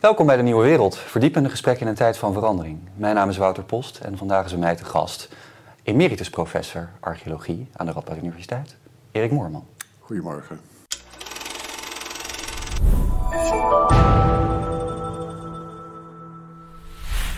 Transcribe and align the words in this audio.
Welkom 0.00 0.26
bij 0.26 0.36
de 0.36 0.42
Nieuwe 0.42 0.64
Wereld, 0.64 0.98
verdiepende 0.98 1.48
gesprekken 1.48 1.82
in 1.82 1.88
een 1.88 1.96
tijd 1.96 2.18
van 2.18 2.32
verandering. 2.32 2.78
Mijn 2.94 3.14
naam 3.14 3.28
is 3.28 3.36
Wouter 3.36 3.62
Post 3.62 3.98
en 3.98 4.16
vandaag 4.16 4.44
is 4.44 4.50
bij 4.50 4.60
mij 4.60 4.76
te 4.76 4.84
gast 4.84 5.28
emeritus 5.82 6.30
professor 6.30 6.88
archeologie 7.00 7.68
aan 7.72 7.86
de 7.86 7.92
Radboud 7.92 8.18
Universiteit, 8.18 8.76
Erik 9.12 9.30
Moorman. 9.30 9.66
Goedemorgen. 9.98 10.60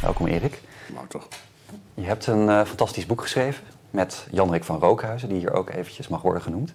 Welkom 0.00 0.26
Erik. 0.26 0.62
Wouter. 0.94 1.22
Je 1.94 2.04
hebt 2.04 2.26
een 2.26 2.48
uh, 2.48 2.64
fantastisch 2.64 3.06
boek 3.06 3.20
geschreven 3.22 3.64
met 3.90 4.26
Jan-Rik 4.30 4.64
van 4.64 4.78
Rookhuizen, 4.78 5.28
die 5.28 5.38
hier 5.38 5.52
ook 5.52 5.70
eventjes 5.70 6.08
mag 6.08 6.22
worden 6.22 6.42
genoemd. 6.42 6.74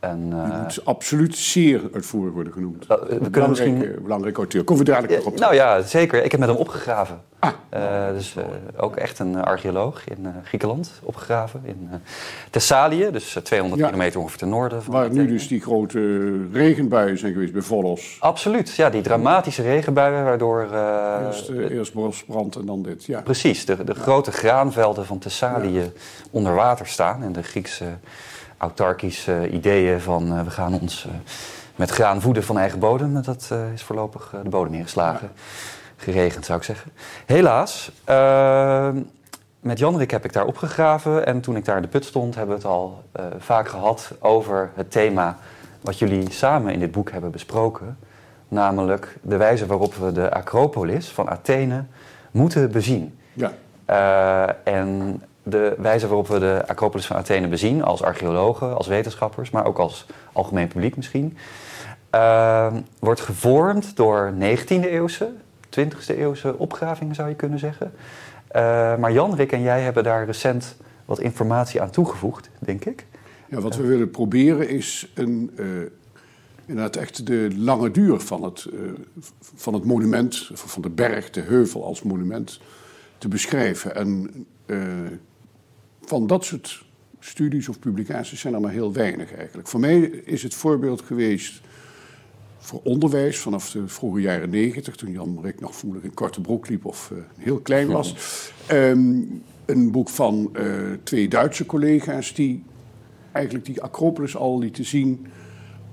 En, 0.00 0.30
uh, 0.32 0.62
moet 0.62 0.84
absoluut 0.84 1.36
zeer 1.36 1.80
uitvoerig 1.92 2.32
worden 2.32 2.52
genoemd. 2.52 2.86
Uh, 2.90 2.96
we 2.98 3.30
kunnen 3.30 3.50
misschien... 3.50 3.98
Belangrijke 4.02 4.38
auteur. 4.38 4.64
Kom 4.64 4.76
we 4.76 4.84
dadelijk 4.84 5.26
op. 5.26 5.38
Nou 5.38 5.54
ja, 5.54 5.82
zeker. 5.82 6.24
Ik 6.24 6.30
heb 6.30 6.40
met 6.40 6.48
hem 6.48 6.58
opgegraven. 6.58 7.20
Ah. 7.38 7.50
Uh, 7.74 8.08
dus 8.12 8.34
ook 8.76 8.96
echt 8.96 9.18
een 9.18 9.42
archeoloog 9.42 10.08
in 10.08 10.26
Griekenland 10.44 10.92
opgegraven. 11.02 11.60
In 11.64 11.90
Thessalië, 12.50 13.10
dus 13.10 13.38
200 13.42 13.80
ja. 13.80 13.86
kilometer 13.86 14.20
ongeveer 14.20 14.38
ten 14.38 14.48
noorden. 14.48 14.82
Van 14.82 14.94
Waar 14.94 15.10
nu 15.10 15.26
dus 15.26 15.48
die 15.48 15.60
grote 15.60 16.32
regenbuien 16.52 17.18
zijn 17.18 17.32
geweest 17.32 17.52
bij 17.52 17.62
Volos. 17.62 18.16
Absoluut, 18.20 18.74
ja. 18.74 18.90
Die 18.90 19.02
dramatische 19.02 19.62
regenbuien 19.62 20.24
waardoor... 20.24 20.68
eerst, 21.26 21.48
eerst 21.48 21.92
bosbrand 21.92 22.56
en 22.56 22.66
dan 22.66 22.82
dit, 22.82 23.04
ja. 23.04 23.20
Precies, 23.20 23.64
de, 23.64 23.84
de 23.84 23.94
grote 23.94 24.32
graanvelden 24.32 25.06
van 25.06 25.18
Thessalië 25.18 25.78
ja. 25.78 25.86
onder 26.30 26.54
water 26.54 26.86
staan. 26.86 27.22
En 27.22 27.32
de 27.32 27.42
Griekse 27.42 27.84
autarkische 28.58 29.50
ideeën 29.50 30.00
van 30.00 30.32
uh, 30.32 30.42
we 30.42 30.50
gaan 30.50 30.80
ons 30.80 31.04
uh, 31.04 31.12
met 31.76 31.90
graan 31.90 32.20
voeden 32.20 32.42
van 32.42 32.58
eigen 32.58 32.78
bodem. 32.78 33.22
Dat 33.22 33.48
uh, 33.52 33.72
is 33.72 33.82
voorlopig 33.82 34.34
de 34.42 34.48
bodem 34.48 34.74
ingeslagen. 34.74 35.30
Geregend 35.96 36.44
zou 36.44 36.58
ik 36.58 36.64
zeggen. 36.64 36.90
Helaas, 37.26 37.90
met 39.60 39.78
Janrik 39.78 40.10
heb 40.10 40.24
ik 40.24 40.32
daar 40.32 40.46
opgegraven. 40.46 41.26
En 41.26 41.40
toen 41.40 41.56
ik 41.56 41.64
daar 41.64 41.76
in 41.76 41.82
de 41.82 41.88
put 41.88 42.04
stond, 42.04 42.34
hebben 42.34 42.56
we 42.56 42.62
het 42.62 42.70
al 42.70 43.04
vaak 43.38 43.68
gehad 43.68 44.12
over 44.18 44.70
het 44.74 44.90
thema 44.90 45.38
wat 45.80 45.98
jullie 45.98 46.30
samen 46.30 46.72
in 46.72 46.78
dit 46.78 46.90
boek 46.90 47.10
hebben 47.10 47.30
besproken. 47.30 47.98
Namelijk 48.48 49.16
de 49.22 49.36
wijze 49.36 49.66
waarop 49.66 49.94
we 49.94 50.12
de 50.12 50.32
Acropolis 50.32 51.08
van 51.08 51.28
Athene 51.28 51.84
moeten 52.30 52.70
bezien. 52.70 53.18
Ja. 53.32 53.52
en 54.64 55.22
de 55.50 55.74
wijze 55.78 56.06
waarop 56.06 56.28
we 56.28 56.38
de 56.38 56.62
Acropolis 56.66 57.06
van 57.06 57.16
Athene 57.16 57.48
bezien, 57.48 57.82
als 57.82 58.02
archeologen, 58.02 58.76
als 58.76 58.86
wetenschappers, 58.86 59.50
maar 59.50 59.66
ook 59.66 59.78
als 59.78 60.06
algemeen 60.32 60.68
publiek 60.68 60.96
misschien, 60.96 61.36
uh, 62.14 62.74
wordt 62.98 63.20
gevormd 63.20 63.96
door 63.96 64.32
19e-eeuwse, 64.38 65.26
20e-eeuwse 65.70 66.56
opgravingen 66.56 67.14
zou 67.14 67.28
je 67.28 67.34
kunnen 67.34 67.58
zeggen. 67.58 67.92
Uh, 68.56 68.96
maar 68.96 69.12
Jan, 69.12 69.34
Rick 69.34 69.52
en 69.52 69.62
jij 69.62 69.80
hebben 69.80 70.04
daar 70.04 70.26
recent 70.26 70.76
wat 71.04 71.20
informatie 71.20 71.80
aan 71.80 71.90
toegevoegd, 71.90 72.50
denk 72.58 72.84
ik. 72.84 73.06
Ja, 73.46 73.60
wat 73.60 73.76
we 73.76 73.86
willen 73.86 74.10
proberen 74.10 74.68
is 74.68 75.10
een, 75.14 75.50
uh, 75.56 75.66
inderdaad 76.66 76.96
echt 76.96 77.26
de 77.26 77.48
lange 77.56 77.90
duur 77.90 78.20
van 78.20 78.42
het, 78.42 78.66
van 79.54 79.74
het 79.74 79.84
monument, 79.84 80.50
van 80.54 80.82
de 80.82 80.90
berg, 80.90 81.30
de 81.30 81.40
heuvel 81.40 81.84
als 81.84 82.02
monument 82.02 82.60
te 83.18 83.28
beschrijven. 83.28 83.94
En 83.94 84.30
van 86.08 86.26
dat 86.26 86.44
soort 86.44 86.84
studies 87.20 87.68
of 87.68 87.78
publicaties 87.78 88.40
zijn 88.40 88.54
er 88.54 88.60
maar 88.60 88.72
heel 88.72 88.92
weinig 88.92 89.34
eigenlijk. 89.34 89.68
Voor 89.68 89.80
mij 89.80 90.00
is 90.24 90.42
het 90.42 90.54
voorbeeld 90.54 91.02
geweest 91.02 91.60
voor 92.58 92.80
onderwijs 92.84 93.38
vanaf 93.38 93.70
de 93.70 93.88
vroege 93.88 94.20
jaren 94.20 94.50
negentig, 94.50 94.96
toen 94.96 95.12
Jan 95.12 95.38
Rick 95.42 95.60
nog 95.60 95.76
voelig 95.76 96.02
in 96.02 96.14
korte 96.14 96.40
broek 96.40 96.68
liep 96.68 96.84
of 96.84 97.10
uh, 97.12 97.18
heel 97.36 97.58
klein 97.58 97.88
was. 97.98 98.14
Um, 98.70 99.42
een 99.66 99.90
boek 99.90 100.08
van 100.08 100.50
uh, 100.52 100.76
twee 101.02 101.28
Duitse 101.28 101.66
collega's 101.66 102.34
die 102.34 102.64
eigenlijk 103.32 103.64
die 103.64 103.82
Acropolis 103.82 104.36
al 104.36 104.58
lieten 104.58 104.84
zien, 104.84 105.26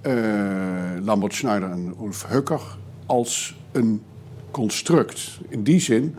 uh, 0.03 0.13
Lambert 1.01 1.33
Schneider 1.33 1.71
en 1.71 1.93
Ulf 2.01 2.25
Hucker, 2.27 2.77
als 3.05 3.57
een 3.71 4.01
construct. 4.51 5.39
In 5.49 5.63
die 5.63 5.79
zin 5.79 6.15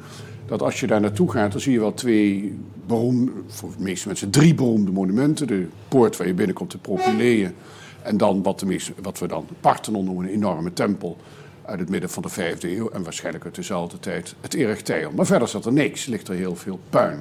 dat 0.47 0.63
als 0.63 0.81
je 0.81 0.87
daar 0.87 1.01
naartoe 1.01 1.31
gaat, 1.31 1.53
dan 1.53 1.61
zie 1.61 1.73
je 1.73 1.81
wel 1.81 1.95
twee 1.95 2.59
beroemde, 2.87 3.33
voor 3.47 3.71
de 3.77 3.83
meeste 3.83 4.07
mensen 4.07 4.31
drie 4.31 4.55
beroemde 4.55 4.93
monumenten. 4.93 5.47
De 5.47 5.67
poort 5.89 6.17
waar 6.17 6.27
je 6.27 6.35
binnenkomt, 6.35 6.71
de 6.71 6.79
Propylaeën. 6.79 7.55
En 8.03 8.17
dan 8.17 8.43
wat, 8.43 8.61
de 8.61 8.67
meeste, 8.67 8.93
wat 9.03 9.19
we 9.19 9.27
dan 9.27 9.47
Parthenon 9.61 10.05
noemen, 10.05 10.25
een 10.25 10.33
enorme 10.33 10.73
tempel 10.73 11.17
uit 11.65 11.79
het 11.81 11.89
midden 11.89 12.11
van 12.11 12.23
de 12.23 12.29
vijfde 12.29 12.77
eeuw. 12.77 12.89
En 12.89 13.03
waarschijnlijk 13.03 13.45
uit 13.45 13.55
dezelfde 13.55 13.99
tijd 13.99 14.35
het 14.41 14.55
Erechtheion. 14.55 15.15
Maar 15.15 15.27
verder 15.27 15.49
zat 15.49 15.67
er 15.67 15.73
niks, 15.73 16.07
ligt 16.07 16.29
er 16.29 16.35
heel 16.35 16.57
veel 16.57 16.79
puin. 16.91 17.19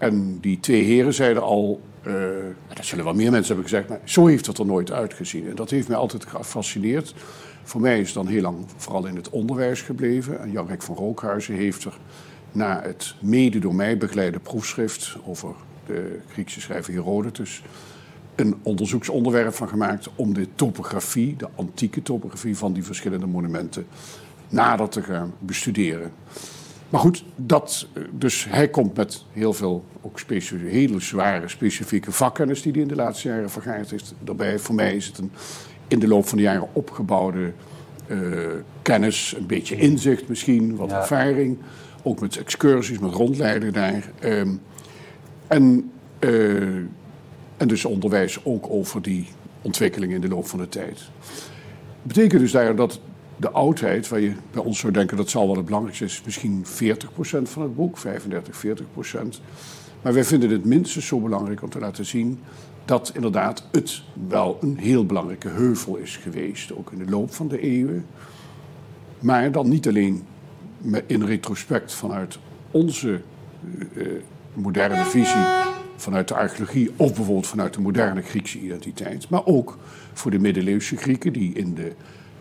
En 0.00 0.38
die 0.40 0.60
twee 0.60 0.82
heren 0.82 1.14
zeiden 1.14 1.42
al, 1.42 1.80
uh, 2.06 2.14
dat 2.74 2.84
zullen 2.84 3.04
wel 3.04 3.14
meer 3.14 3.30
mensen 3.30 3.54
hebben 3.54 3.70
gezegd, 3.70 3.88
maar 3.88 4.00
zo 4.04 4.26
heeft 4.26 4.46
het 4.46 4.58
er 4.58 4.66
nooit 4.66 4.92
uitgezien. 4.92 5.48
En 5.48 5.54
dat 5.54 5.70
heeft 5.70 5.88
mij 5.88 5.96
altijd 5.96 6.26
gefascineerd. 6.26 7.14
Voor 7.62 7.80
mij 7.80 8.00
is 8.00 8.12
dan 8.12 8.26
heel 8.26 8.42
lang 8.42 8.56
vooral 8.76 9.06
in 9.06 9.16
het 9.16 9.30
onderwijs 9.30 9.82
gebleven. 9.82 10.40
En 10.40 10.50
Jan-Rek 10.50 10.82
van 10.82 10.96
Rookhuizen 10.96 11.54
heeft 11.54 11.84
er 11.84 11.98
na 12.52 12.80
het 12.82 13.14
mede 13.20 13.58
door 13.58 13.74
mij 13.74 13.96
begeleide 13.96 14.38
proefschrift 14.38 15.16
over 15.26 15.54
de 15.86 16.18
Griekse 16.28 16.60
schrijver 16.60 16.92
Herodotus 16.92 17.62
een 18.34 18.56
onderzoeksonderwerp 18.62 19.54
van 19.54 19.68
gemaakt 19.68 20.08
om 20.14 20.34
de 20.34 20.48
topografie, 20.54 21.36
de 21.36 21.48
antieke 21.54 22.02
topografie 22.02 22.56
van 22.56 22.72
die 22.72 22.84
verschillende 22.84 23.26
monumenten 23.26 23.86
nader 24.48 24.88
te 24.88 25.02
gaan 25.02 25.32
bestuderen. 25.38 26.12
Maar 26.90 27.00
goed, 27.00 27.24
dat, 27.36 27.86
dus 28.10 28.46
hij 28.48 28.68
komt 28.68 28.96
met 28.96 29.24
heel 29.32 29.52
veel 29.52 29.84
ook 30.00 30.20
hele 30.48 31.00
zware 31.00 31.48
specifieke 31.48 32.12
vakkennis 32.12 32.62
die 32.62 32.72
hij 32.72 32.80
in 32.80 32.88
de 32.88 32.94
laatste 32.94 33.28
jaren 33.28 33.50
vergaard 33.50 33.90
heeft. 33.90 34.14
Daarbij, 34.18 34.58
voor 34.58 34.74
mij 34.74 34.96
is 34.96 35.06
het 35.06 35.18
een 35.18 35.30
in 35.90 35.98
de 35.98 36.08
loop 36.08 36.28
van 36.28 36.38
de 36.38 36.44
jaren 36.44 36.68
opgebouwde 36.72 37.52
uh, 38.06 38.46
kennis, 38.82 39.34
een 39.36 39.46
beetje 39.46 39.76
inzicht 39.76 40.28
misschien, 40.28 40.76
wat 40.76 40.92
ervaring. 40.92 41.58
Ook 42.02 42.20
met 42.20 42.36
excursies, 42.36 42.98
met 42.98 43.12
rondleiden 43.12 43.72
daar. 43.72 44.10
Um, 44.24 44.60
en, 45.46 45.90
uh, 46.20 46.76
en 47.56 47.68
dus 47.68 47.84
onderwijs 47.84 48.44
ook 48.44 48.70
over 48.70 49.02
die 49.02 49.26
ontwikkeling 49.62 50.12
in 50.12 50.20
de 50.20 50.28
loop 50.28 50.46
van 50.46 50.58
de 50.58 50.68
tijd. 50.68 50.96
Dat 50.96 52.14
betekent 52.14 52.40
dus 52.40 52.52
daar 52.52 52.76
dat 52.76 53.00
de 53.40 53.50
oudheid, 53.50 54.08
waar 54.08 54.20
je 54.20 54.32
bij 54.50 54.62
ons 54.62 54.78
zou 54.78 54.92
denken 54.92 55.16
dat 55.16 55.30
zal 55.30 55.46
wel 55.46 55.56
het 55.56 55.64
belangrijkste 55.64 56.04
is, 56.04 56.22
misschien 56.24 56.64
40% 56.66 56.68
van 57.42 57.62
het 57.62 57.76
boek, 57.76 57.98
35, 57.98 58.64
40%. 58.66 59.42
Maar 60.02 60.12
wij 60.12 60.24
vinden 60.24 60.50
het 60.50 60.64
minstens 60.64 61.06
zo 61.06 61.20
belangrijk 61.20 61.62
om 61.62 61.70
te 61.70 61.78
laten 61.78 62.06
zien 62.06 62.38
dat 62.84 63.12
inderdaad 63.14 63.64
het 63.72 64.02
wel 64.28 64.58
een 64.60 64.78
heel 64.78 65.06
belangrijke 65.06 65.48
heuvel 65.48 65.96
is 65.96 66.16
geweest, 66.16 66.72
ook 66.72 66.92
in 66.92 66.98
de 66.98 67.10
loop 67.10 67.34
van 67.34 67.48
de 67.48 67.60
eeuwen. 67.60 68.06
Maar 69.18 69.52
dan 69.52 69.68
niet 69.68 69.88
alleen 69.88 70.22
in 71.06 71.24
retrospect 71.24 71.92
vanuit 71.92 72.38
onze 72.70 73.20
uh, 73.94 74.06
moderne 74.54 75.04
visie, 75.04 75.46
vanuit 75.96 76.28
de 76.28 76.34
archeologie 76.34 76.90
of 76.96 77.14
bijvoorbeeld 77.14 77.46
vanuit 77.46 77.74
de 77.74 77.80
moderne 77.80 78.22
Griekse 78.22 78.58
identiteit, 78.58 79.28
maar 79.28 79.46
ook 79.46 79.78
voor 80.12 80.30
de 80.30 80.38
middeleeuwse 80.38 80.96
Grieken 80.96 81.32
die 81.32 81.54
in 81.54 81.74
de 81.74 81.92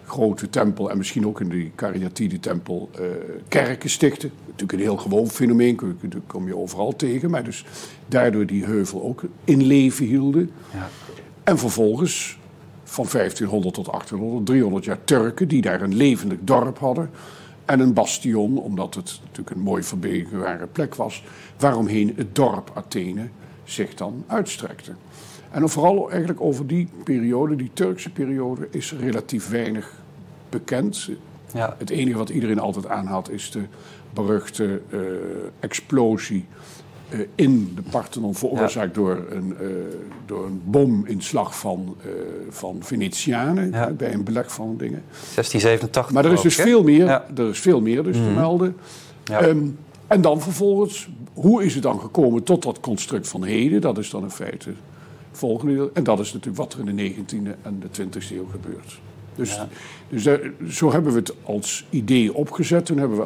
grote 0.09 0.49
tempel 0.49 0.91
en 0.91 0.97
misschien 0.97 1.27
ook 1.27 1.41
in 1.41 1.49
de 1.49 1.69
Karyatide-tempel 1.75 2.89
uh, 2.99 3.05
kerken 3.47 3.89
stichten. 3.89 4.31
Natuurlijk 4.45 4.71
een 4.71 4.79
heel 4.79 4.97
gewoon 4.97 5.27
fenomeen, 5.27 5.79
dat 6.01 6.21
kom 6.27 6.47
je 6.47 6.57
overal 6.57 6.95
tegen. 6.95 7.29
Maar 7.29 7.43
dus 7.43 7.65
daardoor 8.07 8.45
die 8.45 8.63
heuvel 8.63 9.03
ook 9.03 9.23
in 9.43 9.63
leven 9.63 10.05
hielden. 10.05 10.51
Ja. 10.73 10.89
En 11.43 11.57
vervolgens 11.57 12.39
van 12.83 13.05
1500 13.11 13.73
tot 13.73 13.85
1800, 13.85 14.45
300 14.45 14.85
jaar 14.85 15.03
Turken 15.03 15.47
die 15.47 15.61
daar 15.61 15.81
een 15.81 15.95
levendig 15.95 16.37
dorp 16.41 16.79
hadden. 16.79 17.09
En 17.65 17.79
een 17.79 17.93
bastion, 17.93 18.57
omdat 18.57 18.95
het 18.95 19.19
natuurlijk 19.21 19.55
een 19.55 19.61
mooi 19.61 19.83
verbegenbare 19.83 20.67
plek 20.67 20.95
was, 20.95 21.23
waaromheen 21.57 22.13
het 22.15 22.35
dorp 22.35 22.71
Athene 22.73 23.29
zich 23.63 23.93
dan 23.93 24.23
uitstrekte. 24.27 24.91
En 25.51 25.69
vooral 25.69 26.09
eigenlijk 26.09 26.41
over 26.41 26.67
die 26.67 26.89
periode, 27.03 27.55
die 27.55 27.71
Turkse 27.73 28.09
periode, 28.09 28.67
is 28.71 28.93
relatief 28.99 29.49
weinig 29.49 29.93
bekend. 30.49 31.09
Ja. 31.53 31.75
Het 31.77 31.89
enige 31.89 32.17
wat 32.17 32.29
iedereen 32.29 32.59
altijd 32.59 32.87
aanhaalt 32.87 33.31
is 33.31 33.51
de 33.51 33.63
beruchte 34.13 34.81
uh, 34.89 34.99
explosie 35.59 36.45
uh, 37.09 37.19
in 37.35 37.71
de 37.75 37.81
Parthenon 37.91 38.35
veroorzaakt 38.35 38.95
ja. 38.95 39.01
door, 39.01 39.25
een, 39.29 39.55
uh, 39.61 39.67
door 40.25 40.45
een 40.45 40.61
bominslag 40.65 41.59
van, 41.59 41.95
van 42.49 42.77
Venetianen 42.79 43.71
ja. 43.71 43.89
bij 43.89 44.13
een 44.13 44.23
beleg 44.23 44.53
van 44.53 44.77
dingen. 44.77 45.03
1687. 45.11 46.11
Maar 46.11 46.25
er 46.25 46.31
is 46.31 46.41
dus 46.41 46.55
veel 46.55 46.83
meer, 46.83 47.07
er 47.35 47.49
is 47.49 47.59
veel 47.59 47.81
meer 47.81 48.03
dus 48.03 48.17
mm. 48.17 48.23
te 48.23 48.29
mhm. 48.29 48.39
melden. 48.39 48.75
Um, 49.31 49.77
en 50.09 50.21
dan 50.21 50.41
vervolgens, 50.41 51.09
hoe 51.33 51.63
is 51.63 51.73
het 51.73 51.83
dan 51.83 51.99
gekomen 51.99 52.43
tot 52.43 52.63
dat 52.63 52.79
construct 52.79 53.27
van 53.27 53.43
heden? 53.43 53.81
Dat 53.81 53.97
is 53.97 54.09
dan 54.09 54.23
in 54.23 54.29
feite 54.29 54.69
het 54.69 54.77
volgende 55.31 55.73
deel. 55.73 55.89
En 55.93 56.03
dat 56.03 56.19
is 56.19 56.33
natuurlijk 56.33 56.57
wat 56.57 56.73
er 56.73 56.79
in 56.87 56.95
de 56.95 57.13
19e 57.13 57.61
en 57.61 57.79
de 57.79 58.03
20e 58.03 58.31
eeuw 58.31 58.47
gebeurt. 58.51 58.99
Dus, 59.39 59.55
Ja. 59.55 59.67
dus 60.09 60.23
daar- 60.23 60.39
zo 60.69 60.91
hebben 60.91 61.11
we 61.13 61.19
het 61.19 61.33
als 61.43 61.85
idee 61.89 62.33
opgezet. 62.33 62.85
Toen 62.85 62.97
hebben 62.97 63.17
we 63.17 63.25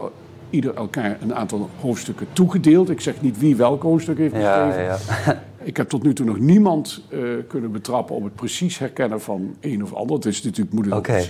ieder 0.50 0.75
elkaar 0.75 1.18
een 1.21 1.36
aantal 1.36 1.69
hoofdstukken 1.80 2.27
toegedeeld. 2.33 2.89
Ik 2.89 3.01
zeg 3.01 3.21
niet 3.21 3.39
wie 3.39 3.56
welk 3.56 3.81
hoofdstuk 3.83 4.18
heeft 4.18 4.33
geschreven. 4.36 4.83
ja, 4.83 4.98
ja. 5.25 5.42
Ik 5.63 5.77
heb 5.77 5.89
tot 5.89 6.04
nu 6.04 6.13
toe 6.13 6.25
nog 6.25 6.39
niemand 6.39 7.01
eh, 7.10 7.19
kunnen 7.48 7.71
betrappen 7.71 8.15
op 8.15 8.24
het 8.24 8.36
precies 8.36 8.77
herkennen 8.77 9.21
van 9.21 9.56
een 9.60 9.83
of 9.83 9.94
ander. 9.94 10.15
Het 10.15 10.25
is 10.25 10.44
natuurlijk 10.44 10.94
Oké. 10.95 11.24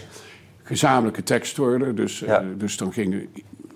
gezamenlijke 0.64 1.24
tekst 1.24 1.58
worden. 1.58 1.96
Dus, 1.96 2.20
Ja. 2.20 2.44
dus 2.58 2.78
dan 2.78 2.94
ging 2.94 3.28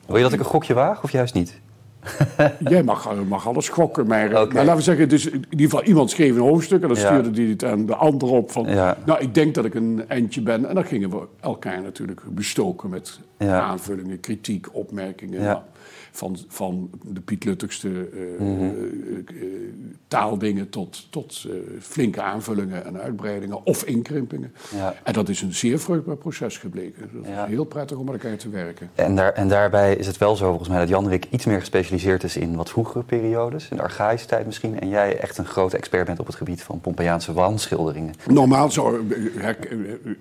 Wil 0.05 0.15
je 0.17 0.23
dat 0.23 0.33
ik 0.33 0.39
een 0.39 0.45
gokje 0.45 0.73
waag 0.73 1.03
of 1.03 1.11
juist 1.11 1.33
niet? 1.33 1.59
Jij 2.69 2.83
mag, 2.83 3.13
mag 3.27 3.47
alles 3.47 3.69
gokken, 3.69 4.07
maar, 4.07 4.25
Oké. 4.41 4.53
maar 4.53 4.63
laten 4.65 4.75
we 4.75 4.81
zeggen, 4.81 5.09
dus 5.09 5.25
in 5.29 5.45
ieder 5.49 5.69
geval 5.69 5.83
iemand 5.83 6.09
schreef 6.09 6.35
een 6.35 6.41
hoofdstuk 6.41 6.81
en 6.81 6.87
dan 6.87 6.97
Ja. 6.97 7.05
stuurde 7.05 7.31
die 7.31 7.49
het 7.49 7.63
aan 7.63 7.85
de 7.85 7.95
ander 7.95 8.29
op 8.29 8.51
van, 8.51 8.65
Ja. 8.67 8.97
nou 9.05 9.19
ik 9.19 9.33
denk 9.33 9.55
dat 9.55 9.65
ik 9.65 9.73
een 9.75 10.03
eindje 10.07 10.41
ben. 10.41 10.65
En 10.69 10.75
dan 10.75 10.85
gingen 10.85 11.09
we 11.09 11.21
elkaar 11.39 11.81
natuurlijk 11.81 12.21
bestoken 12.29 12.89
met 12.89 13.19
aanvullingen, 13.39 14.19
kritiek, 14.19 14.67
opmerkingen. 14.71 15.39
Ja. 15.41 15.45
Nou, 15.45 15.59
van, 16.17 16.37
van 16.47 16.89
de 17.03 17.21
Piet 17.21 17.43
Luttigste 17.43 17.87
eh, 17.89 18.41
Mhm. 18.45 18.61
eh, 18.61 18.69
eh, 18.69 19.43
taaldingen 20.07 20.69
tot, 20.69 21.07
tot 21.09 21.45
flinke 21.79 22.21
aanvullingen 22.21 22.85
en 22.85 22.99
uitbreidingen 23.01 23.65
of 23.65 23.83
inkrimpingen. 23.83 24.53
Ja. 24.75 24.95
En 25.03 25.13
dat 25.13 25.29
is 25.29 25.41
een 25.41 25.53
zeer 25.53 25.79
vruchtbaar 25.79 26.15
proces 26.15 26.57
gebleken. 26.57 27.09
Dat 27.13 27.25
Ja. 27.25 27.43
is 27.43 27.49
heel 27.49 27.63
prettig 27.63 27.97
om 27.97 28.05
met 28.05 28.13
elkaar 28.13 28.37
te 28.37 28.49
werken. 28.49 28.89
En, 28.95 29.15
daar, 29.15 29.33
en 29.33 29.47
daarbij 29.47 29.95
is 29.95 30.07
het 30.07 30.17
wel 30.17 30.35
zo 30.35 30.47
volgens 30.47 30.69
mij 30.69 30.79
dat 30.79 30.87
Jan-Rik 30.89 31.25
iets 31.29 31.45
meer 31.45 31.59
gespecialiseerd 31.59 32.23
is 32.23 32.37
in 32.37 32.55
wat 32.55 32.69
vroegere 32.69 33.03
periodes, 33.03 33.69
in 33.69 33.77
de 33.77 33.83
archaïsche 33.83 34.27
tijd 34.27 34.45
misschien. 34.45 34.79
En 34.79 34.89
jij 34.89 35.17
echt 35.19 35.37
een 35.37 35.45
grote 35.45 35.77
expert 35.77 36.05
bent 36.05 36.19
op 36.19 36.25
het 36.25 36.35
gebied 36.35 36.61
van 36.63 36.81
Pompeiaanse 36.81 37.33
wandschilderingen. 37.33 38.13
Normaal 38.27 38.69
eh, 38.69 38.93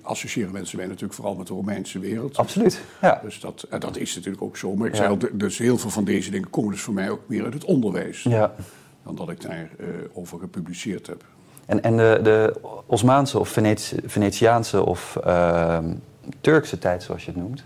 associëren 0.02 0.52
mensen 0.52 0.76
mij 0.76 0.87
natuurlijk 0.87 1.14
vooral 1.14 1.34
met 1.34 1.46
de 1.46 1.52
Romeinse 1.54 1.99
wereld. 1.99 2.37
Absoluut. 2.37 2.81
Ja. 3.00 3.20
Dus 3.25 3.40
dat, 3.40 3.66
en 3.70 3.81
dat 3.81 3.96
is 3.96 4.14
natuurlijk 4.14 4.42
ook 4.42 4.56
zo. 4.56 4.75
Maar 4.75 4.87
ik 4.87 4.92
Ja. 4.92 4.99
zei 4.99 5.10
al, 5.10 5.19
dus 5.32 5.58
heel 5.58 5.78
veel 5.78 5.85
van 5.90 6.04
deze 6.04 6.30
dingen 6.30 6.50
komen 6.50 6.70
dus 6.72 6.80
voor 6.80 6.94
mij 6.94 7.10
ook 7.10 7.20
meer 7.26 7.44
uit 7.44 7.54
het 7.54 7.64
onderwijs. 7.64 8.22
ja. 8.22 8.54
Dan 9.04 9.14
dat 9.14 9.30
ik 9.30 9.40
daar 9.40 9.68
eh, 9.78 9.86
over 10.12 10.38
gepubliceerd 10.38 11.06
heb. 11.06 11.24
En, 11.66 11.82
en 11.82 11.96
de, 11.96 12.18
de 12.22 12.60
Osmaanse 12.86 13.38
of 13.38 13.48
Veneti- 13.48 13.96
Venetiaanse 14.06 14.84
of 14.84 15.16
ehm, 15.24 15.84
Turkse 16.40 16.78
tijd, 16.78 17.02
zoals 17.02 17.24
je 17.24 17.30
het 17.30 17.40
noemt, 17.40 17.64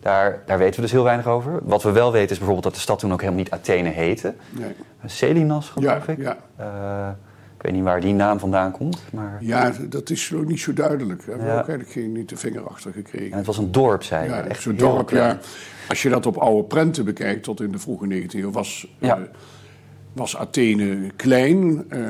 daar, 0.00 0.42
daar 0.46 0.58
weten 0.58 0.74
we 0.76 0.80
dus 0.80 0.90
heel 0.92 1.02
weinig 1.04 1.26
over. 1.26 1.58
Wat 1.62 1.82
we 1.82 1.90
wel 1.90 2.12
weten 2.12 2.30
is 2.30 2.36
bijvoorbeeld 2.36 2.64
dat 2.64 2.74
de 2.74 2.80
stad 2.80 2.98
toen 2.98 3.12
ook 3.12 3.20
helemaal 3.20 3.40
niet 3.42 3.50
Athene 3.50 3.88
heette. 3.88 4.34
Nee. 4.50 4.72
Selinas, 5.06 5.68
geloof 5.68 6.06
Ja, 6.06 6.12
ik. 6.12 6.18
ja. 6.18 6.36
Eh, 6.56 7.08
ik 7.60 7.66
weet 7.66 7.74
niet 7.74 7.84
waar 7.84 8.00
die 8.00 8.14
naam 8.14 8.38
vandaan 8.38 8.70
komt, 8.72 8.98
maar... 9.12 9.38
Ja, 9.40 9.72
dat 9.88 10.10
is 10.10 10.32
ook 10.34 10.46
niet 10.46 10.60
zo 10.60 10.72
duidelijk. 10.72 11.18
Daar 11.18 11.28
hebben 11.28 11.46
we 11.46 11.52
Ja. 11.52 11.60
ook 11.60 11.68
eigenlijk 11.68 11.90
geen, 11.90 12.12
niet 12.12 12.28
de 12.28 12.36
vinger 12.36 12.68
achter 12.68 12.86
En 12.90 13.02
gekregen. 13.04 13.36
het 13.36 13.46
was 13.46 13.58
een 13.58 13.72
dorp, 13.72 14.02
zei 14.02 14.24
je. 14.24 14.30
Ja, 14.30 14.42
Echt 14.44 14.62
zo'n 14.62 14.76
dorp, 14.76 15.06
klein. 15.06 15.28
ja. 15.34 15.38
Als 15.88 16.02
je 16.02 16.08
dat 16.08 16.26
op 16.26 16.36
oude 16.36 16.64
prenten 16.64 17.04
bekijkt, 17.04 17.42
tot 17.42 17.60
in 17.60 17.72
de 17.72 17.78
vroege 17.78 18.06
19e 18.06 18.38
eeuw, 18.38 18.50
was, 18.50 18.94
Ja. 18.98 19.16
eh, 19.18 19.22
was 20.12 20.36
Athene 20.36 21.10
klein. 21.16 21.84
Eh, 21.90 22.00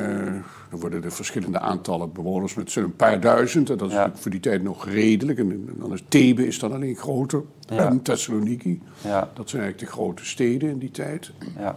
dan 0.70 0.80
worden 0.80 1.04
er 1.04 1.12
verschillende 1.12 1.58
aantallen 1.58 2.12
bewoners 2.12 2.54
met 2.54 2.70
zo'n 2.70 2.96
paar 2.96 3.20
duizend. 3.20 3.70
En 3.70 3.76
dat 3.76 3.88
is 3.88 3.94
Ja. 3.94 4.12
voor 4.14 4.30
die 4.30 4.40
tijd 4.40 4.62
nog 4.62 4.88
redelijk. 4.88 5.38
En 5.38 5.68
dan 5.78 5.92
is 5.92 6.02
Thebe 6.08 6.46
is 6.46 6.58
dan 6.58 6.72
alleen 6.72 6.96
groter. 6.96 7.42
En 7.68 8.02
Thessaloniki. 8.02 8.82
Ja, 9.04 9.30
Dat 9.34 9.50
zijn 9.50 9.62
eigenlijk 9.62 9.92
de 9.92 9.98
grote 9.98 10.24
steden 10.24 10.70
in 10.70 10.78
die 10.78 10.90
tijd. 10.90 11.32
ja. 11.58 11.76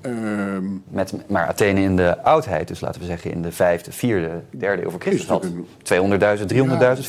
Ehm, 0.00 0.64
Met, 0.88 1.14
maar 1.28 1.46
Athene 1.46 1.80
in 1.80 1.96
de 1.96 2.22
oudheid, 2.22 2.68
dus 2.68 2.80
laten 2.80 3.00
we 3.00 3.06
zeggen 3.06 3.32
in 3.32 3.42
de 3.42 3.52
vijfde, 3.52 3.92
vierde, 3.92 4.30
derde 4.50 4.82
eeuw 4.84 4.90
voor 4.90 5.00
Christus, 5.00 5.22
Is 5.22 5.28
had 5.28 5.42
natuurlijk 5.42 5.68
200.000, 6.38 6.46
300.000, 6.46 7.06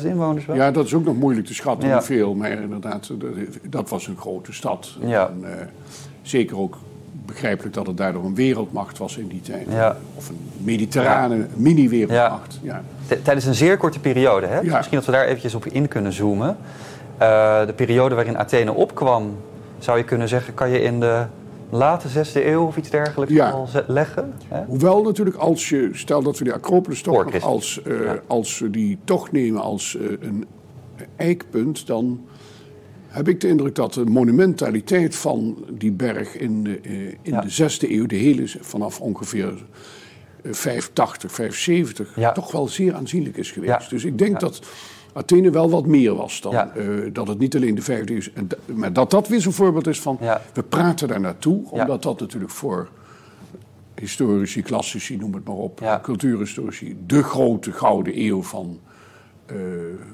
400.000 0.00 0.06
inwoners 0.06 0.46
wel. 0.46 0.56
Ja, 0.56 0.70
dat 0.70 0.84
is 0.84 0.94
ook 0.94 1.04
nog 1.04 1.16
moeilijk 1.16 1.46
te 1.46 1.54
schatten 1.54 1.88
Ja. 1.88 1.94
hoeveel. 1.94 2.34
Maar 2.34 2.50
inderdaad, 2.50 3.08
dat, 3.18 3.30
dat 3.62 3.88
was 3.88 4.06
een 4.06 4.16
grote 4.16 4.52
stad. 4.52 4.96
Ja. 5.00 5.28
En, 5.28 5.58
eh, 5.60 5.66
zeker 6.22 6.58
ook 6.58 6.76
begrijpelijk 7.26 7.74
dat 7.74 7.86
het 7.86 7.96
daardoor 7.96 8.24
een 8.24 8.34
wereldmacht 8.34 8.98
was 8.98 9.16
in 9.16 9.28
die 9.28 9.40
tijd. 9.40 9.66
Ja. 9.70 9.96
Of 10.14 10.28
een 10.28 10.38
mediterrane 10.58 11.46
mini-wereldmacht. 11.54 12.60
Tijdens 13.22 13.46
een 13.46 13.54
zeer 13.54 13.76
korte 13.76 14.00
periode, 14.00 14.46
hè? 14.46 14.60
Dus 14.62 14.72
misschien 14.72 14.96
dat 14.96 15.06
we 15.06 15.12
daar 15.12 15.24
eventjes 15.26 15.54
op 15.54 15.66
in 15.66 15.88
kunnen 15.88 16.12
zoomen. 16.12 16.56
Eh, 17.18 17.66
de 17.66 17.72
periode 17.72 18.14
waarin 18.14 18.38
Athene 18.38 18.72
opkwam, 18.72 19.36
zou 19.78 19.98
je 19.98 20.04
kunnen 20.04 20.28
zeggen, 20.28 20.54
kan 20.54 20.70
je 20.70 20.82
in 20.82 21.00
de 21.00 21.24
late 21.76 22.08
zesde 22.08 22.46
eeuw 22.46 22.66
of 22.66 22.76
iets 22.76 22.90
dergelijks 22.90 23.32
Ja. 23.34 23.50
al 23.50 23.68
leggen? 23.86 24.32
Hè? 24.48 24.64
Hoewel 24.64 25.02
natuurlijk 25.02 25.36
als 25.36 25.68
je, 25.68 25.90
stel 25.92 26.22
dat 26.22 26.38
we 26.38 26.44
die 26.44 26.52
Acropolis 26.52 27.02
toch 27.02 27.42
als, 27.42 27.82
eh, 27.82 28.04
Ja. 28.04 28.20
als 28.26 28.58
we 28.58 28.70
die 28.70 28.98
toch 29.04 29.32
nemen 29.32 29.60
als 29.62 29.96
eh, 29.96 30.06
een 30.20 30.44
eikpunt, 31.16 31.86
dan 31.86 32.20
heb 33.08 33.28
ik 33.28 33.40
de 33.40 33.48
indruk 33.48 33.74
dat 33.74 33.92
de 33.94 34.04
monumentaliteit 34.04 35.16
van 35.16 35.64
die 35.70 35.92
berg 35.92 36.36
in 36.36 36.62
de, 36.64 36.80
eh, 36.82 36.92
in 37.06 37.16
Ja. 37.22 37.40
de 37.40 37.50
zesde 37.50 37.92
eeuw, 37.94 38.06
de 38.06 38.16
hele 38.16 38.42
vanaf 38.60 39.00
ongeveer 39.00 39.64
eh, 40.42 40.52
580, 40.52 41.32
570, 41.32 42.12
Ja. 42.16 42.32
toch 42.32 42.52
wel 42.52 42.68
zeer 42.68 42.94
aanzienlijk 42.94 43.36
is 43.36 43.50
geweest. 43.50 43.90
Dus 43.90 44.04
ik 44.04 44.18
denk 44.18 44.40
dat 44.40 44.60
Athene 45.16 45.50
wel 45.50 45.70
wat 45.70 45.86
meer 45.86 46.14
was 46.14 46.40
dan 46.40 46.52
Ja. 46.52 46.72
eh, 46.74 46.86
dat 47.12 47.28
het 47.28 47.38
niet 47.38 47.56
alleen 47.56 47.74
de 47.74 47.82
vijfde 47.82 48.14
is. 48.16 48.32
En 48.32 48.48
maar 48.64 48.92
dat 48.92 49.10
dat 49.10 49.28
weer 49.28 49.40
zo'n 49.40 49.52
voorbeeld 49.52 49.86
is 49.86 50.00
van, 50.00 50.16
Ja. 50.20 50.40
we 50.54 50.62
praten 50.62 51.08
daar 51.08 51.20
naartoe, 51.20 51.62
omdat 51.70 52.02
dat 52.02 52.20
natuurlijk 52.20 52.52
voor 52.52 52.88
historici, 53.94 54.62
klassici, 54.62 55.16
noem 55.16 55.34
het 55.34 55.44
maar 55.44 55.54
op, 55.56 55.98
cultuurhistorici, 56.02 56.96
de 57.06 57.22
grote 57.22 57.72
gouden 57.72 58.20
eeuw 58.20 58.42
van, 58.42 58.80
eh, 59.46 59.56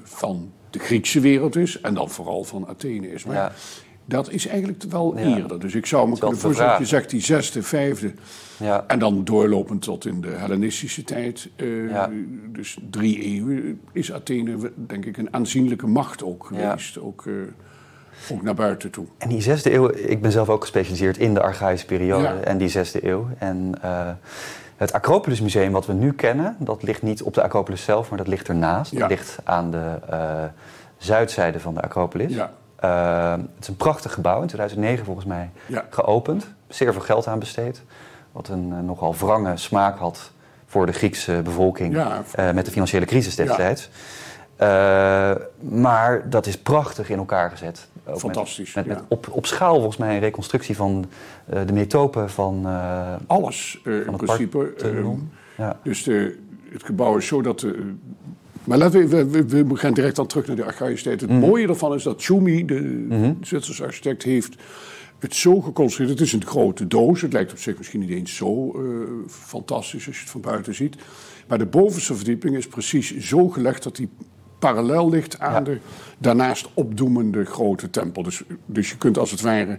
van 0.03 0.51
de 0.69 0.79
Griekse 0.79 1.19
wereld 1.19 1.55
is. 1.55 1.81
En 1.81 1.93
dan 1.93 2.09
vooral 2.09 2.43
van 2.43 2.67
Athene 2.67 3.11
is. 3.11 3.25
Maar. 3.25 3.55
Dat 4.05 4.29
is 4.31 4.47
eigenlijk 4.47 4.83
wel 4.89 5.17
Ja. 5.17 5.37
eerder. 5.37 5.59
Dus 5.59 5.75
ik 5.75 5.85
zou 5.85 6.09
me 6.09 6.17
kunnen 6.17 6.35
te 6.35 6.41
voorstellen, 6.41 6.71
dat 6.71 6.79
je 6.81 6.85
zegt 6.85 7.09
die 7.09 7.21
zesde, 7.21 7.63
vijfde. 7.63 8.13
Ja. 8.57 8.83
En 8.87 8.99
dan 8.99 9.23
doorlopend 9.23 9.81
tot 9.81 10.05
in 10.05 10.21
de 10.21 10.27
Hellenistische 10.29 11.03
tijd. 11.03 11.49
eh, 11.55 11.89
Ja. 11.89 12.09
Dus 12.51 12.77
drie 12.89 13.19
eeuwen 13.21 13.79
is 13.91 14.11
Athene, 14.13 14.71
denk 14.75 15.05
ik, 15.05 15.17
een 15.17 15.33
aanzienlijke 15.33 15.87
macht 15.87 16.23
ook 16.23 16.45
geweest. 16.45 16.99
Ook, 16.99 17.25
eh, 17.25 17.33
ook 18.31 18.41
naar 18.41 18.53
buiten 18.55 18.91
toe. 18.91 19.05
En 19.17 19.29
die 19.29 19.41
zesde 19.41 19.73
eeuw, 19.73 19.89
ik 19.95 20.21
ben 20.21 20.31
zelf 20.31 20.49
ook 20.49 20.61
gespecialiseerd 20.61 21.17
in 21.17 21.33
de 21.33 21.41
archaïsche 21.41 21.85
periode 21.85 22.27
en 22.27 22.57
die 22.57 22.69
zesde 22.69 23.07
eeuw. 23.07 23.27
En 23.37 23.73
eh, 23.81 24.09
het 24.77 24.93
Acropolis 24.93 25.41
Museum 25.41 25.71
wat 25.71 25.85
we 25.85 25.93
nu 25.93 26.13
kennen, 26.13 26.55
dat 26.59 26.83
ligt 26.83 27.01
niet 27.01 27.23
op 27.23 27.33
de 27.33 27.41
Acropolis 27.43 27.83
zelf, 27.83 28.09
maar 28.09 28.17
dat 28.17 28.27
ligt 28.27 28.47
ernaast. 28.47 28.99
Dat 28.99 29.09
ligt 29.09 29.37
aan 29.43 29.71
de 29.71 29.97
zuidzijde 30.97 31.59
van 31.59 31.73
de 31.73 31.81
Acropolis. 31.81 32.33
Ja. 32.33 32.53
Eh, 32.83 33.31
het 33.31 33.61
is 33.61 33.67
een 33.67 33.75
prachtig 33.75 34.13
gebouw, 34.13 34.41
in 34.41 34.47
2009 34.47 35.05
volgens 35.05 35.25
mij 35.25 35.49
Ja. 35.65 35.85
geopend. 35.89 36.47
Zeer 36.67 36.91
veel 36.93 37.01
geld 37.01 37.27
aan 37.27 37.39
besteed. 37.39 37.81
Wat 38.31 38.47
een 38.47 38.73
eh, 38.73 38.79
nogal 38.79 39.15
wrange 39.15 39.57
smaak 39.57 39.97
had 39.97 40.31
voor 40.65 40.85
de 40.85 40.91
Griekse 40.91 41.41
bevolking 41.43 41.93
Ja. 41.93 42.21
eh, 42.35 42.51
met 42.51 42.65
de 42.65 42.71
financiële 42.71 43.05
crisis 43.05 43.35
destijds. 43.35 43.89
Eh, 44.55 45.31
maar 45.59 46.29
dat 46.29 46.45
is 46.45 46.57
prachtig 46.57 47.09
in 47.09 47.17
elkaar 47.17 47.49
gezet. 47.49 47.87
Ook 48.05 48.19
Fantastisch, 48.19 48.73
Met, 48.73 48.85
met, 48.85 48.97
ja. 48.97 49.03
op, 49.07 49.27
op 49.31 49.45
schaal 49.45 49.73
volgens 49.75 49.97
mij 49.97 50.13
een 50.13 50.19
reconstructie 50.19 50.75
van 50.75 51.05
de 51.65 51.73
metopen 51.73 52.29
van, 52.29 52.65
Alles 53.27 53.79
in 53.83 54.15
principe. 54.17 54.73
Eh, 54.77 55.05
ja. 55.57 55.77
Dus 55.83 56.03
de, 56.03 56.39
het 56.71 56.83
gebouw 56.83 57.17
is 57.17 57.27
zo 57.27 57.41
dat. 57.41 57.59
de- 57.59 57.95
maar 58.63 58.77
laten 58.77 59.07
we, 59.09 59.25
we, 59.29 59.65
we, 59.65 59.75
gaan 59.75 59.93
direct 59.93 60.15
dan 60.15 60.27
terug 60.27 60.47
naar 60.47 60.55
de 60.55 60.63
archaïsche 60.63 61.03
tijd. 61.03 61.21
Het 61.21 61.29
Mhm. 61.29 61.39
mooie 61.39 61.67
ervan 61.67 61.93
is 61.93 62.03
dat 62.03 62.21
Schumi, 62.21 62.65
de 62.65 63.35
Zwitserse 63.41 63.83
architect, 63.83 64.23
heeft 64.23 64.55
het 65.19 65.35
zo 65.35 65.61
geconstrueerd. 65.61 66.19
Het 66.19 66.27
is 66.27 66.33
een 66.33 66.45
grote 66.45 66.87
doos. 66.87 67.21
Het 67.21 67.33
lijkt 67.33 67.51
op 67.51 67.57
zich 67.57 67.77
misschien 67.77 67.99
niet 67.99 68.09
eens 68.09 68.35
zo 68.35 68.71
eh, 68.71 68.81
fantastisch 69.27 70.07
als 70.07 70.15
je 70.15 70.21
het 70.21 70.31
van 70.31 70.41
buiten 70.41 70.75
ziet. 70.75 70.95
Maar 71.47 71.57
de 71.57 71.65
bovenste 71.65 72.15
verdieping 72.15 72.55
is 72.55 72.67
precies 72.67 73.17
zo 73.17 73.49
gelegd 73.49 73.83
dat 73.83 73.95
die 73.95 74.09
parallel 74.59 75.09
ligt 75.09 75.39
aan 75.39 75.53
Ja. 75.53 75.59
de 75.61 75.77
daarnaast 76.17 76.69
opdoemende 76.73 77.45
grote 77.45 77.89
tempel. 77.89 78.23
Dus, 78.23 78.43
dus 78.65 78.89
je 78.89 78.97
kunt 78.97 79.17
als 79.17 79.31
het 79.31 79.41
ware 79.41 79.77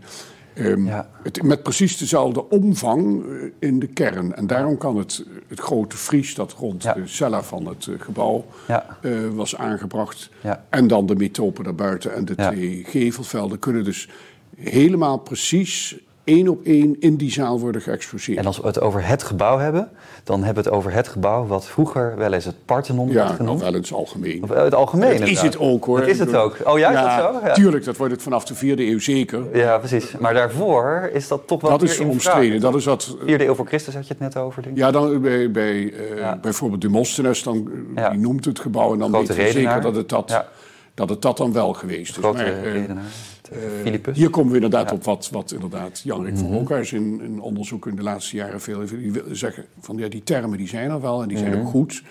ehm, 0.55 0.87
Ja. 0.87 1.11
het, 1.23 1.43
met 1.43 1.63
precies 1.63 1.97
dezelfde 1.97 2.49
omvang 2.49 3.25
eh, 3.25 3.51
in 3.69 3.79
de 3.79 3.87
kern. 3.87 4.35
En 4.35 4.47
daarom 4.47 4.79
kan 4.79 4.97
het, 4.97 5.25
het 5.49 5.61
grote 5.61 5.97
Fries 5.97 6.35
dat 6.35 6.53
rond 6.53 6.83
Ja. 6.83 6.93
de 6.93 7.07
cella 7.07 7.43
van 7.43 7.67
het 7.67 7.87
eh, 7.87 7.95
gebouw 8.01 8.45
Ja. 8.69 8.99
eh, 9.03 9.11
was 9.33 9.57
aangebracht. 9.57 10.31
En 10.69 10.87
dan 10.87 11.07
de 11.07 11.15
metopen 11.17 11.65
daarbuiten 11.65 12.15
en 12.15 12.25
de 12.25 12.35
twee 12.35 12.85
gevelvelden 12.87 13.59
kunnen 13.59 13.85
dus 13.85 14.09
helemaal 14.57 15.19
precies 15.19 15.97
één 16.25 16.49
op 16.49 16.65
één 16.65 16.97
in 17.01 17.17
die 17.17 17.31
zaal 17.33 17.61
worden 17.61 17.81
geëxposeerd. 17.81 18.39
En 18.39 18.47
als 18.47 18.59
we 18.61 18.67
het 18.67 18.81
over 18.81 19.07
het 19.07 19.23
gebouw 19.23 19.59
hebben, 19.59 19.89
dan 20.25 20.45
hebben 20.45 20.63
we 20.63 20.69
het 20.69 20.79
over 20.79 20.93
het 20.93 21.09
gebouw 21.09 21.47
wat 21.47 21.67
vroeger 21.67 22.17
wel 22.17 22.33
eens 22.33 22.45
het 22.45 22.55
Parthenon 22.65 23.13
werd 23.13 23.29
ja, 23.29 23.35
genoemd. 23.35 23.61
wel 23.61 23.69
in 23.75 23.81
het 23.81 23.93
algemeen. 23.93 24.43
Of, 24.43 24.51
eh, 24.51 24.63
het 24.63 24.75
algemeen 24.75 25.19
Dat 25.21 25.29
is 25.29 25.41
het 25.41 25.59
ook 25.59 25.85
hoor. 25.85 25.99
Dat 26.01 26.09
is 26.09 26.19
het 26.19 26.35
ook. 26.35 26.57
Oh 26.65 26.79
ja, 26.79 26.89
is 26.91 27.01
dat 27.17 27.35
zo? 27.35 27.47
Ja. 27.47 27.53
Tuurlijk, 27.53 27.85
dat 27.85 27.97
wordt 27.97 28.13
het 28.13 28.23
vanaf 28.23 28.45
de 28.45 28.55
vierde 28.55 28.87
eeuw 28.87 28.99
zeker. 29.01 29.43
Ja, 29.57 29.79
precies. 29.79 30.17
Maar 30.19 30.35
daarvoor 30.35 31.11
is 31.13 31.29
dat 31.29 31.47
toch 31.47 31.61
wel 31.61 31.71
dat 31.71 31.83
is 31.83 31.99
omstreden. 32.01 32.61
Dat 32.61 32.75
is 32.75 32.85
wat, 32.85 33.17
Vierde 33.25 33.47
eeuw 33.47 33.55
voor 33.55 33.67
Christus 33.67 33.95
had 33.95 34.07
je 34.07 34.13
het 34.19 34.23
net 34.23 34.37
over, 34.37 34.63
denk 34.63 34.75
ik. 34.75 34.81
ja, 34.81 34.91
dan 34.91 35.21
bij, 35.21 35.51
bij 35.51 35.93
eh, 35.93 36.19
Ja. 36.19 36.37
bijvoorbeeld 36.43 36.81
Demosthenes, 36.81 37.43
dan, 37.43 37.71
eh, 37.95 38.03
Ja. 38.03 38.11
die 38.11 38.19
noemt 38.19 38.45
het 38.45 38.59
gebouw 38.61 38.93
en 38.93 38.99
dan 38.99 39.09
Grote 39.13 39.33
weten 39.33 39.45
we 39.45 39.51
zeker 39.61 39.81
dat 39.81 39.97
het 39.97 40.09
dat, 40.09 40.25
Ja. 40.31 40.47
dat 40.95 41.09
het 41.09 41.23
dat 41.23 41.37
dan 41.37 41.53
wel 41.53 41.73
geweest 41.73 42.11
is. 42.11 42.17
Grote 42.17 42.37
Maar, 42.37 42.47
eh, 42.47 42.73
redenaar. 42.73 43.03
Eh, 43.49 43.59
Philippus. 43.83 44.17
Hier 44.17 44.31
komen 44.31 44.49
we 44.51 44.55
inderdaad 44.55 44.81
Ja. 44.83 44.87
Mhm. 44.87 44.95
op 44.97 45.05
wat, 45.05 45.29
wat 45.31 45.53
inderdaad 45.53 46.01
Jan-Rik 46.01 46.37
van 46.37 46.49
Broekhuis 46.49 46.93
in, 46.93 47.21
in 47.21 47.41
onderzoek 47.41 47.87
in 47.87 47.97
de 47.97 48.03
laatste 48.03 48.37
jaren 48.37 48.61
veel 48.61 48.79
heeft. 48.81 48.99
Die 48.99 49.13
zeggen 49.35 49.65
van 49.81 49.97
ja, 49.97 50.09
die 50.09 50.23
termen 50.23 50.59
die 50.59 50.69
zijn 50.69 50.91
er 50.91 51.01
wel 51.01 51.23
en 51.23 51.29
die 51.29 51.39
zijn 51.39 51.51
Mhm. 51.51 51.61
ook 51.61 51.69
goed. 51.69 52.03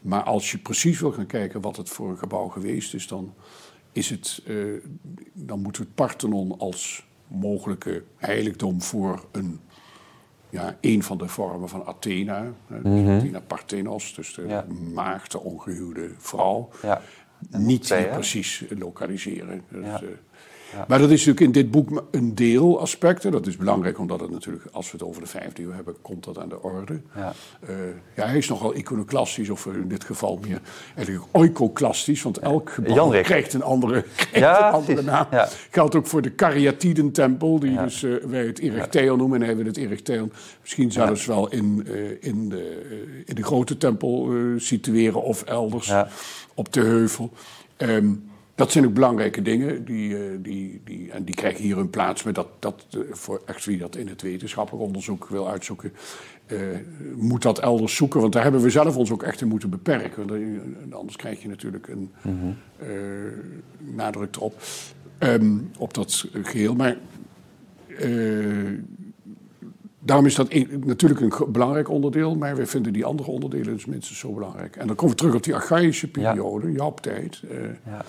Maar 0.00 0.22
als 0.22 0.50
je 0.50 0.58
precies 0.58 1.00
wil 1.00 1.12
gaan 1.12 1.26
kijken 1.26 1.60
wat 1.60 1.76
het 1.76 1.88
voor 1.88 2.10
een 2.10 2.18
gebouw 2.18 2.48
geweest 2.48 2.94
is, 2.94 3.06
dan, 3.06 3.34
is 3.92 4.10
het, 4.10 4.42
eh, 4.46 4.54
dan 5.32 5.60
moeten 5.60 5.82
we 5.82 5.86
het 5.88 5.96
Parthenon 5.96 6.58
als 6.58 7.06
mogelijke 7.28 8.02
heiligdom 8.16 8.82
voor 8.82 9.24
een, 9.32 9.60
ja, 10.50 10.76
een 10.80 11.02
van 11.02 11.18
de 11.18 11.28
vormen 11.28 11.68
van 11.68 11.84
Athena. 11.84 12.52
dus 12.82 13.08
Athena 13.08 13.40
Parthenos, 13.40 14.14
dus 14.14 14.34
de 14.34 14.40
Mhm. 14.42 14.50
Ja. 14.50 14.64
maagd, 14.94 15.32
de 15.32 15.40
ongehuwde 15.40 16.10
vrouw 16.18 16.68
Ja. 16.82 17.00
niet 17.50 17.82
twee, 17.82 18.06
precies 18.06 18.64
lokaliseren. 18.78 19.62
Dus, 19.68 19.84
Ja. 19.84 20.00
Maar 20.88 20.98
dat 20.98 21.10
is 21.10 21.26
natuurlijk 21.26 21.40
in 21.40 21.52
dit 21.52 21.70
boek 21.70 22.04
een 22.10 22.34
deelaspect. 22.34 23.24
en 23.24 23.30
Dat 23.30 23.46
is 23.46 23.56
belangrijk 23.56 23.98
omdat 23.98 24.20
het 24.20 24.30
natuurlijk, 24.30 24.64
als 24.72 24.90
we 24.90 24.96
het 24.96 25.06
over 25.06 25.22
de 25.22 25.28
vijfde 25.28 25.62
eeuw 25.62 25.72
hebben, 25.72 25.96
komt 26.02 26.24
dat 26.24 26.38
aan 26.38 26.48
de 26.48 26.62
orde. 26.62 27.00
Ja. 27.14 27.32
Eh, 27.60 27.74
ja, 28.14 28.26
hij 28.26 28.36
is 28.36 28.48
nogal 28.48 28.74
iconoklastisch, 28.74 29.50
of 29.50 29.66
in 29.66 29.88
dit 29.88 30.04
geval 30.04 30.38
meer 30.42 30.60
eigenlijk 30.94 31.26
oikoklastisch, 31.32 32.22
want 32.22 32.38
elk 32.38 32.70
gebouw 32.70 33.10
krijgt 33.22 33.54
een 33.54 33.62
andere, 33.62 34.02
krijgt 34.16 34.38
Ja, 34.38 34.68
een 34.68 34.74
andere 34.74 35.02
naam. 35.02 35.26
Ja. 35.30 35.48
Geldt 35.70 35.94
ook 35.94 36.06
voor 36.06 36.22
de 36.22 36.34
Caryatidentempel, 36.34 37.58
die 37.58 37.76
dus, 37.76 38.02
eh, 38.02 38.12
wij 38.26 38.46
het 38.46 38.58
Erechtheion 38.58 39.18
noemen. 39.18 39.40
En 39.40 39.46
hij 39.46 39.56
wil 39.56 39.66
het 39.66 39.76
Erechtheion 39.76 40.32
misschien 40.60 40.92
zelfs 40.92 41.26
wel 41.26 41.48
in, 41.48 41.86
eh, 41.86 42.28
in, 42.28 42.48
de, 42.48 43.22
in 43.24 43.34
de 43.34 43.42
grote 43.42 43.76
tempel 43.76 44.30
situeren 44.56 45.22
of 45.22 45.42
elders 45.42 45.92
op 46.54 46.72
de 46.72 46.80
heuvel. 46.80 47.32
Ehm, 47.76 48.12
dat 48.58 48.72
zijn 48.72 48.86
ook 48.86 48.94
belangrijke 48.94 49.42
dingen, 49.42 49.84
die, 49.84 50.16
eh, 50.16 50.22
die, 50.38 50.80
die, 50.84 51.10
en 51.10 51.24
die 51.24 51.34
krijgen 51.34 51.62
hier 51.64 51.76
hun 51.76 51.90
plaats. 51.90 52.22
Maar 52.22 52.32
dat, 52.32 52.48
dat, 52.58 52.86
eh, 52.90 52.98
voor 53.10 53.42
echt 53.46 53.64
wie 53.64 53.78
dat 53.78 53.96
in 53.96 54.08
het 54.08 54.22
wetenschappelijk 54.22 54.84
onderzoek 54.84 55.28
wil 55.28 55.48
uitzoeken, 55.48 55.92
eh, 56.46 56.58
moet 57.16 57.42
dat 57.42 57.58
elders 57.58 57.96
zoeken. 57.96 58.20
Want 58.20 58.32
daar 58.32 58.42
hebben 58.42 58.60
we 58.62 58.70
zelf 58.70 58.96
ons 58.96 59.10
ook 59.12 59.22
echt 59.22 59.40
in 59.40 59.48
moeten 59.48 59.70
beperken. 59.70 60.26
Want, 60.26 60.94
anders 60.94 61.16
krijg 61.16 61.42
je 61.42 61.48
natuurlijk 61.48 61.88
een 61.88 62.10
eh, 62.78 62.88
nadruk 63.78 64.36
erop, 64.36 64.54
ehm, 65.18 65.56
op 65.78 65.94
dat 65.94 66.26
geheel. 66.42 66.74
Maar 66.74 66.96
daarom 70.00 70.26
is 70.26 70.34
dat 70.34 70.46
een- 70.50 70.82
natuurlijk 70.86 71.20
een 71.20 71.52
belangrijk 71.52 71.88
onderdeel, 71.88 72.36
maar 72.36 72.56
we 72.56 72.66
vinden 72.66 72.92
die 72.92 73.04
andere 73.04 73.30
onderdelen 73.30 73.74
dus 73.74 73.84
minstens 73.86 74.18
zo 74.18 74.32
belangrijk. 74.32 74.76
En 74.76 74.86
dan 74.86 74.96
komen 74.96 75.14
we 75.14 75.20
terug 75.20 75.34
op 75.34 75.42
die 75.44 75.54
archaïsche 75.54 76.08
Ja. 76.12 76.12
periode, 76.32 76.72
Job-tijd. 76.72 77.42
eh, 77.50 77.56
Ja. 77.86 78.04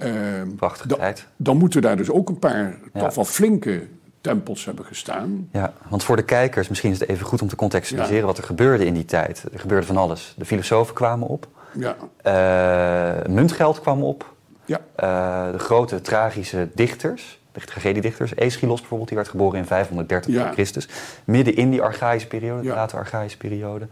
Ehm, 0.00 0.54
Prachtige 0.56 0.88
dan- 0.88 0.98
tijd. 0.98 1.26
Dan 1.36 1.56
moeten 1.56 1.82
daar 1.82 1.96
dus 1.96 2.10
ook 2.10 2.28
een 2.28 2.38
paar 2.38 2.74
Ja. 2.92 3.00
toch 3.00 3.14
wel 3.14 3.24
flinke 3.24 3.86
tempels 4.20 4.64
hebben 4.64 4.84
gestaan. 4.84 5.48
Ja, 5.52 5.72
want 5.88 6.04
voor 6.04 6.16
de 6.16 6.22
kijkers 6.24 6.68
misschien 6.68 6.90
is 6.92 7.00
het 7.00 7.08
even 7.08 7.26
goed 7.26 7.42
om 7.42 7.48
te 7.48 7.56
contextualiseren 7.56 8.20
Ja. 8.20 8.26
wat 8.26 8.38
er 8.38 8.44
gebeurde 8.44 8.84
in 8.84 8.94
die 8.94 9.04
tijd. 9.04 9.44
Er 9.52 9.58
gebeurde 9.58 9.86
van 9.86 9.96
alles. 9.96 10.34
De 10.38 10.44
filosofen 10.44 10.94
kwamen 10.94 11.28
op, 11.28 11.46
Ja, 11.72 11.96
eh, 12.22 13.26
muntgeld 13.32 13.80
kwam 13.80 14.02
op, 14.02 14.32
ja, 14.64 14.80
eh, 14.94 15.52
de 15.52 15.58
grote 15.58 16.00
tragische 16.00 16.68
dichters, 16.74 17.38
de 17.52 17.60
tragediedichters, 17.60 18.36
Aeschylus 18.36 18.78
bijvoorbeeld, 18.78 19.08
die 19.08 19.16
werd 19.18 19.30
geboren 19.30 19.58
in 19.58 19.64
530 19.66 20.34
Ja. 20.34 20.42
voor 20.44 20.52
Christus, 20.52 20.88
midden 21.24 21.54
in 21.56 21.70
die 21.70 21.82
archaïsche 21.82 22.26
periode, 22.28 22.62
de 22.62 22.68
late 22.68 22.96
archaïsche 22.96 23.36
periode. 23.38 23.86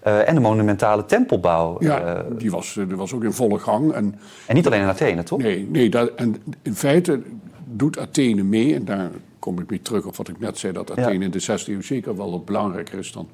Eh, 0.00 0.28
en 0.28 0.34
de 0.34 0.40
monumentale 0.40 1.04
tempelbouw. 1.04 1.76
ja 1.80 2.00
eh, 2.00 2.24
die 2.38 2.50
was, 2.50 2.76
eh, 2.76 2.86
die 2.88 2.96
was 2.96 3.12
ook 3.12 3.24
in 3.24 3.32
volle 3.32 3.58
gang. 3.58 3.92
En 3.92 4.14
en 4.46 4.54
niet 4.54 4.66
alleen 4.66 4.80
in 4.80 4.86
Athene, 4.88 5.22
toch? 5.22 5.38
Nee, 5.38 5.68
nee 5.70 5.90
dat, 5.90 6.14
en 6.14 6.36
in 6.62 6.74
feite 6.74 7.20
doet 7.64 7.98
Athene 7.98 8.42
mee, 8.42 8.74
en 8.74 8.84
daar 8.84 9.10
kom 9.38 9.58
ik 9.60 9.68
weer 9.68 9.82
terug 9.82 10.06
op 10.06 10.16
wat 10.16 10.28
ik 10.28 10.40
net 10.40 10.58
zei, 10.58 10.72
dat 10.72 10.90
Athene 10.90 11.18
Ja. 11.18 11.24
in 11.24 11.30
de 11.30 11.40
16e 11.40 11.68
eeuw 11.72 11.82
zeker 11.82 12.16
wel 12.16 12.30
wat 12.30 12.44
belangrijker 12.44 12.98
is 12.98 13.12
dan 13.12 13.28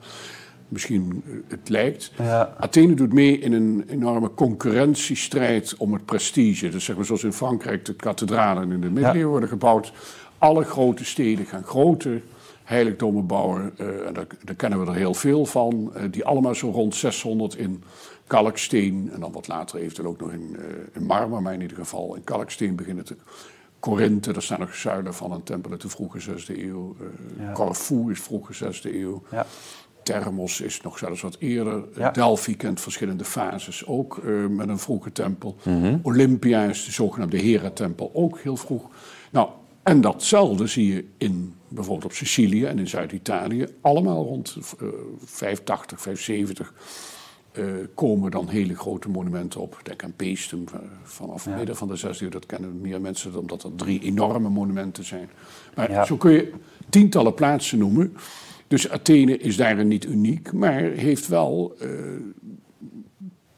misschien 0.68 1.22
het 1.48 1.68
lijkt. 1.68 2.12
Ja. 2.18 2.54
Athene 2.58 2.94
doet 2.94 3.12
mee 3.12 3.38
in 3.38 3.52
een 3.52 3.84
enorme 3.88 4.30
concurrentiestrijd 4.34 5.74
om 5.78 5.92
het 5.92 6.04
prestige. 6.04 6.68
Dus 6.68 6.84
zeg 6.84 6.96
maar 6.96 7.04
zoals 7.04 7.24
in 7.24 7.32
Frankrijk 7.32 7.84
de 7.84 7.94
kathedralen 7.94 8.72
in 8.72 8.80
de 8.80 8.90
middeleeuwen 8.90 9.30
worden 9.30 9.48
gebouwd. 9.48 9.92
Alle 10.38 10.64
grote 10.64 11.04
steden 11.04 11.46
gaan 11.46 11.62
grote 11.64 12.20
heiligdommen 12.64 13.26
bouwen. 13.26 13.72
eh, 13.78 14.06
en 14.06 14.14
daar, 14.14 14.26
daar 14.44 14.54
kennen 14.54 14.80
we 14.80 14.86
er 14.86 14.94
heel 14.94 15.14
veel 15.14 15.46
van. 15.46 15.90
eh, 15.94 16.02
die 16.10 16.24
allemaal 16.24 16.54
zo 16.54 16.70
rond 16.70 16.94
600 16.94 17.56
in 17.56 17.82
kalksteen. 18.26 19.10
En 19.12 19.20
dan 19.20 19.32
wat 19.32 19.48
later 19.48 19.78
eventueel 19.80 20.08
ook 20.08 20.20
nog 20.20 20.32
in, 20.32 20.56
eh, 20.58 20.64
in 20.92 21.06
marmer. 21.06 21.42
Maar 21.42 21.54
in 21.54 21.60
ieder 21.60 21.76
geval 21.76 22.14
in 22.14 22.24
kalksteen 22.24 22.76
beginnen 22.76 23.04
te... 23.04 23.16
Korinthe, 23.78 24.32
daar 24.32 24.42
staan 24.42 24.60
nog 24.60 24.74
zuilen 24.74 25.14
van 25.14 25.32
een 25.32 25.42
tempel 25.42 25.70
uit 25.70 25.80
de 25.80 25.88
vroege 25.88 26.20
6e 26.20 26.58
eeuw. 26.58 26.96
Ja. 27.38 27.52
Corfu 27.52 28.10
is 28.10 28.20
vroege 28.20 28.64
6e 28.64 28.94
eeuw. 28.94 29.22
Ja. 29.30 29.46
Thermos 30.02 30.60
is 30.60 30.80
nog 30.80 30.98
zelfs 30.98 31.20
wat 31.20 31.36
eerder. 31.38 31.84
Ja. 31.96 32.10
Delphi 32.10 32.56
kent 32.56 32.80
verschillende 32.80 33.24
fases, 33.24 33.86
ook 33.86 34.22
met 34.48 34.68
een 34.68 34.78
vroege 34.78 35.12
tempel. 35.12 35.56
Mhm. 35.64 35.98
Olympia 36.02 36.62
is 36.64 36.84
de 36.84 36.92
zogenaamde 36.92 37.38
Hera-tempel, 37.38 38.10
ook 38.12 38.38
heel 38.38 38.56
vroeg. 38.56 38.88
Nou, 39.30 39.48
en 39.84 40.00
datzelfde 40.00 40.66
zie 40.66 40.94
je 40.94 41.04
in 41.18 41.54
bijvoorbeeld 41.68 42.04
op 42.04 42.12
Sicilië 42.12 42.64
en 42.64 42.78
in 42.78 42.88
Zuid-Italië. 42.88 43.66
Allemaal 43.80 44.24
rond 44.24 44.56
eh 44.80 44.86
580, 45.24 46.00
570 46.00 46.74
eh, 47.52 47.64
komen 47.94 48.30
dan 48.30 48.48
hele 48.48 48.74
grote 48.76 49.08
monumenten 49.08 49.60
op. 49.60 49.80
Denk 49.82 50.04
aan 50.04 50.12
Paestum 50.16 50.64
eh, 50.72 50.78
vanaf 51.02 51.44
Ja. 51.44 51.56
midden 51.56 51.76
van 51.76 51.88
de 51.88 51.96
16e 51.96 52.20
eeuw. 52.22 52.28
Dat 52.28 52.46
kennen 52.46 52.80
meer 52.80 53.00
mensen 53.00 53.38
omdat 53.38 53.62
er 53.62 53.74
drie 53.74 54.00
enorme 54.02 54.48
monumenten 54.48 55.04
zijn. 55.04 55.28
Maar 55.74 55.90
Ja. 55.90 56.04
zo 56.04 56.16
kun 56.16 56.32
je 56.32 56.52
tientallen 56.88 57.34
plaatsen 57.34 57.78
noemen. 57.78 58.16
Dus 58.68 58.90
Athene 58.90 59.38
is 59.38 59.56
daarin 59.56 59.88
niet 59.88 60.04
uniek, 60.04 60.52
maar 60.52 60.80
heeft 60.80 61.28
wel 61.28 61.74
eh, 61.80 61.88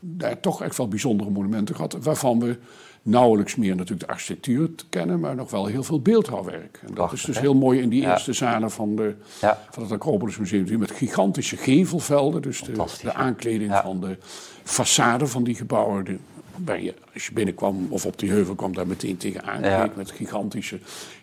daar 0.00 0.40
toch 0.40 0.62
echt 0.62 0.76
wel 0.76 0.88
bijzondere 0.88 1.30
monumenten 1.30 1.75
gehad. 1.75 1.92
Waarvan 2.02 2.40
we 2.40 2.59
nauwelijks 3.07 3.57
meer 3.57 3.77
natuurlijk 3.77 4.07
de 4.07 4.13
architectuur 4.13 4.71
kennen, 4.89 5.21
maar 5.21 5.35
nog 5.35 5.51
wel 5.51 5.67
heel 5.67 5.83
veel 5.83 6.01
beeldhouwwerk. 6.01 6.79
En 6.81 6.87
dat 6.87 6.95
Prachtig, 6.95 7.19
is 7.19 7.25
dus 7.25 7.39
heel 7.41 7.55
mooi 7.55 7.81
in 7.81 7.89
die 7.89 8.01
Ja. 8.03 8.13
eerste 8.13 8.33
zalen 8.33 8.71
van, 8.71 8.97
de, 8.97 9.15
Ja. 9.41 9.59
van 9.71 9.83
het 9.83 9.93
Acropolis 9.93 10.37
Museum. 10.37 10.79
Met 10.79 10.91
gigantische 10.91 11.57
gevelvelden, 11.57 12.43
dus 12.43 12.61
de, 12.61 12.73
de 13.03 13.15
aankleding 13.15 13.71
Ja. 13.71 13.83
van 13.83 14.01
de 14.01 14.17
façade 14.65 15.25
van 15.25 15.45
die 15.45 15.55
gebouwen. 15.55 16.05
De, 16.05 16.17
waar 16.65 16.83
je, 16.83 16.95
als 17.15 17.27
je 17.27 17.33
binnenkwam 17.33 17.87
of 17.89 18.07
op 18.07 18.19
die 18.19 18.31
heuvel 18.31 18.55
kwam, 18.55 18.75
daar 18.75 18.87
meteen 18.87 19.17
tegen 19.17 19.43
aankeek 19.45 19.71
Ja. 19.71 19.91
met 19.97 20.11
gigantische 20.11 20.79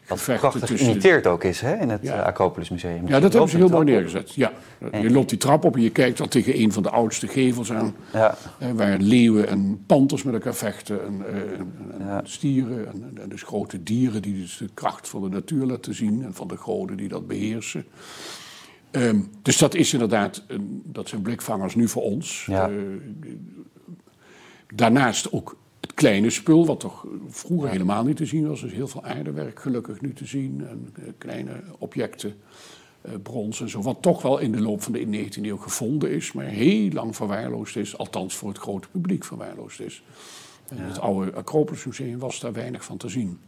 Wat 0.08 0.18
gevechten 0.18 0.50
prachtig 0.50 0.80
geïmiteerd 0.80 1.28
ook 1.28 1.44
is 1.44 1.62
hè, 1.62 1.76
in 1.76 1.90
het 1.90 2.02
Ja. 2.04 2.14
eh, 2.20 2.26
Acropolis 2.26 2.70
Museum. 2.70 3.08
ja, 3.08 3.20
dat 3.20 3.32
hebben 3.32 3.50
ze 3.52 3.58
heel 3.58 3.70
mooi 3.70 3.86
neergezet. 3.86 4.34
Ja. 4.34 4.52
Je 5.02 5.10
loopt 5.12 5.30
die 5.30 5.38
trap 5.38 5.64
op 5.66 5.76
en 5.76 5.82
je 5.82 5.90
kijkt 5.90 6.18
dan 6.18 6.28
tegen 6.28 6.60
een 6.60 6.72
van 6.72 6.84
de 6.84 6.90
oudste 6.90 7.28
gevels 7.28 7.72
aan. 7.74 7.96
Ja. 8.14 8.36
eh, 8.60 8.72
waar 8.72 8.98
leeuwen 8.98 9.48
en 9.48 9.84
panters 9.86 10.24
met 10.24 10.34
elkaar 10.34 10.56
vechten. 10.56 11.06
En, 11.06 11.26
eh, 11.28 11.36
en- 11.60 11.74
en 12.00 12.06
Ja. 12.06 12.22
stieren. 12.24 12.88
En, 12.88 13.30
dus 13.30 13.44
grote 13.44 13.84
dieren 13.84 14.22
die 14.22 14.40
dus 14.42 14.58
de 14.58 14.70
kracht 14.74 15.10
van 15.10 15.22
de 15.22 15.30
natuur 15.30 15.66
laten 15.66 15.94
zien. 15.96 16.24
En 16.24 16.34
van 16.34 16.48
de 16.48 16.58
goden 16.58 16.98
die 16.98 17.08
dat 17.08 17.28
beheersen. 17.28 17.86
Ehm, 18.92 19.20
dus 19.42 19.58
dat 19.58 19.74
is 19.76 19.94
inderdaad, 19.94 20.44
een, 20.48 20.82
dat 20.86 21.10
zijn 21.10 21.22
blikvangers 21.22 21.76
nu 21.76 21.88
voor 21.88 22.04
ons. 22.04 22.46
Ja. 22.46 22.70
Daarnaast 24.76 25.32
ook 25.32 25.58
het 25.84 25.94
kleine 25.94 26.30
spul, 26.30 26.66
wat 26.66 26.80
toch 26.80 27.06
vroeger 27.30 27.70
helemaal 27.70 28.04
niet 28.04 28.18
te 28.18 28.26
zien 28.26 28.48
was. 28.48 28.62
Dus 28.62 28.72
heel 28.72 28.88
veel 28.88 29.04
aardewerk 29.04 29.60
gelukkig 29.60 30.02
nu 30.02 30.14
te 30.14 30.26
zien. 30.26 30.68
En 30.68 30.90
eh, 30.96 31.04
kleine 31.18 31.64
objecten, 31.78 32.36
eh, 33.02 33.12
brons 33.24 33.62
en 33.62 33.70
zo. 33.70 33.82
Wat 33.82 34.02
toch 34.02 34.22
wel 34.22 34.38
in 34.38 34.52
de 34.52 34.62
loop 34.62 34.82
van 34.82 34.92
de 34.92 35.06
19e 35.06 35.42
eeuw 35.42 35.58
gevonden 35.58 36.12
is. 36.12 36.32
Maar 36.32 36.46
heel 36.46 36.92
lang 36.92 37.16
verwaarloosd 37.16 37.76
is. 37.76 37.98
Althans 37.98 38.36
voor 38.36 38.50
het 38.50 38.58
grote 38.58 38.88
publiek 38.88 39.26
verwaarloosd 39.26 39.80
is. 39.80 40.04
En 40.68 40.78
in 40.78 40.84
het 40.84 41.00
oude 41.00 41.34
Acropolis 41.34 41.86
Museum 41.86 42.20
was 42.20 42.40
daar 42.40 42.54
weinig 42.54 42.84
van 42.84 42.98
te 42.98 43.10
zien. 43.10 43.40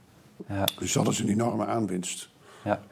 Ja. 0.47 0.67
Dus 0.79 0.93
dat 0.93 1.07
is 1.07 1.19
een 1.19 1.29
enorme 1.29 1.65
aanwinst. 1.65 2.29
Ja. 2.63 2.83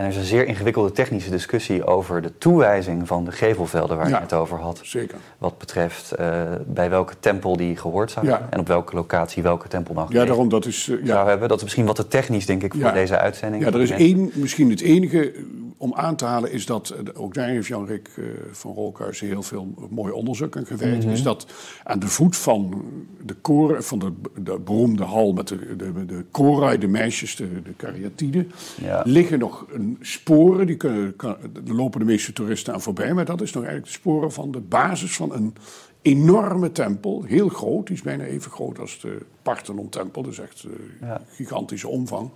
En 0.00 0.06
er 0.06 0.12
is 0.12 0.16
een 0.18 0.24
zeer 0.24 0.46
ingewikkelde 0.46 0.92
technische 0.92 1.30
discussie 1.30 1.84
over 1.86 2.22
de 2.22 2.38
toewijzing 2.38 3.06
van 3.06 3.24
de 3.24 3.32
gevelvelden 3.32 3.96
waar 3.96 4.08
Ja. 4.08 4.16
je 4.16 4.22
het 4.22 4.32
over 4.32 4.58
had. 4.58 4.80
Zeker. 4.82 5.18
Wat 5.38 5.58
betreft 5.58 6.12
eh, 6.12 6.42
bij 6.66 6.90
welke 6.90 7.14
tempel 7.20 7.56
die 7.56 7.76
gehoord 7.76 8.10
zou 8.10 8.26
Ja. 8.26 8.32
hebben 8.32 8.52
en 8.52 8.60
op 8.60 8.66
welke 8.66 8.94
locatie 8.94 9.42
welke 9.42 9.68
tempel 9.68 9.94
dan 9.94 10.06
Ja, 10.08 10.24
daarom 10.24 10.48
dat 10.48 10.66
is... 10.66 10.86
ja. 11.02 11.06
zou 11.06 11.28
hebben. 11.28 11.48
Dat 11.48 11.56
is 11.56 11.62
misschien 11.62 11.86
wat 11.86 11.96
te 11.96 12.06
technisch, 12.08 12.46
denk 12.46 12.62
ik, 12.62 12.72
voor 12.72 12.80
Ja. 12.82 12.92
deze 12.92 13.18
uitzending. 13.18 13.64
Ja, 13.64 13.70
er 13.72 13.80
is 13.80 13.90
één, 13.90 14.30
misschien 14.34 14.70
het 14.70 14.80
enige 14.80 15.32
om 15.82 15.94
aan 15.94 16.16
te 16.16 16.24
halen, 16.24 16.52
is 16.52 16.66
dat, 16.66 16.90
eh, 16.90 17.22
ook 17.22 17.34
daar 17.34 17.48
heeft 17.48 17.66
Jan-Rick 17.66 18.10
eh, 18.16 18.24
van 18.50 18.74
Rolkhuizen 18.74 19.26
heel 19.26 19.42
veel 19.42 19.74
mooi 19.90 20.12
onderzoek 20.12 20.56
aan 20.56 20.66
gewerkt, 20.66 21.04
Mhm. 21.04 21.12
is 21.12 21.22
dat 21.22 21.46
aan 21.84 21.98
de 21.98 22.06
voet 22.06 22.36
van 22.36 22.84
de 23.24 23.34
koren, 23.34 23.84
van 23.84 23.98
de, 23.98 24.12
de 24.42 24.58
beroemde 24.58 25.04
hal 25.04 25.32
met 25.32 25.48
de, 25.48 25.76
de, 25.76 26.06
de 26.06 26.24
korai, 26.30 26.78
de 26.78 26.86
meisjes, 26.88 27.36
de, 27.36 27.62
de 27.62 27.72
kariatiden, 27.76 28.50
Ja. 28.82 29.02
liggen 29.06 29.38
nog 29.38 29.66
een 29.72 29.96
sporen, 30.00 30.66
die 30.66 30.76
kunnen, 30.76 31.16
kan, 31.16 31.36
daar 31.52 31.74
lopen 31.76 32.00
de 32.00 32.06
meeste 32.06 32.32
toeristen 32.32 32.74
aan 32.74 32.82
voorbij, 32.82 33.14
maar 33.14 33.24
dat 33.24 33.40
is 33.40 33.52
nog 33.52 33.62
eigenlijk 33.64 33.92
de 33.92 33.98
sporen 33.98 34.32
van 34.32 34.50
de 34.50 34.60
basis 34.60 35.16
van 35.16 35.32
een 35.32 35.54
enorme 36.02 36.72
tempel, 36.72 37.22
heel 37.22 37.48
groot, 37.48 37.86
die 37.86 37.96
is 37.96 38.02
bijna 38.02 38.24
even 38.24 38.50
groot 38.50 38.78
als 38.78 39.00
de 39.00 39.18
Parthenon-tempel, 39.42 40.22
dus 40.22 40.38
echt 40.38 40.64
eh, 40.64 41.08
Ja. 41.08 41.20
gigantische 41.30 41.88
omvang. 41.88 42.30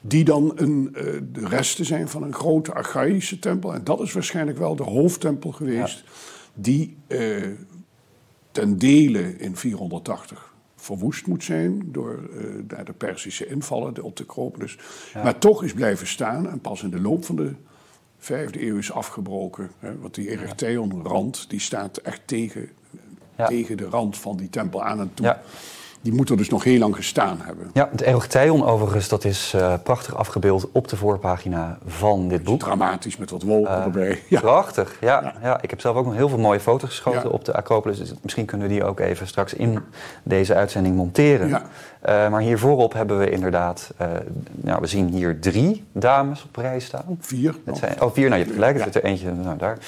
Die 0.00 0.24
dan 0.24 0.52
een, 0.54 0.90
eh, 0.94 1.04
de 1.32 1.46
resten 1.48 1.84
zijn 1.84 2.08
van 2.08 2.22
een 2.22 2.34
grote 2.34 2.72
archaïsche 2.72 3.38
tempel. 3.38 3.74
En 3.74 3.84
dat 3.84 4.00
is 4.00 4.12
waarschijnlijk 4.12 4.58
wel 4.58 4.76
de 4.76 4.82
hoofdtempel 4.82 5.52
geweest. 5.52 6.04
Die 6.54 6.96
eh, 7.06 7.46
ten 8.52 8.78
dele 8.78 9.38
in 9.38 9.56
480 9.56 10.54
verwoest 10.76 11.26
moet 11.26 11.44
zijn 11.44 11.82
door 11.92 12.28
eh, 12.68 12.84
de 12.84 12.92
Persische 12.92 13.46
invallen 13.46 14.02
op 14.02 14.16
de 14.16 14.22
Acropolis. 14.22 14.78
Maar 15.14 15.38
toch 15.38 15.64
is 15.64 15.72
blijven 15.72 16.06
staan 16.06 16.50
en 16.50 16.60
pas 16.60 16.82
in 16.82 16.90
de 16.90 17.00
loop 17.00 17.24
van 17.24 17.36
de 17.36 17.52
vijfde 18.18 18.66
eeuw 18.66 18.76
is 18.76 18.92
afgebroken. 18.92 19.70
Hè, 19.78 19.98
want 19.98 20.14
die 20.14 20.28
Erechteon-rand 20.28 21.50
die 21.50 21.60
staat 21.60 21.96
echt 21.96 22.20
tegen, 22.24 22.68
Ja. 23.36 23.46
tegen 23.46 23.76
de 23.76 23.84
rand 23.84 24.18
van 24.18 24.36
die 24.36 24.50
tempel 24.50 24.84
aan 24.84 25.00
en 25.00 25.10
toe. 25.14 25.36
Die 26.02 26.12
moet 26.14 26.30
er 26.30 26.36
dus 26.36 26.48
nog 26.48 26.64
heel 26.64 26.78
lang 26.78 26.96
gestaan 26.96 27.38
hebben. 27.42 27.70
Ja, 27.72 27.88
het 27.90 28.00
Erechtheion 28.00 28.64
overigens, 28.64 29.08
dat 29.08 29.24
is 29.24 29.52
eh, 29.54 29.74
prachtig 29.82 30.16
afgebeeld 30.16 30.68
op 30.72 30.88
de 30.88 30.96
voorpagina 30.96 31.78
van 31.86 32.28
dit 32.28 32.42
boek. 32.44 32.60
Dramatisch 32.60 33.16
met 33.16 33.30
wat 33.30 33.42
wolken 33.42 33.76
Eh, 33.76 33.84
erbij. 33.84 34.22
Ja. 34.28 34.40
Prachtig, 34.40 34.96
ja, 35.00 35.34
ja. 35.42 35.62
Ik 35.62 35.70
heb 35.70 35.80
zelf 35.80 35.96
ook 35.96 36.04
nog 36.04 36.14
heel 36.14 36.28
veel 36.28 36.38
mooie 36.38 36.60
foto's 36.60 36.88
geschoten 36.88 37.22
Ja. 37.22 37.28
op 37.28 37.44
de 37.44 37.54
Acropolis. 37.54 37.98
Dus 37.98 38.12
misschien 38.22 38.44
kunnen 38.44 38.68
we 38.68 38.72
die 38.72 38.84
ook 38.84 39.00
even 39.00 39.26
straks 39.26 39.54
in 39.54 39.78
deze 40.22 40.54
uitzending 40.54 40.96
monteren. 40.96 41.48
Ja. 41.48 41.62
Eh, 42.00 42.30
maar 42.30 42.40
hier 42.40 42.58
voorop 42.58 42.92
hebben 42.92 43.18
we 43.18 43.30
inderdaad... 43.30 43.90
nou, 44.50 44.80
we 44.80 44.86
zien 44.86 45.08
hier 45.08 45.38
drie 45.40 45.84
dames 45.92 46.44
op 46.44 46.56
rij 46.56 46.80
staan. 46.80 47.16
Vier. 47.20 47.54
Het 47.64 47.76
zijn, 47.78 48.02
oh, 48.02 48.12
vier, 48.12 48.28
nou 48.28 48.38
je 48.38 48.44
hebt 48.44 48.54
gelijk. 48.56 48.76
Er 48.76 48.82
zit 48.84 48.94
er 48.94 49.04
eentje 49.04 49.32
nou, 49.32 49.58
daar. 49.58 49.78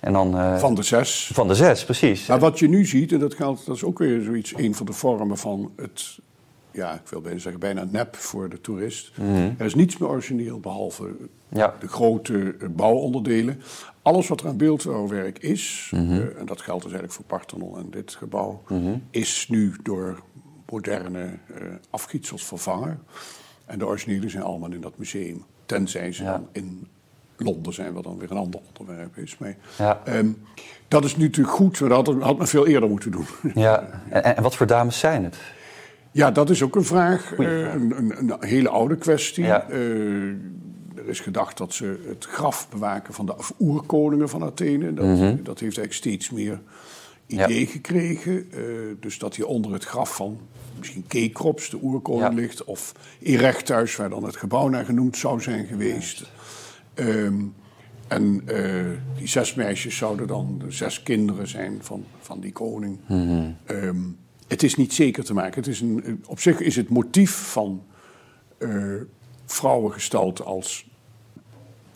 En 0.00 0.12
dan... 0.12 0.58
Van 0.58 0.74
de 0.74 0.82
zes. 0.82 1.30
van 1.34 1.48
de 1.48 1.54
zes, 1.54 1.84
precies. 1.84 2.26
Maar 2.26 2.38
wat 2.38 2.58
je 2.58 2.68
nu 2.68 2.84
ziet, 2.86 3.12
en 3.12 3.18
dat, 3.18 3.34
geldt, 3.34 3.66
dat 3.66 3.76
is 3.76 3.84
ook 3.84 3.98
weer 3.98 4.22
zoiets, 4.22 4.52
een 4.56 4.74
van 4.74 4.86
de 4.86 4.92
vormen 4.92 5.38
van 5.38 5.61
het, 5.76 6.18
ja, 6.70 6.94
ik 6.94 7.06
wil 7.08 7.20
bijna 7.20 7.38
zeggen, 7.38 7.60
bijna 7.60 7.84
nep 7.90 8.16
voor 8.16 8.48
de 8.48 8.60
toerist. 8.60 9.12
Er 9.58 9.64
is 9.64 9.74
niets 9.74 9.98
meer 9.98 10.08
origineel 10.08 10.60
behalve 10.60 11.16
Ja. 11.48 11.74
de 11.80 11.88
grote 11.88 12.54
eh, 12.60 12.68
bouwonderdelen. 12.68 13.60
Alles 14.02 14.28
wat 14.28 14.40
er 14.40 14.46
aan 14.48 14.56
beeldhouwwerk 14.56 15.38
is, 15.38 15.90
eh, 15.94 16.00
en 16.38 16.46
dat 16.46 16.60
geldt 16.60 16.82
dus 16.82 16.92
eigenlijk 16.92 17.12
voor 17.12 17.24
Parthenon 17.38 17.78
en 17.78 17.90
dit 17.90 18.14
gebouw, 18.14 18.62
is 19.10 19.46
nu 19.48 19.74
door 19.82 20.22
moderne 20.70 21.22
eh, 21.54 21.66
afgietsels 21.90 22.44
vervangen. 22.44 23.02
En 23.66 23.78
de 23.78 23.86
originelen 23.86 24.30
zijn 24.30 24.42
allemaal 24.42 24.72
in 24.72 24.80
dat 24.80 24.98
museum. 24.98 25.44
Tenzij 25.66 26.12
ze 26.12 26.22
Ja. 26.22 26.30
dan 26.32 26.48
in 26.52 26.86
Londen 27.42 27.72
zijn, 27.74 27.92
wat 27.92 28.04
dan 28.04 28.18
weer 28.18 28.30
een 28.30 28.36
ander 28.36 28.60
onderwerp 28.78 29.16
is. 29.16 29.38
Maar, 29.38 29.56
Ja. 29.78 30.00
ehm, 30.04 30.28
dat 30.88 31.04
is 31.04 31.16
nu 31.16 31.24
natuurlijk 31.24 31.56
goed, 31.56 31.80
maar 31.80 31.88
dat 31.88 32.14
had, 32.20 32.38
men 32.38 32.48
veel 32.48 32.66
eerder 32.66 32.88
moeten 32.88 33.10
doen. 33.10 33.26
Ja. 33.54 34.02
En, 34.08 34.36
en 34.36 34.42
wat 34.42 34.56
voor 34.56 34.66
dames 34.66 34.98
zijn 34.98 35.24
het? 35.24 35.36
Ja, 36.12 36.30
dat 36.30 36.50
is 36.50 36.62
ook 36.62 36.76
een 36.76 36.84
vraag. 36.84 37.32
Eh, 37.34 37.60
een, 37.74 37.92
een, 37.98 38.14
een 38.18 38.36
hele 38.40 38.68
oude 38.68 38.96
kwestie. 38.96 39.44
Ja. 39.44 39.68
Eh, 39.68 39.78
er 40.96 41.08
is 41.08 41.20
gedacht 41.20 41.58
dat 41.58 41.72
ze 41.74 41.98
het 42.08 42.24
graf 42.24 42.68
bewaken 42.70 43.14
van 43.14 43.26
de 43.26 43.34
oerkoningen 43.60 44.28
van 44.28 44.42
Athene. 44.42 44.94
Dat, 44.94 45.06
dat 45.44 45.60
heeft 45.60 45.78
eigenlijk 45.78 45.92
steeds 45.92 46.30
meer 46.30 46.60
idee 47.26 47.46
Mhm. 47.48 47.58
Ja. 47.60 47.66
gekregen. 47.66 48.46
Eh, 48.52 48.60
dus 49.00 49.18
dat 49.18 49.36
hier 49.36 49.46
onder 49.46 49.72
het 49.72 49.84
graf 49.84 50.16
van 50.16 50.38
misschien 50.78 51.04
Kekrops, 51.06 51.70
de 51.70 51.78
oerkoning, 51.82 52.28
Ja. 52.28 52.34
ligt. 52.34 52.64
Of 52.64 52.92
Erectus, 53.22 53.96
waar 53.96 54.08
dan 54.10 54.24
het 54.24 54.36
gebouw 54.36 54.68
naar 54.68 54.84
genoemd 54.84 55.16
zou 55.16 55.40
zijn 55.40 55.66
geweest. 55.66 56.30
Ehm, 56.94 57.44
en 58.08 58.42
eh, 58.46 58.84
die 59.18 59.26
zes 59.26 59.54
meisjes 59.54 59.96
zouden 59.96 60.26
dan 60.26 60.58
de 60.58 60.70
zes 60.70 61.02
kinderen 61.02 61.48
zijn 61.48 61.78
van, 61.80 62.04
van 62.20 62.40
die 62.40 62.52
koning. 62.52 62.98
Ehm, 63.64 64.00
het 64.48 64.62
is 64.62 64.74
niet 64.74 64.92
zeker 64.92 65.24
te 65.24 65.34
maken. 65.34 65.54
Het 65.54 65.66
is 65.66 65.80
een, 65.80 66.22
op 66.26 66.40
zich 66.40 66.60
is 66.60 66.76
het 66.76 66.88
motief 66.88 67.30
van 67.30 67.82
eh 68.58 69.00
vrouwengestalte 69.52 70.42
als, 70.42 70.90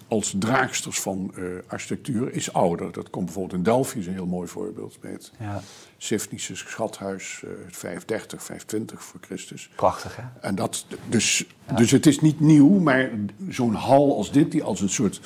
als 0.09 0.35
draagsters 0.38 1.00
van 1.00 1.32
eh, 1.35 1.43
architectuur 1.67 2.32
is 2.32 2.52
ouder. 2.52 2.93
Dat 2.93 3.11
komt 3.11 3.25
bijvoorbeeld 3.25 3.59
in 3.59 3.63
Delphi, 3.63 3.99
is 3.99 4.06
een 4.06 4.13
heel 4.13 4.26
mooi 4.26 4.49
voorbeeld. 4.49 4.99
Het 5.00 5.32
Ja. 5.39 5.61
Sifnische 5.97 6.56
schathuis, 6.56 7.43
eh 7.45 7.50
530, 7.69 8.43
520 8.43 9.02
voor 9.02 9.21
Christus. 9.21 9.71
Prachtig, 9.75 10.17
hè? 10.17 10.23
En 10.41 10.54
dat, 10.54 10.87
dus, 11.09 11.47
dus 11.76 11.91
het 11.91 12.06
is 12.06 12.21
niet 12.21 12.41
nieuw, 12.41 12.78
maar 12.78 13.11
zo'n 13.49 13.75
hal 13.75 14.17
als 14.17 14.32
dit, 14.32 14.50
die 14.50 14.63
als 14.63 14.80
een 14.80 14.89
soort 14.89 15.21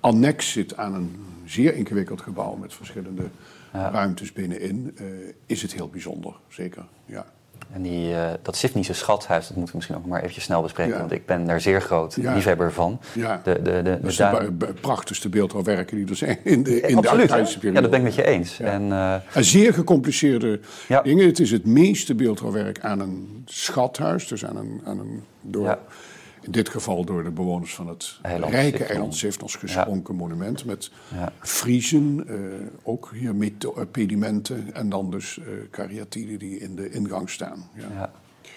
annex 0.00 0.52
zit 0.52 0.76
aan 0.76 0.94
een 0.94 1.24
zeer 1.44 1.74
ingewikkeld 1.74 2.20
gebouw 2.20 2.54
met 2.54 2.74
verschillende 2.74 3.30
ruimtes 3.72 4.32
binnenin, 4.32 4.92
eh, 4.96 5.06
is 5.46 5.62
het 5.62 5.72
heel 5.72 5.88
bijzonder, 5.88 6.34
zeker. 6.48 6.84
Ja. 7.06 7.26
En 7.72 7.82
die, 7.82 8.14
eh, 8.14 8.30
dat 8.42 8.56
Sifnische 8.56 8.94
schathuis, 8.94 9.46
dat 9.46 9.56
moeten 9.56 9.72
we 9.72 9.76
misschien 9.78 9.96
ook 9.96 10.06
maar 10.06 10.20
eventjes 10.20 10.44
snel 10.44 10.62
bespreken. 10.62 10.92
Ja. 10.92 10.98
Want 10.98 11.12
ik 11.12 11.26
ben 11.26 11.46
daar 11.46 11.60
zeer 11.60 11.80
groot 11.82 12.14
Ja. 12.20 12.34
liefhebber 12.34 12.72
van. 12.72 13.00
Ja. 13.12 13.40
De, 13.44 13.52
de, 13.52 13.62
de, 13.62 13.82
de 13.82 13.98
Dat 14.00 14.10
is 14.10 14.16
de 14.16 14.74
prachtigste 14.80 15.28
beeldhouwwerken 15.28 15.96
die 15.96 16.08
er 16.08 16.16
zijn 16.16 16.38
in 16.44 16.62
de, 16.62 16.80
in 16.80 16.88
de 17.00 17.08
Absoluut, 17.08 17.26
periode. 17.26 17.72
Ja, 17.72 17.80
dat 17.80 17.90
ben 17.90 17.98
ik 17.98 18.04
met 18.04 18.14
je 18.14 18.24
eens. 18.24 18.60
En, 18.60 18.92
eh, 18.92 19.14
En 19.32 19.44
zeer 19.44 19.74
gecompliceerde 19.74 20.60
dingen. 21.02 21.26
Het 21.26 21.40
is 21.40 21.50
het 21.50 21.66
meeste 21.66 22.14
beeldhouwwerk 22.14 22.80
aan 22.80 23.00
een 23.00 23.42
schathuis, 23.46 24.28
dus 24.28 24.44
aan 24.44 24.56
een, 24.56 24.80
aan 24.84 24.98
een 24.98 25.22
door. 25.40 25.78
In 26.42 26.52
dit 26.52 26.68
geval 26.68 27.04
door 27.04 27.24
de 27.24 27.30
bewoners 27.30 27.74
van 27.74 27.88
het 27.88 28.18
Eiland 28.22 28.52
rijke 28.52 28.84
eiland 28.84 29.14
Sifnos 29.14 29.54
geschonken 29.56 30.14
monument 30.14 30.64
met 30.64 30.90
Ja. 31.14 31.32
friezen, 31.40 32.24
eh, 32.28 32.36
ook 32.82 33.10
hier 33.14 33.34
eh, 33.76 33.82
pedimenten 33.90 34.74
en 34.74 34.88
dan 34.88 35.10
dus 35.10 35.38
eh 35.38 35.44
kariatiden 35.70 36.38
die 36.38 36.58
in 36.58 36.76
de 36.76 36.90
ingang 36.90 37.30
staan. 37.30 37.68
Ja. 37.74 37.84
ja. 37.94 38.10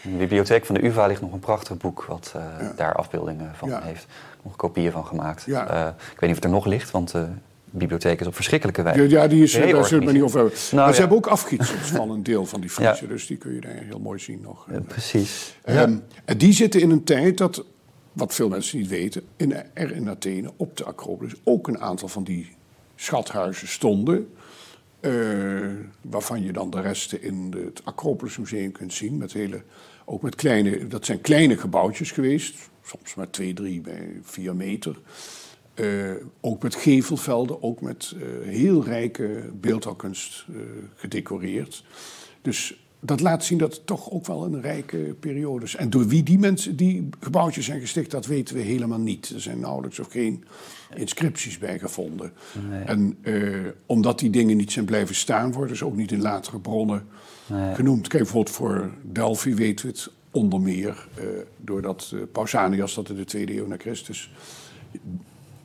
In 0.03 0.11
de 0.11 0.17
bibliotheek 0.17 0.65
van 0.65 0.75
de 0.75 0.85
UvA 0.85 1.05
ligt 1.07 1.21
nog 1.21 1.31
een 1.33 1.39
prachtig 1.39 1.77
boek... 1.77 2.05
wat 2.07 2.31
Ja. 2.33 2.73
daar 2.75 2.93
afbeeldingen 2.93 3.51
van 3.55 3.69
Ja. 3.69 3.81
heeft. 3.81 4.05
Nog 4.43 4.55
kopieën 4.55 4.91
van 4.91 5.05
gemaakt. 5.05 5.43
Ja. 5.45 5.87
Ik 5.87 6.19
weet 6.19 6.19
niet 6.21 6.29
of 6.29 6.35
het 6.35 6.43
er 6.43 6.49
nog 6.49 6.65
ligt, 6.65 6.91
want 6.91 7.11
de 7.11 7.27
bibliotheek 7.69 8.19
is 8.21 8.27
op 8.27 8.35
verschrikkelijke 8.35 8.81
Ja, 8.83 8.93
wijze. 8.93 9.09
ja, 9.09 9.27
die 9.27 9.43
is, 9.43 9.51
daar 9.51 9.61
zullen 9.67 9.81
we 9.89 9.95
het 9.95 10.03
maar 10.03 10.13
niet 10.13 10.21
over 10.23 10.39
hebben. 10.39 10.57
Nou, 10.71 10.75
maar 10.75 10.87
ze 10.87 10.93
ja. 10.93 10.99
hebben 10.99 11.17
ook 11.17 11.27
afgietsels 11.27 11.89
van 11.91 12.09
een 12.11 12.23
deel 12.23 12.45
van 12.45 12.61
die 12.61 12.69
friezen, 12.75 13.07
Ja. 13.07 13.13
dus 13.13 13.27
die 13.27 13.37
kun 13.37 13.53
je 13.53 13.61
daar 13.61 13.71
heel 13.71 13.99
mooi 13.99 14.19
zien 14.19 14.39
nog. 14.41 14.67
Eh, 14.69 14.77
precies. 14.87 15.55
Ehm, 15.63 15.97
en 16.25 16.37
die 16.37 16.53
zitten 16.53 16.81
in 16.81 16.89
een 16.91 17.03
tijd 17.03 17.37
dat, 17.37 17.63
wat 18.15 18.33
veel 18.33 18.49
mensen 18.49 18.77
niet 18.77 18.87
weten, 18.87 19.21
in, 19.35 19.53
er 19.73 19.91
in 19.91 20.09
Athene 20.09 20.51
op 20.55 20.77
de 20.77 20.83
Acropolis 20.83 21.33
ook 21.43 21.67
een 21.67 21.79
aantal 21.79 22.07
van 22.07 22.23
die 22.23 22.55
schathuizen 22.95 23.67
stonden. 23.67 24.29
eh, 24.99 25.71
waarvan 26.01 26.43
je 26.43 26.51
dan 26.53 26.69
de 26.69 26.81
resten 26.81 27.21
in 27.21 27.53
het 27.65 27.81
Acropolis 27.85 28.37
Museum 28.37 28.71
kunt 28.71 28.93
zien. 28.93 29.17
Met 29.17 29.33
hele, 29.33 29.61
ook 30.05 30.21
met 30.21 30.35
kleine, 30.35 30.87
dat 30.87 31.05
zijn 31.05 31.21
kleine 31.21 31.57
gebouwtjes 31.57 32.11
geweest. 32.11 32.69
Soms 32.83 33.15
maar 33.15 33.29
2, 33.29 33.53
3 33.53 33.81
bij 33.81 34.19
4 34.21 34.55
meter. 34.55 34.99
Eh, 35.73 36.11
ook 36.41 36.63
met 36.63 36.75
gevelvelden, 36.75 37.63
ook 37.63 37.81
met 37.81 38.15
eh, 38.15 38.47
heel 38.47 38.83
rijke 38.83 39.49
beeldhouwkunst 39.53 40.45
gedecoreerd. 40.95 41.83
Dus 42.41 42.84
dat 43.05 43.21
laat 43.21 43.43
zien 43.43 43.57
dat 43.57 43.73
het 43.73 43.85
toch 43.85 44.11
ook 44.11 44.25
wel 44.25 44.45
een 44.45 44.61
rijke 44.61 45.15
periode 45.19 45.65
is. 45.65 45.75
En 45.75 45.89
door 45.89 46.07
wie 46.07 46.23
die 46.23 46.39
mensen, 46.39 46.75
die 46.75 47.09
gebouwtjes 47.19 47.65
zijn 47.65 47.79
gesticht, 47.79 48.11
dat 48.11 48.25
weten 48.25 48.55
we 48.55 48.61
helemaal 48.61 48.99
niet. 48.99 49.29
Er 49.29 49.41
zijn 49.41 49.59
nauwelijks 49.59 49.99
of 49.99 50.07
geen 50.11 50.43
inscripties 50.95 51.57
bij 51.57 51.79
gevonden. 51.79 52.33
En 52.85 53.17
eh, 53.21 53.59
omdat 53.85 54.19
die 54.19 54.29
dingen 54.29 54.57
niet 54.57 54.71
zijn 54.71 54.85
blijven 54.85 55.15
staan, 55.15 55.51
worden 55.51 55.77
ze 55.77 55.85
ook 55.85 55.95
niet 55.95 56.11
in 56.11 56.21
latere 56.21 56.59
bronnen 56.59 57.07
genoemd. 57.73 58.07
Kijk, 58.07 58.23
bijvoorbeeld 58.23 58.55
voor 58.55 58.91
Delphi 59.01 59.55
weten 59.55 59.85
we 59.85 59.91
het 59.91 60.11
onder 60.31 60.61
meer 60.61 61.07
eh, 61.15 61.25
doordat 61.57 62.11
eh, 62.13 62.19
Pausanias 62.31 62.93
dat 62.93 63.09
in 63.09 63.15
de 63.15 63.25
tweede 63.25 63.57
eeuw 63.57 63.67
na 63.67 63.77
Christus 63.77 64.31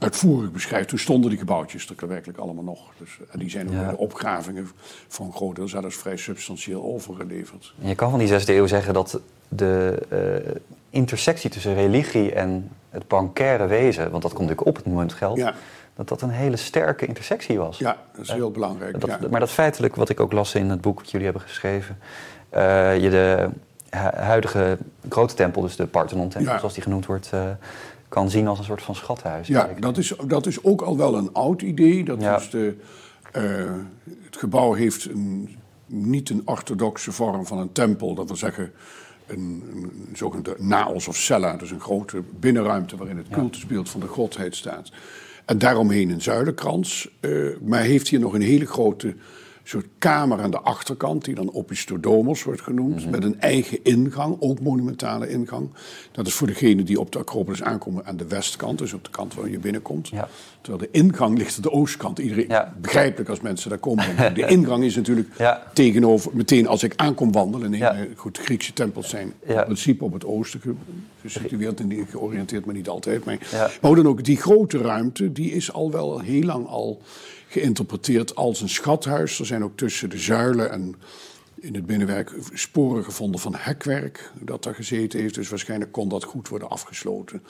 uitvoerig 0.00 0.50
beschrijft. 0.52 0.88
Toen 0.88 0.98
stonden 0.98 1.30
die 1.30 1.38
gebouwtjes 1.38 1.88
er 2.00 2.08
werkelijk 2.08 2.38
allemaal 2.38 2.64
nog. 2.64 2.78
Dus, 2.98 3.18
en 3.30 3.38
die 3.38 3.50
zijn 3.50 3.68
ook 3.68 3.74
Ja. 3.74 3.90
de 3.90 3.96
opgravingen 3.96 4.68
voor 5.08 5.26
een 5.26 5.32
groot 5.32 5.56
deel 5.56 5.68
zelfs 5.68 5.96
vrij 5.96 6.16
substantieel 6.16 6.82
overgeleverd. 6.82 7.74
En 7.82 7.88
je 7.88 7.94
kan 7.94 8.10
van 8.10 8.18
die 8.18 8.28
zesde 8.28 8.54
eeuw 8.54 8.66
zeggen 8.66 8.94
dat 8.94 9.20
de 9.48 9.98
eh, 10.08 10.52
intersectie 10.90 11.50
tussen 11.50 11.74
religie 11.74 12.32
en 12.32 12.68
het 12.90 13.08
bankaire 13.08 13.66
wezen, 13.66 14.10
want 14.10 14.22
dat 14.22 14.32
komt 14.32 14.48
natuurlijk 14.48 14.66
op 14.68 14.76
het 14.76 14.86
moment 14.92 15.12
geld, 15.12 15.36
Ja. 15.36 15.54
dat 15.94 16.08
dat 16.08 16.22
een 16.22 16.30
hele 16.30 16.56
sterke 16.56 17.06
intersectie 17.06 17.58
was. 17.58 17.78
Ja, 17.78 17.96
dat 18.16 18.24
is 18.24 18.32
heel 18.32 18.50
belangrijk. 18.50 19.00
Dat, 19.00 19.10
ja. 19.10 19.18
Maar 19.30 19.40
dat 19.40 19.50
feitelijk, 19.50 19.96
wat 19.96 20.08
ik 20.08 20.20
ook 20.20 20.32
las 20.32 20.54
in 20.54 20.70
het 20.70 20.80
boek 20.80 20.98
wat 21.00 21.10
jullie 21.10 21.26
hebben 21.26 21.42
geschreven, 21.44 21.98
eh, 22.48 22.98
je 23.02 23.10
de 23.10 23.48
hu- 23.90 23.98
huidige 24.22 24.78
grote 25.08 25.34
tempel, 25.34 25.62
dus 25.62 25.76
de 25.76 25.86
Parthenon-tempel, 25.86 26.58
zoals 26.58 26.74
die 26.74 26.82
genoemd 26.82 27.06
wordt, 27.06 27.28
eh, 27.32 27.42
kan 28.10 28.30
zien 28.30 28.46
als 28.46 28.58
een 28.58 28.64
soort 28.64 28.82
van 28.82 28.94
schathuis. 28.94 29.46
Ja, 29.46 29.54
eigenlijk. 29.54 29.82
dat 29.82 29.96
is, 29.98 30.14
dat 30.26 30.46
is 30.46 30.64
ook 30.64 30.80
al 30.82 30.96
wel 30.96 31.14
een 31.16 31.32
oud 31.32 31.62
idee. 31.62 32.04
Dat 32.04 32.20
Ja. 32.20 32.36
is 32.38 32.50
de, 32.50 32.74
eh, 33.32 33.42
het 34.24 34.36
gebouw 34.36 34.72
heeft 34.72 35.04
een, 35.04 35.56
niet 35.86 36.30
een 36.30 36.42
orthodoxe 36.44 37.12
vorm 37.12 37.46
van 37.46 37.58
een 37.58 37.72
tempel. 37.72 38.14
Dat 38.14 38.26
wil 38.26 38.36
zeggen 38.36 38.72
een, 39.26 39.62
een 39.74 40.08
zogenaamde 40.16 40.56
naos 40.58 41.08
of 41.08 41.16
cella. 41.16 41.56
Dus 41.56 41.70
een 41.70 41.80
grote 41.80 42.22
binnenruimte 42.40 42.96
waarin 42.96 43.16
het 43.16 43.28
cultusbeeld 43.28 43.88
van 43.88 44.00
de 44.00 44.06
godheid 44.06 44.56
staat. 44.56 44.90
En 45.44 45.58
daaromheen 45.58 46.10
een 46.10 46.22
zuilenkrans. 46.22 47.10
eh, 47.20 47.30
maar 47.62 47.80
heeft 47.82 48.08
hier 48.08 48.20
nog 48.20 48.34
een 48.34 48.40
hele 48.42 48.66
grote 48.66 49.14
soort 49.64 49.86
kamer 49.98 50.40
aan 50.42 50.50
de 50.50 50.60
achterkant, 50.60 51.24
die 51.24 51.34
dan 51.34 51.52
Opistodomos 51.54 52.42
wordt 52.42 52.60
genoemd, 52.60 53.10
met 53.10 53.24
een 53.24 53.40
eigen 53.40 53.78
ingang, 53.84 54.36
ook 54.40 54.60
monumentale 54.60 55.28
ingang. 55.28 55.68
Dat 56.12 56.26
is 56.26 56.34
voor 56.34 56.46
degene 56.46 56.82
die 56.82 57.00
op 57.00 57.12
de 57.12 57.18
Acropolis 57.18 57.62
aankomen 57.62 58.06
aan 58.06 58.16
de 58.16 58.26
westkant, 58.26 58.78
dus 58.78 58.92
op 58.92 59.04
de 59.04 59.10
kant 59.10 59.34
waar 59.34 59.50
je 59.50 59.58
binnenkomt. 59.58 60.08
Ja. 60.08 60.28
Terwijl 60.60 60.90
de 60.92 60.98
ingang 60.98 61.38
ligt 61.38 61.56
aan 61.56 61.62
de 61.62 61.70
oostkant. 61.70 62.18
Iedereen, 62.18 62.44
Ja. 62.48 62.74
begrijpelijk 62.80 63.28
als 63.30 63.40
mensen 63.40 63.70
daar 63.70 63.78
komen. 63.78 64.04
De 64.34 64.46
ingang 64.46 64.84
is 64.84 64.96
natuurlijk 64.96 65.28
Ja. 65.38 65.62
tegenover, 65.74 66.30
meteen 66.34 66.66
als 66.66 66.82
ik 66.82 66.92
aankom 66.96 67.32
wandelen. 67.32 67.70
Nee, 67.70 67.82
goed, 68.16 68.38
Griekse 68.38 68.72
tempels 68.72 69.08
zijn 69.08 69.32
in 69.46 69.54
principe 69.64 70.04
op 70.04 70.12
het 70.12 70.24
oosten 70.24 70.60
ge- 70.60 70.74
gesitueerd 71.20 71.80
en 71.80 72.06
georiënteerd, 72.10 72.64
maar 72.64 72.74
niet 72.74 72.88
altijd. 72.88 73.24
Maar, 73.24 73.38
maar 73.82 73.94
dan 73.94 74.06
ook, 74.06 74.24
die 74.24 74.36
grote 74.36 74.78
ruimte, 74.78 75.32
die 75.32 75.50
is 75.52 75.72
al 75.72 75.90
wel 75.90 76.18
heel 76.20 76.42
lang 76.42 76.66
al 76.66 77.00
geïnterpreteerd 77.50 78.34
als 78.34 78.60
een 78.60 78.68
schathuis. 78.68 79.38
Er 79.38 79.46
zijn 79.46 79.64
ook 79.64 79.76
tussen 79.76 80.10
de 80.10 80.18
zuilen 80.18 80.70
en 80.70 80.94
in 81.54 81.74
het 81.74 81.86
binnenwerk 81.86 82.34
sporen 82.52 83.04
gevonden 83.04 83.40
van 83.40 83.54
hekwerk 83.56 84.32
dat 84.40 84.62
daar 84.62 84.74
gezeten 84.74 85.20
heeft. 85.20 85.34
Dus 85.34 85.48
waarschijnlijk 85.48 85.92
kon 85.92 86.08
dat 86.08 86.24
goed 86.24 86.48
worden 86.48 86.70
afgesloten. 86.70 87.42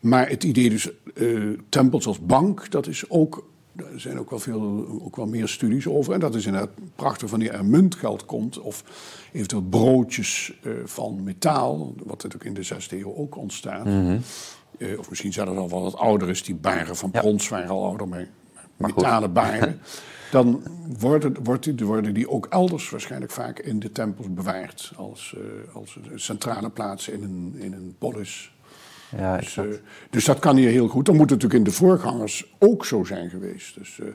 Maar 0.00 0.28
het 0.28 0.44
idee 0.44 0.70
dus 0.70 0.90
eh, 1.14 1.38
tempels 1.68 2.06
als 2.06 2.20
bank, 2.20 2.70
dat 2.70 2.86
is 2.86 3.10
ook... 3.10 3.48
Er 3.76 4.00
zijn 4.00 4.18
ook 4.18 4.30
wel, 4.30 4.38
veel, 4.38 4.86
ook 5.02 5.16
wel 5.16 5.26
meer 5.26 5.48
studies 5.48 5.86
over. 5.86 6.12
En 6.12 6.20
dat 6.20 6.34
is 6.34 6.46
inderdaad 6.46 6.70
prachtig 6.96 7.30
wanneer 7.30 7.52
er 7.52 7.64
muntgeld 7.64 8.24
komt. 8.24 8.58
Of 8.58 8.84
eventueel 9.32 9.62
broodjes 9.62 10.52
eh, 10.62 10.72
van 10.84 11.22
metaal. 11.22 11.94
Wat 11.96 12.22
natuurlijk 12.22 12.44
in 12.44 12.54
de 12.54 12.62
zesde 12.62 12.98
eeuw 12.98 13.14
ook 13.14 13.36
ontstaat. 13.36 13.86
Eh, 13.86 14.98
of 14.98 15.08
misschien 15.08 15.32
zelfs 15.32 15.50
al 15.50 15.68
wel 15.68 15.82
wat 15.82 15.96
ouder 15.96 16.28
is. 16.28 16.42
Die 16.42 16.54
baren 16.54 16.96
van 16.96 17.10
Ja. 17.12 17.20
brons 17.20 17.48
waren 17.48 17.68
al 17.68 17.84
ouder. 17.84 18.08
Maar, 18.08 18.18
goed. 18.18 18.28
Metalen 18.80 19.32
baren. 19.32 19.80
Dan 20.30 20.62
worden, 20.98 21.36
wordt 21.42 21.64
die, 21.64 21.86
worden 21.86 22.14
die 22.14 22.28
ook 22.30 22.46
elders 22.46 22.90
waarschijnlijk 22.90 23.32
vaak 23.32 23.58
in 23.58 23.78
de 23.80 23.92
tempels 23.92 24.32
bewaard. 24.34 24.92
Als, 24.96 25.34
eh, 25.36 25.74
als 25.76 25.98
centrale 26.14 26.70
plaatsen 26.70 27.12
in 27.12 27.22
een, 27.22 27.54
in 27.58 27.72
een 27.72 27.94
polis. 27.98 28.52
Ja, 29.16 29.36
Dus, 29.36 29.56
eh, 29.56 29.64
dus 30.10 30.24
dat 30.24 30.38
kan 30.38 30.56
hier 30.56 30.70
heel 30.70 30.88
goed. 30.88 31.06
Dat 31.06 31.14
moet 31.14 31.30
natuurlijk 31.30 31.58
in 31.58 31.64
de 31.64 31.72
voorgangers 31.76 32.54
ook 32.58 32.84
zo 32.84 33.04
zijn 33.04 33.30
geweest. 33.30 33.74
Dus, 33.74 33.98
eh, 34.00 34.06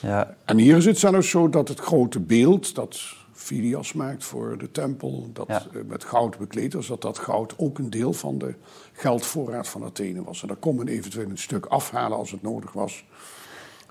ja, 0.00 0.36
en 0.44 0.58
hier 0.58 0.76
is 0.76 0.84
het 0.84 0.98
zelfs 0.98 1.30
zo 1.30 1.48
dat 1.48 1.68
het 1.68 1.78
grote 1.80 2.20
beeld 2.20 2.74
dat 2.74 3.00
Phidias 3.32 3.92
maakt 3.92 4.24
voor 4.24 4.58
de 4.58 4.70
tempel, 4.70 5.30
dat 5.32 5.48
Ja. 5.48 5.62
met 5.86 6.04
goud 6.04 6.38
bekleed 6.38 6.72
was, 6.72 6.86
dat 6.86 7.02
dat 7.02 7.18
goud 7.18 7.54
ook 7.56 7.78
een 7.78 7.90
deel 7.90 8.12
van 8.12 8.38
de 8.38 8.54
geldvoorraad 8.92 9.68
van 9.68 9.84
Athene 9.84 10.24
was. 10.24 10.42
En 10.42 10.48
daar 10.48 10.56
kon 10.56 10.76
men 10.76 10.88
eventueel 10.88 11.30
een 11.30 11.38
stuk 11.38 11.66
afhalen 11.66 12.18
als 12.18 12.30
het 12.30 12.42
nodig 12.42 12.72
was. 12.72 13.04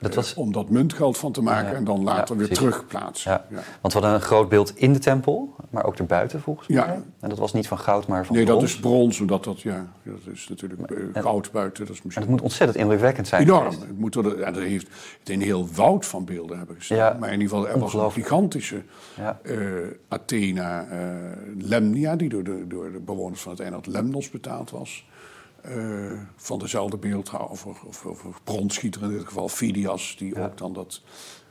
Dat 0.02 0.10
eh, 0.10 0.16
was... 0.18 0.34
om 0.34 0.52
dat 0.52 0.70
muntgeld 0.70 1.18
van 1.18 1.32
te 1.32 1.42
maken 1.42 1.70
Ja. 1.72 1.76
en 1.76 1.84
dan 1.84 2.04
later 2.04 2.36
Ja, 2.36 2.42
weer 2.42 2.54
terugplaatsen. 2.56 3.32
Ja. 3.32 3.46
Ja. 3.50 3.56
Want 3.82 3.94
we 3.94 4.00
hadden 4.00 4.12
een 4.20 4.26
groot 4.26 4.50
beeld 4.50 4.78
in 4.78 4.94
de 4.94 5.00
tempel, 5.00 5.56
maar 5.70 5.86
ook 5.86 5.98
erbuiten 5.98 6.42
volgens 6.42 6.68
mij. 6.68 6.78
Ja. 6.78 7.02
En 7.20 7.30
dat 7.30 7.38
was 7.38 7.54
niet 7.54 7.68
van 7.68 7.78
goud, 7.80 8.08
maar 8.08 8.26
van 8.26 8.36
Nee, 8.36 8.46
dat 8.46 8.58
brons. 8.58 8.74
is 8.74 8.80
brons, 8.80 9.20
omdat 9.20 9.44
dat, 9.44 9.62
ja, 9.62 9.88
dat 10.04 10.34
is 10.34 10.48
natuurlijk 10.50 10.92
eh, 10.92 11.22
goud 11.22 11.52
buiten. 11.52 11.86
Dat 11.86 11.94
is 11.94 11.98
En 12.00 12.02
misschien 12.06 12.26
het 12.28 12.36
moet 12.36 12.42
ontzettend 12.42 12.80
indrukwekkend 12.80 13.28
zijn. 13.28 13.42
Enorm. 13.42 13.64
geweest. 13.64 13.82
Het 13.82 13.98
moet 14.00 14.16
er, 14.16 14.40
ja, 14.40 14.52
dat 14.52 14.64
heeft 14.64 14.88
het 15.20 15.30
een 15.30 15.42
heel 15.42 15.68
woud 15.76 16.06
van 16.06 16.26
beelden 16.26 16.58
hebben 16.58 16.76
gestaan. 16.76 16.98
Ja, 16.98 17.18
maar 17.20 17.34
in 17.34 17.42
ieder 17.42 17.58
geval, 17.58 17.74
er 17.74 17.80
was 17.80 17.94
een 17.94 18.12
gigantische 18.12 18.82
Ja. 19.18 19.40
eh, 19.44 19.58
Athena 20.08 20.86
Lemnia, 21.58 22.16
die 22.16 22.30
door 22.30 22.44
de, 22.44 22.64
door 22.68 22.92
de 22.92 23.00
bewoners 23.00 23.42
van 23.42 23.52
het 23.52 23.62
eiland 23.62 23.88
Lemnos 23.88 24.30
betaald 24.30 24.70
was. 24.70 25.06
Eh, 25.62 26.12
van 26.36 26.60
dezelfde 26.60 26.97
beeldhouwer, 26.97 27.52
of, 27.52 27.65
of, 27.65 28.06
of, 28.06 28.41
bronschieter 28.43 29.02
in 29.04 29.10
dit 29.10 29.26
geval, 29.26 29.50
Phidias, 29.50 30.15
die 30.17 30.36
Ja. 30.36 30.45
ook 30.45 30.58
dan 30.58 30.74
dat 30.74 31.02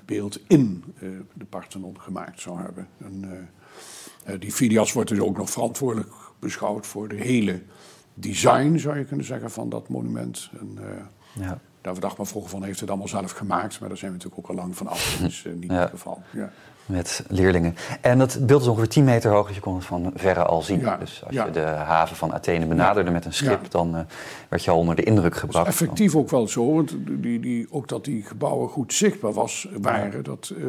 beeld 0.04 0.40
in 0.46 0.84
eh, 1.00 1.08
de 1.34 1.44
Parthenon 1.44 2.00
gemaakt 2.00 2.40
zou 2.40 2.60
hebben. 2.60 2.88
En, 2.98 3.48
eh, 4.24 4.40
die 4.40 4.52
Phidias 4.52 4.92
wordt 4.92 5.08
dus 5.08 5.20
ook 5.20 5.36
nog 5.36 5.50
verantwoordelijk 5.50 6.12
beschouwd 6.38 6.86
voor 6.86 7.08
de 7.08 7.16
hele 7.16 7.62
design, 8.14 8.76
zou 8.78 8.98
je 8.98 9.04
kunnen 9.04 9.26
zeggen, 9.26 9.50
van 9.50 9.68
dat 9.68 9.88
monument. 9.88 10.50
En, 10.60 10.78
Ja. 11.34 11.60
daar 11.80 11.92
verdacht 11.92 12.16
men 12.16 12.26
vroeger 12.26 12.50
van, 12.50 12.62
heeft 12.62 12.80
het 12.80 12.88
allemaal 12.88 13.08
zelf 13.08 13.30
gemaakt. 13.32 13.80
Maar 13.80 13.88
daar 13.88 13.98
zijn 13.98 14.10
we 14.10 14.16
natuurlijk 14.16 14.50
ook 14.50 14.56
al 14.56 14.62
lang 14.62 14.76
van 14.76 14.86
af. 14.86 15.18
Dat 15.20 15.30
is 15.30 15.46
niet 15.54 15.70
Ja. 15.70 15.80
het 15.80 15.90
geval. 15.90 16.22
Ja. 16.32 16.52
Met 16.90 17.24
leerlingen. 17.28 17.74
En 18.00 18.18
dat 18.18 18.38
beeld 18.46 18.60
is 18.62 18.66
ongeveer 18.68 18.88
10 18.88 19.04
meter 19.04 19.30
hoog, 19.30 19.46
dus 19.46 19.56
je 19.56 19.62
kon 19.62 19.74
het 19.74 19.84
van 19.84 20.12
verre 20.14 20.44
al 20.44 20.62
zien. 20.62 20.80
Ja, 20.80 20.96
Dus 20.96 21.22
als 21.24 21.34
ja. 21.34 21.44
je 21.44 21.50
de 21.50 21.60
haven 21.60 22.16
van 22.16 22.32
Athene 22.32 22.66
benaderde 22.66 23.10
met 23.10 23.24
een 23.24 23.32
schip, 23.32 23.62
Ja. 23.62 23.68
dan 23.68 23.96
eh, 23.96 24.02
werd 24.48 24.64
je 24.64 24.70
al 24.70 24.78
onder 24.78 24.96
de 24.96 25.02
indruk 25.02 25.36
gebracht. 25.36 25.66
Effectief 25.66 26.16
ook 26.16 26.30
wel 26.30 26.48
zo, 26.48 26.74
want 26.74 26.96
die, 27.06 27.40
die, 27.40 27.66
ook 27.70 27.88
dat 27.88 28.04
die 28.04 28.22
gebouwen 28.22 28.68
goed 28.68 28.92
zichtbaar 28.92 29.32
was, 29.32 29.68
waren, 29.80 30.24
dat 30.24 30.52
eh, 30.58 30.64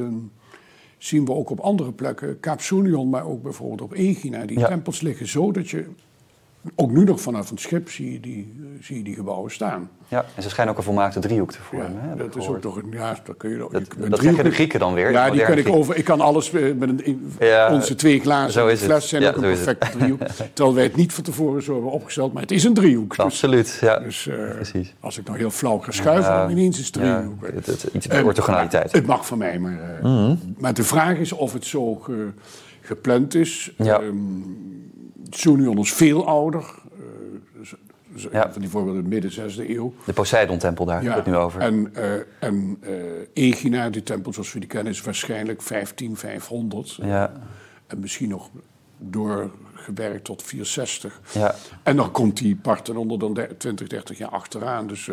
zien 0.98 1.26
we 1.26 1.32
ook 1.34 1.50
op 1.50 1.60
andere 1.60 1.92
plekken. 1.92 2.40
Kaapsoenion, 2.40 3.10
maar 3.10 3.26
ook 3.26 3.44
bijvoorbeeld 3.44 3.82
op 3.82 3.94
Egina. 3.94 4.46
Die 4.46 4.66
tempels 4.66 5.02
liggen 5.02 5.28
zo 5.28 5.52
dat 5.52 5.70
je, 5.70 5.86
ook 6.76 6.92
nu 6.92 7.04
nog 7.04 7.22
vanaf 7.22 7.50
het 7.50 7.60
schip, 7.60 7.90
zie 7.90 8.12
je 8.14 8.20
die, 8.20 8.54
eh, 8.60 8.84
zie 8.84 8.98
je 8.98 9.04
die 9.04 9.16
gebouwen 9.16 9.52
staan. 9.52 9.90
Ja, 10.08 10.26
en 10.36 10.44
ze 10.44 10.50
schijnen 10.50 10.74
ook 10.74 10.80
een 10.80 10.86
volmaakte 10.86 11.20
driehoek 11.20 11.52
te 11.52 11.58
Ja, 11.58 11.64
vormen. 11.64 12.00
hè, 12.10 12.16
dat 12.16 12.36
is 12.36 12.48
ook 12.48 12.64
nog 12.64 12.76
een, 12.76 12.88
ja, 12.92 13.16
dat 13.24 13.38
kun 13.38 13.50
je 13.50 13.58
Dat, 13.58 13.72
je- 13.72 14.10
dat 14.10 14.20
de 14.44 14.52
Grieken 14.52 14.80
dan 14.80 14.94
weer. 14.94 15.12
Ja, 15.12 15.30
die 15.30 15.42
kan 15.44 15.58
ik 15.58 15.68
over. 15.70 15.96
Ik 15.96 16.04
kan 16.04 16.22
alles 16.22 16.52
eh, 16.54 16.74
met 16.76 16.90
een, 17.08 17.32
Ja, 17.40 17.74
onze 17.74 17.96
twee 17.96 18.20
glazen 18.20 18.52
zo 18.52 18.68
is 18.68 18.82
het. 18.82 18.90
fles 18.92 19.10
zijn 19.10 19.22
Ja, 19.22 19.30
ook 19.30 19.36
een 19.36 19.42
perfecte 19.42 19.90
driehoek. 19.98 20.20
Terwijl 20.54 20.76
wij 20.76 20.84
het 20.84 20.96
niet 20.96 21.14
van 21.14 21.24
tevoren 21.24 21.64
zo 21.64 21.74
hebben 21.74 21.92
opgesteld, 21.92 22.34
maar 22.34 22.42
het 22.42 22.52
is 22.52 22.64
een 22.64 22.74
driehoek. 22.74 23.10
Dus, 23.16 23.26
Absoluut, 23.26 23.78
ja. 23.82 24.00
dus 24.00 24.28
eh, 24.28 24.36
Precies. 24.56 24.94
als 25.00 25.18
ik 25.18 25.26
nou 25.26 25.38
heel 25.38 25.50
flauw 25.52 25.78
ga 25.78 25.92
schuiven, 25.92 26.32
dan 26.34 26.50
ineens 26.50 26.80
is 26.80 26.86
het 26.86 26.96
ja, 26.96 27.18
driehoek. 27.18 27.48
het, 27.56 27.66
het, 27.66 27.84
iets 27.94 28.08
orthogonaliteit. 28.08 28.92
Het 28.92 29.06
mag 29.06 29.26
van 29.26 29.38
mij, 29.38 29.60
maar, 29.60 30.00
eh, 30.04 30.32
maar 30.58 30.74
de 30.74 30.84
vraag 30.84 31.18
is 31.18 31.32
of 31.32 31.54
het 31.54 31.66
zo 31.66 31.96
ge- 31.96 32.30
gepland 32.82 33.36
is. 33.36 33.72
Ja. 33.78 34.00
Ehm, 34.00 34.16
Soenion 35.36 35.78
is 35.78 35.94
veel 35.94 36.28
ouder. 36.28 36.76
eh, 36.94 37.72
Ja. 38.32 38.52
Van 38.52 38.62
die 38.62 38.70
voorbeelden 38.70 39.08
midden 39.08 39.32
6e 39.32 39.70
eeuw. 39.70 39.94
De 40.06 40.14
Poseidon-tempel, 40.14 40.86
daar 40.86 41.04
we 41.04 41.10
het 41.10 41.26
nu 41.26 41.36
over. 41.36 41.62
En, 41.62 41.96
eh, 41.96 42.14
en 42.40 42.78
eh, 42.82 42.94
Egina, 43.34 43.90
die 43.90 44.04
tempel 44.04 44.34
zoals 44.34 44.54
we 44.54 44.60
die 44.60 44.68
kennen, 44.68 44.94
is 44.94 45.02
waarschijnlijk 45.02 45.62
15, 45.62 46.18
500. 46.18 46.96
Ja, 47.02 47.32
En 47.88 48.00
misschien 48.00 48.30
nog 48.30 48.50
doorgewerkt 48.98 50.24
tot 50.24 50.44
460. 50.44 51.20
ja. 51.34 51.56
En 51.84 51.96
dan 51.96 52.12
komt 52.12 52.38
die 52.38 52.56
Parthenon 52.56 53.12
er 53.12 53.20
dan 53.20 53.34
de- 53.34 53.56
20, 53.58 53.88
30 53.88 54.18
jaar 54.18 54.30
achteraan. 54.30 54.88
Dus 54.88 55.10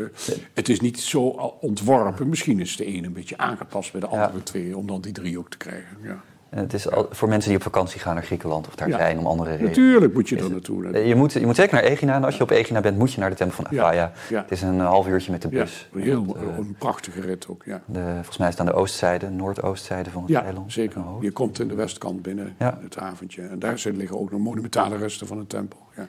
het 0.55 0.69
is 0.69 0.81
niet 0.81 1.01
zo 1.01 1.21
ontworpen. 1.61 2.29
Misschien 2.29 2.61
is 2.61 2.77
de 2.77 2.85
ene 2.85 3.07
een 3.07 3.13
beetje 3.13 3.39
aangepast 3.39 3.93
bij 3.93 4.01
de 4.01 4.07
andere 4.07 4.37
Ja. 4.37 4.43
twee... 4.43 4.77
om 4.77 4.87
dan 4.87 5.01
die 5.01 5.13
drie 5.13 5.39
ook 5.39 5.51
te 5.51 5.57
krijgen. 5.57 5.97
Ja. 6.03 6.21
Het 6.49 6.73
is 6.73 6.91
al, 6.91 7.07
voor 7.11 7.29
mensen 7.29 7.49
die 7.49 7.59
op 7.59 7.65
vakantie 7.65 8.01
gaan 8.01 8.15
naar 8.15 8.25
Griekenland 8.25 8.67
of 8.69 8.75
daar 8.75 8.89
Ja. 8.89 8.97
zijn 8.97 9.19
om 9.19 9.27
andere 9.27 9.51
redenen. 9.51 9.71
Natuurlijk 9.71 10.15
moet 10.15 10.29
je 10.29 10.37
er 10.37 10.51
naartoe. 10.51 10.91
Eh, 10.91 11.07
Je 11.09 11.15
moet, 11.15 11.33
je 11.33 11.47
moet 11.47 11.57
zeker 11.57 11.75
naar 11.75 11.83
Egina. 11.85 12.15
En 12.15 12.25
als 12.25 12.37
je 12.37 12.43
op 12.43 12.51
Egina 12.51 12.81
bent, 12.81 12.99
moet 12.99 13.13
je 13.13 13.21
naar 13.21 13.31
de 13.31 13.37
tempel 13.37 13.57
van 13.65 13.67
Ja, 13.77 13.83
Agaia. 13.83 14.13
ja. 14.29 14.41
Het 14.43 14.51
is 14.51 14.63
een 14.63 14.81
half 14.81 15.07
uurtje 15.09 15.31
met 15.33 15.43
de 15.43 15.49
Ja, 15.51 15.59
bus. 15.59 15.89
heel, 15.97 16.25
Dat, 16.27 16.37
eh, 16.37 16.43
een 16.57 16.75
prachtige 16.79 17.21
rit 17.21 17.49
ook, 17.49 17.63
ja. 17.65 17.81
de, 17.87 18.01
volgens 18.15 18.37
mij 18.39 18.49
is 18.49 18.53
het 18.59 18.67
aan 18.69 18.73
de 18.75 18.79
oostzijde, 18.81 19.29
noordoostzijde 19.31 20.11
van 20.11 20.23
het 20.23 20.31
Ja, 20.31 20.43
eiland. 20.45 20.73
zeker. 20.73 21.01
Oh. 21.01 21.23
Je 21.23 21.31
komt 21.31 21.61
in 21.61 21.69
de 21.69 21.75
westkant 21.75 22.23
binnen, 22.23 22.55
Ja. 22.59 22.79
het 22.83 22.95
haventje. 22.95 23.43
En 23.43 23.59
daar 23.59 23.83
liggen 23.93 24.19
ook 24.21 24.31
nog 24.31 24.41
monumentale 24.41 24.97
resten 24.97 25.27
van 25.27 25.39
een 25.39 25.47
tempel. 25.47 25.79
Ja. 25.97 26.07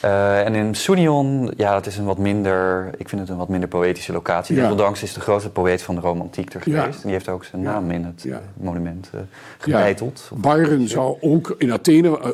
Eh, 0.00 0.46
en 0.46 0.54
in 0.54 0.74
Sounion, 0.74 1.52
ja, 1.56 1.72
dat 1.72 1.86
is 1.86 1.96
een 1.96 2.04
wat 2.04 2.18
minder, 2.18 2.90
ik 2.96 3.08
vind 3.08 3.20
het 3.20 3.30
een 3.30 3.36
wat 3.36 3.48
minder 3.48 3.68
poëtische 3.68 4.12
locatie. 4.12 4.56
Ja. 4.56 4.62
Desondanks 4.62 5.02
is 5.02 5.12
de 5.12 5.20
grootste 5.20 5.50
poëet 5.50 5.82
van 5.82 5.94
de 5.94 6.00
romantiek 6.00 6.54
er 6.54 6.62
Ja. 6.64 6.80
geweest. 6.80 6.96
En 6.98 7.02
die 7.04 7.12
heeft 7.12 7.28
ook 7.28 7.44
zijn 7.44 7.62
Ja. 7.62 7.72
naam 7.72 7.90
in 7.90 8.04
het 8.04 8.22
Ja. 8.22 8.40
monument 8.54 9.10
eh 9.14 9.20
gebeiteld. 9.58 10.30
Byron 10.34 10.88
zou 10.88 11.16
ook 11.20 11.54
in 11.58 11.72
Athene 11.72 12.18
eh, 12.20 12.28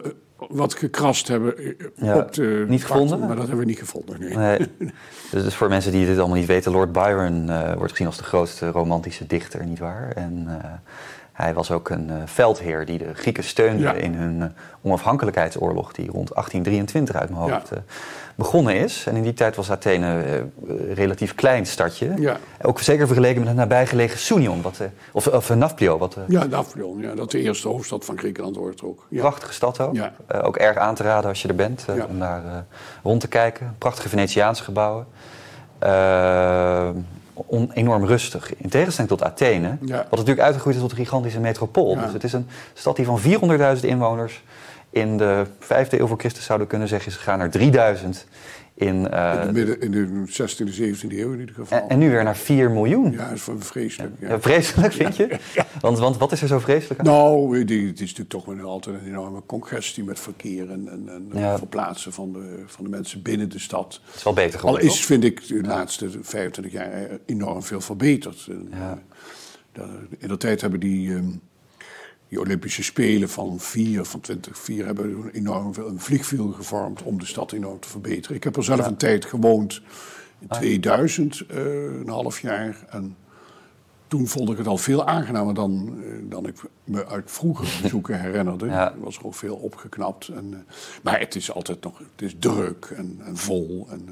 wat 0.49 0.75
gekrast 0.75 1.29
hebben 1.29 1.55
op 1.99 2.33
de 2.33 2.65
niet 2.69 2.85
gevonden? 2.85 3.19
Maar 3.19 3.29
dat 3.29 3.39
hebben 3.39 3.59
we 3.59 3.65
niet 3.65 3.79
gevonden, 3.79 4.21
nee. 4.21 4.37
Nee. 4.37 4.59
Dus, 5.31 5.43
dus 5.43 5.55
voor 5.55 5.69
mensen 5.69 5.93
die 5.93 6.07
dit 6.07 6.19
allemaal 6.19 6.37
niet 6.37 6.47
weten, 6.47 6.73
Lord 6.73 6.93
Byron 6.93 7.47
wordt 7.77 7.91
gezien 7.91 8.07
als 8.07 8.17
de 8.17 8.25
grootste 8.25 8.71
romantische 8.71 9.27
dichter, 9.27 9.65
nietwaar? 9.67 10.13
En 10.15 10.49
Hij 11.37 11.55
was 11.55 11.71
ook 11.71 11.89
een 11.89 12.09
uh, 12.09 12.15
veldheer 12.25 12.87
die 12.87 12.99
de 12.99 13.15
Grieken 13.15 13.45
steunde 13.45 13.83
Ja. 13.83 13.93
in 13.93 14.15
hun 14.15 14.37
uh, 14.37 14.45
onafhankelijkheidsoorlog, 14.83 15.93
die 15.93 16.11
rond 16.11 16.29
1823 16.35 17.15
uit 17.17 17.31
mijn 17.31 17.41
hoofd 17.43 17.69
Ja. 17.69 17.77
uh, 17.77 17.83
begonnen 18.35 18.75
is. 18.77 19.05
En 19.07 19.17
in 19.17 19.23
die 19.23 19.33
tijd 19.33 19.57
was 19.57 19.71
Athene 19.71 20.07
een 20.67 20.95
relatief 20.95 21.35
klein 21.35 21.67
stadje. 21.67 22.13
Ja. 22.17 22.37
Ook 22.63 22.81
zeker 22.81 23.07
vergeleken 23.07 23.39
met 23.39 23.49
het 23.49 23.57
nabijgelegen 23.57 24.19
Sounion, 24.19 24.63
wat, 24.63 24.79
eh, 24.81 24.87
of, 25.13 25.27
of 25.27 25.55
Nafplio, 25.55 25.99
wat 25.99 26.17
Ja, 26.29 26.45
Nafplion, 26.45 27.01
ja, 27.01 27.15
dat 27.15 27.31
de 27.31 27.41
eerste 27.41 27.69
hoofdstad 27.69 28.05
van 28.05 28.19
Griekenland 28.19 28.57
wordt 28.57 28.83
ook. 28.83 29.07
prachtige 29.11 29.53
stad 29.53 29.81
ook. 29.81 29.95
Ja. 29.95 30.13
Eh, 30.27 30.45
ook 30.45 30.57
erg 30.57 30.77
aan 30.77 30.95
te 30.95 31.03
raden 31.03 31.29
als 31.29 31.43
je 31.43 31.49
er 31.49 31.55
bent, 31.55 31.85
eh, 31.89 32.05
om 32.09 32.19
daar 32.19 32.45
eh, 32.45 32.53
rond 33.03 33.21
te 33.21 33.29
kijken. 33.29 33.75
Prachtige 33.79 34.09
Venetiaanse 34.09 34.65
gebouwen. 34.65 35.07
Eh, 35.79 36.89
on- 37.47 37.71
enorm 37.75 38.05
rustig. 38.05 38.57
In 38.57 38.69
tegenstelling 38.69 39.13
tot 39.13 39.23
Athene, 39.29 39.77
Ja. 39.81 39.97
wat 39.97 40.11
natuurlijk 40.11 40.41
uitgegroeid 40.41 40.77
is 40.77 40.83
tot 40.83 40.91
een 40.91 40.97
gigantische 40.97 41.41
metropool. 41.41 41.95
Ja. 41.95 42.03
Dus 42.03 42.13
het 42.13 42.25
is 42.25 42.33
een 42.33 42.49
stad 42.75 42.97
die 42.97 43.05
van 43.05 43.21
400.000 43.21 43.85
inwoners 43.87 44.43
in 44.91 45.17
de 45.17 45.47
vijfde 45.59 46.01
eeuw 46.01 46.07
voor 46.07 46.19
Christus 46.19 46.45
zouden 46.45 46.67
kunnen 46.67 46.89
zeggen 46.89 47.11
is 47.11 47.17
gegaan 47.17 47.39
naar 47.39 47.51
3000 47.51 48.27
in, 48.77 49.09
eh, 49.09 49.41
In 49.41 49.47
de, 49.47 49.53
midden, 49.53 49.81
in 49.81 49.91
de 49.91 50.25
16e, 50.27 50.73
17e 50.75 51.19
eeuw 51.19 51.33
in 51.33 51.41
ieder 51.41 51.55
geval. 51.55 51.79
en, 51.79 51.89
en 51.89 51.99
nu 51.99 52.11
weer 52.11 52.25
naar 52.25 52.37
4 52.37 52.71
miljoen. 52.71 53.13
Ja, 53.13 53.29
dat 53.29 53.37
is 53.37 53.49
vreselijk. 53.59 54.15
Ja. 54.19 54.29
Ja, 54.29 54.41
vreselijk, 54.41 54.93
vind 54.93 55.17
je? 55.17 55.39
Want, 55.81 55.99
want 55.99 56.17
wat 56.17 56.33
is 56.33 56.43
er 56.43 56.49
zo 56.49 56.59
vreselijk 56.59 57.01
aan? 57.01 57.07
Nou, 57.07 57.59
het 57.59 57.71
is 57.71 58.01
natuurlijk 58.01 58.29
toch 58.29 58.45
wel 58.45 58.59
altijd 58.69 58.97
een 58.97 59.07
enorme 59.07 59.43
congestie 59.47 60.05
met 60.05 60.21
verkeer 60.21 60.71
en, 60.71 60.89
en, 61.33 61.59
verplaatsen 61.59 62.13
van 62.13 62.33
de, 62.33 62.63
van 62.67 62.85
de 62.85 62.91
mensen 62.91 63.23
binnen 63.23 63.49
de 63.49 63.59
stad. 63.59 64.01
Het 64.07 64.17
is 64.17 64.23
wel 64.23 64.33
beter 64.33 64.55
Al 64.55 64.59
geworden, 64.61 64.89
is, 64.89 65.05
vind 65.05 65.25
ik, 65.25 65.49
de 65.49 65.61
laatste 65.63 66.09
25 66.23 66.73
jaar 66.73 67.09
enorm 67.27 67.63
veel 67.63 67.81
verbeterd. 67.81 68.49
Eh, 68.71 69.83
In 70.19 70.29
de 70.29 70.37
tijd 70.37 70.61
hebben 70.61 70.81
die, 70.81 71.15
ehm, 71.15 71.29
die 72.29 72.41
Olympische 72.41 72.83
Spelen 72.83 73.29
van 73.29 73.61
4, 73.61 74.05
van 74.05 74.21
2004, 74.21 74.87
hebben 74.87 75.31
enorm 75.33 75.75
veel 75.75 75.89
een 75.89 76.01
vliegveld 76.01 76.55
gevormd 76.55 77.03
om 77.03 77.19
de 77.19 77.27
stad 77.27 77.53
enorm 77.53 77.81
te 77.81 77.89
verbeteren. 77.89 78.37
Ik 78.37 78.45
heb 78.45 78.57
er 78.57 78.65
zelf 78.65 78.87
een 78.87 78.97
tijd 78.97 79.25
gewoond 79.25 79.83
in 80.39 80.49
2000, 80.49 81.41
eh, 81.49 81.85
een 81.85 82.09
half 82.09 82.41
jaar. 82.41 82.87
En 82.91 83.17
toen 84.09 84.27
vond 84.27 84.51
ik 84.51 84.59
het 84.59 84.67
al 84.67 84.79
veel 84.79 85.07
aangenamer 85.07 85.55
dan, 85.55 86.03
eh, 86.03 86.11
dan 86.23 86.47
ik 86.47 86.57
me 86.85 87.07
uit 87.07 87.31
vroegere 87.31 87.69
bezoeken 87.83 88.21
herinnerde. 88.21 88.67
Ja. 88.67 88.93
Er 88.93 89.01
was 89.01 89.17
gewoon 89.17 89.35
veel 89.35 89.57
opgeknapt. 89.57 90.29
En, 90.29 90.55
eh, 90.55 90.75
maar 91.03 91.19
het 91.19 91.35
is 91.35 91.53
altijd 91.53 91.83
nog 91.83 91.99
het 91.99 92.23
is 92.23 92.35
druk 92.39 92.93
en, 92.97 93.21
en 93.25 93.37
vol. 93.37 93.87
En, 93.91 94.09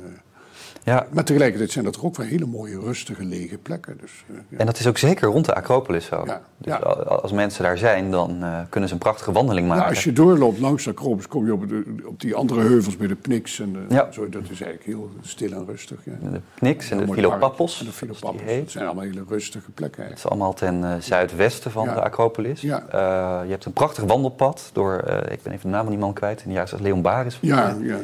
Ja, 0.84 1.06
maar 1.10 1.24
tegelijkertijd 1.24 1.70
zijn 1.70 1.84
dat 1.84 2.00
ook 2.00 2.16
wel 2.16 2.26
hele 2.26 2.46
mooie, 2.46 2.80
rustige, 2.80 3.24
lege 3.24 3.58
plekken. 3.58 3.98
Dus, 4.00 4.24
eh, 4.28 4.34
ja. 4.48 4.58
En 4.58 4.66
dat 4.66 4.78
is 4.78 4.86
ook 4.86 4.98
zeker 4.98 5.28
rond 5.28 5.44
de 5.44 5.54
Acropolis 5.54 6.06
zo. 6.06 6.22
Ja, 6.26 6.40
Dus 6.58 6.82
als 7.06 7.32
mensen 7.32 7.62
daar 7.62 7.78
zijn, 7.78 8.10
dan 8.10 8.42
eh, 8.42 8.58
kunnen 8.68 8.88
ze 8.88 8.94
een 8.94 9.00
prachtige 9.00 9.32
wandeling 9.32 9.66
maken. 9.66 9.82
Nou, 9.82 9.94
als 9.94 10.04
je 10.04 10.12
doorloopt 10.12 10.58
langs 10.58 10.84
de 10.84 10.90
Acropolis, 10.90 11.28
kom 11.28 11.46
je 11.46 11.52
op, 11.52 11.68
de, 11.68 11.84
op 12.04 12.20
die 12.20 12.34
andere 12.34 12.60
heuvels 12.60 12.96
bij 12.96 13.06
de 13.06 13.14
Pnix. 13.14 13.60
En 13.60 13.72
de, 13.72 13.94
Ja. 13.94 14.12
zo, 14.12 14.28
dat 14.28 14.42
is 14.42 14.48
eigenlijk 14.60 14.84
heel 14.84 15.10
stil 15.22 15.52
en 15.52 15.66
rustig. 15.66 15.98
Ja. 16.04 16.12
De 16.30 16.40
Pnix 16.54 16.90
en 16.90 16.98
de. 16.98 17.12
Philopappos. 17.12 17.80
En 17.80 17.86
de 17.86 17.92
Philopappos. 17.92 18.42
Dat 18.58 18.70
zijn 18.70 18.84
allemaal 18.84 19.04
hele 19.04 19.24
rustige 19.28 19.70
plekken. 19.70 20.04
Het 20.04 20.18
is 20.18 20.26
allemaal 20.26 20.52
ten 20.54 20.84
eh, 20.84 21.00
zuidwesten 21.00 21.70
van 21.70 21.84
de 21.84 22.00
Acropolis. 22.02 22.60
Ja. 22.60 22.84
Eh, 22.90 23.44
je 23.44 23.50
hebt 23.50 23.64
een 23.64 23.72
prachtig 23.72 24.04
wandelpad 24.04 24.70
door, 24.72 24.98
eh, 24.98 25.32
ik 25.32 25.42
ben 25.42 25.52
even 25.52 25.64
de 25.64 25.74
naam 25.74 25.82
van 25.82 25.90
die 25.92 26.00
man 26.00 26.12
kwijt, 26.12 26.40
in 26.42 26.48
de 26.48 26.54
jaren 26.54 26.82
Leon 26.82 27.02
Baris. 27.02 27.38
Ja, 27.40 27.76
ja. 27.82 27.96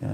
Eh, 0.00 0.08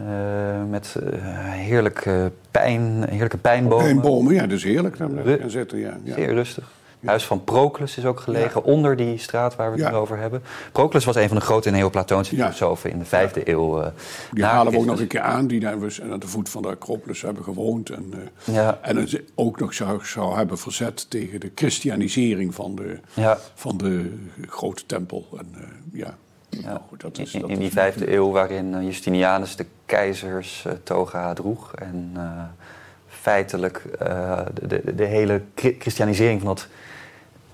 met 0.71 0.97
eh, 1.03 1.19
heerlijk, 1.53 1.99
eh, 2.07 2.25
pijn, 2.51 3.05
heerlijke 3.09 3.37
pijnbomen. 3.39 3.89
En 3.89 4.01
bomen, 4.01 4.35
ja, 4.35 4.49
is 4.49 4.65
heerlijk. 4.65 4.97
Ru- 5.25 5.49
zitten, 5.51 5.79
ja. 5.79 5.97
ja. 6.03 6.15
Zeer 6.15 6.33
rustig. 6.35 6.71
Huis 7.05 7.25
van 7.27 7.45
Proclus 7.45 7.97
is 7.99 8.05
ook 8.05 8.21
gelegen 8.21 8.65
onder 8.65 8.97
die 8.97 9.19
straat 9.19 9.57
waar 9.57 9.67
we 9.73 9.77
het 9.77 9.85
Ja. 9.87 9.91
nu 9.91 9.97
over 9.97 10.19
hebben. 10.19 10.43
Proclus 10.73 11.05
was 11.05 11.17
een 11.17 11.29
van 11.29 11.37
de 11.37 11.43
grote 11.43 11.71
Neoplatoonse 11.71 12.35
filosofen 12.35 12.91
in 12.91 12.99
de 12.99 13.05
vijfde 13.05 13.49
eeuw. 13.51 13.93
Die 14.33 14.45
halen 14.45 14.73
we 14.73 14.79
ook 14.79 14.85
nog 14.85 15.01
een 15.01 15.07
keer 15.07 15.21
aan, 15.21 15.47
die 15.47 15.61
daar 15.61 15.79
dus 15.81 16.01
aan 16.03 16.19
de 16.21 16.27
voet 16.29 16.49
van 16.49 16.63
de 16.63 16.69
Acropolis 16.69 17.23
hebben 17.23 17.45
gewoond. 17.45 17.91
En, 17.91 18.13
Ja. 18.45 18.79
en 18.83 18.97
het 18.97 19.21
ook 19.35 19.61
nog 19.61 19.75
zou, 19.75 20.05
zou 20.07 20.37
hebben 20.37 20.59
verzet 20.59 21.11
tegen 21.11 21.41
de 21.41 21.51
christianisering 21.55 22.55
van 22.55 22.75
de, 22.75 22.99
van 23.55 23.77
de 23.77 24.13
grote 24.49 24.87
tempel. 24.87 25.27
En, 25.39 25.47
ja. 25.93 26.17
Ja. 26.51 26.61
Nou 26.67 26.81
goed, 26.89 27.01
dat 27.01 27.19
is, 27.19 27.35
in, 27.35 27.41
dat 27.41 27.51
in 27.51 27.59
die 27.59 27.67
is- 27.67 27.73
vijfde 27.73 28.13
eeuw 28.15 28.31
waarin 28.31 28.75
eh, 28.75 28.83
Justinianus 28.83 29.57
de 29.57 29.67
keizers 29.87 30.65
eh, 30.67 30.73
toga 30.83 31.33
droeg. 31.33 31.75
En 31.75 32.11
eh, 32.15 32.43
feitelijk 33.09 33.83
de, 33.99 34.67
de, 34.67 34.95
de 34.95 35.05
hele 35.05 35.43
chri- 35.55 35.77
christianisering 35.79 36.41
van 36.41 36.49
dat... 36.49 36.69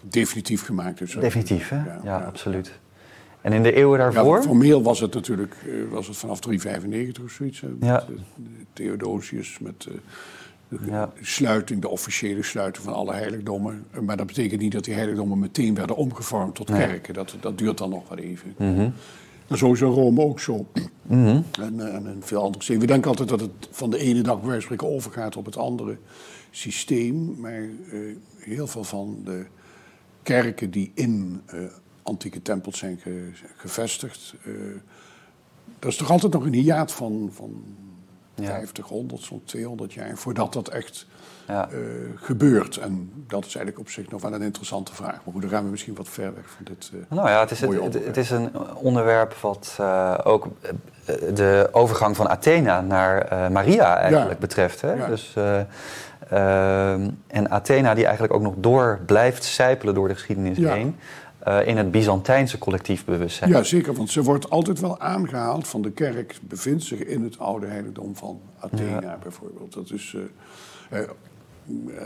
Definitief 0.00 0.64
gemaakt. 0.64 0.98
Dus, 0.98 1.12
Definitief, 1.14 1.68
hè? 1.68 1.82
Ja, 2.04 2.18
absoluut. 2.18 2.72
En 3.40 3.52
in 3.52 3.62
de 3.62 3.72
eeuwen 3.72 3.98
Ja, 3.98 4.10
daarvoor... 4.10 4.42
formeel 4.42 4.82
was 4.82 5.00
het 5.00 5.14
natuurlijk 5.14 5.54
was 5.90 6.06
het 6.06 6.16
vanaf 6.16 6.40
395 6.40 7.24
of 7.24 7.30
zoiets. 7.30 7.60
hè, 7.60 7.68
met, 7.78 8.04
Theodosius 8.72 9.58
met 9.58 9.86
de 10.68 10.78
Ja. 10.86 11.12
sluiting, 11.20 11.80
de 11.80 11.88
officiële 11.88 12.42
sluiting 12.42 12.84
van 12.84 12.94
alle 12.94 13.12
heiligdommen. 13.12 13.84
Maar 14.02 14.16
dat 14.16 14.26
betekent 14.26 14.60
niet 14.60 14.72
dat 14.72 14.84
die 14.84 14.94
heiligdommen 14.94 15.38
meteen 15.38 15.74
werden 15.74 15.96
omgevormd 15.96 16.54
tot 16.54 16.68
Nee. 16.68 16.86
kerken. 16.86 17.14
Dat, 17.14 17.36
dat 17.40 17.58
duurt 17.58 17.78
dan 17.78 17.90
nog 17.90 18.08
wel 18.08 18.18
even. 18.18 18.54
Mhm. 18.58 18.90
En 19.48 19.58
zo 19.58 19.72
is 19.72 19.80
in 19.80 19.86
Rome 19.86 20.22
ook 20.22 20.40
zo. 20.40 20.66
Mhm. 21.02 21.40
En, 21.60 21.80
eh, 21.80 21.94
en 21.94 22.06
in 22.06 22.22
veel 22.22 22.42
andere 22.42 22.62
steden. 22.64 22.80
We 22.82 22.86
denken 22.88 23.08
altijd 23.10 23.28
dat 23.28 23.40
het 23.40 23.68
van 23.70 23.90
de 23.90 23.98
ene 23.98 24.22
dag 24.22 24.42
bij 24.42 24.60
spreken 24.60 24.88
overgaat 24.88 25.36
op 25.36 25.44
het 25.44 25.56
andere 25.56 25.96
systeem. 26.50 27.40
Maar 27.40 27.62
eh, 27.92 27.98
heel 28.38 28.66
veel 28.66 28.84
van 28.84 29.20
de 29.24 29.46
kerken 30.22 30.70
die 30.70 30.90
in 30.94 31.40
eh, 31.46 31.58
antieke 32.02 32.42
tempels 32.42 32.78
zijn 32.78 32.98
ge- 32.98 33.30
gevestigd. 33.56 34.34
dat 35.78 35.90
is 35.90 35.96
toch 35.96 36.10
altijd 36.10 36.32
nog 36.32 36.44
een 36.44 36.52
hiaat 36.54 36.92
van, 36.92 37.30
van. 37.32 37.64
50, 38.42 38.86
100, 38.88 39.22
zo'n 39.22 39.42
200 39.44 39.92
jaar 39.92 40.16
voordat 40.16 40.52
dat 40.52 40.68
echt 40.68 41.06
Ja. 41.48 41.68
eh, 41.70 41.78
gebeurt. 42.14 42.76
En 42.76 43.12
dat 43.28 43.44
is 43.46 43.54
eigenlijk 43.56 43.78
op 43.86 43.90
zich 43.92 44.10
nog 44.10 44.22
wel 44.22 44.32
een 44.32 44.42
interessante 44.42 44.94
vraag. 44.94 45.12
Maar 45.24 45.32
goed, 45.32 45.40
dan 45.42 45.50
gaan 45.50 45.64
we 45.64 45.70
misschien 45.70 45.94
wat 45.94 46.08
ver 46.08 46.34
weg 46.34 46.44
van 46.56 46.64
dit. 46.64 46.90
eh, 46.94 47.16
Nou 47.16 47.28
ja, 47.28 47.40
het 47.40 47.50
is, 47.50 47.60
het, 47.60 47.94
het, 48.04 48.16
is 48.16 48.30
een 48.30 48.50
onderwerp 48.74 49.34
wat 49.34 49.76
eh, 49.80 50.18
ook 50.24 50.46
de 51.34 51.68
overgang 51.72 52.16
van 52.16 52.28
Athena 52.28 52.80
naar 52.80 53.26
Maria 53.52 53.96
eigenlijk 53.96 54.30
Ja. 54.32 54.38
betreft. 54.38 54.80
Hè? 54.80 54.92
Ja. 54.92 55.06
Dus, 55.06 55.32
eh, 55.36 55.60
ehm, 56.30 57.10
en 57.26 57.50
Athena 57.50 57.94
die 57.94 58.04
eigenlijk 58.04 58.34
ook 58.34 58.42
nog 58.42 58.54
door 58.56 59.00
blijft 59.06 59.44
sijpelen 59.44 59.94
door 59.94 60.08
de 60.08 60.14
geschiedenis 60.14 60.58
heen. 60.58 60.96
Eh, 61.46 61.66
in 61.66 61.76
het 61.76 61.90
Byzantijnse 61.90 62.58
collectief 62.58 63.04
bewustzijn. 63.04 63.50
Ja, 63.50 63.62
zeker, 63.62 63.94
want 63.94 64.10
ze 64.10 64.22
wordt 64.22 64.50
altijd 64.50 64.80
wel 64.80 65.00
aangehaald 65.00 65.68
van 65.68 65.82
de 65.82 65.90
kerk, 65.90 66.38
bevindt 66.42 66.84
zich 66.84 66.98
in 66.98 67.22
het 67.22 67.38
oude 67.38 67.66
heiligdom 67.66 68.16
van 68.16 68.40
Athena 68.58 69.18
bijvoorbeeld. 69.22 69.72
Dat 69.72 69.90
is 69.90 70.16
eh, 70.90 70.98
eh, 71.02 71.08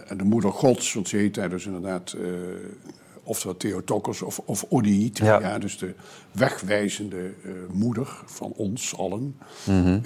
en 0.07 0.17
de 0.19 0.25
moeder 0.25 0.53
gods, 0.53 0.93
want 0.95 1.09
ze 1.09 1.17
heet 1.17 1.35
daar 1.35 1.49
dus 1.51 1.67
inderdaad, 1.67 2.17
oftewel 3.23 3.57
Theotokos 3.57 4.23
of, 4.23 4.39
of 4.45 4.65
Ja. 5.41 5.59
dus 5.59 5.79
de 5.79 5.95
wegwijzende 6.33 7.33
moeder 7.73 8.23
van 8.27 8.53
ons 8.57 8.97
allen, 8.97 9.37
Mhm. 9.67 9.99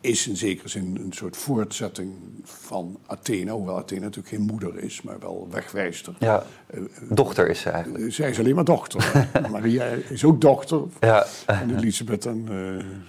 Is 0.00 0.26
in 0.26 0.36
zekere 0.36 0.68
zin 0.68 0.98
een 1.04 1.12
soort 1.12 1.36
voortzetting 1.36 2.12
van 2.44 2.98
Athena, 3.06 3.52
hoewel 3.52 3.76
Athena 3.76 4.00
natuurlijk 4.00 4.34
geen 4.34 4.46
moeder 4.46 4.82
is, 4.82 5.02
maar 5.02 5.18
wel 5.18 5.48
wegwijster. 5.50 6.14
Ja, 6.18 6.44
Eh, 6.66 6.80
dochter 7.10 7.48
is 7.48 7.60
ze 7.60 7.70
eigenlijk. 7.70 8.04
eh, 8.04 8.10
zij 8.12 8.30
is 8.30 8.38
alleen 8.38 8.54
maar 8.54 8.64
dochter. 8.64 9.28
Maria 9.50 9.84
is 10.08 10.24
ook 10.24 10.40
dochter 10.40 10.80
Ja, 11.00 11.26
en 11.46 11.76
Elisabeth 11.76 12.26
en 12.26 12.48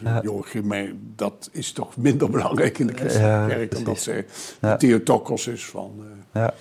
eh 0.04 0.18
Joachim. 0.22 0.68
Maar 0.68 0.92
dat 1.16 1.50
is 1.52 1.72
toch 1.72 1.98
minder 1.98 2.30
belangrijk 2.30 2.80
in 2.80 2.88
de 2.88 2.94
christelijke 2.94 3.48
kerk 3.56 3.72
dan 3.72 3.84
dat 3.84 4.00
zij 4.00 4.26
de 4.60 4.76
Theotokos 4.78 5.48
is 5.48 5.66
van 5.66 5.92
eh, 6.32 6.42
ja. 6.42 6.54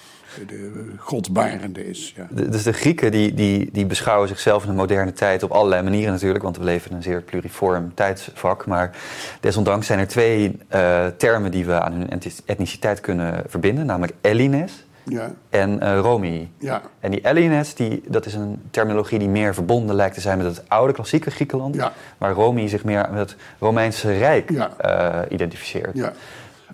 De 0.46 0.92
godbarende 0.98 1.88
is. 1.88 2.12
Ja. 2.16 2.26
De- 2.30 2.48
Dus 2.48 2.62
de 2.62 2.72
Grieken 2.72 3.10
die, 3.10 3.34
die, 3.34 3.68
die 3.72 3.86
beschouwen 3.86 4.28
zichzelf 4.28 4.62
in 4.62 4.68
de 4.70 4.76
moderne 4.76 5.12
tijd 5.12 5.42
op 5.42 5.50
allerlei 5.50 5.82
manieren 5.82 6.12
natuurlijk, 6.12 6.44
want 6.44 6.56
we 6.58 6.64
leven 6.64 6.90
in 6.90 6.96
een 6.96 7.02
zeer 7.02 7.20
pluriform 7.20 7.94
tijdsvak. 7.94 8.66
Maar 8.66 8.90
desondanks 9.40 9.86
zijn 9.86 9.98
er 9.98 10.08
twee 10.08 10.58
eh, 10.68 11.06
termen 11.16 11.50
die 11.50 11.64
we 11.66 11.80
aan 11.80 11.92
hun 11.92 12.20
etniciteit 12.46 13.00
kunnen 13.00 13.42
verbinden, 13.46 13.86
namelijk 13.86 14.12
Ellines 14.20 14.86
Ja, 15.04 15.30
en 15.50 15.80
eh 15.80 15.98
Romii. 16.00 16.50
ja, 16.58 16.82
En 17.00 17.10
die 17.10 17.20
Ellines, 17.20 17.74
die, 17.74 18.02
dat 18.08 18.26
is 18.26 18.34
een 18.34 18.62
terminologie 18.70 19.18
die 19.18 19.28
meer 19.28 19.54
verbonden 19.54 19.96
lijkt 19.96 20.14
te 20.14 20.20
zijn 20.20 20.38
met 20.38 20.46
het 20.46 20.62
oude 20.68 20.92
klassieke 20.92 21.30
Griekenland, 21.30 21.76
waar 22.18 22.32
Romei 22.32 22.68
zich 22.68 22.84
meer 22.84 23.08
met 23.10 23.18
het 23.18 23.36
Romeinse 23.58 24.18
Rijk 24.18 24.50
Ja. 24.50 24.70
eh, 24.76 25.32
identificeert. 25.32 25.96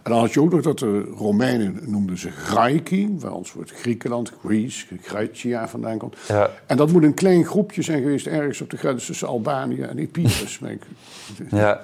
En 0.05 0.11
dan 0.11 0.21
had 0.21 0.33
je 0.33 0.40
ook 0.40 0.51
nog 0.53 0.62
dat 0.62 0.79
de 0.79 1.01
Romeinen 1.17 1.79
noemden 1.87 2.19
ze 2.19 2.31
Graiki, 2.31 3.14
waar 3.19 3.33
ons 3.33 3.53
woord 3.53 3.71
Griekenland, 3.71 4.33
Greece, 4.45 4.87
Graecia 5.03 5.69
vandaan 5.69 5.99
komt. 5.99 6.17
Ja. 6.29 6.51
En 6.67 6.77
dat 6.77 6.93
moet 6.93 7.03
een 7.03 7.14
klein 7.14 7.45
groepje 7.45 7.83
zijn 7.83 8.03
geweest 8.03 8.27
ergens 8.27 8.61
op 8.61 8.71
de 8.71 8.77
grens 8.77 9.07
tussen 9.07 9.29
Albanië 9.29 9.81
en 9.83 9.99
Epirus. 9.99 10.59
Ja. 11.51 11.81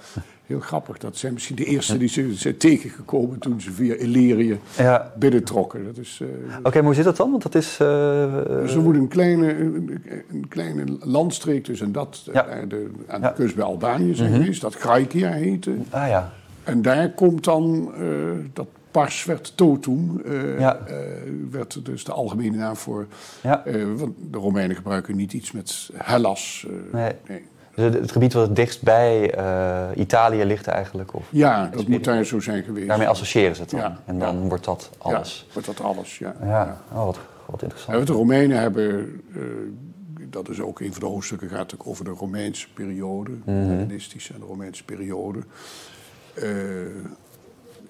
Heel 0.47 0.61
grappig. 0.61 0.99
Dat 0.99 1.17
zijn 1.17 1.33
misschien 1.33 1.57
de 1.57 1.65
eerste 1.65 1.99
die 1.99 2.09
ze 2.09 2.35
zijn 2.35 2.57
tegengekomen 2.57 3.39
toen 3.39 3.61
ze 3.61 3.73
via 3.73 3.95
Illyrië 3.95 4.59
Ja. 4.77 5.13
binnentrokken. 5.19 5.85
Dat 5.85 5.97
is, 5.97 6.21
eh, 6.23 6.57
Oké, 6.63 6.77
maar 6.77 6.85
hoe 6.85 6.95
zit 6.95 7.05
dat 7.05 7.17
dan? 7.17 7.31
Want 7.31 7.43
dat 7.43 7.55
is... 7.55 7.77
eh, 7.81 8.35
dus 8.47 8.75
er 8.75 8.81
moet 8.81 8.95
een 8.95 9.09
kleine, 9.09 9.55
een, 9.59 10.03
een 10.33 10.49
kleine 10.49 10.85
landstreek 11.01 11.65
tussen 11.65 11.93
dat 11.93 12.29
Ja. 12.33 12.47
eh, 12.47 12.69
de, 12.69 12.91
aan 13.07 13.21
de 13.21 13.33
kust 13.35 13.55
bij 13.55 13.65
Albanië 13.65 14.15
zijn 14.15 14.33
geweest, 14.33 14.61
dat 14.61 14.75
Graikia 14.75 15.31
heette. 15.31 15.71
ah 15.91 16.09
ja. 16.09 16.33
En 16.71 16.83
daar 16.83 17.11
komt 17.11 17.45
dan, 17.45 17.93
eh, 17.95 18.05
dat 18.53 18.67
pars 18.91 19.25
werd 19.25 19.57
totum, 19.57 20.23
Ja. 20.59 20.77
eh, 20.87 20.97
werd 21.51 21.85
dus 21.85 22.05
de 22.05 22.13
algemene 22.13 22.57
naam 22.57 22.77
voor, 22.77 23.07
ja. 23.43 23.63
want 23.97 24.13
de 24.31 24.39
Romeinen 24.39 24.77
gebruiken 24.77 25.17
niet 25.17 25.33
iets 25.33 25.53
met 25.53 25.91
Hellas. 25.95 26.67
Nee. 26.93 27.13
nee. 27.29 27.43
Dus 27.75 27.85
het, 27.85 27.95
het 27.95 28.13
gebied 28.13 28.33
wat 28.33 28.47
het 28.47 28.57
dichtst 28.57 28.83
bij 28.83 29.35
Italië 29.97 30.45
ligt 30.45 30.67
eigenlijk? 30.67 31.15
Of 31.15 31.27
Ja, 31.31 31.67
dat 31.67 31.87
moet 31.89 32.05
daar 32.05 32.25
zo 32.25 32.41
zijn 32.41 32.63
geweest. 32.63 32.89
daarmee 32.89 33.09
associëren 33.09 33.55
ze 33.55 33.61
het 33.63 33.71
dan? 33.71 33.81
Ja. 33.81 33.99
En 34.05 34.19
dan 34.19 34.49
wordt 34.49 34.65
dat 34.65 34.91
alles? 34.99 35.45
Ja, 35.47 35.53
wordt 35.53 35.69
dat 35.69 35.81
alles, 35.81 36.19
ja. 36.19 36.35
Ja, 36.43 36.81
Oh, 36.93 37.05
wat, 37.05 37.19
wat 37.47 37.63
interessant. 37.63 38.07
de 38.07 38.13
Romeinen 38.13 38.59
hebben, 38.61 39.21
dat 40.31 40.49
is 40.49 40.61
ook 40.61 40.81
een 40.81 40.93
van 40.93 41.01
de 41.01 41.07
hoofdstukken, 41.07 41.49
gaat 41.49 41.59
natuurlijk 41.59 41.89
over 41.89 42.05
de 42.05 42.11
Romeinse 42.11 42.67
periode, 42.75 43.31
de 43.45 43.51
Hellenistische 43.53 44.35
en 44.35 44.41
de 44.41 44.47
Romeinse 44.47 44.85
periode. 44.85 45.39
Eh, 46.43 46.51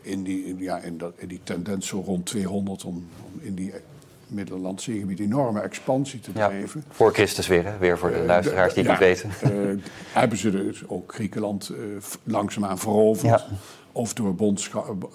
in, 0.02 0.22
die, 0.22 0.44
in, 0.44 0.58
ja, 0.58 0.78
in, 0.78 0.98
dat, 0.98 1.12
in 1.16 1.28
die 1.28 1.40
tendens 1.42 1.86
zo 1.86 2.02
rond 2.06 2.26
200 2.26 2.84
om, 2.84 2.94
om 3.34 3.40
in 3.40 3.54
die 3.54 3.72
Middellandse 4.26 4.92
gebied 4.98 5.18
enorme 5.20 5.60
expansie 5.60 6.20
te 6.20 6.30
Ja, 6.34 6.48
drijven. 6.48 6.84
voor 6.90 7.12
Christus 7.12 7.46
weer, 7.46 7.64
hè? 7.64 7.78
weer 7.78 7.98
voor 7.98 8.10
de 8.10 8.16
Eh, 8.16 8.24
luisteraars 8.24 8.74
die 8.74 8.88
het 8.88 8.98
ja, 8.98 9.06
niet 9.06 9.20
weten. 9.20 9.30
eh, 9.76 9.82
hebben 10.12 10.38
ze 10.38 10.50
dus 10.50 10.82
ook 10.88 11.14
Griekenland 11.14 11.70
v- 11.98 12.14
langzaamaan 12.24 12.78
veroverd. 12.78 13.40
Ja. 13.40 13.46
Of 13.92 14.14
door 14.14 14.34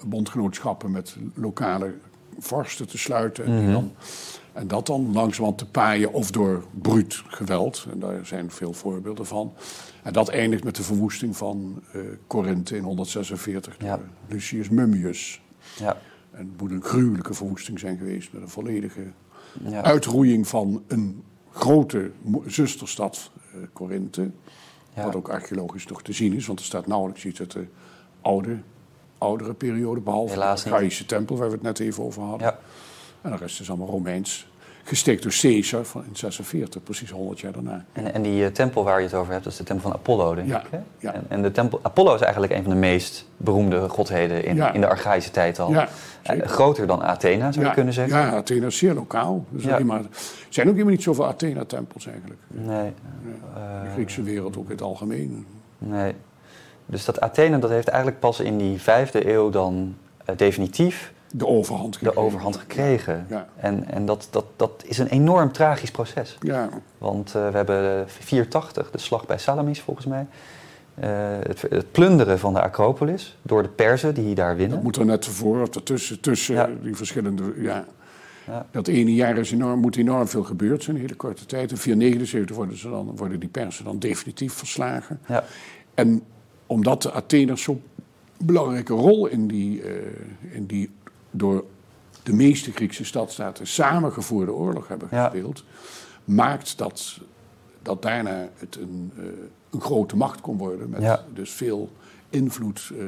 bondgenootschappen 0.06 0.90
met 0.90 1.16
lokale 1.34 1.92
vorsten 2.38 2.88
te 2.88 2.98
sluiten. 2.98 3.44
En, 3.44 3.62
Mhm. 3.62 3.72
dan, 3.72 3.92
en 4.56 4.68
dat 4.68 4.86
dan 4.86 5.12
langzamerhand 5.12 5.58
te 5.58 5.66
paaien 5.66 6.12
of 6.12 6.30
door 6.30 6.64
bruut 6.80 7.22
geweld. 7.26 7.86
En 7.90 7.98
daar 7.98 8.26
zijn 8.26 8.50
veel 8.50 8.72
voorbeelden 8.72 9.26
van. 9.26 9.52
En 10.02 10.12
dat 10.12 10.28
eindigt 10.28 10.64
met 10.64 10.76
de 10.76 10.82
verwoesting 10.82 11.36
van 11.36 11.82
Korinthe 12.26 12.76
in 12.76 12.82
146 12.82 13.76
door 13.76 13.88
Ja. 13.88 14.00
Lucius 14.28 14.68
Mummius. 14.68 15.40
Ja, 15.78 15.96
En 16.30 16.38
het 16.38 16.60
moet 16.60 16.70
een 16.70 16.82
gruwelijke 16.82 17.34
verwoesting 17.34 17.78
zijn 17.78 17.98
geweest 17.98 18.32
met 18.32 18.42
een 18.42 18.48
volledige 18.48 19.02
ja. 19.64 19.82
uitroeiing 19.82 20.48
van 20.48 20.82
een 20.86 21.22
grote 21.50 22.10
zusterstad. 22.46 23.30
Ja. 24.94 25.04
Wat 25.04 25.16
ook 25.16 25.28
archeologisch 25.28 25.86
nog 25.86 26.02
te 26.02 26.12
zien 26.12 26.32
is, 26.32 26.46
want 26.46 26.58
er 26.58 26.64
staat 26.64 26.86
nauwelijks 26.86 27.24
iets 27.24 27.40
uit 27.40 27.52
de 27.52 27.66
oude, 28.20 28.58
oudere 29.18 29.54
periode, 29.54 30.00
behalve 30.00 30.32
Helaas 30.32 30.62
de 30.62 30.68
niet. 30.68 30.78
Gaïsche 30.78 31.06
tempel 31.06 31.36
waar 31.36 31.48
we 31.48 31.54
het 31.54 31.62
net 31.62 31.78
even 31.78 32.04
over 32.04 32.22
hadden. 32.22 32.46
Ja. 32.46 32.58
En 33.26 33.32
de 33.32 33.38
rest 33.38 33.60
is 33.60 33.68
allemaal 33.68 33.88
Romeins. 33.88 34.46
Gesteekt 34.84 35.22
door 35.22 35.32
Caesar 35.40 35.84
van 35.84 36.04
in 36.08 36.16
46, 36.16 36.82
precies 36.82 37.10
100 37.10 37.40
jaar 37.40 37.52
daarna. 37.52 37.84
En, 37.92 38.14
en 38.14 38.22
die 38.22 38.44
eh, 38.44 38.50
tempel 38.52 38.84
waar 38.84 38.98
je 39.00 39.06
het 39.06 39.14
over 39.14 39.32
hebt, 39.32 39.44
dat 39.44 39.52
is 39.52 39.58
de 39.58 39.64
tempel 39.64 39.88
van 39.90 39.98
Apollo, 39.98 40.34
denk 40.34 40.48
Ja, 40.48 40.60
ik. 40.60 40.66
Hè? 40.70 40.78
ja. 40.98 41.12
En, 41.14 41.24
en 41.28 41.42
de 41.42 41.50
tempel, 41.52 41.78
Apollo 41.82 42.14
is 42.14 42.20
eigenlijk 42.20 42.52
een 42.52 42.62
van 42.62 42.70
de 42.72 42.78
meest 42.78 43.26
beroemde 43.36 43.88
godheden 43.88 44.44
in, 44.44 44.56
Ja. 44.56 44.72
in 44.72 44.80
de 44.80 44.86
archaïsche 44.88 45.30
tijd 45.30 45.58
al. 45.58 45.70
Ja, 45.70 45.88
Eh, 46.22 46.40
groter 46.46 46.86
dan 46.86 47.02
Athena, 47.02 47.52
zou 47.52 47.66
je 47.66 47.72
kunnen 47.72 47.94
zeggen. 47.94 48.18
Ja, 48.18 48.30
Athena 48.30 48.66
is 48.66 48.76
zeer 48.78 48.94
lokaal. 48.94 49.44
Dus 49.50 49.64
er 49.64 49.68
zijn 50.48 50.66
ook 50.68 50.72
helemaal 50.72 50.92
niet 50.94 51.02
zoveel 51.02 51.26
Athena-tempels 51.26 52.06
eigenlijk. 52.06 52.40
Nee, 52.48 52.92
de 53.82 53.90
Griekse 53.92 54.22
wereld 54.22 54.56
ook 54.56 54.64
in 54.64 54.70
het 54.70 54.82
algemeen. 54.82 55.46
nee. 55.78 56.14
Dus 56.86 57.04
dat 57.04 57.20
Athene, 57.20 57.58
dat 57.58 57.70
heeft 57.70 57.88
eigenlijk 57.88 58.20
pas 58.20 58.40
in 58.40 58.58
die 58.58 58.80
vijfde 58.80 59.32
eeuw 59.32 59.50
dan 59.50 59.94
eh, 60.24 60.36
definitief 60.36 61.12
De 61.32 61.46
overhand 61.46 61.92
de 61.92 61.98
gekregen. 61.98 62.22
overhand 62.22 62.56
gekregen. 62.56 63.26
Ja. 63.28 63.48
En, 63.56 63.84
en 63.90 64.06
dat, 64.06 64.28
dat, 64.30 64.44
dat 64.56 64.84
is 64.86 64.98
een 64.98 65.06
enorm 65.08 65.52
tragisch 65.52 65.90
proces. 65.90 66.36
Ja, 66.40 66.68
Want 66.98 67.34
eh, 67.34 67.48
we 67.50 67.56
hebben 67.56 68.04
480, 68.08 68.90
de 68.90 68.98
slag 68.98 69.26
bij 69.26 69.38
Salamis 69.38 69.80
volgens 69.80 70.06
mij. 70.06 70.26
Eh, 70.94 71.10
het, 71.42 71.62
het 71.70 71.92
plunderen 71.92 72.38
van 72.38 72.52
de 72.54 72.60
Acropolis 72.62 73.36
door 73.42 73.62
de 73.62 73.68
Perzen 73.68 74.14
die 74.14 74.34
daar 74.34 74.56
winnen. 74.56 74.74
Dat 74.74 74.82
moet 74.84 74.96
er 74.96 75.04
net 75.04 75.26
voor 75.26 75.60
of 75.62 75.74
ertussen, 75.74 76.20
tussen 76.20 76.54
Ja. 76.54 76.68
die 76.82 76.96
verschillende. 76.96 77.42
Ja. 77.56 77.84
Ja. 78.46 78.66
Dat 78.70 78.88
ene 78.88 79.14
jaar 79.14 79.38
is 79.38 79.52
enorm, 79.52 79.80
moet 79.80 79.96
enorm 79.96 80.28
veel 80.28 80.42
gebeurd 80.44 80.82
zijn, 80.82 80.96
in 80.96 81.02
een 81.02 81.08
hele 81.08 81.18
korte 81.20 81.46
tijd. 81.46 81.70
In 81.70 81.76
479 81.76 82.56
worden, 82.56 82.78
ze 82.78 82.88
dan, 82.90 83.12
worden 83.16 83.40
die 83.40 83.48
Persen 83.48 83.84
dan 83.84 83.98
definitief 83.98 84.52
verslagen. 84.52 85.20
Ja, 85.28 85.44
En 85.94 86.22
omdat 86.66 87.02
de 87.02 87.10
Atheners 87.10 87.62
zo'n 87.62 87.82
belangrijke 88.38 88.92
rol 88.92 89.26
in 89.26 89.46
die, 89.46 89.82
eh, 89.82 89.90
in 90.54 90.66
die 90.66 90.90
door 91.36 91.64
de 92.22 92.32
meeste 92.32 92.72
Griekse 92.72 93.04
stadstaten 93.04 93.66
samengevoerde 93.66 94.52
oorlog 94.52 94.88
hebben 94.88 95.08
Ja. 95.10 95.24
gespeeld, 95.28 95.64
maakt 96.24 96.78
dat, 96.78 97.18
dat 97.82 98.02
daarna 98.02 98.48
het 98.54 98.76
een, 98.76 99.12
eh, 99.16 99.24
een 99.70 99.80
grote 99.80 100.16
macht 100.16 100.40
kon 100.40 100.56
worden. 100.58 100.90
Met 100.90 101.02
Ja. 101.02 101.24
dus 101.34 101.50
veel 101.50 101.90
invloed 102.30 102.90
eh, 102.98 103.04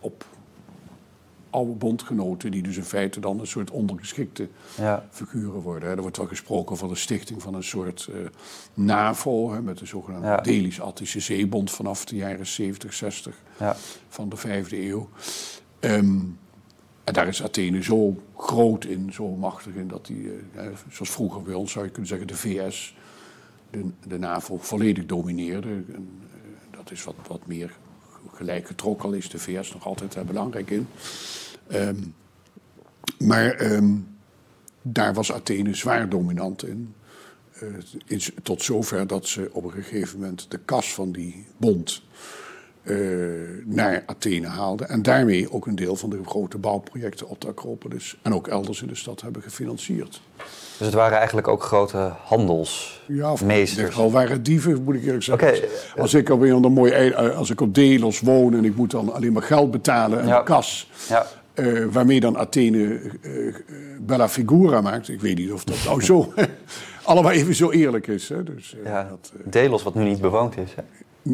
op 0.00 0.24
oude 1.50 1.72
bondgenoten, 1.72 2.50
die 2.50 2.62
dus 2.62 2.76
in 2.76 2.84
feite 2.84 3.20
dan 3.20 3.40
een 3.40 3.46
soort 3.46 3.70
ondergeschikte 3.70 4.48
ja, 4.76 5.06
figuren 5.10 5.60
worden. 5.60 5.88
Er 5.88 6.00
wordt 6.00 6.16
wel 6.16 6.26
gesproken 6.26 6.76
van 6.76 6.88
de 6.88 6.94
stichting 6.94 7.42
van 7.42 7.54
een 7.54 7.64
soort 7.64 8.08
eh, 8.12 8.20
NAVO, 8.74 9.52
hè, 9.52 9.62
met 9.62 9.78
de 9.78 9.86
zogenaamde 9.86 10.26
Ja. 10.26 10.36
Delisch-Attische 10.40 11.20
Zeebond 11.20 11.70
vanaf 11.70 12.04
de 12.04 12.16
jaren 12.16 12.46
70, 12.46 12.92
60 12.94 13.36
ja, 13.58 13.76
van 14.08 14.28
de 14.28 14.36
vijfde 14.36 14.80
eeuw. 14.86 15.08
Ehm, 15.80 16.18
daar 17.10 17.28
is 17.28 17.42
Athene 17.42 17.82
zo 17.82 18.22
groot 18.36 18.84
in, 18.84 19.12
zo 19.12 19.28
machtig 19.28 19.74
in, 19.74 19.88
dat 19.88 20.06
die, 20.06 20.30
eh, 20.30 20.66
eh, 20.66 20.72
zoals 20.90 21.10
vroeger 21.10 21.42
bij 21.42 21.54
ons 21.54 21.72
zou 21.72 21.84
je 21.84 21.90
kunnen 21.90 22.08
zeggen, 22.08 22.26
de 22.26 22.36
VS 22.36 22.96
de, 23.70 23.84
de 24.06 24.18
NAVO 24.18 24.58
volledig 24.58 25.06
domineerde. 25.06 25.68
En, 25.68 26.08
eh, 26.32 26.76
dat 26.76 26.90
is 26.90 27.04
wat, 27.04 27.14
wat 27.26 27.46
meer 27.46 27.76
gelijk 28.34 28.66
getrokken, 28.66 29.08
al 29.08 29.14
is 29.14 29.30
de 29.30 29.38
VS 29.38 29.72
nog 29.72 29.86
altijd 29.86 30.12
daar 30.12 30.24
belangrijk 30.24 30.70
in. 30.70 30.88
Ehm, 31.66 31.96
maar 33.18 33.50
ehm, 33.50 33.94
daar 34.82 35.14
was 35.14 35.32
Athene 35.32 35.74
zwaar 35.74 36.08
dominant 36.08 36.66
in. 36.66 36.94
In- 38.06 38.20
tot 38.42 38.62
zover 38.62 39.06
dat 39.06 39.26
ze 39.26 39.48
op 39.52 39.64
een 39.64 39.72
gegeven 39.72 40.18
moment 40.18 40.50
de 40.50 40.58
kas 40.58 40.94
van 40.94 41.12
die 41.12 41.46
bond 41.56 42.02
naar 43.64 44.02
Athene 44.06 44.46
haalde. 44.46 44.84
En 44.84 45.02
daarmee 45.02 45.52
ook 45.52 45.66
een 45.66 45.74
deel 45.76 45.96
van 45.96 46.10
de 46.10 46.20
grote 46.26 46.58
bouwprojecten 46.58 47.28
op 47.28 47.40
de 47.40 47.46
Acropolis 47.46 48.16
en 48.22 48.34
ook 48.34 48.48
elders 48.48 48.82
in 48.82 48.88
de 48.88 48.94
stad 48.94 49.20
hebben 49.20 49.42
gefinancierd. 49.42 50.20
Dus 50.78 50.86
het 50.86 50.94
waren 50.96 51.16
eigenlijk 51.18 51.48
ook 51.48 51.62
grote 51.62 52.12
handelsmeesters. 52.24 53.94
Ja, 53.94 54.00
wel 54.00 54.10
waren 54.10 54.42
dieven, 54.42 54.82
moet 54.82 54.94
ik 54.94 55.04
eerlijk 55.04 55.22
zeggen. 55.22 55.54
Als 55.96 56.14
ik 56.14 56.28
op 56.28 56.40
een 56.40 56.72
mooi, 56.72 56.92
eh, 56.92 57.36
als 57.36 57.50
ik 57.50 57.60
op 57.60 57.74
Delos 57.74 58.20
woon 58.20 58.54
en 58.54 58.64
ik 58.64 58.76
moet 58.76 58.90
dan 58.90 59.12
alleen 59.12 59.32
maar 59.32 59.42
geld 59.42 59.70
betalen 59.70 60.20
en 60.20 60.26
Ja. 60.26 60.38
een 60.38 60.44
kas. 60.44 60.90
Ja, 61.08 61.26
eh, 61.54 61.84
waarmee 61.90 62.20
dan 62.20 62.38
Athene 62.38 63.00
eh, 63.22 63.48
eh, 63.48 63.54
Bella 64.00 64.28
Figura 64.28 64.80
maakt. 64.80 65.08
Ik 65.08 65.20
weet 65.20 65.36
niet 65.38 65.52
of 65.52 65.64
dat 65.64 65.76
nou 65.84 66.02
zo 66.02 66.32
allemaal 67.04 67.32
even 67.32 67.54
zo 67.54 67.70
eerlijk 67.70 68.06
is. 68.06 68.28
Hè? 68.28 68.42
Dus, 68.42 68.74
eh, 68.84 68.90
ja. 68.90 69.06
dat, 69.08 69.32
eh, 69.36 69.52
Delos, 69.52 69.82
wat 69.82 69.94
nu 69.94 70.04
niet 70.04 70.20
bewoond 70.20 70.56
is. 70.56 70.70
Hè? 70.76 70.82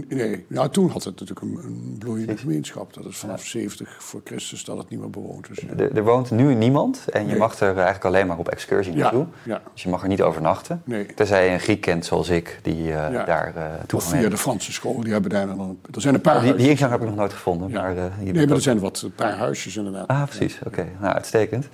Nee, 0.09 0.45
nou, 0.49 0.69
toen 0.69 0.89
had 0.89 1.05
het 1.05 1.21
natuurlijk 1.21 1.41
een, 1.47 1.59
een 1.65 1.97
bloeiende 1.99 2.37
gemeenschap. 2.37 2.95
Dat 2.95 3.05
is 3.05 3.17
vanaf 3.17 3.45
70 3.45 3.97
voor 4.03 4.21
Christus 4.25 4.65
dat 4.65 4.79
het 4.79 4.89
niet 4.89 5.01
meer 5.01 5.11
bewoond 5.11 5.51
is. 5.51 5.59
Ja. 5.59 5.69
Er, 5.85 5.97
er 5.97 6.05
woont 6.05 6.31
nu 6.31 6.55
niemand 6.55 7.05
en 7.13 7.23
je 7.23 7.27
Nee. 7.29 7.39
mag 7.39 7.61
er 7.61 7.75
eigenlijk 7.75 8.05
alleen 8.05 8.27
maar 8.27 8.39
op 8.39 8.49
excursie 8.49 8.95
naartoe. 8.95 9.27
ja. 9.45 9.63
Dus 9.73 9.83
je 9.83 9.89
mag 9.89 10.03
er 10.03 10.09
niet 10.09 10.23
overnachten. 10.23 10.83
Nee. 10.85 11.07
Tenzij 11.15 11.47
je 11.47 11.51
een 11.53 11.61
Griek 11.61 11.81
kent 11.81 12.05
zoals 12.05 12.29
ik, 12.29 12.59
die 12.63 12.93
eh, 12.93 13.27
daar 13.27 13.53
eh 13.57 13.65
Of 13.81 13.87
toegang 13.87 14.11
via 14.13 14.21
heeft. 14.21 14.31
de 14.31 14.37
Franse 14.39 14.73
school, 14.73 15.01
die 15.01 15.13
hebben 15.13 15.31
daar 15.31 15.47
dan... 15.47 15.79
Er 15.95 16.01
zijn 16.01 16.15
een 16.15 16.21
paar 16.21 16.41
die, 16.43 16.55
die 16.55 16.69
ingang 16.69 16.91
heb 16.91 17.01
ik 17.01 17.07
nog 17.07 17.17
nooit 17.17 17.33
gevonden. 17.33 17.69
Ja. 17.71 17.81
Maar, 17.83 17.97
eh, 17.97 18.05
Nee, 18.21 18.47
maar 18.47 18.57
er 18.57 18.61
zijn 18.63 18.79
wat, 18.79 19.01
een 19.05 19.15
paar 19.15 19.37
huisjes 19.37 19.77
inderdaad. 19.77 20.07
Ah, 20.09 20.23
precies. 20.25 20.59
Oké, 20.67 20.87
nou, 21.01 21.15
uitstekend. 21.15 21.69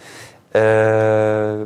Eh, 0.48 1.60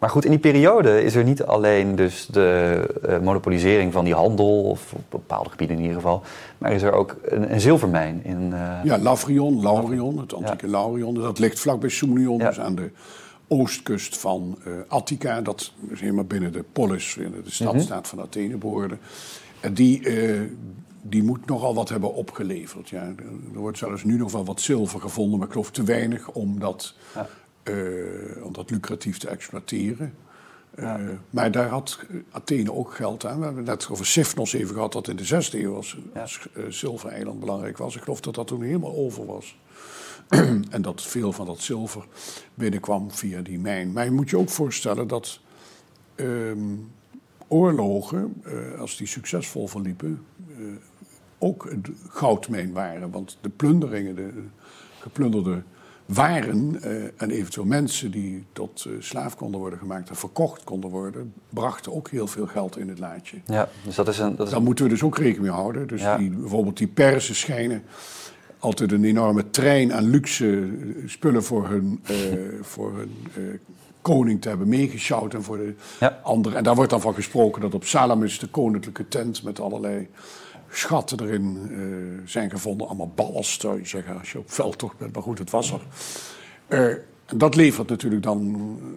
maar 0.00 0.10
goed, 0.10 0.24
in 0.24 0.30
die 0.30 0.40
periode 0.40 1.02
is 1.04 1.14
er 1.14 1.24
niet 1.24 1.42
alleen 1.42 1.96
dus 1.96 2.26
de 2.26 2.86
eh, 3.02 3.18
monopolisering 3.20 3.92
van 3.92 4.04
die 4.04 4.14
handel, 4.14 4.62
of 4.62 4.92
op 4.92 5.02
bepaalde 5.08 5.50
gebieden 5.50 5.76
in 5.76 5.82
ieder 5.82 5.96
geval, 5.96 6.22
maar 6.58 6.72
is 6.72 6.82
er 6.82 6.92
ook 6.92 7.16
een, 7.22 7.52
een 7.52 7.60
zilvermijn 7.60 8.20
in... 8.24 8.52
eh, 8.52 8.84
Ja, 8.84 8.98
Lavrion, 8.98 9.62
Laurion, 9.62 10.18
het 10.18 10.34
antieke 10.34 10.68
Laurion. 10.68 11.14
Dat 11.14 11.38
ligt 11.38 11.60
vlakbij 11.60 11.88
Soumnion, 11.90 12.38
Ja. 12.38 12.48
dus 12.48 12.60
aan 12.60 12.74
de 12.74 12.90
oostkust 13.48 14.18
van 14.18 14.58
eh, 14.64 14.72
Attica. 14.88 15.40
Dat 15.40 15.72
is 15.88 16.00
helemaal 16.00 16.24
binnen 16.24 16.52
de 16.52 16.64
polis, 16.72 17.14
binnen 17.14 17.32
de 17.32 17.38
Mhm. 17.44 17.50
stadstaat 17.70 18.08
van 18.08 18.20
Athene 18.20 18.56
behoorde. 18.56 18.96
En 19.60 19.74
die, 19.74 20.02
die 21.02 21.22
moet 21.22 21.46
nogal 21.46 21.74
wat 21.74 21.88
hebben 21.88 22.14
opgeleverd. 22.14 22.88
Ja. 22.88 23.02
Er 23.54 23.58
wordt 23.60 23.78
zelfs 23.78 24.04
nu 24.04 24.16
nog 24.16 24.32
wel 24.32 24.44
wat 24.44 24.60
zilver 24.60 25.00
gevonden, 25.00 25.38
maar 25.38 25.46
ik 25.46 25.52
geloof 25.52 25.70
te 25.70 25.82
weinig 25.82 26.28
om 26.30 26.58
dat, 26.58 26.94
Ja. 27.14 27.28
Eh, 27.62 28.44
om 28.44 28.52
dat 28.52 28.70
lucratief 28.70 29.18
te 29.18 29.28
exploiteren. 29.28 30.14
Uh, 30.74 30.94
maar 31.30 31.50
daar 31.50 31.68
had 31.68 31.98
Athene 32.30 32.72
ook 32.72 32.94
geld 32.94 33.26
aan. 33.26 33.38
We 33.38 33.44
hebben 33.44 33.64
net 33.64 33.88
over 33.90 34.06
Sifnos 34.06 34.52
even 34.52 34.74
gehad, 34.74 34.92
dat 34.92 35.08
in 35.08 35.16
de 35.16 35.24
zesde 35.24 35.62
eeuw 35.62 35.74
als, 35.74 35.98
ja. 36.14 36.20
als 36.20 36.48
uh, 36.56 36.64
zilvereiland 36.68 37.40
belangrijk 37.40 37.78
was. 37.78 37.96
Ik 37.96 38.02
geloof 38.02 38.20
dat 38.20 38.34
dat 38.34 38.46
toen 38.46 38.62
helemaal 38.62 38.96
over 38.96 39.26
was. 39.26 39.58
en 40.70 40.82
dat 40.82 41.02
veel 41.02 41.32
van 41.32 41.46
dat 41.46 41.60
zilver 41.60 42.06
binnenkwam 42.54 43.10
via 43.10 43.40
die 43.40 43.58
mijn. 43.58 43.92
Maar 43.92 44.04
je 44.04 44.10
moet 44.10 44.30
je 44.30 44.38
ook 44.38 44.48
voorstellen 44.48 45.06
dat 45.06 45.40
um, 46.16 46.90
oorlogen, 47.48 48.42
als 48.78 48.96
die 48.96 49.06
succesvol 49.06 49.68
verliepen, 49.68 50.26
ook 51.38 51.64
een 51.64 51.84
goudmijn 52.08 52.72
waren. 52.72 53.10
Want 53.10 53.38
de 53.40 53.48
plunderingen, 53.48 54.14
de 54.14 54.30
geplunderde 55.00 55.62
waren 56.12 56.78
uh, 56.84 57.04
en 57.16 57.30
eventueel 57.30 57.66
mensen 57.66 58.10
die 58.10 58.44
tot 58.52 58.84
uh, 58.88 58.92
slaaf 58.98 59.36
konden 59.36 59.60
worden 59.60 59.78
gemaakt 59.78 60.08
en 60.08 60.16
verkocht 60.16 60.64
konden 60.64 60.90
worden, 60.90 61.32
brachten 61.48 61.94
ook 61.94 62.10
heel 62.10 62.26
veel 62.26 62.46
geld 62.46 62.78
in 62.78 62.88
het 62.88 62.98
laadje. 62.98 63.36
Ja, 63.44 63.68
dus 63.84 63.94
dat 63.94 64.08
is 64.08 64.18
een. 64.18 64.36
Dat 64.36 64.46
is 64.46 64.52
Daar 64.52 64.62
moeten 64.62 64.84
we 64.84 64.90
dus 64.90 65.02
ook 65.02 65.18
rekening 65.18 65.42
mee 65.42 65.50
houden. 65.50 65.86
Dus 65.86 66.00
ja. 66.00 66.16
die, 66.16 66.30
bijvoorbeeld 66.30 66.76
die 66.76 66.86
Persen 66.86 67.34
schijnen 67.34 67.82
altijd 68.58 68.92
een 68.92 69.04
enorme 69.04 69.50
trein 69.50 69.92
aan 69.94 70.10
luxe 70.10 70.68
spullen 71.06 71.44
voor 71.44 71.68
hun, 71.68 72.00
uh, 72.10 72.16
voor 72.62 72.96
hun 72.96 73.60
koning 74.02 74.40
te 74.40 74.48
hebben 74.48 74.68
meegesjouwd 74.68 75.34
en 75.34 75.42
voor 75.42 75.56
de 75.56 75.74
ja. 76.00 76.20
anderen. 76.22 76.58
En 76.58 76.64
daar 76.64 76.74
wordt 76.74 76.90
dan 76.90 77.00
van 77.00 77.14
gesproken 77.14 77.60
dat 77.60 77.74
op 77.74 77.84
Salamis 77.84 78.38
de 78.38 78.46
koninklijke 78.46 79.08
tent 79.08 79.42
met 79.42 79.60
allerlei 79.60 80.08
schatten 80.70 81.20
erin 81.20 81.66
uh, 81.70 82.28
zijn 82.28 82.50
gevonden. 82.50 82.86
Allemaal 82.86 83.12
ballast, 83.14 83.60
zou 83.60 83.78
je 83.78 83.86
zeggen, 83.86 84.18
als 84.18 84.32
je 84.32 84.38
op 84.38 84.50
veldtocht 84.50 84.98
bent. 84.98 85.14
Maar 85.14 85.22
goed, 85.22 85.38
het 85.38 85.50
was 85.50 85.72
er. 85.72 85.80
Uh, 86.68 86.96
en 87.30 87.38
dat 87.38 87.54
levert 87.54 87.88
natuurlijk 87.88 88.22
dan 88.22 88.38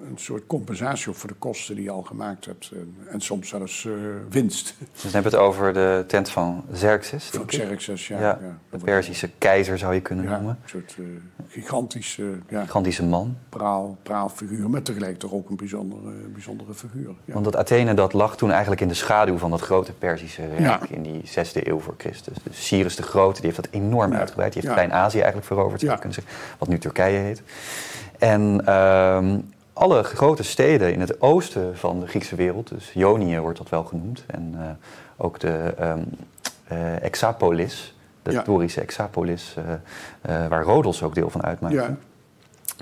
een 0.10 0.20
soort 0.20 0.48
compensatie 0.48 1.10
op 1.10 1.16
voor 1.16 1.30
de 1.30 1.36
kosten 1.36 1.76
die 1.76 1.84
je 1.84 1.90
al 1.90 2.02
gemaakt 2.02 2.46
hebt. 2.46 2.72
En, 2.74 2.96
en 3.08 3.22
soms 3.22 3.50
zelfs 3.50 3.84
uh, 3.84 3.94
winst. 4.30 4.76
Dus 4.92 5.02
dan 5.02 5.12
hebben 5.12 5.32
we 5.32 5.38
het 5.38 5.48
over 5.48 5.74
de 5.74 6.04
tent 6.08 6.30
van 6.30 6.66
Xerxes. 6.72 7.26
Van 7.26 7.46
Xerxes, 7.46 8.08
ja. 8.08 8.20
ja, 8.20 8.40
ja. 8.42 8.58
De 8.70 8.78
Perzische 8.78 9.30
keizer 9.38 9.78
zou 9.78 9.94
je 9.94 10.02
kunnen 10.02 10.26
ja, 10.26 10.32
noemen. 10.32 10.60
Een 10.64 10.70
soort 10.70 10.96
uh, 11.00 11.06
gigantische, 11.48 12.38
ja, 12.50 12.62
gigantische 12.62 13.04
man. 13.04 13.38
Praal, 13.50 13.98
praalfiguur, 14.04 14.70
maar 14.70 14.82
tegelijk 14.82 15.20
toch 15.20 15.32
ook 15.32 15.50
een 15.50 15.56
bijzondere, 15.56 16.12
bijzondere 16.34 16.74
figuur. 16.74 17.14
Want 17.26 17.46
dat 17.46 17.56
Athene 17.56 17.94
dat 17.94 18.14
lag 18.14 18.38
toen 18.38 18.52
eigenlijk 18.52 18.82
in 18.82 18.88
de 18.88 18.94
schaduw 18.94 19.38
van 19.38 19.50
dat 19.50 19.62
grote 19.62 19.94
Perzische 19.94 20.48
rijk 20.58 20.90
in 20.90 21.02
die 21.02 21.22
zesde 21.24 21.70
eeuw 21.70 21.80
voor 21.80 21.96
Christus. 21.98 22.38
Dus 22.44 22.68
Cyrus 22.68 22.96
de 22.96 23.04
Grote 23.04 23.42
die 23.42 23.52
heeft 23.52 23.64
dat 23.64 23.82
enorm 23.82 24.14
uitgebreid. 24.14 24.54
Die 24.54 24.62
heeft 24.62 24.74
Klein-Azië 24.74 25.18
eigenlijk 25.18 25.48
veroverd, 25.48 25.80
zou 25.80 25.92
je 25.92 26.00
kunnen 26.00 26.24
zeggen. 26.24 26.34
Wat 26.58 26.68
nu 26.68 26.78
Turkije 26.78 27.18
heet. 27.18 27.42
En 28.24 28.62
uh, 28.66 29.26
alle 29.74 30.04
grote 30.04 30.44
steden 30.44 30.94
in 30.94 31.00
het 31.00 31.22
oosten 31.22 31.78
van 31.78 32.00
de 32.00 32.08
Griekse 32.08 32.36
wereld, 32.36 32.70
dus 32.70 32.94
Ionië 32.94 33.40
wordt 33.40 33.58
dat 33.58 33.70
wel 33.70 33.84
genoemd, 33.84 34.24
en 34.28 34.54
uh, 34.56 34.62
ook 35.18 35.40
de 35.40 35.74
um, 35.82 36.06
Exapolis, 37.02 37.96
de 38.22 38.32
ja. 38.32 38.42
Torische 38.42 38.82
Exapolis, 38.82 39.56
uh, 39.58 40.48
waar 40.48 40.64
Rodos 40.64 41.04
ook 41.04 41.16
deel 41.16 41.30
van 41.30 41.44
uitmaakt. 41.44 41.74
Ja. 41.74 41.96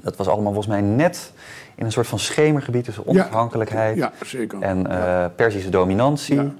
Dat 0.03 0.15
was 0.15 0.27
allemaal 0.27 0.53
volgens 0.53 0.73
mij 0.73 0.81
net 0.81 1.31
in 1.75 1.85
een 1.85 1.91
soort 1.91 2.07
van 2.07 2.19
schemergebied 2.19 2.83
tussen 2.83 3.07
onafhankelijkheid 3.07 3.97
ja, 3.97 4.11
en 4.59 4.87
Perzische 5.35 5.69
dominantie. 5.69 6.51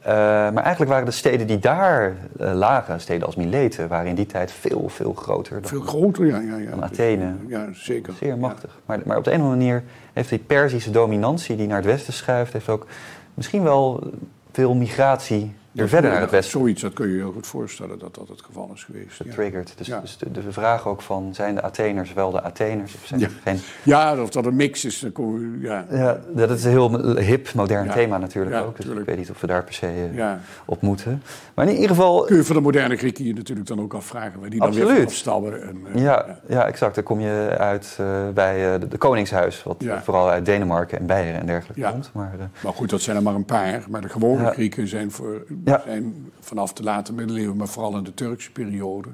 Uh, 0.00 0.14
maar 0.14 0.62
eigenlijk 0.62 0.90
waren 0.90 1.04
de 1.04 1.10
steden 1.10 1.46
die 1.46 1.58
daar 1.58 2.16
uh, 2.40 2.52
lagen, 2.54 3.00
steden 3.00 3.26
als 3.26 3.36
Mileten, 3.36 3.88
waren 3.88 4.06
in 4.06 4.14
die 4.14 4.26
tijd 4.26 4.52
veel, 4.52 4.88
veel 4.88 5.12
groter. 5.12 5.60
Dan, 5.60 5.70
veel 5.70 5.80
groter, 5.80 6.26
ja. 6.26 6.38
ja, 6.38 6.56
ja. 6.56 6.70
Dan 6.70 6.84
Athene. 6.84 7.32
Ja, 7.46 7.68
zeker. 7.72 8.12
Zeer 8.12 8.38
machtig. 8.38 8.70
Ja. 8.70 8.80
Maar, 8.86 9.00
maar 9.04 9.16
op 9.16 9.24
de 9.24 9.32
een 9.32 9.40
of 9.40 9.42
andere 9.42 9.60
manier 9.60 9.82
heeft 10.12 10.28
die 10.28 10.38
Perzische 10.38 10.90
dominantie 10.90 11.56
die 11.56 11.66
naar 11.66 11.76
het 11.76 11.86
westen 11.86 12.12
schuift, 12.12 12.52
heeft 12.52 12.68
ook 12.68 12.86
misschien 13.34 13.62
wel 13.62 14.10
veel 14.52 14.74
migratie 14.74 15.54
er 15.74 15.88
verder 15.88 16.10
naar 16.10 16.20
het 16.20 16.30
westen. 16.30 16.58
Zoiets, 16.58 16.82
dat 16.82 16.92
kun 16.92 17.06
je 17.06 17.14
je 17.14 17.18
heel 17.18 17.32
goed 17.32 17.46
voorstellen 17.46 17.98
dat 17.98 18.14
dat 18.14 18.28
het 18.28 18.42
geval 18.42 18.70
is 18.74 18.84
geweest. 18.84 19.16
Getriggerd. 19.16 19.72
Dus, 19.76 19.86
ja. 19.86 20.00
dus 20.00 20.16
de, 20.16 20.30
de, 20.30 20.52
vraag 20.52 20.86
ook 20.86 21.02
van, 21.02 21.34
zijn 21.34 21.54
de 21.54 21.62
Atheners 21.62 22.12
wel 22.12 22.30
de 22.30 22.42
Atheners? 22.42 22.94
Of 22.94 23.06
zijn 23.06 23.20
ja. 23.20 23.28
geen... 23.44 23.58
ja, 23.82 24.22
of 24.22 24.30
dat 24.30 24.46
een 24.46 24.56
mix 24.56 24.84
is. 24.84 25.00
Dan 25.00 25.12
kom 25.12 25.40
je, 25.40 25.66
ja. 25.66 25.86
ja, 25.90 26.20
dat 26.34 26.50
is 26.50 26.64
een 26.64 26.70
heel 26.70 27.16
hip, 27.16 27.52
modern 27.54 27.90
thema 27.90 28.18
natuurlijk 28.18 28.56
ook. 28.56 28.76
Dus 28.76 28.86
ik 28.86 29.04
weet 29.04 29.16
niet 29.16 29.30
of 29.30 29.40
we 29.40 29.46
daar 29.46 29.64
per 29.64 29.74
se 29.74 30.10
uh, 30.14 30.32
op 30.64 30.82
moeten. 30.82 31.22
Maar 31.54 31.66
in 31.66 31.74
ieder 31.74 31.88
geval... 31.88 32.24
Kun 32.24 32.36
je 32.36 32.44
van 32.44 32.56
de 32.56 32.62
moderne 32.62 32.96
Grieken 32.96 33.24
je 33.24 33.34
natuurlijk 33.34 33.68
dan 33.68 33.80
ook 33.80 33.94
afvragen... 33.94 34.40
waar 34.40 34.50
die 34.50 34.60
dan 34.60 34.68
Absoluut. 34.68 34.96
weer 34.96 35.06
afstammen. 35.06 35.62
En, 35.62 35.84
uh, 35.94 36.02
ja, 36.02 36.38
ja. 36.48 36.66
exact. 36.66 36.94
Dan 36.94 37.04
kom 37.04 37.20
je 37.20 37.54
uit 37.58 37.98
uh, 38.00 38.28
bij 38.34 38.78
de, 38.78 38.88
de, 38.88 38.98
Koningshuis... 38.98 39.62
wat 39.62 39.84
vooral 40.02 40.30
uit 40.30 40.44
Denemarken 40.44 40.98
en 40.98 41.06
Beieren 41.06 41.40
en 41.40 41.46
dergelijke 41.46 41.90
komt. 41.90 42.10
Maar, 42.12 42.34
maar 42.62 42.72
goed, 42.72 42.90
dat 42.90 43.00
zijn 43.00 43.16
er 43.16 43.22
maar 43.22 43.34
een 43.34 43.44
paar. 43.44 43.84
Maar 43.88 44.00
de 44.00 44.08
gewone 44.08 44.50
Grieken 44.50 44.88
zijn, 44.88 45.10
voor, 45.10 45.44
zijn 45.68 46.32
vanaf 46.40 46.72
de 46.72 46.82
late 46.82 47.12
middeleeuwen, 47.12 47.56
maar 47.56 47.68
vooral 47.68 47.96
in 47.96 48.04
de 48.04 48.14
Turkse 48.14 48.52
periode, 48.52 49.08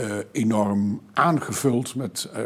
uh, 0.00 0.16
enorm 0.32 1.00
aangevuld 1.12 1.94
met 1.94 2.30
uh, 2.36 2.42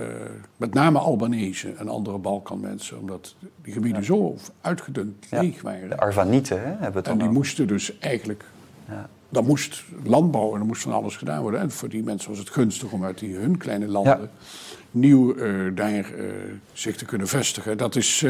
met 0.57 0.75
name 0.75 0.99
Albanese 0.99 1.73
en 1.73 1.89
andere 1.89 2.19
Balkanmensen, 2.19 2.99
omdat 2.99 3.35
die 3.63 3.73
gebieden 3.73 4.01
ja. 4.01 4.07
zo 4.07 4.37
uitgedund 4.61 5.27
ja. 5.31 5.41
leeg 5.41 5.63
waren. 5.63 5.89
De 5.89 5.97
Arvanieten 5.99 6.61
hè, 6.61 6.67
hebben 6.67 6.95
het 6.95 7.07
En 7.07 7.19
die 7.19 7.29
moesten 7.29 7.67
dus 7.67 7.99
eigenlijk. 7.99 8.45
Ja. 8.89 9.09
Dan 9.29 9.47
moest 9.47 9.85
landbouw 10.05 10.55
en 10.55 10.61
er 10.61 10.67
moest 10.67 10.83
van 10.83 10.93
alles 10.93 11.17
gedaan 11.17 11.43
worden. 11.43 11.61
En 11.61 11.71
voor 11.71 11.89
die 11.89 12.03
mensen 12.03 12.31
was 12.31 12.39
het 12.39 12.51
gunstig 12.51 12.93
om 12.93 13.05
uit 13.05 13.19
die, 13.19 13.37
hun 13.37 13.57
kleine 13.57 13.87
landen 13.87 14.31
nieuw 14.91 15.35
uh, 15.35 15.77
daar 15.77 16.07
zich 16.73 16.97
te 16.97 17.05
kunnen 17.05 17.29
vestigen. 17.29 17.79
Dat 17.79 17.97
is. 17.97 18.25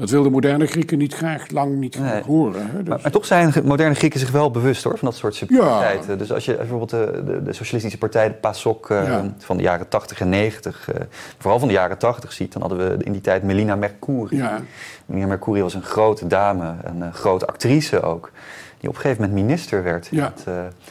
Dat 0.00 0.10
wilden 0.10 0.32
moderne 0.32 0.66
Grieken 0.66 0.98
niet 0.98 1.14
graag, 1.14 1.50
lang 1.50 1.76
niet 1.76 1.98
nee. 1.98 2.22
horen. 2.22 2.66
Hè? 2.66 2.78
Dus... 2.78 2.88
Maar, 2.88 2.98
maar, 3.02 3.10
toch 3.10 3.26
zijn 3.26 3.52
moderne 3.64 3.94
Grieken 3.94 4.20
zich 4.20 4.30
wel 4.30 4.50
bewust 4.50 4.84
hoor, 4.84 4.98
van 4.98 5.08
dat 5.08 5.16
soort 5.16 5.34
subtiliteiten. 5.34 6.10
Ja. 6.10 6.16
Dus 6.16 6.32
als 6.32 6.44
je 6.44 6.54
bijvoorbeeld 6.54 6.90
de, 6.90 7.22
de, 7.24 7.42
de 7.42 7.52
Socialistische 7.52 7.98
Partij, 7.98 8.28
de 8.28 8.34
PASOK, 8.34 8.90
uh, 8.90 9.06
ja. 9.06 9.34
van 9.38 9.56
de 9.56 9.62
jaren 9.62 9.88
80 9.88 10.20
en 10.20 10.28
90, 10.28 10.88
uh, 10.88 11.00
vooral 11.38 11.58
van 11.58 11.68
de 11.68 11.74
jaren 11.74 11.98
80 11.98 12.32
ziet, 12.32 12.52
dan 12.52 12.60
hadden 12.62 12.78
we 12.78 13.04
in 13.04 13.12
die 13.12 13.20
tijd 13.20 13.42
Melina 13.42 13.76
Mercouri. 13.76 14.36
Ja. 14.36 14.60
Melina 15.06 15.26
Mercouri 15.26 15.62
was 15.62 15.74
een 15.74 15.82
grote 15.82 16.26
dame, 16.26 16.74
een 16.82 16.98
uh, 16.98 17.12
grote 17.12 17.46
actrice 17.46 18.02
ook, 18.02 18.30
die 18.78 18.88
op 18.88 18.94
een 18.94 19.00
gegeven 19.00 19.22
moment 19.22 19.40
minister 19.46 19.82
werd 19.82 20.08
in 20.10 20.20
het 20.20 20.46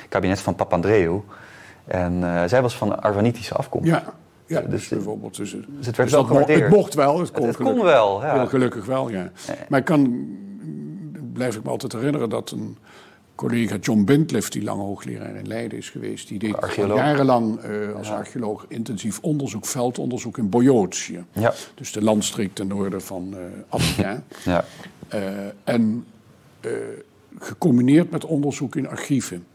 kabinet 0.10 0.41
van 0.41 0.55
Papandreou. 0.55 1.22
En 1.86 2.24
zij 2.49 2.62
was 2.62 2.76
van 2.76 3.01
Arvanitische 3.01 3.53
afkomst. 3.53 3.91
Ja. 4.50 4.62
Dus, 4.62 4.70
dus 4.70 4.88
bijvoorbeeld. 4.88 5.36
Dus, 5.36 5.52
dus 5.52 5.86
het 5.86 5.95
werd 5.95 6.10
dus 6.10 6.28
wel 6.28 6.38
het, 6.38 6.47
het 6.47 6.70
mocht 6.70 6.93
wel. 6.93 7.20
Het 7.20 7.32
kon, 7.32 7.47
het, 7.47 7.58
het 7.58 7.68
kon 7.68 7.84
wel, 7.84 8.22
ja. 8.24 8.34
Heel 8.34 8.47
gelukkig 8.47 8.86
wel, 8.86 9.10
ja. 9.10 9.32
Maar 9.70 9.80
ik 9.80 9.86
kan, 9.86 10.28
blijf 11.34 11.56
ik 11.56 11.64
me 11.64 11.70
altijd 11.70 11.91
herinneren 11.91 12.30
dat 12.30 12.52
een 12.52 12.78
collega 13.36 13.76
John 13.76 14.04
Bintliff, 14.04 14.50
die 14.50 14.64
lange 14.64 14.82
hoogleraar 14.82 15.36
in 15.36 15.47
Leiden 15.47 15.78
is 15.78 15.89
geweest, 15.89 16.28
die 16.28 16.39
deed 16.39 16.56
jarenlang 16.76 17.64
uh, 17.64 17.95
als 17.95 18.08
ja. 18.08 18.16
archeoloog 18.16 18.66
intensief 18.68 19.20
onderzoek, 19.22 19.66
veldonderzoek 19.66 20.38
in 20.38 20.50
Bojotië. 20.50 21.24
Ja. 21.32 21.54
Dus 21.76 21.91
de 21.91 22.04
landstreek 22.04 22.54
ten 22.54 22.68
noorden 22.68 23.02
van 23.02 23.34
uh, 23.34 23.39
Afrika. 23.70 24.24
ja. 24.45 24.66
Uh, 25.14 25.22
en 25.64 26.06
gecombineerd 27.39 28.12
met 28.12 28.26
onderzoek 28.26 28.76
in 28.76 28.88
archieven. 28.88 29.45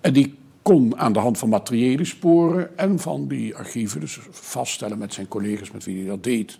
En 0.00 0.12
die 0.12 0.38
kon 0.62 0.98
aan 0.98 1.12
de 1.12 1.18
hand 1.18 1.38
van 1.38 1.48
materiële 1.48 2.04
sporen 2.04 2.78
en 2.78 2.98
van 2.98 3.28
die 3.28 3.56
archieven, 3.56 4.00
dus 4.00 4.18
vaststellen 4.30 4.98
met 4.98 5.14
zijn 5.14 5.28
collega's 5.28 5.70
met 5.70 5.84
wie 5.84 5.98
hij 5.98 6.06
dat 6.06 6.24
deed, 6.24 6.58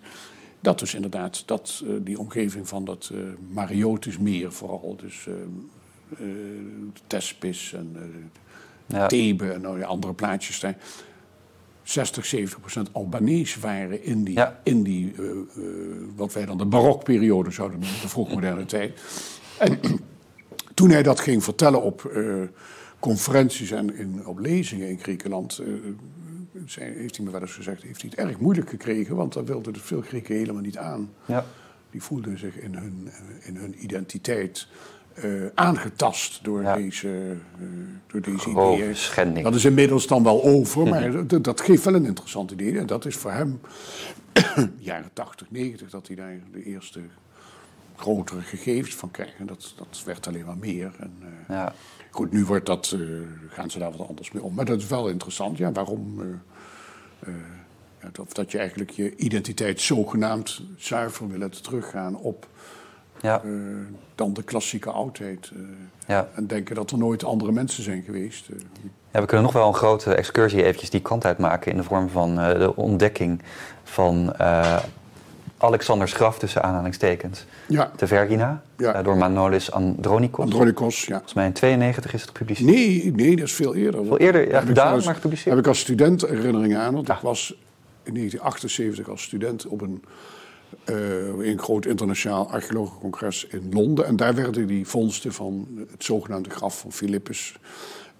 dat 0.59 0.79
dus 0.79 0.93
inderdaad 0.93 1.43
dat, 1.45 1.83
uh, 1.85 1.95
die 2.01 2.19
omgeving 2.19 2.67
van 2.67 2.85
dat 2.85 3.09
uh, 3.13 3.19
Mariotis 3.49 4.17
meer 4.17 4.51
vooral, 4.51 4.95
dus 5.01 5.25
uh, 5.27 5.35
Tespis 7.07 7.73
en 7.73 7.97
ja. 8.85 9.07
Thebe 9.07 9.51
en 9.51 9.61
nou, 9.61 9.83
andere 9.83 10.13
plaatjes 10.13 10.59
daar, 10.59 10.77
60, 11.83 12.25
70 12.25 12.59
procent 12.59 12.89
Albanees 12.91 13.55
waren 13.55 14.03
in 14.03 14.23
die, 14.23 14.33
ja. 14.33 14.59
in 14.63 14.83
die 14.83 15.15
wat 16.15 16.33
wij 16.33 16.45
dan 16.45 16.57
de 16.57 16.65
barokperiode 16.65 17.51
zouden 17.51 17.79
noemen, 17.79 18.01
de 18.01 18.09
vroegmoderne 18.09 18.65
tijd. 18.65 19.01
En 19.57 19.79
toen 20.73 20.89
hij 20.89 21.03
dat 21.03 21.19
ging 21.19 21.43
vertellen 21.43 21.81
op 21.81 22.11
conferenties 23.01 23.71
en 23.71 23.95
in, 23.97 24.25
op 24.25 24.39
lezingen 24.39 24.89
in 24.89 24.99
Griekenland. 24.99 25.61
Uh, 25.61 25.73
zijn, 26.65 26.93
heeft 26.93 27.15
hij 27.15 27.25
me 27.25 27.31
wel 27.31 27.41
eens 27.41 27.53
gezegd, 27.53 27.83
heeft 27.83 28.01
hij 28.01 28.09
het 28.15 28.19
erg 28.19 28.39
moeilijk 28.39 28.69
gekregen, 28.69 29.15
want 29.15 29.33
daar 29.33 29.45
wilden 29.45 29.73
dus 29.73 29.81
veel 29.81 30.01
Grieken 30.01 30.35
helemaal 30.35 30.61
niet 30.61 30.77
aan. 30.77 31.09
Ja. 31.25 31.45
Die 31.89 32.03
voelden 32.03 32.37
zich 32.37 32.55
in 32.59 32.75
hun, 32.75 33.09
in 33.41 33.55
hun 33.55 33.83
identiteit 33.83 34.67
uh, 35.23 35.45
aangetast 35.55 36.43
door 36.43 36.61
ja. 36.61 36.75
deze, 36.75 37.07
uh, 37.07 37.67
door 38.07 38.21
deze 38.21 38.39
Gewoon 38.39 38.73
ideeën. 38.73 38.95
Schending. 38.95 39.45
Dat 39.45 39.55
is 39.55 39.65
inmiddels 39.65 40.07
dan 40.07 40.23
wel 40.23 40.43
over, 40.43 40.87
maar 40.87 41.27
dat, 41.27 41.43
dat, 41.43 41.61
geeft 41.61 41.83
wel 41.83 41.93
een 41.93 42.05
interessant 42.05 42.51
idee. 42.51 42.79
En 42.79 42.85
dat 42.85 43.05
is 43.05 43.15
voor 43.15 43.31
hem, 43.31 43.59
jaren 44.79 45.09
80, 45.13 45.47
90, 45.51 45.89
dat 45.89 46.07
hij 46.07 46.15
daar 46.15 46.39
de 46.51 46.63
eerste 46.63 46.99
grotere 47.95 48.41
gegevens 48.41 48.95
van 48.95 49.11
krijgt. 49.11 49.33
En 49.37 49.45
dat, 49.45 49.73
dat 49.77 50.01
werd 50.05 50.27
alleen 50.27 50.45
maar 50.45 50.57
meer. 50.57 50.91
En, 50.99 51.13
uh, 51.21 51.27
ja. 51.47 51.73
Goed, 52.11 52.31
nu 52.31 52.45
wordt 52.45 52.65
dat, 52.65 52.93
uh, 52.95 53.21
gaan 53.49 53.69
ze 53.69 53.79
daar 53.79 53.91
wat 53.91 54.07
anders 54.07 54.31
mee 54.31 54.43
om. 54.43 54.53
Maar 54.53 54.65
dat 54.65 54.79
is 54.79 54.87
wel 54.87 55.07
interessant. 55.09 55.57
Ja, 55.57 55.71
waarom 55.71 56.19
uh, 56.19 56.25
uh, 57.27 58.09
Of 58.19 58.33
dat 58.33 58.51
je 58.51 58.57
eigenlijk 58.57 58.89
je 58.89 59.15
identiteit 59.15 59.81
zogenaamd 59.81 60.61
zuiver 60.77 61.27
wil 61.27 61.39
laten 61.39 61.63
teruggaan 61.63 62.15
op 62.17 62.47
Ja, 63.21 63.41
dan 64.15 64.33
de 64.33 64.43
klassieke 64.43 64.89
oudheid. 64.89 65.51
eh, 65.53 65.59
ja. 66.07 66.29
en 66.35 66.47
denken 66.47 66.75
dat 66.75 66.91
er 66.91 66.97
nooit 66.97 67.23
andere 67.23 67.51
mensen 67.51 67.83
zijn 67.83 68.03
geweest. 68.03 68.47
Ja, 69.11 69.19
we 69.19 69.25
kunnen 69.25 69.45
nog 69.45 69.53
wel 69.53 69.67
een 69.67 69.73
grote 69.73 70.13
excursie 70.15 70.63
eventjes 70.63 70.89
die 70.89 71.01
kant 71.01 71.25
uit 71.25 71.37
maken 71.37 71.71
in 71.71 71.77
de 71.77 71.83
vorm 71.83 72.09
van 72.09 72.35
de 72.35 72.75
ontdekking 72.75 73.41
van 73.83 74.33
Alexanders 75.61 76.13
graf 76.13 76.39
tussen 76.39 76.63
aanhalingstekens 76.63 77.45
ja, 77.67 77.91
te 77.95 78.07
Vergina 78.07 78.61
Ja. 78.77 79.03
door 79.03 79.17
Manolis 79.17 79.71
Andronikos. 79.71 80.43
Andronikos, 80.45 81.01
ja. 81.05 81.11
Volgens 81.13 81.33
mij 81.33 81.45
in 81.45 81.53
92 81.53 82.13
is 82.13 82.21
het 82.21 82.29
gepubliceerd. 82.29 82.69
Nee, 82.69 83.11
nee, 83.15 83.35
dat 83.35 83.45
is 83.45 83.53
veel 83.53 83.75
eerder. 83.75 84.05
Veel 84.05 84.17
eerder 84.17 84.49
ja, 84.49 84.61
gedaan, 84.61 85.03
maar 85.05 85.15
gepubliceerd. 85.15 85.49
Heb 85.49 85.57
ik 85.63 85.67
als 85.67 85.79
student 85.79 86.21
herinneringen 86.21 86.79
aan, 86.79 86.93
want 86.93 87.07
Ja. 87.07 87.15
ik 87.15 87.21
was 87.21 87.55
in 88.03 88.13
1978 88.13 89.09
als 89.09 89.21
student 89.23 89.65
op 89.67 89.81
een, 89.81 90.03
eh, 90.83 91.49
een 91.51 91.59
groot 91.59 91.85
internationaal 91.85 92.49
archeologencongres 92.51 93.45
in 93.45 93.69
Londen. 93.71 94.05
En 94.05 94.15
daar 94.15 94.35
werden 94.35 94.67
die 94.67 94.87
vondsten 94.87 95.33
van 95.33 95.67
het 95.91 96.03
zogenaamde 96.03 96.49
graf 96.49 96.79
van 96.79 96.91
Philippus 96.91 97.55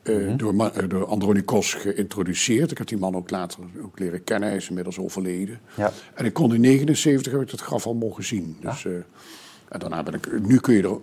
eh, 0.03 0.15
Mhm. 0.15 0.37
door, 0.37 0.65
eh, 0.69 0.89
door 0.89 1.05
Andronikos 1.05 1.73
geïntroduceerd. 1.73 2.71
Ik 2.71 2.77
had 2.77 2.87
die 2.87 2.97
man 2.97 3.15
ook 3.15 3.29
later 3.29 3.59
ook 3.83 3.99
leren 3.99 4.23
kennen, 4.23 4.47
hij 4.49 4.57
is 4.57 4.67
inmiddels 4.67 4.99
overleden. 4.99 5.59
Ja. 5.75 5.91
En 6.13 6.25
ik 6.25 6.33
kon 6.33 6.53
in 6.53 6.61
79 6.61 7.31
heb 7.31 7.41
ik 7.41 7.51
het 7.51 7.61
graf 7.61 7.85
al 7.85 7.93
mogen 7.93 8.23
zien. 8.23 8.57
Dus, 8.61 8.85
eh, 8.85 8.91
en 9.69 9.79
daarna 9.79 10.03
ben 10.03 10.13
ik, 10.13 10.41
nu 10.41 10.59
kun 10.59 10.73
je 10.73 10.83
er, 10.83 10.97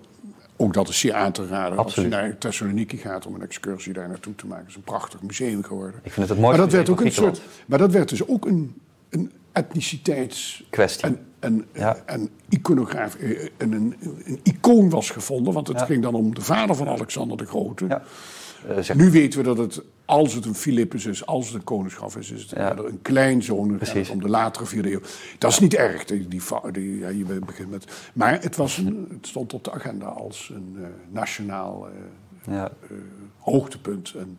ook 0.56 0.74
dat 0.74 0.88
is 0.88 0.98
zeer 0.98 1.14
aan 1.14 1.32
te 1.32 1.46
raden, 1.46 1.78
Absoluut. 1.78 2.12
als 2.12 2.20
je 2.22 2.26
naar 2.28 2.38
Thessaloniki 2.38 2.96
gaat 2.96 3.26
om 3.26 3.34
een 3.34 3.42
excursie 3.42 3.92
daar 3.92 4.08
naartoe 4.08 4.34
te 4.34 4.46
maken. 4.46 4.60
Het 4.62 4.70
is 4.70 4.76
een 4.76 4.82
prachtig 4.82 5.22
museum 5.22 5.62
geworden. 5.64 6.00
Ik 6.02 6.12
vind 6.12 6.16
het 6.16 6.28
het 6.28 6.38
Maar 6.38 6.56
mooiste 6.56 6.62
dat, 6.62 6.72
werd 6.72 6.88
ook 6.88 7.00
een 7.00 7.12
soort, 7.12 7.40
maar 7.66 7.78
dat 7.78 7.92
werd 7.92 8.08
dus 8.08 8.28
ook 8.28 8.46
een, 8.46 8.80
een 9.10 9.32
etniciteits... 9.52 10.64
Kwestie. 10.70 11.04
En, 11.08 11.18
en, 11.38 11.64
Ja. 11.72 11.96
en 12.06 12.28
iconograaf, 12.48 13.14
en 13.56 13.72
een, 13.72 13.96
een 14.24 14.40
icoon 14.42 14.90
was 14.90 15.10
gevonden. 15.10 15.52
Want 15.52 15.68
het 15.68 15.82
ging 15.82 16.02
dan 16.02 16.14
om 16.14 16.34
de 16.34 16.40
vader 16.40 16.76
van 16.76 16.88
Alexander 16.88 17.36
de 17.36 17.46
Grote. 17.46 18.00
Eh, 18.66 18.82
zeg, 18.82 18.96
Nu 18.96 19.10
weten 19.10 19.38
we 19.38 19.44
dat 19.44 19.58
het, 19.58 19.82
als 20.04 20.34
het 20.34 20.44
een 20.44 20.54
Philippus 20.54 21.06
is, 21.06 21.26
als 21.26 21.46
het 21.46 21.54
een 21.54 21.64
koningschaf 21.64 22.16
is, 22.16 22.30
is 22.30 22.42
het 22.42 22.50
Ja. 22.50 22.76
een 22.76 23.02
kleinzoon 23.02 23.80
om 24.10 24.20
de 24.20 24.28
latere 24.28 24.66
vierde 24.66 24.92
eeuw. 24.92 25.00
Dat 25.38 25.50
is 25.50 25.58
niet 25.58 25.74
erg, 25.74 26.04
die, 26.04 26.28
die, 26.28 26.42
die, 26.72 26.98
ja, 26.98 27.08
je 27.08 27.24
begint 27.24 27.70
met. 27.70 28.10
Maar 28.12 28.42
het, 28.42 28.56
was 28.56 28.76
een, 28.76 29.06
het 29.10 29.26
stond 29.26 29.52
op 29.54 29.64
de 29.64 29.72
agenda 29.72 30.06
als 30.06 30.50
een 30.54 30.76
eh, 30.76 30.88
nationaal 31.10 31.88
eh, 31.88 32.54
ja. 32.54 32.72
hoogtepunt. 33.38 34.14
En, 34.18 34.38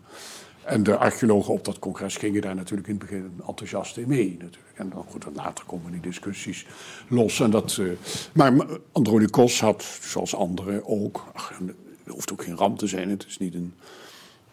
en 0.63 0.83
de 0.83 0.97
archeologen 0.97 1.53
op 1.53 1.65
dat 1.65 1.79
congres 1.79 2.17
gingen 2.17 2.41
daar 2.41 2.55
natuurlijk 2.55 2.87
in 2.87 2.95
het 2.95 3.03
begin 3.03 3.31
enthousiast 3.47 3.97
in 3.97 4.07
mee. 4.07 4.37
Natuurlijk. 4.39 4.73
En 4.75 4.89
dan, 4.89 5.05
goed, 5.07 5.23
dan 5.23 5.33
later 5.35 5.65
komen 5.65 5.91
die 5.91 6.01
discussies 6.01 6.65
los. 7.07 7.39
En 7.39 7.51
dat, 7.51 7.81
maar 8.33 8.53
Andronikos 8.91 9.61
had, 9.61 9.83
zoals 10.01 10.35
anderen 10.35 10.87
ook, 10.87 11.25
ach, 11.33 11.59
het 12.03 12.13
hoeft 12.13 12.31
ook 12.31 12.43
geen 12.43 12.55
ramp 12.55 12.77
te 12.77 12.87
zijn. 12.87 13.09
Het, 13.09 13.25
is 13.27 13.37
niet 13.37 13.53
een, 13.53 13.73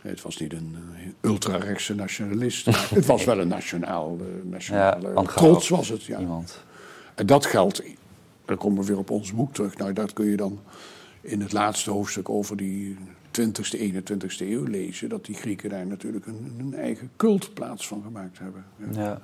het 0.09 0.23
was 0.23 0.37
niet 0.37 0.53
een 0.53 0.77
eh, 0.95 1.31
ultra-rechtse 1.31 1.95
nationalist. 1.95 2.67
het 2.95 3.07
was 3.07 3.25
wel 3.25 3.41
een 3.41 3.49
nationaal, 3.49 4.19
eh, 4.21 4.51
nationaal 4.51 5.01
Ja, 5.01 5.23
trots 5.23 5.69
was 5.69 5.89
het. 5.89 6.05
Ja. 6.05 6.19
Iemand. 6.19 6.65
En 7.15 7.27
dat 7.27 7.47
geldt, 7.47 7.83
dan 8.45 8.57
komen 8.57 8.81
we 8.81 8.87
weer 8.87 8.99
op 8.99 9.11
ons 9.11 9.33
boek 9.33 9.55
terug. 9.55 9.77
Nou, 9.77 9.93
dat 9.93 10.13
kun 10.13 10.27
je 10.27 10.37
dan 10.37 10.61
in 11.21 11.41
het 11.41 11.53
laatste 11.53 11.91
hoofdstuk 11.91 12.29
over 12.29 12.57
die 12.57 12.97
20e, 13.31 13.79
21e 13.79 14.39
eeuw 14.39 14.65
lezen. 14.65 15.09
Dat 15.09 15.25
die 15.25 15.35
Grieken 15.35 15.71
daar 15.71 15.87
natuurlijk 15.87 16.27
een, 16.27 16.57
een 16.59 16.75
eigen 16.75 17.11
cultplaats 17.17 17.87
van 17.87 18.03
gemaakt 18.03 18.39
hebben. 18.39 18.65
Ja. 18.77 19.03
Ja. 19.03 19.21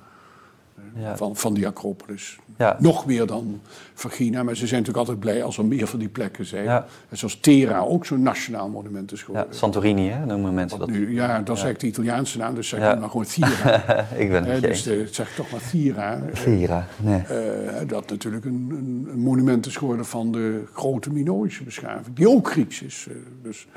Ja. 0.95 1.17
Van, 1.17 1.35
van 1.35 1.53
die 1.53 1.67
Acropolis. 1.67 2.37
Ja. 2.57 2.77
Nog 2.79 3.05
meer 3.05 3.25
dan 3.27 3.61
Vergina, 3.93 4.43
maar 4.43 4.55
ze 4.55 4.67
zijn 4.67 4.79
natuurlijk 4.79 5.07
altijd 5.07 5.19
blij 5.19 5.43
als 5.43 5.57
er 5.57 5.65
meer 5.65 5.87
van 5.87 5.99
die 5.99 6.07
plekken 6.09 6.45
zijn. 6.45 6.63
Ja. 6.63 6.85
En 7.09 7.17
zoals 7.17 7.39
Thera 7.39 7.79
ook 7.79 8.05
zo'n 8.05 8.21
nationaal 8.21 8.69
monument 8.69 9.11
is 9.11 9.19
ja, 9.19 9.25
geworden. 9.25 9.55
Santorini, 9.55 10.09
hè, 10.09 10.25
noemen 10.25 10.53
mensen 10.53 10.79
dat. 10.79 10.89
Nu, 10.89 11.13
ja, 11.13 11.27
dat 11.27 11.57
is 11.57 11.63
eigenlijk 11.63 11.79
de 11.79 11.87
Italiaanse 11.87 12.37
naam, 12.37 12.55
dus 12.55 12.67
zeg 12.67 12.93
ik 12.93 12.99
maar 12.99 13.09
gewoon 13.09 13.25
Thera. 13.25 14.05
ik 14.23 14.29
ben 14.29 14.45
het 14.45 14.61
dus 14.61 14.83
de, 14.83 15.07
zeg 15.11 15.35
toch 15.35 15.51
maar 15.51 15.61
Thera. 15.71 16.21
Vira, 16.31 16.87
nee. 16.97 17.19
Eh, 17.21 17.87
dat 17.87 18.09
natuurlijk 18.09 18.45
een, 18.45 18.67
een, 18.69 19.07
een 19.11 19.19
monument 19.19 19.65
is 19.65 19.75
geworden 19.75 20.05
van 20.05 20.31
de 20.31 20.63
grote 20.73 21.11
Minoïsche 21.11 21.63
beschaving, 21.63 22.15
die 22.15 22.29
ook 22.29 22.51
Grieks 22.51 22.81
is. 22.81 23.07
eh, 23.09 23.15
dus 23.41 23.67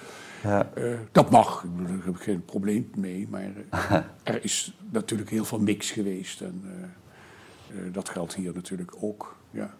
Ja. 0.46 0.66
eh, 0.74 0.84
dat 1.12 1.30
mag, 1.30 1.64
daar 1.78 1.96
heb 2.04 2.14
ik 2.14 2.22
geen 2.22 2.44
probleem 2.44 2.90
mee. 2.96 3.28
Maar 3.30 3.42
eh, 3.70 3.92
er 4.34 4.44
is 4.44 4.76
natuurlijk 4.90 5.30
heel 5.30 5.44
veel 5.44 5.58
mix 5.58 5.90
geweest 5.90 6.40
en 6.40 6.62
eh, 6.64 7.76
dat 7.92 8.08
geldt 8.08 8.34
hier 8.34 8.52
natuurlijk 8.54 8.92
ook. 9.00 9.36
Ja. 9.50 9.70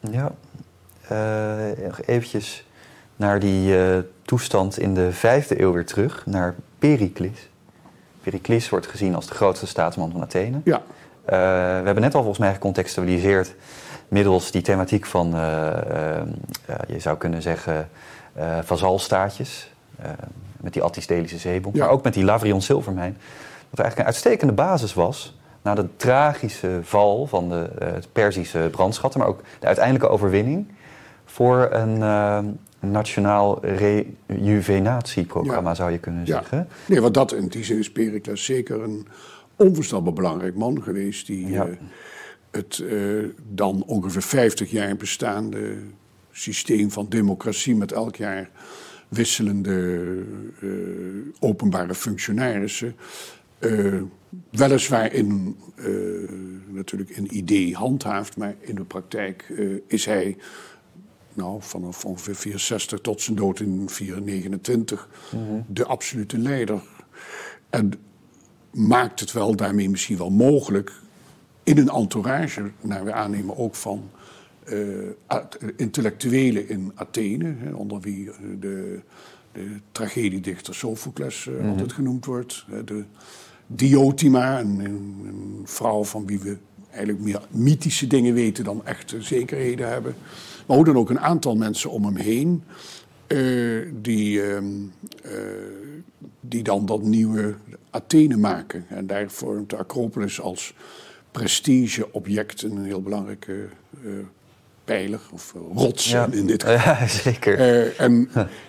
Ja, 0.00 0.32
nog 1.84 2.02
eventjes 2.02 2.66
naar 3.16 3.40
die 3.40 3.74
toestand 4.22 4.78
in 4.78 4.94
de 4.94 5.12
vijfde 5.12 5.60
eeuw 5.60 5.72
weer 5.72 5.86
terug, 5.86 6.26
naar 6.26 6.54
Pericles. 6.78 7.48
Pericles 8.22 8.68
wordt 8.68 8.86
gezien 8.86 9.14
als 9.14 9.26
de 9.26 9.34
grootste 9.34 9.66
staatsman 9.66 10.10
van 10.10 10.22
Athene. 10.22 10.60
ja, 10.64 10.82
we 11.24 11.34
hebben 11.84 12.00
net 12.00 12.14
al 12.14 12.20
volgens 12.20 12.38
mij 12.38 12.52
gecontextualiseerd 12.52 13.54
middels 14.08 14.50
die 14.50 14.62
thematiek 14.62 15.06
van, 15.06 15.30
je 16.88 16.98
zou 16.98 17.16
kunnen 17.16 17.42
zeggen, 17.42 17.88
vazalstaatjes. 18.62 19.70
Eh, 20.02 20.10
met 20.60 20.72
die 20.72 20.82
Attisdelische 20.82 21.38
zeebom, 21.38 21.74
Ja. 21.74 21.84
maar 21.84 21.92
ook 21.92 22.02
met 22.04 22.14
die 22.14 22.24
Lavrion 22.24 22.62
zilvermijn. 22.62 23.12
Dat 23.70 23.78
er 23.78 23.84
eigenlijk 23.84 23.98
een 23.98 24.04
uitstekende 24.14 24.52
basis 24.52 24.94
was 24.94 25.36
na 25.62 25.74
de 25.74 25.86
tragische 25.96 26.78
val 26.82 27.26
van 27.26 27.48
de 27.48 27.70
eh, 27.78 27.92
het 27.92 28.12
Perzische 28.12 28.68
brandschatten, 28.70 29.20
maar 29.20 29.28
ook 29.28 29.40
de 29.60 29.66
uiteindelijke 29.66 30.08
overwinning 30.08 30.66
voor 31.24 31.68
een 31.72 32.02
eh, 32.02 32.38
nationaal 32.80 33.58
rejuvenatieprogramma, 34.26 35.68
Ja. 35.68 35.74
zou 35.74 35.90
je 35.90 35.98
kunnen 35.98 36.20
ja. 36.24 36.26
zeggen. 36.38 36.68
Nee, 36.86 37.00
want 37.00 37.14
dat 37.14 37.32
in 37.32 37.48
die 37.48 37.64
zin 37.64 37.78
is 37.78 37.92
Pericles 37.92 38.44
zeker 38.44 38.82
een 38.82 39.06
onvoorstelbaar 39.56 40.12
belangrijk 40.12 40.54
man 40.54 40.82
geweest. 40.82 41.26
Die 41.26 41.48
Ja. 41.50 41.66
het 42.50 42.82
dan 43.48 43.82
ongeveer 43.86 44.22
50 44.22 44.70
jaar 44.70 44.96
bestaande 44.96 45.76
systeem 46.32 46.90
van 46.90 47.06
democratie 47.08 47.76
met 47.76 47.92
elk 47.92 48.16
jaar 48.16 48.50
wisselende 49.08 50.04
eh, 50.60 50.68
openbare 51.40 51.94
functionarissen. 51.94 52.96
eh, 53.58 54.02
weliswaar 54.50 55.12
in, 55.12 55.56
eh, 55.74 55.86
natuurlijk 56.66 57.10
in 57.10 57.36
idee 57.36 57.74
handhaaft, 57.74 58.36
maar 58.36 58.54
in 58.60 58.74
de 58.74 58.84
praktijk 58.84 59.52
is 59.86 60.04
hij 60.04 60.36
nou, 61.34 61.62
vanaf 61.62 62.04
ongeveer 62.04 62.34
64 62.34 63.00
tot 63.00 63.20
zijn 63.20 63.36
dood 63.36 63.60
in 63.60 63.88
429 63.88 65.08
de 65.66 65.84
absolute 65.84 66.38
leider. 66.38 66.82
En 67.70 67.92
maakt 68.70 69.20
het 69.20 69.32
wel 69.32 69.56
daarmee 69.56 69.90
misschien 69.90 70.18
wel 70.18 70.30
mogelijk 70.30 70.92
in 71.62 71.78
een 71.78 71.88
entourage, 71.88 72.70
naar 72.80 73.04
we 73.04 73.12
aannemen 73.12 73.56
ook 73.56 73.74
van 73.74 74.10
intellectuelen 75.76 76.68
in 76.68 76.92
Athene, 76.94 77.54
hè, 77.58 77.72
onder 77.72 78.00
wie 78.00 78.30
eh, 78.30 78.36
de, 78.60 79.00
de 79.52 79.66
tragediedichter 79.92 80.74
Sophocles 80.74 81.46
eh, 81.46 81.68
altijd 81.70 81.92
genoemd 81.92 82.24
wordt, 82.24 82.64
hè, 82.70 82.84
de 82.84 83.04
Diotima, 83.66 84.60
een, 84.60 85.62
vrouw 85.64 86.04
van 86.04 86.26
wie 86.26 86.38
we 86.38 86.56
eigenlijk 86.90 87.24
meer 87.24 87.40
mythische 87.50 88.06
dingen 88.06 88.34
weten 88.34 88.64
dan 88.64 88.86
echte 88.86 89.22
zekerheden 89.22 89.88
hebben. 89.88 90.14
Maar 90.66 90.76
hoe 90.76 90.86
dan 90.86 90.96
ook 90.96 91.10
een 91.10 91.20
aantal 91.20 91.56
mensen 91.56 91.90
om 91.90 92.04
hem 92.04 92.16
heen, 92.16 92.62
eh, 93.26 93.80
die, 93.94 94.42
ehm, 94.42 94.64
eh, 95.22 95.32
die 96.40 96.62
dan 96.62 96.86
dat 96.86 97.02
nieuwe 97.02 97.54
Athene 97.90 98.36
maken. 98.36 98.84
En 98.88 99.06
daar 99.06 99.30
vormt 99.30 99.70
de 99.70 99.76
Acropolis 99.76 100.40
als 100.40 100.74
prestigeobject 101.30 102.62
een 102.62 102.84
heel 102.84 103.02
belangrijke 103.02 103.68
eh, 104.04 104.10
pijler, 104.88 105.20
of 105.32 105.52
eh, 105.56 105.60
rots 105.74 106.10
Ja. 106.10 106.28
in 106.30 106.46
dit 106.46 106.62
geval. 106.62 106.78
Ja, 106.78 107.06
zeker. 107.24 107.58
Eh, 107.58 108.00
en, 108.00 108.28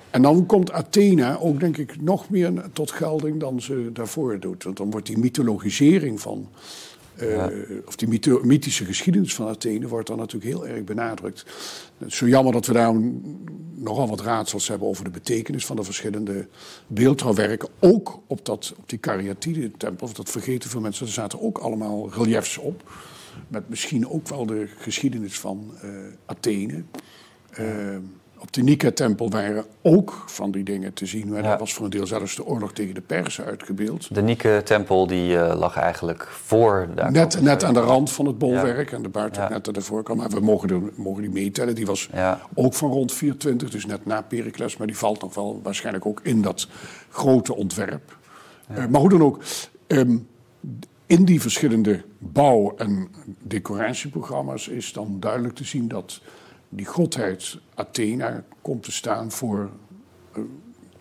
en 0.09 0.21
dan 0.21 0.45
komt 0.45 0.71
Athena 0.71 1.37
ook, 1.37 1.59
denk 1.59 1.77
ik, 1.77 2.01
nog 2.01 2.29
meer 2.29 2.53
tot 2.73 2.91
gelding 2.91 3.39
dan 3.39 3.61
ze 3.61 3.89
daarvoor 3.93 4.39
doet. 4.39 4.63
Want 4.63 4.77
dan 4.77 4.91
wordt 4.91 5.05
die 5.07 5.17
mythologisering 5.17 6.21
van. 6.21 6.49
eh, 7.15 7.45
Of 7.85 7.95
die 7.95 8.19
mythische 8.43 8.85
geschiedenis 8.85 9.35
van 9.35 9.47
Athene 9.47 9.87
wordt 9.87 10.07
dan 10.07 10.17
natuurlijk 10.17 10.51
heel 10.51 10.67
erg 10.67 10.83
benadrukt. 10.83 11.45
Het 11.97 12.07
is 12.07 12.17
zo 12.17 12.27
jammer 12.27 12.53
dat 12.53 12.65
we 12.65 12.73
daar 12.73 12.93
nogal 13.75 14.07
wat 14.07 14.21
raadsels 14.21 14.67
hebben 14.67 14.87
over 14.87 15.03
de 15.03 15.09
betekenis 15.09 15.65
van 15.65 15.75
de 15.75 15.83
verschillende 15.83 16.47
beeldhouwwerken. 16.87 17.69
Ook 17.79 18.19
op, 18.27 18.45
dat, 18.45 18.73
op 18.77 18.89
die 18.89 18.99
Karyatide-tempel, 18.99 20.07
of 20.07 20.13
dat 20.13 20.29
vergeten 20.29 20.69
veel 20.69 20.81
mensen, 20.81 21.05
er 21.05 21.11
zaten 21.11 21.41
ook 21.41 21.57
allemaal 21.57 22.09
reliefs 22.13 22.57
op. 22.57 22.83
Met 23.47 23.69
misschien 23.69 24.09
ook 24.09 24.27
wel 24.27 24.45
de 24.45 24.67
geschiedenis 24.77 25.39
van 25.39 25.71
eh, 25.81 25.89
Athene. 26.25 26.83
Eh, 27.49 27.65
Op 28.41 28.53
de 28.53 28.61
Nika-tempel 28.63 29.29
waren 29.29 29.65
ook 29.81 30.23
van 30.27 30.51
die 30.51 30.63
dingen 30.63 30.93
te 30.93 31.05
zien. 31.05 31.27
Maar 31.29 31.37
Ja. 31.41 31.47
daar 31.49 31.57
was 31.57 31.73
voor 31.73 31.83
een 31.85 31.91
deel 31.91 32.07
zelfs 32.07 32.35
de 32.35 32.45
oorlog 32.45 32.73
tegen 32.73 32.93
de 32.93 33.01
Persen 33.01 33.45
uitgebeeld. 33.45 34.15
De 34.15 34.21
Nike-tempel 34.21 35.07
die 35.07 35.37
eh, 35.37 35.57
lag 35.59 35.75
eigenlijk 35.77 36.27
voor 36.27 36.87
de 36.95 37.03
Net, 37.11 37.41
net 37.41 37.63
aan 37.63 37.73
de 37.73 37.79
rand 37.79 38.11
van 38.11 38.25
het 38.25 38.37
bolwerk 38.37 38.91
en 38.91 39.01
de 39.01 39.09
buiten 39.09 39.41
Ja. 39.41 39.49
net 39.49 39.67
aan 39.67 39.73
de 39.73 39.81
voorkant. 39.81 40.19
Maar 40.19 40.29
we 40.29 40.39
mogen, 40.39 40.69
er, 40.69 40.81
mogen 40.95 41.21
die 41.21 41.31
meetellen. 41.31 41.75
Die 41.75 41.85
was 41.85 42.09
ook 42.53 42.73
van 42.73 42.89
rond 42.91 43.13
420, 43.13 43.69
dus 43.69 43.85
net 43.85 44.05
na 44.05 44.21
Pericles. 44.21 44.77
Maar 44.77 44.87
die 44.87 44.97
valt 44.97 45.21
nog 45.21 45.35
wel 45.35 45.59
waarschijnlijk 45.63 46.05
ook 46.05 46.19
in 46.23 46.41
dat 46.41 46.67
grote 47.09 47.55
ontwerp. 47.55 48.17
Maar 48.89 49.01
hoe 49.01 49.09
dan 49.09 49.21
ook, 49.23 49.39
ehm, 49.87 50.17
in 51.09 51.25
die 51.25 51.41
verschillende 51.41 52.03
bouw- 52.17 52.75
en 52.77 53.09
decoratieprogramma's 53.41 54.67
is 54.67 54.93
dan 54.93 55.19
duidelijk 55.19 55.55
te 55.55 55.63
zien 55.63 55.87
dat 55.87 56.21
die 56.69 56.85
godheid 56.85 57.57
Athena 57.75 58.43
komt 58.61 58.83
te 58.83 58.91
staan 58.91 59.31
voor, 59.31 59.69
eh, 60.33 60.41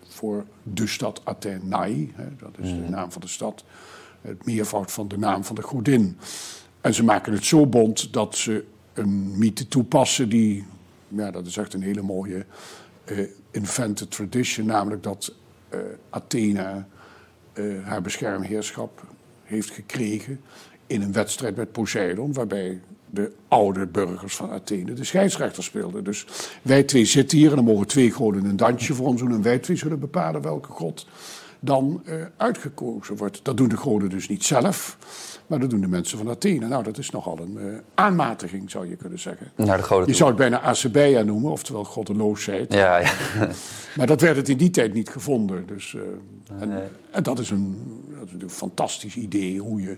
voor 0.07 0.45
de 0.63 0.87
stad 0.87 1.25
Athenai. 1.25 2.11
Hè, 2.15 2.35
dat 2.35 2.57
is 2.57 2.69
de 2.69 2.89
naam 2.89 3.11
van 3.11 3.21
de 3.21 3.27
stad. 3.27 3.63
Het 4.21 4.45
meervoud 4.45 4.91
van 4.91 5.07
de 5.07 5.17
naam 5.17 5.43
van 5.43 5.55
de 5.55 5.61
godin. 5.61 6.17
En 6.81 6.93
ze 6.93 7.03
maken 7.03 7.33
het 7.33 7.45
zo 7.45 7.67
bond 7.67 8.13
dat 8.13 8.35
ze 8.35 8.65
een 8.93 9.37
mythe 9.37 9.67
toepassen 9.67 10.29
die, 10.29 10.65
ja, 11.07 11.31
dat 11.31 11.45
is 11.45 11.57
echt 11.57 11.73
een 11.73 11.83
hele 11.83 12.01
mooie 12.01 12.45
eh 13.03 13.27
invented 13.51 14.11
tradition, 14.11 14.65
namelijk 14.65 15.03
dat 15.03 15.33
eh, 15.69 15.79
Athena 16.09 16.87
haar 17.83 18.01
beschermheerschap 18.01 19.08
heeft 19.49 19.69
gekregen 19.71 20.39
in 20.87 21.01
een 21.01 21.11
wedstrijd 21.11 21.55
met 21.55 21.71
Poseidon, 21.71 22.33
waarbij 22.33 22.79
de 23.09 23.31
oude 23.47 23.87
burgers 23.87 24.35
van 24.35 24.51
Athene 24.51 24.93
de 24.93 25.03
scheidsrechter 25.03 25.63
speelden. 25.63 26.03
Dus 26.03 26.25
wij 26.61 26.83
twee 26.83 27.05
zitten 27.05 27.37
hier 27.37 27.49
en 27.49 27.55
dan 27.55 27.65
mogen 27.65 27.87
twee 27.87 28.11
goden 28.11 28.45
een 28.45 28.55
dansje 28.55 28.93
voor 28.93 29.07
ons 29.07 29.21
doen 29.21 29.31
en 29.31 29.41
wij 29.41 29.59
twee 29.59 29.77
zullen 29.77 29.99
bepalen 29.99 30.41
welke 30.41 30.71
god 30.71 31.05
dan 31.59 32.01
eh, 32.05 32.15
uitgekozen 32.37 33.17
wordt. 33.17 33.39
Dat 33.43 33.57
doen 33.57 33.67
de 33.67 33.77
goden 33.77 34.09
dus 34.09 34.27
niet 34.27 34.43
zelf, 34.43 34.97
maar 35.47 35.59
dat 35.59 35.69
doen 35.69 35.81
de 35.81 35.87
mensen 35.87 36.17
van 36.17 36.29
Athene. 36.29 36.67
Nou, 36.67 36.83
dat 36.83 36.97
is 36.97 37.09
nogal 37.09 37.39
een 37.39 37.57
eh, 37.57 37.79
aanmatiging, 37.93 38.71
zou 38.71 38.89
je 38.89 38.95
kunnen 38.95 39.19
zeggen. 39.19 39.51
Naar 39.55 39.77
de 39.77 39.83
goden 39.83 40.07
Je 40.07 40.13
zou 40.13 40.29
het 40.29 40.37
bijna 40.37 40.61
acebeia 40.61 41.21
noemen, 41.21 41.51
oftewel 41.51 41.83
goddeloosheid. 41.83 42.73
Ja, 42.73 42.97
ja. 42.97 43.11
Maar 43.97 44.07
dat 44.07 44.21
werd 44.21 44.35
het 44.35 44.49
in 44.49 44.57
die 44.57 44.69
tijd 44.69 44.93
niet 44.93 45.09
gevonden. 45.09 45.67
Dus, 45.67 45.95
eh, 45.95 46.61
en, 46.61 46.89
en 47.11 47.23
dat 47.23 47.39
is, 47.39 47.49
een, 47.49 47.77
is 48.35 48.41
een 48.43 48.49
fantastisch 48.49 49.15
idee 49.15 49.59
hoe 49.59 49.81
je 49.81 49.97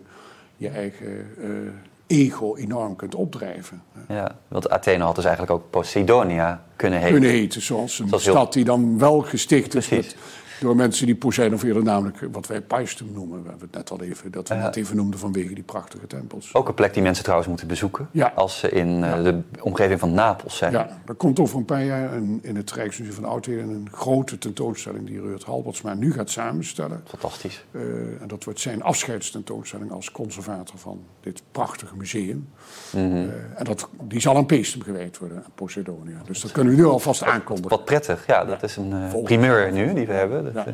je 0.57 0.69
eigen 0.69 1.27
eh, 1.41 2.17
ego 2.17 2.55
enorm 2.55 2.95
kunt 2.95 3.15
opdrijven. 3.15 3.81
ja. 4.07 4.35
Want 4.47 4.69
Athene 4.69 5.03
had 5.03 5.15
dus 5.15 5.25
eigenlijk 5.25 5.53
ook 5.55 5.69
Poseidonia 5.69 6.63
kunnen 6.75 6.99
heten. 6.99 7.13
Kunnen 7.13 7.31
heten 7.31 7.61
zoals 7.61 7.99
een 7.99 8.07
Zoals 8.07 8.23
heel- 8.25 8.33
stad 8.33 8.53
die 8.53 8.63
dan 8.63 8.99
wel 8.99 9.21
gesticht 9.21 9.75
is 9.75 9.87
Precies. 9.87 10.13
met, 10.13 10.21
door 10.61 10.75
mensen 10.75 11.05
die 11.05 11.15
Poseidon 11.15 11.59
eerder 11.63 11.83
namelijk 11.83 12.17
wat 12.31 12.47
wij 12.47 12.61
Paestum 12.61 13.11
noemen. 13.13 13.43
We 13.43 13.49
hebben 13.49 13.67
het 13.71 13.75
net 13.75 13.91
al 13.91 14.01
even, 14.01 14.31
dat 14.31 14.47
we 14.47 14.55
net 14.55 14.75
even 14.75 14.95
noemden 14.95 15.19
vanwege 15.19 15.53
die 15.53 15.63
prachtige 15.63 16.07
tempels. 16.07 16.53
Ook 16.53 16.67
een 16.67 16.73
plek 16.73 16.93
die 16.93 17.03
mensen 17.03 17.23
trouwens 17.23 17.49
moeten 17.49 17.67
bezoeken. 17.67 18.07
Ja. 18.11 18.31
Als 18.35 18.59
ze 18.59 18.69
in 18.69 19.03
eh, 19.03 19.23
de 19.23 19.41
omgeving 19.61 19.99
van 19.99 20.13
Napels 20.13 20.57
zijn. 20.57 20.71
Ja, 20.71 21.01
er 21.05 21.13
komt 21.13 21.39
over 21.39 21.57
een 21.57 21.65
paar 21.65 21.83
jaar 21.83 22.13
een, 22.13 22.39
in 22.41 22.55
het 22.55 22.71
Rijksmuseum 22.71 23.15
van 23.15 23.25
Oudheden 23.25 23.69
een 23.69 23.87
grote 23.91 24.37
tentoonstelling 24.37 25.07
die 25.07 25.21
Reurt 25.21 25.43
Halbertsma 25.43 25.93
nu 25.93 26.13
gaat 26.13 26.29
samenstellen. 26.29 27.01
Fantastisch. 27.07 27.65
Eh, 27.71 27.81
en 28.21 28.27
dat 28.27 28.43
wordt 28.43 28.59
zijn 28.59 28.83
afscheidstentoonstelling 28.83 29.91
als 29.91 30.11
conservator 30.11 30.77
van 30.77 30.99
dit 31.19 31.41
prachtige 31.51 31.95
museum. 31.95 32.49
Mhm. 32.91 33.05
Eh, 33.05 33.21
en 33.55 33.63
dat, 33.63 33.89
die 34.01 34.19
zal 34.19 34.35
aan 34.35 34.45
Peestum 34.45 34.81
gewijd 34.81 35.17
worden, 35.17 35.37
aan 35.37 35.51
Poseidonia. 35.55 36.21
Dus 36.25 36.41
dat 36.41 36.51
kunnen 36.51 36.75
we 36.75 36.79
nu 36.79 36.85
alvast 36.85 37.23
aankondigen. 37.23 37.69
Wat 37.69 37.85
prettig. 37.85 38.27
Ja, 38.27 38.45
dat 38.45 38.63
is 38.63 38.75
een 38.75 38.91
Volgende. 38.91 39.23
primeur 39.23 39.71
nu 39.71 39.93
die 39.93 40.07
we 40.07 40.13
hebben. 40.13 40.50
Ja. 40.53 40.65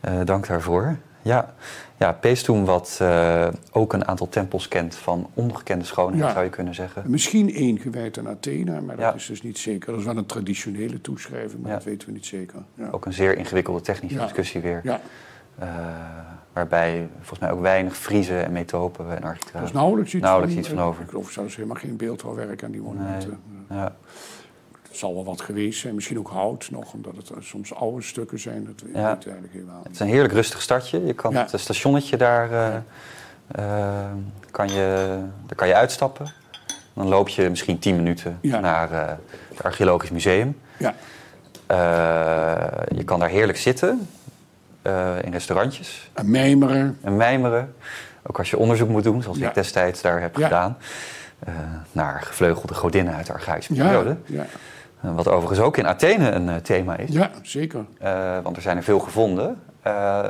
eh, 0.00 0.20
dank 0.24 0.46
daarvoor. 0.46 0.96
Ja, 1.22 1.54
ja 1.96 2.12
Peestum 2.12 2.64
wat 2.64 2.98
eh, 3.02 3.48
ook 3.72 3.92
een 3.92 4.06
aantal 4.08 4.28
tempels 4.28 4.68
kent 4.68 4.94
van 4.94 5.30
ongekende 5.34 5.84
schoonheid, 5.84 6.22
Ja. 6.24 6.32
zou 6.32 6.44
je 6.44 6.50
kunnen 6.50 6.74
zeggen. 6.74 7.02
Misschien 7.06 7.54
één 7.54 7.78
gewijd 7.78 8.18
aan 8.18 8.28
Athena, 8.28 8.80
maar 8.80 8.96
dat 8.96 9.04
Ja. 9.04 9.14
is 9.14 9.26
dus 9.26 9.42
niet 9.42 9.58
zeker. 9.58 9.90
Dat 9.90 9.98
is 10.00 10.04
wel 10.06 10.16
een 10.16 10.26
traditionele 10.26 11.00
toeschrijving, 11.00 11.60
maar 11.62 11.70
Ja. 11.70 11.76
dat 11.76 11.84
weten 11.86 12.08
we 12.08 12.14
niet 12.14 12.26
zeker. 12.26 12.58
Ja, 12.74 12.88
Ook 12.90 13.06
een 13.06 13.12
zeer 13.12 13.36
ingewikkelde 13.38 13.80
technische 13.80 14.18
discussie 14.18 14.60
weer. 14.60 14.80
ja 14.82 15.00
Eh, 15.58 15.68
waarbij 16.52 17.08
volgens 17.18 17.38
mij 17.38 17.50
ook 17.50 17.60
weinig 17.60 17.96
Friezen 17.96 18.44
en 18.44 18.52
metopen 18.52 19.04
en 19.14 19.20
daar 19.20 19.30
architraven. 19.30 19.68
is 19.68 19.72
nauwelijks 19.74 20.14
iets 20.14 20.22
Nauwelijks 20.22 20.54
van, 20.54 20.62
iets 20.64 20.72
van 20.72 20.82
over. 20.82 21.02
Ik 21.02 21.08
geloof 21.08 21.30
zelfs 21.30 21.56
helemaal 21.56 21.76
geen 21.76 21.96
beeldhouwwerk 21.96 22.64
aan 22.64 22.70
die 22.70 22.80
monumenten. 22.80 23.40
Ja. 23.70 23.94
Zal 25.00 25.14
wel 25.14 25.24
wat 25.24 25.40
geweest 25.40 25.80
zijn, 25.80 25.94
misschien 25.94 26.18
ook 26.18 26.28
hout 26.28 26.68
nog, 26.70 26.92
omdat 26.92 27.16
het 27.16 27.30
eh, 27.30 27.36
soms 27.40 27.74
oude 27.74 28.02
stukken 28.02 28.38
zijn. 28.38 28.64
Dat 28.64 28.80
weet 28.84 28.94
Ja. 28.94 29.12
ik 29.12 29.24
eigenlijk 29.24 29.52
helemaal 29.52 29.80
Het 29.82 29.92
is 29.92 30.00
een 30.00 30.06
heerlijk 30.06 30.32
rustig 30.32 30.62
stadje. 30.62 31.06
Je 31.06 31.12
kan 31.12 31.32
Ja. 31.32 31.46
het 31.50 31.60
stationnetje 31.60 32.16
daar, 32.16 32.52
eh, 32.52 32.74
eh, 33.50 34.10
kan 34.50 34.68
je, 34.68 35.18
daar 35.46 35.56
kan 35.56 35.68
je 35.68 35.74
uitstappen. 35.74 36.32
Dan 36.94 37.08
loop 37.08 37.28
je 37.28 37.48
misschien 37.50 37.78
10 37.78 37.96
minuten 37.96 38.38
Ja. 38.40 38.60
naar 38.60 38.92
eh, 38.92 39.14
het 39.48 39.62
Archeologisch 39.62 40.10
Museum. 40.10 40.58
Ja, 40.78 40.94
Eh, 41.66 41.76
je 42.96 43.04
kan 43.04 43.18
daar 43.20 43.28
heerlijk 43.28 43.58
zitten 43.58 44.08
eh, 44.82 45.16
in 45.22 45.32
restaurantjes 45.32 46.10
en 46.12 46.30
mijmeren. 46.30 46.98
en 47.02 47.16
mijmeren. 47.16 47.74
Ook 48.22 48.38
als 48.38 48.50
je 48.50 48.56
onderzoek 48.58 48.88
moet 48.88 49.02
doen, 49.04 49.22
zoals 49.22 49.38
Ja. 49.38 49.48
ik 49.48 49.54
destijds 49.54 50.00
daar 50.02 50.20
heb 50.20 50.36
gedaan. 50.36 50.76
eh, 51.40 51.54
naar 51.92 52.22
gevleugelde 52.22 52.74
godinnen 52.74 53.14
uit 53.14 53.26
de 53.26 53.32
archaïsche 53.32 53.72
periode. 53.74 54.16
ja, 54.26 54.40
Eh, 54.42 54.48
wat 55.00 55.28
overigens 55.28 55.60
ook 55.60 55.76
in 55.76 55.86
Athene 55.86 56.30
een 56.30 56.48
eh, 56.48 56.56
thema 56.56 56.96
is. 56.96 57.10
ja, 57.12 57.30
zeker. 57.42 57.84
Eh, 57.98 58.38
want 58.42 58.56
er 58.56 58.62
zijn 58.62 58.76
er 58.76 58.82
veel 58.82 58.98
gevonden. 58.98 59.58
Eh, 59.82 60.24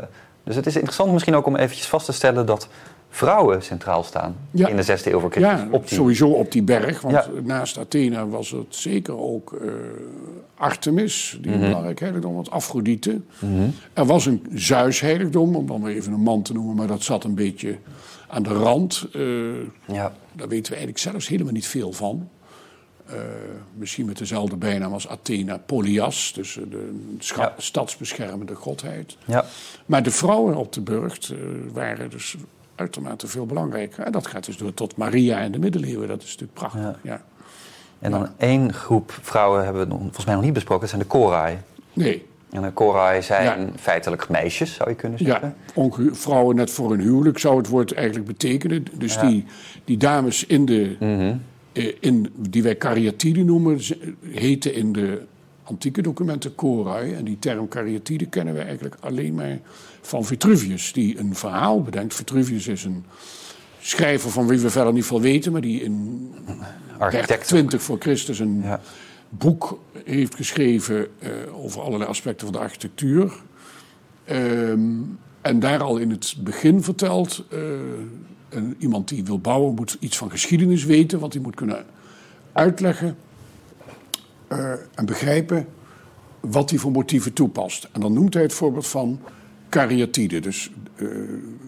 dus 0.45 0.57
het 0.57 0.67
is 0.67 0.75
interessant 0.75 1.13
misschien 1.13 1.35
ook 1.35 1.47
om 1.47 1.57
eventjes 1.57 1.87
vast 1.87 2.07
te 2.07 2.13
stellen 2.13 2.47
dat 2.47 2.69
vrouwen 3.13 3.63
centraal 3.63 4.03
staan 4.03 4.37
Ja. 4.51 4.69
in 4.69 4.77
de 4.77 4.83
6e 4.83 5.11
eeuw 5.13 5.21
voor 5.21 5.31
Christus. 5.31 5.61
Ja, 5.61 5.69
op 5.71 5.89
die- 5.89 5.97
sowieso 5.99 6.29
op 6.29 6.53
die 6.53 6.63
berg. 6.63 7.01
Want 7.01 7.15
Ja. 7.15 7.27
naast 7.43 7.79
Athena 7.79 8.27
was 8.27 8.51
het 8.51 8.67
zeker 8.69 9.19
ook 9.19 9.53
eh, 9.53 9.69
Artemis, 10.57 11.39
die 11.41 11.53
een 11.53 11.61
belangrijk 11.61 12.01
heiligdom 12.01 12.35
was, 12.35 12.51
Afrodite. 12.51 13.21
Er 13.93 14.05
was 14.07 14.27
een 14.27 14.47
Zeus-heiligdom, 14.55 15.57
om 15.57 15.67
dan 15.67 15.81
maar 15.81 15.91
even 15.91 16.13
een 16.13 16.21
man 16.23 16.43
te 16.43 16.53
noemen, 16.53 16.75
maar 16.77 16.87
dat 16.87 17.03
zat 17.03 17.25
een 17.25 17.35
beetje 17.35 17.77
aan 18.29 18.43
de 18.43 18.53
rand. 18.55 19.07
Eh, 19.13 19.21
Ja, 19.95 20.13
daar 20.33 20.49
weten 20.49 20.73
we 20.73 20.79
eigenlijk 20.79 20.99
zelfs 20.99 21.29
helemaal 21.29 21.53
niet 21.53 21.67
veel 21.67 21.93
van. 21.93 22.29
Eh, 23.13 23.19
misschien 23.75 24.07
met 24.07 24.19
dezelfde 24.19 24.57
bijnaam 24.57 24.93
als 24.93 25.09
Athena 25.09 25.57
Polias, 25.67 26.33
dus 26.35 26.57
eh, 26.57 26.63
de 26.71 26.93
Ja. 27.19 27.55
stadsbeschermende 27.59 28.55
godheid. 28.55 29.17
ja, 29.25 29.45
Maar 29.87 30.03
de 30.03 30.11
vrouwen 30.11 30.55
op 30.57 30.73
de 30.73 30.81
burcht 30.81 31.31
eh, 31.31 31.37
waren 31.73 32.11
dus 32.11 32.37
uitermate 32.75 33.27
veel 33.27 33.47
belangrijker. 33.47 34.05
En 34.05 34.13
dat 34.13 34.27
gaat 34.27 34.45
dus 34.47 34.57
door 34.57 34.75
tot 34.75 34.97
Maria 34.97 35.39
en 35.41 35.53
de 35.53 35.59
middeleeuwen. 35.59 36.09
Dat 36.09 36.19
is 36.23 36.25
natuurlijk 36.29 36.53
prachtig. 36.59 36.81
Ja. 36.83 36.97
Ja. 37.03 37.23
en 37.99 38.11
dan 38.11 38.29
één 38.37 38.73
groep 38.73 39.19
vrouwen 39.23 39.65
hebben 39.65 39.83
we 39.83 39.89
nog- 39.89 40.01
volgens 40.01 40.25
mij 40.25 40.35
nog 40.35 40.45
niet 40.45 40.53
besproken. 40.53 40.81
Dat 40.81 40.91
zijn 40.91 41.03
de 41.03 41.09
Korai. 41.09 41.59
Nee, 41.93 42.29
En 42.51 42.63
de 42.63 42.73
Korai 42.73 43.23
zijn 43.23 43.61
Ja. 43.61 43.67
feitelijk 43.77 44.29
meisjes, 44.29 44.75
zou 44.75 44.91
je 44.91 44.97
kunnen 44.97 45.19
ja. 45.19 45.25
zeggen. 45.27 45.57
onge- 45.75 46.15
vrouwen 46.15 46.57
net 46.57 46.71
voor 46.71 46.91
hun 46.91 47.01
huwelijk 47.01 47.39
zou 47.39 47.57
het 47.57 47.69
woord 47.69 47.93
eigenlijk 47.93 48.27
betekenen. 48.27 48.85
Dus 48.93 49.15
Ja. 49.15 49.21
die, 49.27 49.45
die 49.85 49.97
dames 49.97 50.47
in 50.47 50.65
de, 50.67 50.97
eh, 51.01 51.31
in, 52.01 52.33
die 52.37 52.63
wij 52.63 52.77
Cariatide 52.77 53.45
noemen, 53.45 53.81
heten 54.31 54.75
in 54.75 54.93
de 54.93 55.23
antieke 55.63 56.03
documenten 56.03 56.55
Korai. 56.55 57.13
En 57.13 57.25
die 57.25 57.39
term 57.39 57.69
Cariatide 57.69 58.27
kennen 58.27 58.55
we 58.55 58.61
eigenlijk 58.61 58.97
alleen 59.01 59.35
maar 59.35 59.59
van 60.01 60.25
Vitruvius, 60.25 60.93
die 60.93 61.19
een 61.19 61.35
verhaal 61.35 61.83
bedenkt. 61.83 62.15
Vitruvius 62.15 62.67
is 62.67 62.85
een 62.85 63.05
schrijver 63.81 64.31
van 64.31 64.47
wie 64.47 64.59
we 64.59 64.71
verder 64.71 64.93
niet 64.93 65.05
veel 65.05 65.21
weten, 65.21 65.53
maar 65.53 65.61
die 65.61 65.83
in 65.83 66.31
Architect. 66.99 67.47
20 67.47 67.83
voor 67.83 67.99
Christus 67.99 68.39
een 68.39 68.61
Ja. 68.63 68.81
boek 69.29 69.81
heeft 70.05 70.35
geschreven 70.35 71.07
eh, 71.19 71.31
over 71.53 71.81
allerlei 71.81 72.11
aspecten 72.11 72.47
van 72.47 72.57
de 72.57 72.63
architectuur. 72.63 73.33
Ehm, 74.25 74.89
en 75.41 75.61
daar 75.61 75.83
al 75.83 75.97
in 75.97 76.11
het 76.11 76.37
begin 76.41 76.83
vertelt, 76.83 77.45
eh, 77.51 77.59
een, 78.51 78.77
iemand 78.79 79.09
die 79.09 79.25
wil 79.25 79.39
bouwen 79.39 79.75
moet 79.75 79.97
iets 80.01 80.17
van 80.17 80.31
geschiedenis 80.31 80.85
weten, 80.85 81.19
want 81.19 81.33
die 81.33 81.41
moet 81.41 81.55
kunnen 81.55 81.85
uitleggen 82.53 83.17
eh, 84.49 84.73
en 84.95 85.07
begrijpen 85.07 85.67
wat 86.41 86.71
hij 86.71 86.79
voor 86.79 86.91
motieven 86.91 87.33
toepast. 87.33 87.89
En 87.93 88.01
dan 88.01 88.13
noemt 88.13 88.35
hij 88.35 88.43
het 88.43 88.53
voorbeeld 88.53 88.87
van 88.87 89.21
kariatide, 89.69 90.41
dus 90.41 90.71
eh, 90.97 91.07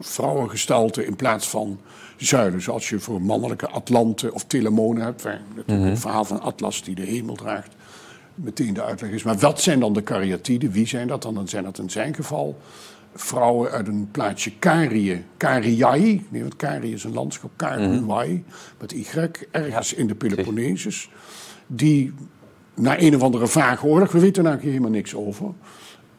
vrouwengestalte 0.01 1.07
in 1.07 1.16
plaats 1.16 1.49
van 1.49 1.80
zuilen. 2.16 2.62
Zoals 2.62 2.89
je 2.89 3.01
voor 3.01 3.22
mannelijke 3.22 3.68
atlanten 3.68 4.33
of 4.33 4.45
telemonen 4.45 5.03
hebt, 5.03 5.22
waar 5.22 5.41
natuurlijk 5.55 5.89
het 5.89 6.01
verhaal 6.01 6.24
van 6.24 6.41
Atlas 6.41 6.83
die 6.83 6.95
de 6.95 7.03
hemel 7.03 7.35
draagt, 7.35 7.74
meteen 8.35 8.74
de 8.74 8.83
uitleg 8.83 9.11
is. 9.11 9.22
Maar 9.22 9.39
wat 9.39 9.61
zijn 9.61 9.80
dan 9.80 9.93
de 9.93 10.03
kariatiden? 10.03 10.70
Wie 10.70 10.87
zijn 10.87 11.09
dat 11.09 11.22
dan? 11.22 11.35
Dan 11.35 11.49
zijn 11.49 11.64
dat 11.64 11.78
in 11.78 11.91
zijn 11.91 12.14
geval 12.14 12.59
vrouwen 13.14 13.70
uit 13.70 13.88
een 13.88 14.08
plaatsje 14.10 14.52
Karië, 14.58 15.24
Kariai, 15.36 16.26
nee, 16.28 16.40
want 16.40 16.56
Karië 16.56 16.92
is 16.92 17.04
een 17.04 17.12
landschap, 17.12 17.50
Kariai, 17.56 18.44
met 18.80 18.92
Y, 18.92 19.06
ergens 19.50 19.94
in 19.94 20.06
de 20.06 20.14
Peloponnesus, 20.14 21.10
die 21.66 22.12
na 22.74 23.00
een 23.00 23.14
of 23.14 23.22
andere 23.22 23.46
vage 23.46 23.86
oorlog, 23.86 24.12
we 24.12 24.20
weten 24.20 24.46
eigenlijk 24.46 24.74
helemaal 24.74 24.96
niks 24.98 25.14
over, 25.14 25.46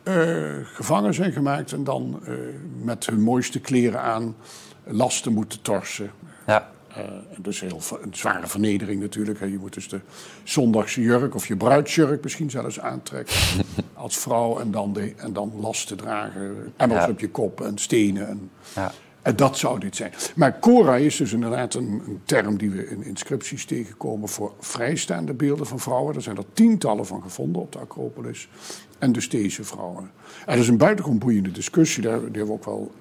eh, 0.04 0.16
gevangen 0.64 1.14
zijn 1.14 1.32
gemaakt 1.32 1.72
en 1.72 1.84
dan 1.84 2.20
eh, 2.26 2.34
met 2.82 3.06
hun 3.06 3.22
mooiste 3.22 3.60
kleren 3.60 4.02
aan 4.02 4.36
lasten 4.84 5.34
moeten 5.34 5.62
torsen. 5.62 6.12
Ja. 6.48 6.72
Dus 7.38 7.60
heel 7.60 7.82
een 8.02 8.16
zware 8.16 8.48
vernedering 8.48 9.02
natuurlijk. 9.02 9.40
Je 9.40 9.58
moet 9.60 9.74
dus 9.74 9.90
de 9.90 10.00
zondagse 10.44 11.02
jurk 11.02 11.36
of 11.36 11.48
je 11.48 11.56
bruidsjurk 11.56 12.24
misschien 12.24 12.50
zelfs 12.50 12.80
aantrekken 12.80 13.36
als 13.94 14.18
vrouw. 14.18 14.60
En 14.60 14.72
dan, 14.72 14.94
de, 14.94 15.14
en 15.18 15.34
dan 15.34 15.54
lasten 15.60 15.98
dragen, 15.98 16.74
emmers 16.78 17.06
ja. 17.06 17.10
op 17.10 17.20
je 17.20 17.30
kop 17.30 17.62
en 17.62 17.78
stenen. 17.78 18.28
En, 18.28 18.52
ja. 18.76 18.92
en 19.22 19.36
dat 19.36 19.58
zou 19.58 19.80
dit 19.80 19.96
zijn. 19.96 20.14
Maar 20.36 20.60
Cora 20.60 20.96
is 20.96 21.18
dus 21.18 21.34
inderdaad 21.34 21.74
een, 21.74 22.02
een, 22.06 22.22
term 22.26 22.58
die 22.58 22.70
we 22.70 22.90
in 22.90 23.04
inscripties 23.04 23.66
tegenkomen 23.66 24.30
voor 24.30 24.54
vrijstaande 24.60 25.34
beelden 25.34 25.66
van 25.66 25.80
vrouwen. 25.80 26.16
Er 26.16 26.22
zijn 26.22 26.38
er 26.38 26.54
tientallen 26.54 27.06
van 27.06 27.22
gevonden 27.22 27.62
op 27.62 27.72
de 27.72 27.80
Acropolis. 27.80 28.48
En 29.00 29.12
dus 29.12 29.30
deze 29.30 29.64
vrouwen. 29.64 30.12
En 30.46 30.54
dat 30.54 30.58
is 30.58 30.68
een 30.68 30.78
buitengewoon 30.78 31.20
boeiende 31.20 31.52
discussie. 31.52 32.04
Daar, 32.04 32.20
die 32.20 32.26
hebben 32.26 32.46
we 32.46 32.52
ook 32.54 32.66
wel 32.66 32.92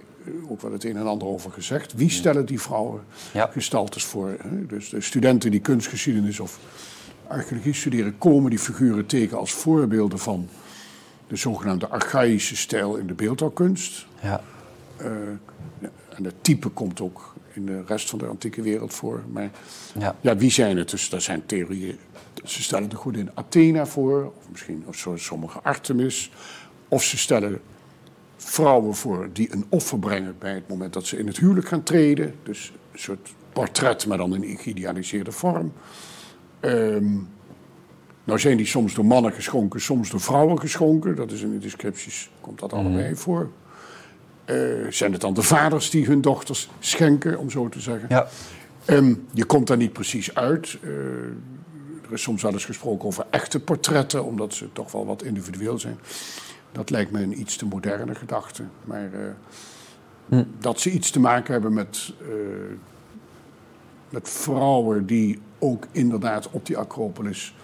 ook 0.49 0.61
wel 0.61 0.73
het 0.73 0.85
een 0.85 0.97
en 0.97 1.07
ander 1.07 1.29
over 1.29 1.51
gezegd. 1.53 1.93
Wie 1.95 2.11
stellen 2.11 2.47
die 2.47 2.61
vrouwen 2.61 3.01
Ja. 3.33 3.47
gestaltes 3.53 4.05
voor? 4.05 4.29
Hè? 4.43 4.67
Dus 4.67 4.89
de 4.89 5.01
studenten 5.01 5.51
die 5.51 5.61
kunstgeschiedenis 5.61 6.41
of 6.41 6.59
archeologie 7.29 7.73
studeren, 7.75 8.19
komen 8.19 8.51
die 8.51 8.59
figuren 8.59 9.07
tegen 9.07 9.39
als 9.39 9.53
voorbeelden 9.53 10.19
van 10.19 10.49
de 11.29 11.37
zogenaamde 11.37 11.89
archaïsche 11.89 12.57
stijl 12.57 12.97
in 12.97 13.07
de 13.07 13.15
beeldhouwkunst. 13.15 14.07
Ja. 14.23 14.41
Eh, 14.97 15.07
en 16.17 16.25
het 16.25 16.35
type 16.45 16.69
komt 16.69 17.01
ook 17.01 17.35
in 17.53 17.67
de 17.67 17.83
rest 17.87 18.11
van 18.11 18.19
de 18.19 18.27
antieke 18.27 18.63
wereld 18.63 18.95
voor. 18.95 19.23
Maar 19.31 19.51
Ja. 19.99 20.17
ja, 20.21 20.37
wie 20.37 20.51
zijn 20.51 20.77
het? 20.77 20.91
Dus 20.91 21.09
dat 21.09 21.23
zijn 21.23 21.47
theorieën. 21.47 21.99
Ze 22.45 22.63
stellen 22.63 22.89
de 22.89 22.97
godin 22.97 23.31
Athena 23.35 23.87
voor, 23.87 24.25
of 24.39 24.45
misschien 24.51 24.83
of 24.87 24.97
zo- 24.97 25.17
sommige 25.17 25.59
Artemis. 25.63 26.31
Of 26.89 27.03
ze 27.03 27.19
stellen 27.19 27.61
vrouwen 28.45 28.95
voor 28.95 29.29
die 29.33 29.53
een 29.53 29.65
offer 29.69 29.99
brengen 29.99 30.35
bij 30.39 30.55
het 30.55 30.69
moment 30.69 30.93
dat 30.93 31.07
ze 31.07 31.19
in 31.19 31.27
het 31.27 31.39
huwelijk 31.39 31.69
gaan 31.69 31.83
treden. 31.83 32.35
Dus 32.43 32.73
een 32.93 32.99
soort 32.99 33.35
portret, 33.53 34.07
maar 34.07 34.19
dan 34.19 34.35
in 34.35 34.43
een 34.43 34.59
geïdealiseerde 34.59 35.33
vorm. 35.33 35.73
Ehm, 36.61 37.15
nou 38.25 38.39
zijn 38.39 38.57
die 38.57 38.67
soms 38.67 38.95
door 38.95 39.05
mannen 39.05 39.33
geschonken, 39.33 39.81
soms 39.81 40.11
door 40.11 40.21
vrouwen 40.21 40.61
geschonken. 40.61 41.17
Dat 41.17 41.31
is 41.31 41.43
in 41.43 41.51
de 41.51 41.59
descripties, 41.59 42.31
komt 42.41 42.59
dat 42.59 42.73
allebei 42.73 43.17
voor. 43.17 43.51
Eh, 44.45 44.57
zijn 44.89 45.13
het 45.13 45.21
dan 45.21 45.35
de 45.35 45.43
vaders 45.43 45.91
die 45.91 46.07
hun 46.07 46.21
dochters 46.21 46.69
schenken, 46.79 47.39
om 47.39 47.51
zo 47.51 47.69
te 47.69 47.81
zeggen? 47.81 48.07
Ja. 48.09 48.29
Ehm, 48.85 49.15
je 49.33 49.45
komt 49.45 49.67
daar 49.67 49.77
niet 49.77 49.93
precies 49.93 50.35
uit. 50.35 50.79
Eh, 50.83 50.91
er 52.05 52.13
is 52.13 52.23
soms 52.23 52.43
wel 52.43 52.53
eens 52.53 52.65
gesproken 52.65 53.07
over 53.07 53.27
echte 53.31 53.61
portretten, 53.61 54.25
omdat 54.25 54.55
ze 54.55 54.73
toch 54.73 54.93
wel 54.93 55.07
wat 55.07 55.23
individueel 55.23 55.79
zijn. 55.79 55.99
Dat 56.73 56.91
lijkt 56.91 57.11
me 57.11 57.23
een 57.23 57.41
iets 57.41 57.57
te 57.57 57.67
moderne 57.67 58.15
gedachte. 58.15 58.63
Maar 58.85 59.09
eh, 60.29 60.39
dat 60.59 60.81
ze 60.81 60.91
iets 60.91 61.11
te 61.11 61.21
maken 61.21 61.53
hebben 61.53 61.73
met, 61.73 62.13
eh, 62.21 62.27
met 64.11 64.29
vrouwen 64.29 65.07
die 65.07 65.41
ook 65.59 65.87
inderdaad 65.93 66.51
op 66.51 66.67
die 66.67 66.77
Acropolis 66.79 67.55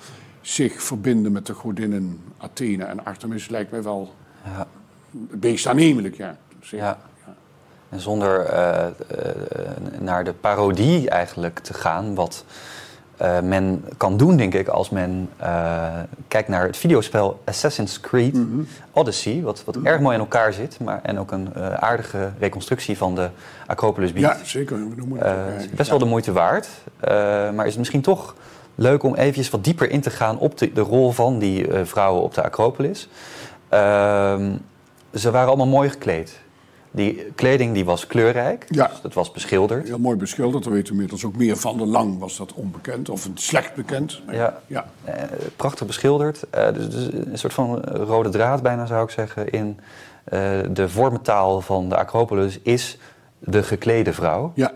zich 0.41 0.83
verbinden 0.83 1.33
met 1.33 1.47
de 1.47 1.55
godinnen 1.55 2.21
Athene 2.39 2.85
en 2.85 3.05
Artemis, 3.05 3.49
lijkt 3.49 3.71
mij 3.71 3.83
wel 3.83 4.15
Ja. 4.45 4.67
beest 5.11 5.67
aannemelijk, 5.67 6.15
ja. 6.17 6.37
Ja. 6.61 6.99
En 7.89 8.01
zonder 8.01 8.41
eh, 8.41 8.87
naar 10.01 10.25
de 10.25 10.33
parodie 10.33 11.11
eigenlijk 11.11 11.59
te 11.59 11.75
gaan, 11.75 12.15
wat 12.15 12.45
eh, 13.19 13.41
men 13.41 13.85
kan 13.97 14.17
doen, 14.17 14.37
denk 14.37 14.55
ik, 14.55 14.69
als 14.69 14.91
men 14.91 15.31
eh, 15.37 15.87
kijkt 16.29 16.49
naar 16.49 16.67
het 16.67 16.77
videospel 16.77 17.41
Assassin's 17.45 18.01
Creed 18.01 18.39
Odyssey, 18.93 19.43
wat, 19.43 19.65
wat 19.65 19.77
erg 19.83 20.01
mooi 20.01 20.15
in 20.15 20.21
elkaar 20.21 20.53
zit, 20.53 20.81
maar, 20.81 21.01
en 21.03 21.19
ook 21.19 21.33
een 21.33 21.55
eh, 21.55 21.75
aardige 21.75 22.31
reconstructie 22.39 22.97
van 22.97 23.15
de 23.15 23.29
Acropolis 23.67 24.13
biedt. 24.13 24.27
Ja, 24.27 24.45
zeker. 24.45 24.77
We 24.77 24.95
noemen 24.97 25.19
het 25.57 25.71
best 25.71 25.91
wel 25.91 25.99
de 25.99 26.05
moeite 26.05 26.33
waard. 26.33 26.69
Maar 27.55 27.65
is 27.65 27.71
het 27.71 27.79
misschien 27.79 28.01
toch 28.01 28.35
leuk 28.75 29.03
om 29.03 29.15
eventjes 29.15 29.51
wat 29.51 29.65
dieper 29.65 29.91
in 29.91 30.01
te 30.01 30.11
gaan 30.11 30.39
op 30.39 30.59
de, 30.59 30.73
de 30.73 30.81
rol 30.81 31.13
van 31.13 31.39
die 31.39 31.67
vrouwen 31.85 32.23
op 32.23 32.35
de 32.35 32.43
Acropolis. 32.43 33.09
Ehm, 33.69 34.53
ze 35.15 35.31
waren 35.31 35.49
allemaal 35.49 35.67
mooi 35.67 35.89
gekleed. 35.91 36.41
Die 36.91 37.25
kleding 37.35 37.75
die 37.75 37.85
was 37.85 38.07
kleurrijk, 38.07 38.67
Ja. 38.69 38.87
dus 38.87 39.03
het 39.03 39.15
was 39.15 39.31
beschilderd. 39.31 39.87
Heel 39.89 39.99
mooi 39.99 40.17
beschilderd, 40.17 40.65
daar 40.65 40.73
weten 40.73 40.87
we 40.89 40.93
inmiddels 40.95 41.25
ook 41.25 41.37
meer 41.37 41.57
van. 41.57 41.77
De 41.79 41.87
lang 41.87 42.19
was 42.19 42.37
dat 42.37 42.53
onbekend 42.53 43.09
of 43.09 43.29
slecht 43.35 43.75
bekend. 43.75 44.23
Maar 44.27 44.35
Ja. 44.35 44.61
ja. 44.67 44.91
Eh, 45.05 45.15
prachtig 45.57 45.87
beschilderd. 45.87 46.45
Eh, 46.51 46.73
dus, 46.75 46.89
dus 46.91 47.09
een 47.13 47.39
soort 47.39 47.53
van 47.55 47.81
rode 47.85 48.29
draad 48.29 48.63
bijna 48.63 48.87
zou 48.87 49.05
ik 49.05 49.11
zeggen 49.11 49.51
in 49.51 49.79
eh, 50.25 50.41
de 50.71 50.89
vormentaal 50.89 51.61
van 51.61 51.89
de 51.89 51.97
Acropolis 51.97 52.59
is 52.63 52.99
de 53.39 53.63
geklede 53.63 54.13
vrouw. 54.13 54.53
Ja, 54.55 54.73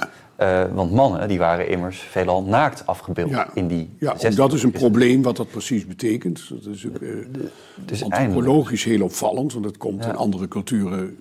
want 0.72 0.92
mannen 0.92 1.28
die 1.28 1.38
waren 1.38 1.68
immers 1.68 1.98
veelal 2.00 2.42
naakt 2.42 2.86
afgebeeld 2.86 3.30
ja. 3.30 3.48
in 3.54 3.66
die 3.66 3.90
ja 3.98 4.10
ook 4.10 4.32
16e 4.32 4.34
dat 4.34 4.52
is 4.52 4.62
een 4.62 4.70
probleem 4.70 5.22
wat 5.22 5.36
dat 5.36 5.50
precies 5.50 5.86
betekent. 5.86 6.48
Dat 6.48 6.74
is 6.74 6.86
ook, 6.86 6.98
Dus 7.00 8.00
eindelijk. 8.00 8.02
antropologisch 8.14 8.84
heel 8.84 9.02
opvallend, 9.02 9.52
want 9.52 9.64
het 9.64 9.76
komt 9.76 10.04
Ja. 10.04 10.10
in 10.10 10.16
andere 10.16 10.48
culturen 10.48 11.16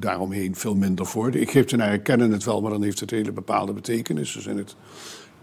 daaromheen 0.00 0.54
veel 0.54 0.74
minder 0.74 1.06
voor. 1.06 1.30
De 1.30 1.38
Egyptenaren 1.38 2.02
kennen 2.02 2.30
het 2.30 2.44
wel, 2.44 2.60
maar 2.60 2.70
dan 2.70 2.82
heeft 2.82 3.00
het 3.00 3.10
een 3.10 3.18
hele 3.18 3.32
bepaalde 3.32 3.72
betekenis. 3.72 4.32
Dan 4.32 4.42
zijn 4.42 4.56
het 4.56 4.76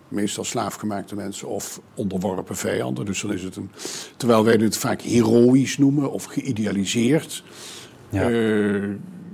meestal 0.07 0.43
slaafgemaakte 0.43 1.15
mensen 1.15 1.47
of 1.47 1.81
onderworpen 1.93 2.55
vijanden. 2.55 3.05
Dus 3.05 3.21
dan 3.21 3.33
is 3.33 3.43
het 3.43 3.55
een. 3.55 3.71
Terwijl 4.17 4.43
wij 4.43 4.53
het 4.53 4.77
vaak 4.77 5.01
heroïs 5.01 5.77
noemen 5.77 6.11
of 6.11 6.23
geïdealiseerd. 6.23 7.43
Ja. 8.09 8.29
Eh, 8.29 8.89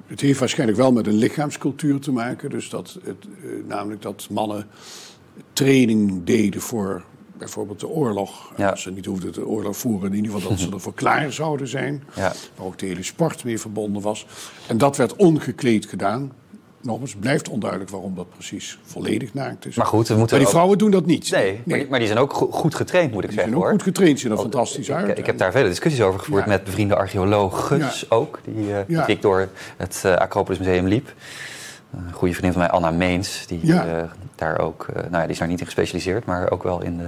het 0.07 0.21
heeft 0.21 0.39
waarschijnlijk 0.39 0.80
wel 0.80 0.91
met 0.91 1.07
een 1.07 1.17
lichaamscultuur 1.17 1.99
te 1.99 2.11
maken. 2.11 2.49
Dus 2.49 2.69
dat 2.69 2.99
het, 3.03 3.26
eh, 3.26 3.49
namelijk 3.67 4.01
dat 4.01 4.28
mannen 4.30 4.67
training 5.53 6.24
deden 6.24 6.61
voor 6.61 7.03
bijvoorbeeld 7.43 7.79
de 7.79 7.87
oorlog. 7.87 8.51
Ja. 8.57 8.69
Als 8.69 8.81
ze 8.81 8.91
niet 8.91 9.05
hoefden 9.05 9.33
de 9.33 9.45
oorlog 9.47 9.77
voeren, 9.77 10.09
in 10.09 10.15
ieder 10.15 10.31
geval 10.31 10.49
dat 10.49 10.59
ze 10.59 10.69
ervoor 10.73 10.93
klaar 10.93 11.31
zouden 11.31 11.67
zijn. 11.67 12.03
Ja. 12.15 12.31
Waar 12.55 12.65
ook 12.67 12.77
de 12.79 12.85
hele 12.85 13.03
sport 13.03 13.43
mee 13.43 13.59
verbonden 13.59 14.01
was. 14.01 14.25
En 14.67 14.77
dat 14.77 14.97
werd 14.97 15.15
ongekleed 15.15 15.85
gedaan. 15.85 16.31
Nogmaals, 16.81 17.11
het 17.11 17.19
blijft 17.19 17.49
onduidelijk 17.49 17.89
waarom 17.91 18.15
dat 18.15 18.29
precies 18.29 18.79
volledig 18.83 19.33
naakt 19.33 19.65
is. 19.65 19.75
Maar 19.75 19.85
goed, 19.85 20.07
we 20.07 20.15
moeten 20.15 20.29
Maar 20.37 20.37
die 20.37 20.45
ook- 20.47 20.53
vrouwen 20.53 20.77
doen 20.77 20.91
dat 20.91 21.05
niet. 21.05 21.31
Nee, 21.31 21.61
Maar, 21.65 21.77
die, 21.77 21.87
maar 21.89 21.99
die 21.99 22.07
zijn 22.07 22.19
ook 22.19 22.33
go- 22.33 22.51
goed 22.51 22.75
getraind, 22.75 23.11
moet 23.11 23.23
ik 23.23 23.29
Die 23.29 23.37
zijn 23.39 23.49
zeggen 23.49 23.55
ook 23.57 23.63
hoor. 23.71 23.71
goed 23.79 23.83
getraind, 23.93 24.19
zien 24.19 24.31
er 24.31 24.37
fantastisch 24.37 24.91
uit. 24.91 25.09
Ik, 25.09 25.17
ik 25.17 25.25
heb 25.25 25.37
daar 25.37 25.51
vele 25.51 25.69
discussies 25.69 26.01
over 26.01 26.19
gevoerd 26.19 26.43
Ja. 26.43 26.49
met 26.49 26.63
bevriende 26.63 26.95
archeologen 26.95 27.89
ook, 28.09 28.39
die, 28.45 28.65
met 28.87 29.05
wie 29.05 29.15
ik 29.15 29.21
door 29.21 29.47
het 29.77 30.01
eh, 30.05 30.15
Acropolis 30.15 30.59
Museum 30.59 30.87
liep. 30.87 31.13
Een 31.97 32.13
goede 32.13 32.33
vriendin 32.33 32.51
van 32.53 32.61
mij, 32.61 32.69
Anna 32.71 32.91
Meens, 32.91 33.45
die 33.47 33.59
Ja. 33.61 33.85
eh, 33.85 34.03
daar 34.35 34.59
ook, 34.59 34.85
eh, 34.89 34.95
nou 34.95 35.11
ja, 35.11 35.21
die 35.21 35.29
is 35.31 35.37
daar 35.37 35.47
niet 35.47 35.59
in 35.59 35.65
gespecialiseerd, 35.65 36.25
maar 36.25 36.51
ook 36.51 36.63
wel 36.63 36.81
in 36.81 36.97
de 36.97 37.07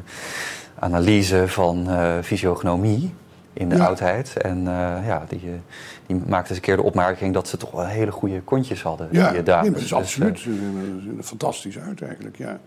analyse 0.80 1.48
van 1.48 1.90
eh 1.90 2.14
fysiognomie 2.24 3.14
in 3.54 3.70
de 3.70 3.76
Ja. 3.76 3.86
oudheid. 3.86 4.38
En 4.38 4.64
ja, 5.06 5.24
die, 5.28 5.42
die 6.06 6.22
maakte 6.28 6.48
eens 6.50 6.58
een 6.58 6.64
keer 6.64 6.76
de 6.76 6.84
opmerking 6.84 7.34
dat 7.34 7.48
ze 7.48 7.58
toch 7.58 7.72
wel 7.72 7.86
hele 7.86 8.12
goede 8.12 8.42
kontjes 8.42 8.82
hadden, 8.84 9.08
Ja, 9.12 9.32
die 9.32 9.44
dames. 9.44 9.62
nee, 9.64 9.72
dat 9.72 9.82
is 9.82 9.88
Dus, 9.90 9.98
absoluut. 9.98 10.40
Ze 10.40 10.44
zien 11.04 11.16
er- 11.18 11.24
fantastisch 11.24 11.80
uit 11.80 12.02
eigenlijk, 12.02 12.38
ja. 12.38 12.60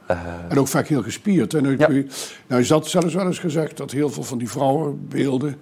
En 0.48 0.58
ook 0.58 0.68
vaak 0.68 0.86
heel 0.86 1.02
gespierd. 1.02 1.54
En 1.54 1.76
Ja. 1.78 1.88
nou 2.46 2.60
is 2.60 2.68
dat 2.68 2.86
zelfs 2.86 3.14
wel 3.14 3.26
eens 3.26 3.38
gezegd, 3.38 3.76
dat 3.76 3.90
heel 3.90 4.10
veel 4.10 4.22
van 4.22 4.38
die 4.38 4.50
vrouwenbeelden... 4.50 5.56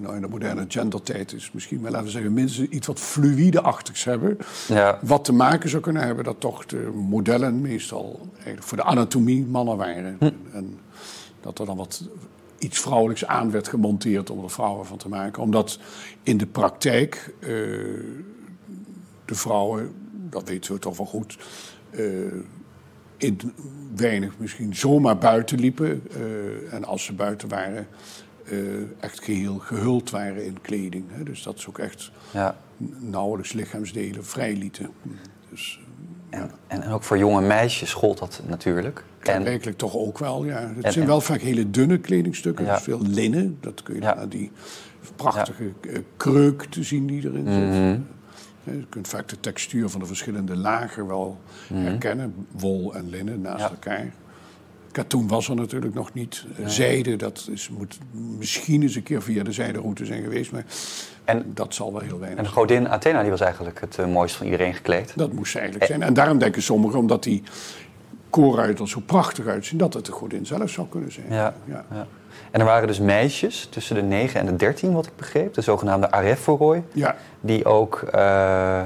nou 0.00 0.14
in 0.14 0.20
de 0.20 0.28
moderne 0.28 0.64
gendertijd 0.68 1.32
is 1.32 1.50
misschien 1.52 1.82
wel, 1.82 1.90
laten 1.90 2.06
we 2.06 2.12
zeggen, 2.12 2.32
minstens 2.32 2.68
iets 2.68 2.86
wat 2.86 3.00
fluïde-achtigs 3.00 4.04
hebben. 4.04 4.38
ja, 4.68 4.98
Wat 5.02 5.24
te 5.24 5.32
maken 5.32 5.68
zou 5.70 5.82
kunnen 5.82 6.02
hebben 6.02 6.24
dat 6.24 6.40
toch 6.40 6.66
de 6.66 6.90
modellen 6.94 7.60
meestal 7.60 8.28
eigenlijk 8.34 8.62
voor 8.62 8.76
de 8.76 8.82
anatomie 8.84 9.44
mannen 9.46 9.76
waren. 9.76 10.16
Hm. 10.18 10.30
En 10.52 10.78
dat 11.40 11.58
er 11.58 11.66
dan 11.66 11.76
wat 11.76 12.08
iets 12.58 12.78
vrouwelijks 12.80 13.26
aan 13.26 13.50
werd 13.50 13.68
gemonteerd 13.68 14.30
om 14.30 14.42
er 14.42 14.50
vrouwen 14.50 14.86
van 14.86 14.96
te 14.96 15.08
maken. 15.08 15.42
Omdat 15.42 15.78
in 16.22 16.36
de 16.36 16.46
praktijk 16.46 17.34
eh, 17.40 17.48
de 19.24 19.34
vrouwen, 19.34 19.92
dat 20.30 20.48
weten 20.48 20.72
we 20.72 20.78
toch 20.78 20.96
wel 20.96 21.06
goed, 21.06 21.38
eh, 21.90 22.04
in 23.16 23.40
weinig 23.96 24.32
misschien 24.38 24.76
zomaar 24.76 25.18
buiten 25.18 25.58
liepen. 25.58 26.02
eh, 26.12 26.72
en 26.74 26.84
als 26.84 27.04
ze 27.04 27.12
buiten 27.12 27.48
waren, 27.48 27.86
eh, 28.50 28.58
echt 29.00 29.24
geheel 29.24 29.58
gehuld 29.58 30.10
waren 30.10 30.44
in 30.44 30.60
kleding. 30.60 31.04
Hè. 31.08 31.22
Dus 31.22 31.42
dat 31.42 31.60
ze 31.60 31.68
ook 31.68 31.78
echt 31.78 32.10
ja. 32.30 32.56
nauwelijks 32.98 33.52
lichaamsdelen 33.52 34.24
vrijlieten. 34.24 34.90
Dus 35.50 35.80
En, 36.30 36.50
en, 36.66 36.82
en 36.82 36.90
ook 36.90 37.02
voor 37.02 37.18
jonge 37.18 37.40
meisjes 37.40 37.92
gold 37.92 38.18
dat 38.18 38.42
natuurlijk. 38.46 39.04
En, 39.22 39.44
Eigenlijk 39.46 39.78
toch 39.78 39.94
ook 39.94 40.18
wel, 40.18 40.44
ja. 40.44 40.72
Het 40.74 40.84
en- 40.84 40.92
zijn 40.92 41.06
wel 41.06 41.20
vaak 41.20 41.40
hele 41.40 41.70
dunne 41.70 41.98
kledingstukken. 41.98 42.64
Ja. 42.64 42.74
Dus 42.74 42.82
veel 42.82 43.00
linnen. 43.02 43.56
Dat 43.60 43.82
kun 43.82 43.94
je 43.94 44.00
Ja. 44.00 44.12
dan 44.14 44.22
aan 44.22 44.28
die 44.28 44.50
prachtige 45.16 45.72
eh, 45.80 45.98
kreuk 46.16 46.62
te 46.64 46.82
zien 46.82 47.06
die 47.06 47.24
erin 47.24 47.46
zit. 47.52 47.68
Mhm. 47.68 47.98
Eh, 48.64 48.74
Je 48.80 48.86
kunt 48.88 49.08
vaak 49.08 49.28
de 49.28 49.40
textuur 49.40 49.88
van 49.88 50.00
de 50.00 50.06
verschillende 50.06 50.56
lagen 50.56 51.06
wel 51.06 51.38
herkennen. 51.74 52.34
Wol 52.50 52.94
en 52.94 53.08
linnen 53.08 53.40
naast 53.40 53.54
Mhm. 53.54 53.62
Ja. 53.64 53.70
elkaar. 53.70 54.12
Katoen 54.96 55.28
was 55.28 55.48
er 55.48 55.56
natuurlijk 55.56 55.94
nog 55.94 56.12
niet. 56.12 56.44
Zijde, 56.64 57.16
dat 57.16 57.48
is, 57.50 57.68
moet 57.68 57.98
misschien 58.12 58.82
eens 58.82 58.94
een 58.94 59.02
keer 59.02 59.22
via 59.22 59.42
de 59.42 59.52
zijderoute 59.52 60.04
zijn 60.04 60.22
geweest. 60.22 60.52
Maar 60.52 60.64
en, 61.24 61.44
dat 61.54 61.74
zal 61.74 61.92
wel 61.92 62.00
heel 62.00 62.18
weinig 62.18 62.38
En 62.38 62.44
de 62.44 62.50
godin 62.50 62.88
Athena 62.88 63.20
die 63.20 63.30
was 63.30 63.40
eigenlijk 63.40 63.80
het 63.80 63.96
uh, 64.00 64.06
mooiste 64.06 64.38
van 64.38 64.46
iedereen 64.46 64.74
gekleed. 64.74 65.12
Dat 65.16 65.32
moest 65.32 65.56
eigenlijk 65.56 65.86
zijn. 65.86 66.02
En 66.02 66.14
daarom 66.14 66.38
denken 66.38 66.62
sommigen, 66.62 66.98
omdat 66.98 67.22
die 67.22 67.42
koorruit 68.30 68.78
er 68.78 68.88
zo 68.88 69.00
prachtig 69.06 69.46
uitzien... 69.46 69.78
dat 69.78 69.94
het 69.94 70.06
de 70.06 70.12
godin 70.12 70.46
zelf 70.46 70.70
zou 70.70 70.86
kunnen 70.88 71.12
zijn. 71.12 71.26
Ja, 71.30 71.54
ja. 71.64 71.84
ja. 71.90 72.06
En 72.50 72.60
er 72.60 72.66
waren 72.66 72.86
dus 72.86 73.00
meisjes 73.00 73.66
tussen 73.70 73.94
de 73.94 74.02
9 74.02 74.40
en 74.40 74.46
de 74.46 74.56
13, 74.56 74.92
wat 74.92 75.06
ik 75.06 75.16
begreep. 75.16 75.54
De 75.54 75.60
zogenaamde 75.60 76.10
Arephoroi. 76.10 76.82
Ja. 76.92 77.16
Die 77.40 77.64
ook 77.64 78.02
uh, 78.06 78.82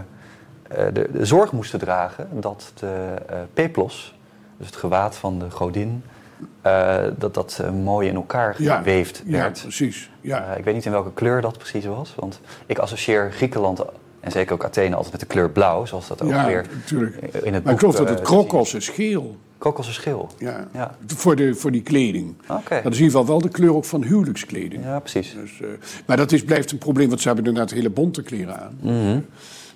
de, 0.68 1.08
de, 1.12 1.24
zorg 1.24 1.52
moesten 1.52 1.78
dragen 1.78 2.28
dat 2.32 2.72
de 2.74 3.14
uh, 3.30 3.36
peplos, 3.54 4.18
dus 4.60 4.66
het 4.66 4.76
gewaad 4.76 5.16
van 5.16 5.38
de 5.38 5.50
godin... 5.50 6.02
Uh, 6.66 6.96
dat 7.18 7.34
dat 7.34 7.62
mooi 7.82 8.08
in 8.08 8.14
elkaar 8.14 8.54
geweefd 8.54 9.22
werd. 9.26 9.56
Ja, 9.56 9.62
precies. 9.62 10.10
Ja. 10.20 10.54
ik 10.54 10.64
weet 10.64 10.74
niet 10.74 10.84
in 10.84 10.92
welke 10.92 11.12
kleur 11.12 11.40
dat 11.40 11.58
precies 11.58 11.84
was. 11.84 12.14
Want 12.16 12.40
ik 12.66 12.78
associeer 12.78 13.32
Griekenland 13.32 13.84
en 14.20 14.30
zeker 14.30 14.52
ook 14.52 14.64
Athene 14.64 14.94
altijd 14.94 15.12
met 15.12 15.20
de 15.20 15.26
kleur 15.26 15.50
blauw, 15.50 15.84
zoals 15.84 16.08
dat 16.08 16.22
ook 16.22 16.30
ja, 16.30 16.46
weer 16.46 16.66
natuurlijk. 16.74 17.16
in 17.16 17.54
het 17.54 17.64
Maar 17.64 17.72
ik 17.72 17.78
geloof 17.78 17.94
dat 17.94 18.08
het 18.08 18.20
krokos 18.20 18.74
is 18.74 18.88
geel. 18.88 19.36
Kokos 19.58 19.88
is 19.88 19.98
geel. 19.98 20.30
Ja, 20.38 20.68
ja. 20.72 20.96
Voor, 21.06 21.36
de, 21.36 21.54
voor 21.54 21.70
die 21.70 21.82
kleding. 21.82 22.34
Okay. 22.42 22.82
Dat 22.82 22.92
is 22.92 22.98
in 22.98 23.04
ieder 23.04 23.20
geval 23.20 23.26
wel 23.26 23.40
de 23.40 23.48
kleur 23.48 23.74
ook 23.74 23.84
van 23.84 24.02
huwelijkskleding. 24.04 24.84
Ja, 24.84 25.00
precies. 25.00 25.34
Dus, 25.34 25.60
uh, 25.60 25.68
maar 26.06 26.16
dat 26.16 26.32
is, 26.32 26.44
blijft 26.44 26.72
een 26.72 26.78
probleem, 26.78 27.08
want 27.08 27.20
ze 27.20 27.26
hebben 27.26 27.46
inderdaad 27.46 27.72
hele 27.72 27.90
bonte 27.90 28.22
kleren 28.22 28.60
aan. 28.60 28.78
Mm 28.80 28.90
-hmm. 28.90 29.26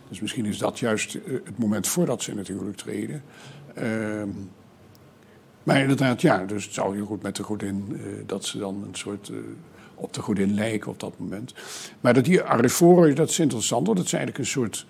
Dus 0.09 0.20
misschien 0.20 0.47
is 0.47 0.59
dat 0.59 0.78
juist 0.78 1.12
het 1.12 1.59
moment 1.59 1.89
voordat 1.89 2.22
ze 2.22 2.30
in 2.30 2.39
het 2.39 2.49
huwelijk 2.49 2.76
treden. 2.76 3.22
Uh, 3.78 3.85
maar 5.65 5.81
inderdaad, 5.81 6.21
ja, 6.21 6.45
dus 6.45 6.65
het 6.65 6.75
zou 6.75 6.95
heel 6.95 7.07
goed 7.07 7.23
met 7.23 7.37
de 7.37 7.43
godin, 7.43 7.85
uh, 7.91 8.01
dat 8.27 8.45
ze 8.45 8.59
dan 8.59 8.85
een 8.89 8.95
soort 8.95 9.31
op 9.95 10.12
de 10.12 10.23
godin 10.23 10.55
lijken 10.55 10.91
op 10.91 11.01
dat 11.01 11.19
moment. 11.19 11.55
Maar 12.01 12.15
dat 12.15 12.25
die 12.25 12.43
Ariforen, 12.43 13.15
dat 13.15 13.31
is 13.31 13.39
interessant, 13.39 13.87
want 13.87 13.99
dat 13.99 14.07
is 14.07 14.12
eigenlijk 14.12 14.45
een 14.45 14.51
soort, 14.51 14.87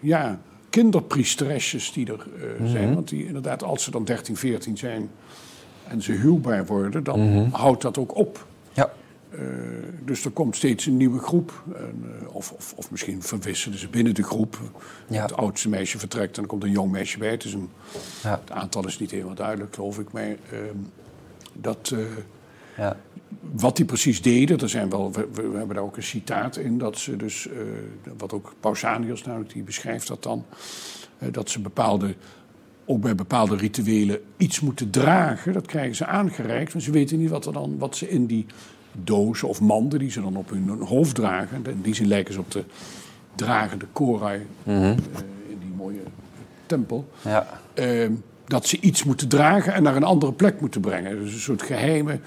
ja, 0.00 0.38
kinderpriesteresjes 0.70 1.92
die 1.92 2.06
er 2.06 2.26
uh, 2.60 2.70
zijn. 2.70 2.94
Want 2.94 3.08
die 3.08 3.26
inderdaad, 3.26 3.62
als 3.62 3.84
ze 3.84 3.90
dan 3.90 4.04
13, 4.04 4.36
14 4.36 4.76
zijn 4.76 5.10
en 5.88 6.02
ze 6.02 6.12
huwbaar 6.12 6.66
worden, 6.66 7.04
dan 7.04 7.20
mm 7.20 7.32
-hmm. 7.32 7.52
houdt 7.52 7.82
dat 7.82 7.98
ook 7.98 8.16
op. 8.16 8.46
Uh, 9.38 9.40
dus 10.04 10.24
er 10.24 10.30
komt 10.30 10.56
steeds 10.56 10.86
een 10.86 10.96
nieuwe 10.96 11.18
groep. 11.18 11.62
En, 11.76 12.04
uh, 12.22 12.34
of, 12.34 12.52
of, 12.52 12.72
of, 12.76 12.90
misschien 12.90 13.22
verwisselen 13.22 13.78
ze 13.78 13.88
binnen 13.88 14.14
de 14.14 14.22
groep. 14.22 14.58
Ja. 15.08 15.22
Het 15.22 15.36
oudste 15.36 15.68
meisje 15.68 15.98
vertrekt 15.98 16.36
en 16.36 16.42
er 16.42 16.48
komt 16.48 16.62
een 16.62 16.70
jong 16.70 16.90
meisje 16.90 17.18
bij. 17.18 17.30
Het, 17.30 17.44
is 17.44 17.52
een, 17.52 17.70
ja. 18.22 18.40
het 18.40 18.50
aantal 18.50 18.86
is 18.86 18.98
niet 18.98 19.10
helemaal 19.10 19.34
duidelijk, 19.34 19.74
geloof 19.74 19.98
ik. 19.98 20.12
Maar 20.12 20.22
ehm, 20.22 20.76
dat, 21.52 21.94
ja. 22.76 22.96
Wat 23.52 23.76
die 23.76 23.84
precies 23.84 24.22
deden, 24.22 24.58
er 24.58 24.68
zijn 24.68 24.90
wel, 24.90 25.12
we, 25.12 25.28
we, 25.32 25.56
hebben 25.56 25.74
daar 25.74 25.84
ook 25.84 25.96
een 25.96 26.02
citaat 26.02 26.56
in, 26.56 26.78
dat 26.78 26.98
ze 26.98 27.16
dus, 27.16 27.46
uh, 27.46 27.54
wat 28.16 28.32
ook 28.32 28.54
Pausanias 28.60 29.22
namelijk, 29.22 29.52
die 29.52 29.62
beschrijft 29.62 30.08
dat 30.08 30.22
dan, 30.22 30.44
uh, 31.18 31.28
dat 31.32 31.50
ze 31.50 31.60
bepaalde, 31.60 32.14
ook 32.84 33.00
bij 33.00 33.14
bepaalde 33.14 33.56
rituelen 33.56 34.20
iets 34.36 34.60
moeten 34.60 34.90
dragen. 34.90 35.52
Dat 35.52 35.66
krijgen 35.66 35.96
ze 35.96 36.06
aangereikt, 36.06 36.72
maar 36.72 36.82
ze 36.82 36.90
weten 36.90 37.18
niet 37.18 37.30
wat, 37.30 37.46
er 37.46 37.52
dan, 37.52 37.78
wat 37.78 37.96
ze 37.96 38.08
in 38.08 38.26
die 38.26 38.46
dozen 39.02 39.48
of 39.48 39.60
manden 39.60 39.98
die 39.98 40.10
ze 40.10 40.20
dan 40.20 40.36
op 40.36 40.50
hun 40.50 40.68
hoofd 40.68 41.14
dragen, 41.14 41.66
in 41.66 41.80
die 41.82 41.94
zin 41.94 42.06
lijken 42.06 42.34
ze 42.34 42.40
op 42.40 42.50
de 42.50 42.64
dragende 43.34 43.86
korai 43.92 44.46
mm 44.62 44.74
-hmm. 44.74 44.82
uh, 44.82 44.94
in 45.48 45.58
die 45.58 45.72
mooie 45.76 46.02
tempel. 46.66 47.08
Ja. 47.22 47.60
Ehm, 47.74 48.12
dat 48.46 48.66
ze 48.66 48.80
iets 48.80 49.04
moeten 49.04 49.28
dragen 49.28 49.74
en 49.74 49.82
naar 49.82 49.96
een 49.96 50.04
andere 50.04 50.32
plek 50.32 50.60
moeten 50.60 50.80
brengen. 50.80 51.18
Dus 51.18 51.32
een 51.32 51.38
soort 51.38 51.62
geheime 51.62 52.20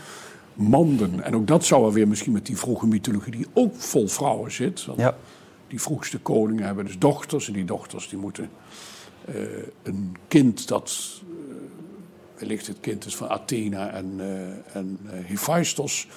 manden. 0.53 1.24
En 1.24 1.36
ook 1.36 1.47
dat 1.47 1.65
zou 1.65 1.86
er 1.86 1.93
weer 1.93 2.07
misschien 2.07 2.32
met 2.32 2.45
die 2.45 2.57
vroege 2.57 2.88
mythologie, 2.88 3.32
die 3.32 3.47
ook 3.53 3.76
vol 3.76 4.07
vrouwen 4.07 4.51
zit. 4.51 4.88
Ja. 4.97 5.15
Die 5.68 5.82
vroegste 5.82 6.20
koningen 6.20 6.65
hebben 6.65 6.86
dus 6.86 6.97
dochters. 6.99 7.47
En 7.47 7.53
die 7.53 7.65
dochters 7.65 8.09
die 8.09 8.20
moeten 8.20 8.49
uh, 9.30 9.36
een 9.84 10.15
kind 10.28 10.68
dat. 10.68 11.22
Uh, 11.30 11.36
wellicht 12.38 12.68
het 12.68 12.80
kind 12.80 13.05
is 13.05 13.15
van 13.15 13.30
Athena 13.30 13.89
en, 13.89 14.13
uh, 14.18 14.76
en 14.76 14.99
Hephaestos 15.03 16.07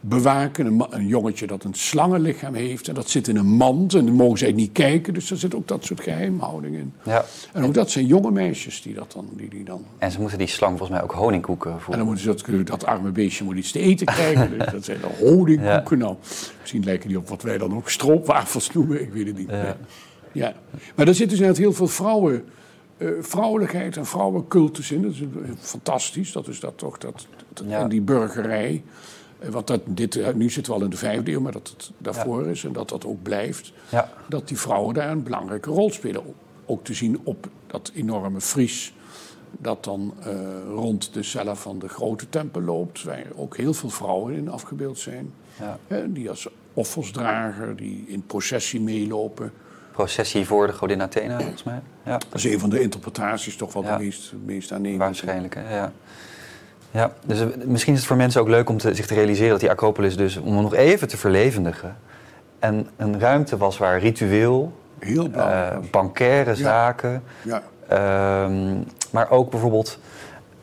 bewaken. 0.00 0.66
Een, 0.66 0.86
een, 0.90 1.06
jongetje 1.06 1.46
dat 1.46 1.64
een 1.64 1.74
slangenlichaam 1.74 2.54
heeft. 2.54 2.88
En 2.88 2.94
dat 2.94 3.10
zit 3.10 3.28
in 3.28 3.36
een 3.36 3.46
mand. 3.46 3.94
En 3.94 4.06
dan 4.06 4.14
mogen 4.14 4.38
zij 4.38 4.52
niet 4.52 4.72
kijken. 4.72 5.14
Dus 5.14 5.30
er 5.30 5.36
zit 5.36 5.54
ook 5.54 5.68
dat 5.68 5.84
soort 5.84 6.00
geheimhouding 6.00 6.76
in. 6.76 6.92
Ja. 7.02 7.24
En 7.52 7.64
ook 7.64 7.74
dat 7.74 7.90
zijn 7.90 8.06
jonge 8.06 8.30
meisjes 8.30 8.82
die 8.82 8.94
dat 8.94 9.12
dan, 9.12 9.28
die, 9.32 9.48
die 9.48 9.64
dan... 9.64 9.84
En 9.98 10.10
ze 10.10 10.20
moeten 10.20 10.38
die 10.38 10.46
slang 10.46 10.78
volgens 10.78 10.98
mij 10.98 11.08
ook 11.08 11.12
honingkoeken 11.12 11.70
voeren. 11.70 11.92
En 11.92 11.98
dan 11.98 12.06
moeten 12.06 12.24
ze 12.24 12.52
dat, 12.52 12.66
dat 12.66 12.84
arme 12.84 13.10
beestje 13.10 13.44
moet 13.44 13.56
iets 13.56 13.72
te 13.72 13.80
eten 13.80 14.06
krijgen. 14.06 14.50
dus 14.58 14.72
dat 14.72 14.84
zijn 14.84 14.98
de 15.00 15.24
honingkoeken. 15.24 15.98
Ja. 15.98 16.04
Nou, 16.04 16.16
misschien 16.60 16.84
lijken 16.84 17.08
die 17.08 17.18
op 17.18 17.28
wat 17.28 17.42
wij 17.42 17.58
dan 17.58 17.76
ook 17.76 17.90
stroopwafels 17.90 18.72
noemen. 18.72 19.00
Ik 19.00 19.12
weet 19.12 19.26
het 19.26 19.38
niet. 19.38 19.50
Ja. 19.50 19.76
ja. 20.32 20.54
Maar 20.94 21.04
daar 21.04 21.14
zitten 21.14 21.38
dus 21.38 21.46
net 21.46 21.58
heel 21.58 21.72
veel 21.72 21.88
vrouwen... 21.88 22.44
Uh, 22.98 23.10
vrouwelijkheid 23.20 23.96
en 23.96 24.06
vrouwencultus 24.06 24.90
in. 24.90 25.02
Dat 25.02 25.10
is 25.10 25.20
fantastisch. 25.58 26.32
Dat 26.32 26.48
is 26.48 26.60
dat 26.60 26.78
toch. 26.78 26.98
Dat, 26.98 27.26
dat 27.52 27.64
Ja. 27.68 27.80
En 27.80 27.88
die 27.88 28.00
burgerij. 28.00 28.82
Want 29.50 29.66
dat, 29.66 29.80
dit, 29.86 30.34
nu 30.34 30.50
zitten 30.50 30.72
we 30.72 30.78
al 30.78 30.84
in 30.84 30.90
de 30.90 30.96
vijfde 30.96 31.32
eeuw, 31.32 31.40
maar 31.40 31.52
dat 31.52 31.68
het 31.76 31.90
daarvoor 31.98 32.44
Ja. 32.44 32.50
is 32.50 32.64
en 32.64 32.72
dat 32.72 32.88
dat 32.88 33.06
ook 33.06 33.22
blijft. 33.22 33.72
Ja. 33.88 34.10
Dat 34.28 34.48
die 34.48 34.58
vrouwen 34.58 34.94
daar 34.94 35.10
een 35.10 35.22
belangrijke 35.22 35.70
rol 35.70 35.90
spelen. 35.90 36.22
Ook 36.66 36.84
te 36.84 36.94
zien 36.94 37.20
op 37.22 37.48
dat 37.66 37.90
enorme 37.94 38.40
Fries 38.40 38.94
dat 39.58 39.84
dan 39.84 40.14
eh, 40.22 40.34
rond 40.68 41.12
de 41.14 41.22
cellen 41.22 41.56
van 41.56 41.78
de 41.78 41.88
grote 41.88 42.28
tempel 42.28 42.60
loopt. 42.60 43.02
Waar 43.02 43.24
ook 43.36 43.56
heel 43.56 43.74
veel 43.74 43.90
vrouwen 43.90 44.34
in 44.34 44.48
afgebeeld 44.48 44.98
zijn. 44.98 45.32
Ja. 45.60 45.78
Hè, 45.86 46.12
die 46.12 46.28
als 46.30 46.48
offers 46.74 47.10
dragen, 47.10 47.76
die 47.76 48.04
in 48.08 48.26
processie 48.26 48.80
meelopen. 48.80 49.52
Processie 49.92 50.46
voor 50.46 50.66
de 50.66 50.72
godin 50.72 51.02
Athena, 51.02 51.38
volgens 51.40 51.62
mij. 51.62 51.80
Ja, 52.04 52.18
Dat 52.18 52.26
is 52.34 52.44
een 52.44 52.58
van 52.60 52.70
de 52.70 52.80
interpretaties 52.80 53.56
toch 53.56 53.72
wel 53.72 53.82
de 53.82 53.96
meest, 53.98 54.32
meest 54.44 54.72
aannemende. 54.72 55.04
waarschijnlijk. 55.04 55.54
Hè? 55.54 55.76
Ja. 55.76 55.92
Ja, 56.90 57.10
dus 57.24 57.40
eh, 57.40 57.46
misschien 57.64 57.92
is 57.92 57.98
het 57.98 58.08
voor 58.08 58.16
mensen 58.16 58.40
ook 58.40 58.48
leuk 58.48 58.68
om 58.68 58.78
te, 58.78 58.94
zich 58.94 59.06
te 59.06 59.14
realiseren 59.14 59.50
dat 59.50 59.60
die 59.60 59.70
Acropolis 59.70 60.16
dus, 60.16 60.36
om 60.36 60.52
hem 60.54 60.62
nog 60.62 60.74
even 60.74 61.08
te 61.08 61.16
verlevendigen, 61.16 61.96
en 62.58 62.88
een 62.96 63.20
ruimte 63.20 63.56
was 63.56 63.78
waar 63.78 63.98
ritueel, 63.98 64.72
Heel 64.98 65.28
belangrijk. 65.28 65.90
bankaire 65.90 66.54
zaken, 66.54 67.22
ja. 67.42 67.62
Ehm, 67.88 68.74
maar 69.10 69.30
ook 69.30 69.50
bijvoorbeeld 69.50 69.98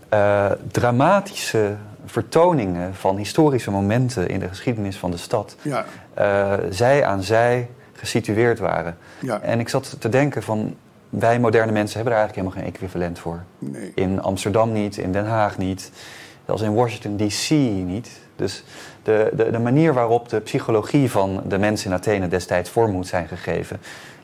eh, 0.10 0.52
dramatische 0.72 1.76
vertoningen 2.06 2.96
van 2.96 3.18
historische 3.18 3.72
momenten 3.72 4.28
in 4.28 4.40
de 4.40 4.48
geschiedenis 4.48 4.98
van 4.98 5.12
de 5.12 5.18
stad, 5.18 5.56
Ja. 5.62 5.86
zij 6.70 7.06
aan 7.06 7.24
zij 7.24 7.70
gesitueerd 7.94 8.60
waren. 8.60 8.98
Ja. 9.20 9.42
En 9.42 9.60
ik 9.60 9.70
zat 9.70 9.96
te 10.00 10.10
denken 10.10 10.44
van, 10.44 10.76
wij 11.20 11.40
moderne 11.40 11.72
mensen 11.72 11.96
hebben 11.96 12.14
daar 12.14 12.22
eigenlijk 12.24 12.36
helemaal 12.36 12.72
geen 12.74 12.84
equivalent 12.84 13.20
voor. 13.20 13.44
Nee. 13.60 13.92
In 13.96 14.22
Amsterdam 14.22 14.72
niet, 14.72 14.98
in 14.98 15.12
Den 15.12 15.26
Haag 15.26 15.58
niet, 15.58 15.92
zelfs 16.46 16.62
in 16.62 16.74
Washington 16.74 17.18
DC 17.18 17.50
niet. 17.86 18.10
Dus 18.36 18.64
de, 19.04 19.32
de, 19.36 19.52
de 19.52 19.60
manier 19.60 19.94
waarop 19.94 20.30
de 20.30 20.40
psychologie 20.40 21.12
van 21.12 21.42
de 21.48 21.58
mensen 21.58 21.90
in 21.90 21.96
Athene 21.96 22.28
destijds 22.28 22.70
vorm 22.70 22.92
moet 22.92 23.08
zijn 23.08 23.28
gegeven, 23.28 23.80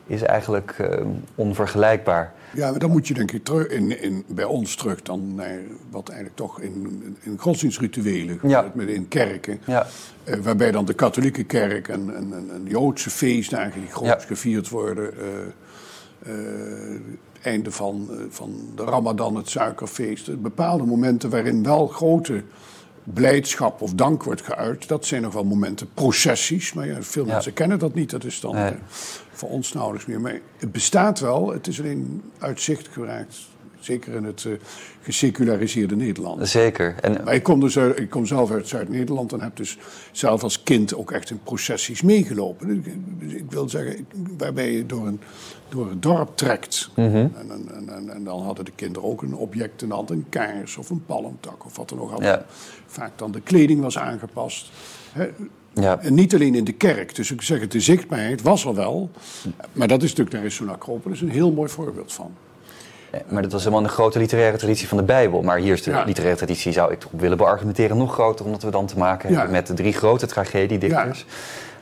is 0.06 0.22
eigenlijk 0.22 0.74
eh, 0.78 1.00
onvergelijkbaar. 1.34 2.32
Ja, 2.54 2.70
maar 2.70 2.78
dan 2.78 2.90
moet 2.90 3.08
je 3.08 3.14
denk 3.14 3.32
ik 3.32 3.44
terug 3.44 3.66
in, 3.66 4.02
in, 4.02 4.24
bij 4.26 4.44
ons 4.44 4.74
terug 4.76 5.02
dan 5.02 5.34
naar 5.34 5.58
wat 5.90 6.08
eigenlijk 6.08 6.38
toch 6.38 6.60
in, 6.60 7.16
in 7.20 7.38
godsdienstrituelen 7.38 8.38
Ja. 8.42 8.56
gebeurt, 8.56 8.74
met 8.74 8.88
in 8.88 9.08
kerken. 9.08 9.60
Ja, 9.66 9.86
eh, 10.24 10.36
waarbij 10.38 10.70
dan 10.70 10.84
de 10.84 10.94
katholieke 10.94 11.44
kerk 11.44 11.88
en, 11.88 12.14
en, 12.16 12.32
en, 12.32 12.62
Joodse 12.64 13.10
feestdagen 13.10 13.80
die 13.80 13.90
groot 13.90 14.06
Ja. 14.06 14.18
gevierd 14.26 14.68
worden. 14.68 15.12
eh, 15.18 15.24
einde 17.42 17.70
van, 17.70 18.08
eh, 18.10 18.16
van 18.28 18.54
de 18.76 18.84
Ramadan, 18.84 19.36
het 19.36 19.48
suikerfeest. 19.48 20.42
Bepaalde 20.42 20.84
momenten 20.84 21.30
waarin 21.30 21.62
wel 21.62 21.86
grote 21.86 22.42
blijdschap 23.04 23.80
of 23.82 23.94
dank 23.94 24.22
wordt 24.24 24.42
geuit. 24.42 24.88
Dat 24.88 25.06
zijn 25.06 25.22
nog 25.22 25.32
wel 25.32 25.44
momenten, 25.44 25.88
processies. 25.94 26.72
Maar 26.72 26.86
ja, 26.86 27.02
veel 27.02 27.26
Ja. 27.26 27.32
mensen 27.32 27.52
kennen 27.52 27.78
dat 27.78 27.94
niet. 27.94 28.10
Dat 28.10 28.24
is 28.24 28.40
dan 28.40 28.54
Nee. 28.54 28.64
eh, 28.70 28.76
voor 29.32 29.48
ons 29.48 29.72
nauwelijks 29.72 30.06
meer. 30.06 30.20
Maar 30.20 30.40
het 30.56 30.72
bestaat 30.72 31.20
wel. 31.20 31.52
Het 31.52 31.66
is 31.66 31.80
alleen 31.80 32.22
uit 32.38 32.60
zicht 32.60 32.88
geraakt. 32.88 33.36
Zeker 33.80 34.14
in 34.14 34.24
het 34.24 34.44
eh, 34.44 34.52
geseculariseerde 35.02 35.96
Nederland. 35.96 36.48
zeker. 36.48 36.94
En, 37.00 37.20
Maar 37.24 37.34
ik 37.34 37.42
kom, 37.42 37.60
dus 37.60 37.78
uit- 37.78 37.98
ik 37.98 38.10
kom 38.10 38.26
zelf 38.26 38.50
uit 38.50 38.68
Zuid-Nederland 38.68 39.32
en 39.32 39.40
heb 39.40 39.56
dus 39.56 39.78
zelf 40.12 40.42
als 40.42 40.62
kind 40.62 40.94
ook 40.94 41.10
echt 41.12 41.30
in 41.30 41.40
processies 41.42 42.02
meegelopen. 42.02 42.66
Dus 42.66 42.76
ik- 42.76 42.94
Dus 43.20 43.32
ik 43.32 43.44
wil 43.50 43.68
zeggen, 43.68 44.06
waarbij 44.38 44.72
je 44.72 44.86
door 44.86 45.06
een, 45.06 45.20
door 45.68 45.88
het 45.88 46.02
dorp 46.02 46.36
trekt. 46.36 46.90
Mhm. 46.96 47.06
En, 47.16 47.32
en, 47.48 47.68
en, 47.76 47.88
en, 47.94 48.08
en 48.14 48.24
dan 48.24 48.42
hadden 48.42 48.64
de 48.64 48.72
kinderen 48.74 49.08
ook 49.08 49.22
een 49.22 49.34
object 49.34 49.82
in 49.82 49.88
de 49.88 49.94
hand, 49.94 50.10
een 50.10 50.26
kaars 50.28 50.76
of 50.76 50.90
een 50.90 51.04
palmtak 51.06 51.64
of 51.64 51.76
wat 51.76 51.88
dan 51.88 52.00
ook. 52.00 52.22
Ja. 52.22 52.44
Vaak 52.86 53.18
dan 53.18 53.32
de 53.32 53.40
kleding 53.40 53.80
was 53.80 53.98
aangepast. 53.98 54.70
Hè, 55.12 55.28
ja, 55.74 55.98
en 56.00 56.14
niet 56.14 56.34
alleen 56.34 56.54
in 56.54 56.64
de 56.64 56.72
kerk. 56.72 57.14
Dus 57.14 57.30
ik 57.30 57.42
zeg 57.42 57.60
het, 57.60 57.72
de 57.72 57.80
zichtbaarheid 57.80 58.42
was 58.42 58.64
er 58.64 58.74
wel. 58.74 59.10
Maar 59.72 59.88
dat 59.88 60.02
is 60.02 60.08
natuurlijk, 60.08 60.36
daar 60.36 60.44
is 60.44 60.54
zo'n 60.54 60.68
Acropolis 60.70 61.20
een 61.20 61.30
heel 61.30 61.52
mooi 61.52 61.68
voorbeeld 61.68 62.12
van. 62.12 62.32
Eh, 63.10 63.20
Maar 63.28 63.42
dat 63.42 63.52
was 63.52 63.64
helemaal 63.64 63.84
een 63.84 63.90
grote 63.90 64.18
literaire 64.18 64.56
traditie 64.56 64.88
van 64.88 64.96
de 64.96 65.02
Bijbel. 65.04 65.42
Maar 65.42 65.58
hier 65.58 65.72
is 65.72 65.82
de 65.82 65.90
Ja. 65.90 66.04
literaire 66.04 66.36
traditie, 66.38 66.72
zou 66.72 66.92
ik 66.92 67.00
toch 67.00 67.10
willen 67.16 67.36
beargumenteren, 67.36 67.96
nog 67.96 68.12
groter. 68.12 68.44
Omdat 68.44 68.62
we 68.62 68.70
dan 68.70 68.86
te 68.86 68.98
maken 68.98 69.28
hebben 69.34 69.50
met 69.52 69.66
de 69.66 69.74
drie 69.74 69.92
grote 69.92 70.26
tragediedichters. 70.26 71.26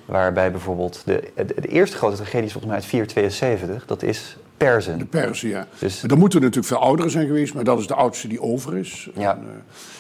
Waarbij 0.04 0.50
bijvoorbeeld 0.50 1.02
de, 1.04 1.30
de, 1.36 1.44
de 1.60 1.68
eerste 1.68 1.96
grote 1.96 2.16
tragedie 2.16 2.44
is 2.46 2.52
volgens 2.52 2.72
mij 2.72 2.74
uit 2.80 2.84
472. 2.90 3.86
Dat 3.86 4.02
is 4.02 4.36
Perzen. 4.56 4.98
De 4.98 5.04
Persen, 5.04 5.48
ja. 5.48 5.66
Dus- 5.78 6.00
Maar 6.00 6.08
Dan 6.10 6.18
moeten 6.18 6.38
er 6.38 6.44
natuurlijk 6.44 6.74
veel 6.74 6.82
ouderen 6.86 7.10
zijn 7.10 7.26
geweest, 7.26 7.54
maar 7.54 7.64
dat 7.64 7.78
is 7.78 7.86
de 7.86 7.94
oudste 7.94 8.28
die 8.28 8.42
over 8.42 8.76
is. 8.78 9.08
Ja. 9.14 9.30
En, 9.34 9.38
eh, 9.42 9.48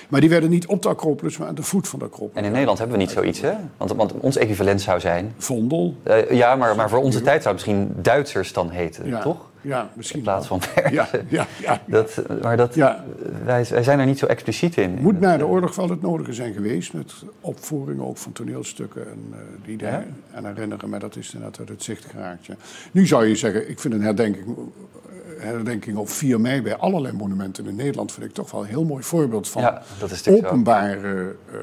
maar 0.08 0.20
die 0.20 0.30
werden 0.30 0.50
niet 0.50 0.66
op 0.66 0.82
de 0.82 0.88
Acropolis, 0.88 1.36
maar 1.38 1.48
aan 1.48 1.54
de 1.54 1.62
voet 1.62 1.88
van 1.88 1.98
de 1.98 2.04
Acropolis. 2.04 2.34
En 2.36 2.44
in 2.44 2.50
Nederland 2.50 2.78
hebben 2.78 2.96
we 2.96 3.02
niet 3.02 3.12
zoiets, 3.12 3.40
hè? 3.40 3.52
Want, 3.76 3.92
want 3.92 4.12
ons 4.12 4.36
equivalent 4.36 4.80
zou 4.80 5.00
zijn... 5.00 5.34
Vondel. 5.38 5.94
eh, 6.02 6.30
ja, 6.30 6.56
maar, 6.56 6.76
maar 6.76 6.88
voor 6.88 6.98
onze 7.02 7.20
tijd 7.22 7.42
zou 7.42 7.54
het 7.56 7.66
misschien 7.66 7.92
Duitsers 8.02 8.52
dan 8.52 8.70
heten, 8.70 9.06
Ja. 9.08 9.20
toch? 9.20 9.46
Ja, 9.60 9.90
misschien 9.94 10.18
In 10.18 10.24
plaats 10.24 10.48
wel. 10.48 10.60
van 10.60 10.68
Perzen. 10.74 11.26
Ja, 11.28 11.46
ja. 11.60 11.80
Dat, 11.86 12.22
maar 12.42 12.56
dat, 12.56 12.74
wij, 12.74 13.66
wij 13.70 13.82
zijn 13.82 13.98
er 13.98 14.06
niet 14.06 14.18
zo 14.18 14.26
expliciet 14.26 14.76
in. 14.76 14.98
Moet 15.00 15.20
na 15.20 15.36
de 15.36 15.46
oorlog 15.46 15.74
wel 15.74 15.88
het 15.90 16.02
nodige 16.02 16.32
zijn 16.32 16.52
geweest 16.52 16.92
met 16.92 17.12
opvoeringen 17.40 18.06
ook 18.06 18.16
van 18.16 18.32
toneelstukken 18.32 19.06
en 19.10 19.18
eh, 19.32 19.38
die 19.64 19.76
daar 19.76 20.06
aan 20.34 20.46
herinneren, 20.46 20.88
maar 20.88 21.00
dat 21.00 21.16
is 21.16 21.34
inderdaad 21.34 21.58
uit 21.58 21.68
het 21.68 21.82
zicht 21.82 22.04
geraakt. 22.04 22.48
Nu 22.92 23.06
zou 23.06 23.26
je 23.26 23.36
zeggen, 23.36 23.70
ik 23.70 23.80
vind 23.80 23.94
een 23.94 24.02
herdenking, 24.02 24.46
eh, 24.46 25.44
herdenking 25.44 25.96
op 25.96 26.08
4 26.08 26.40
mei 26.40 26.62
bij 26.62 26.76
allerlei 26.76 27.16
monumenten 27.16 27.66
in 27.66 27.76
Nederland 27.76 28.12
vind 28.12 28.26
ik 28.26 28.32
toch 28.32 28.50
wel 28.50 28.60
een 28.60 28.66
heel 28.66 28.84
mooi 28.84 29.02
voorbeeld 29.02 29.48
van 29.48 29.62
dat 29.98 30.10
is 30.10 30.28
openbare 30.28 31.36
eh, 31.52 31.58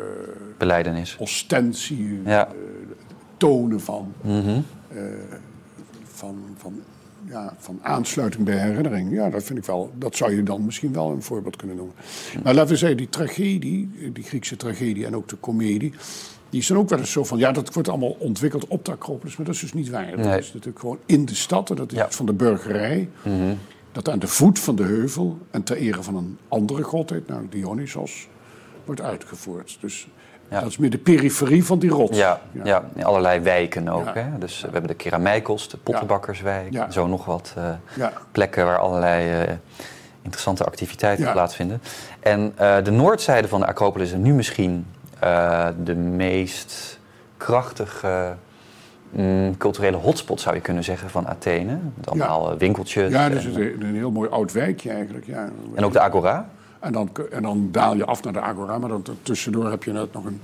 Beleidenis. 0.58 1.18
ostentie, 1.20 2.22
Ja. 2.26 2.48
eh, 2.48 2.54
tonen 3.38 3.82
van, 3.82 4.14
Mhm. 4.22 4.60
eh, 4.88 4.98
van, 6.04 6.38
van, 6.58 6.82
ja, 7.28 7.56
van 7.58 7.80
aansluiting 7.82 8.44
bij 8.46 8.58
herinnering. 8.58 9.12
Ja, 9.12 9.30
dat 9.30 9.44
vind 9.44 9.60
ik 9.60 9.66
wel. 9.66 9.92
Dat 9.98 10.16
zou 10.16 10.36
je 10.36 10.44
dan 10.44 10.66
misschien 10.66 10.94
wel 10.94 11.12
een 11.12 11.22
voorbeeld 11.22 11.56
kunnen 11.56 11.76
noemen. 11.76 11.96
Maar 12.44 12.54
laten 12.54 12.72
we 12.72 12.78
zeggen, 12.78 12.98
die 12.98 13.10
tragedie, 13.10 13.90
die 14.14 14.24
Griekse 14.24 14.56
tragedie 14.56 15.06
en 15.06 15.16
ook 15.16 15.28
de 15.28 15.36
komedie. 15.36 15.94
Die 16.50 16.66
dan 16.68 16.78
ook 16.78 16.90
wel 16.90 17.00
eens 17.00 17.12
zo 17.12 17.24
van, 17.24 17.38
ja, 17.38 17.52
dat 17.52 17.74
wordt 17.74 17.90
allemaal 17.90 18.16
ontwikkeld 18.20 18.68
op 18.68 18.86
de 18.86 18.92
Acropolis, 18.92 19.38
maar 19.38 19.46
dat 19.46 19.56
is 19.56 19.62
dus 19.62 19.74
niet 19.74 19.90
waar. 19.90 20.12
Dat 20.18 20.40
is 20.40 20.54
natuurlijk 20.54 20.80
gewoon 20.80 21.00
in 21.06 21.26
de 21.26 21.36
stad 21.36 21.70
en 21.70 21.76
dat 21.76 21.92
is 21.92 21.98
Ja. 21.98 22.12
van 22.12 22.26
de 22.26 22.34
burgerij. 22.34 23.10
Dat 23.92 24.10
aan 24.10 24.20
de 24.20 24.28
voet 24.28 24.60
van 24.60 24.76
de 24.76 24.84
heuvel 24.84 25.38
en 25.52 25.64
ter 25.64 25.78
ere 25.78 26.04
van 26.04 26.16
een 26.16 26.38
andere 26.48 26.84
godheid, 26.84 27.28
nou 27.28 27.48
Dionysos, 27.50 28.28
wordt 28.86 29.02
uitgevoerd. 29.02 29.78
Dus 29.82 30.08
Ja. 30.50 30.60
dat 30.60 30.70
is 30.70 30.78
meer 30.78 30.90
de 30.90 30.98
periferie 30.98 31.66
van 31.66 31.80
die 31.80 31.90
rots. 31.90 32.18
Ja, 32.18 32.42
ja. 32.64 32.84
in 32.96 33.04
allerlei 33.04 33.40
wijken 33.40 33.90
ook. 33.90 34.06
Ja. 34.06 34.14
Hè? 34.14 34.38
Dus 34.40 34.62
we 34.62 34.70
hebben 34.72 34.88
de 34.88 34.96
Keramijkos, 34.96 35.70
de 35.70 35.78
Pottenbakkerswijk. 35.78 36.86
Zo 36.90 37.08
nog 37.08 37.26
wat 37.26 37.54
eh, 37.58 38.06
plekken 38.32 38.66
waar 38.66 38.78
allerlei 38.78 39.44
eh, 39.44 39.54
interessante 40.22 40.64
activiteiten 40.64 41.32
plaatsvinden. 41.32 41.82
En 42.20 42.54
eh, 42.56 42.84
de 42.84 42.92
noordzijde 42.92 43.48
van 43.48 43.60
de 43.60 43.66
Acropolis 43.66 44.12
is 44.12 44.18
nu 44.18 44.34
misschien 44.34 44.86
de 45.84 45.96
meest 45.96 47.00
krachtige 47.38 48.36
mm, 49.10 49.58
culturele 49.58 49.98
hotspot, 49.98 50.42
zou 50.42 50.56
je 50.56 50.62
kunnen 50.62 50.84
zeggen, 50.84 51.10
van 51.10 51.28
Athene. 51.28 51.78
Met 51.96 52.10
allemaal 52.10 52.58
winkeltjes. 52.58 53.12
Ja, 53.12 53.30
dat 53.30 53.38
is 53.38 53.46
en, 53.46 53.62
een, 53.62 53.82
een 53.82 53.96
heel 53.96 54.12
mooi 54.12 54.30
oud 54.30 54.52
wijkje 54.52 54.90
eigenlijk. 54.90 55.26
Ja. 55.26 55.50
en 55.76 55.86
ook 55.86 55.94
de 55.94 56.00
Agora. 56.00 56.50
En 56.86 56.92
dan, 56.92 57.10
en 57.32 57.42
dan 57.42 57.70
daal 57.72 57.96
je 57.96 58.06
af 58.06 58.24
naar 58.24 58.34
de 58.34 58.42
Agora, 58.42 58.78
maar 58.78 58.90
dan 58.90 59.04
tussendoor 59.22 59.70
heb 59.70 59.84
je 59.84 59.92
net 59.92 60.14
nog 60.14 60.26
een 60.26 60.40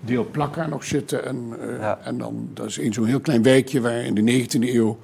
deel 0.00 0.26
plakka 0.30 0.66
nog 0.66 0.84
zitten. 0.84 1.24
En, 1.24 1.54
eh, 1.60 1.78
Ja. 1.78 1.98
en 2.04 2.18
dan, 2.18 2.48
dat 2.54 2.66
is 2.66 2.78
in 2.78 2.92
zo'n 2.92 3.06
heel 3.06 3.20
klein 3.20 3.42
wijkje 3.42 3.80
waar 3.80 4.04
in 4.04 4.14
de 4.14 4.22
19e 4.22 4.74
eeuw 4.74 4.98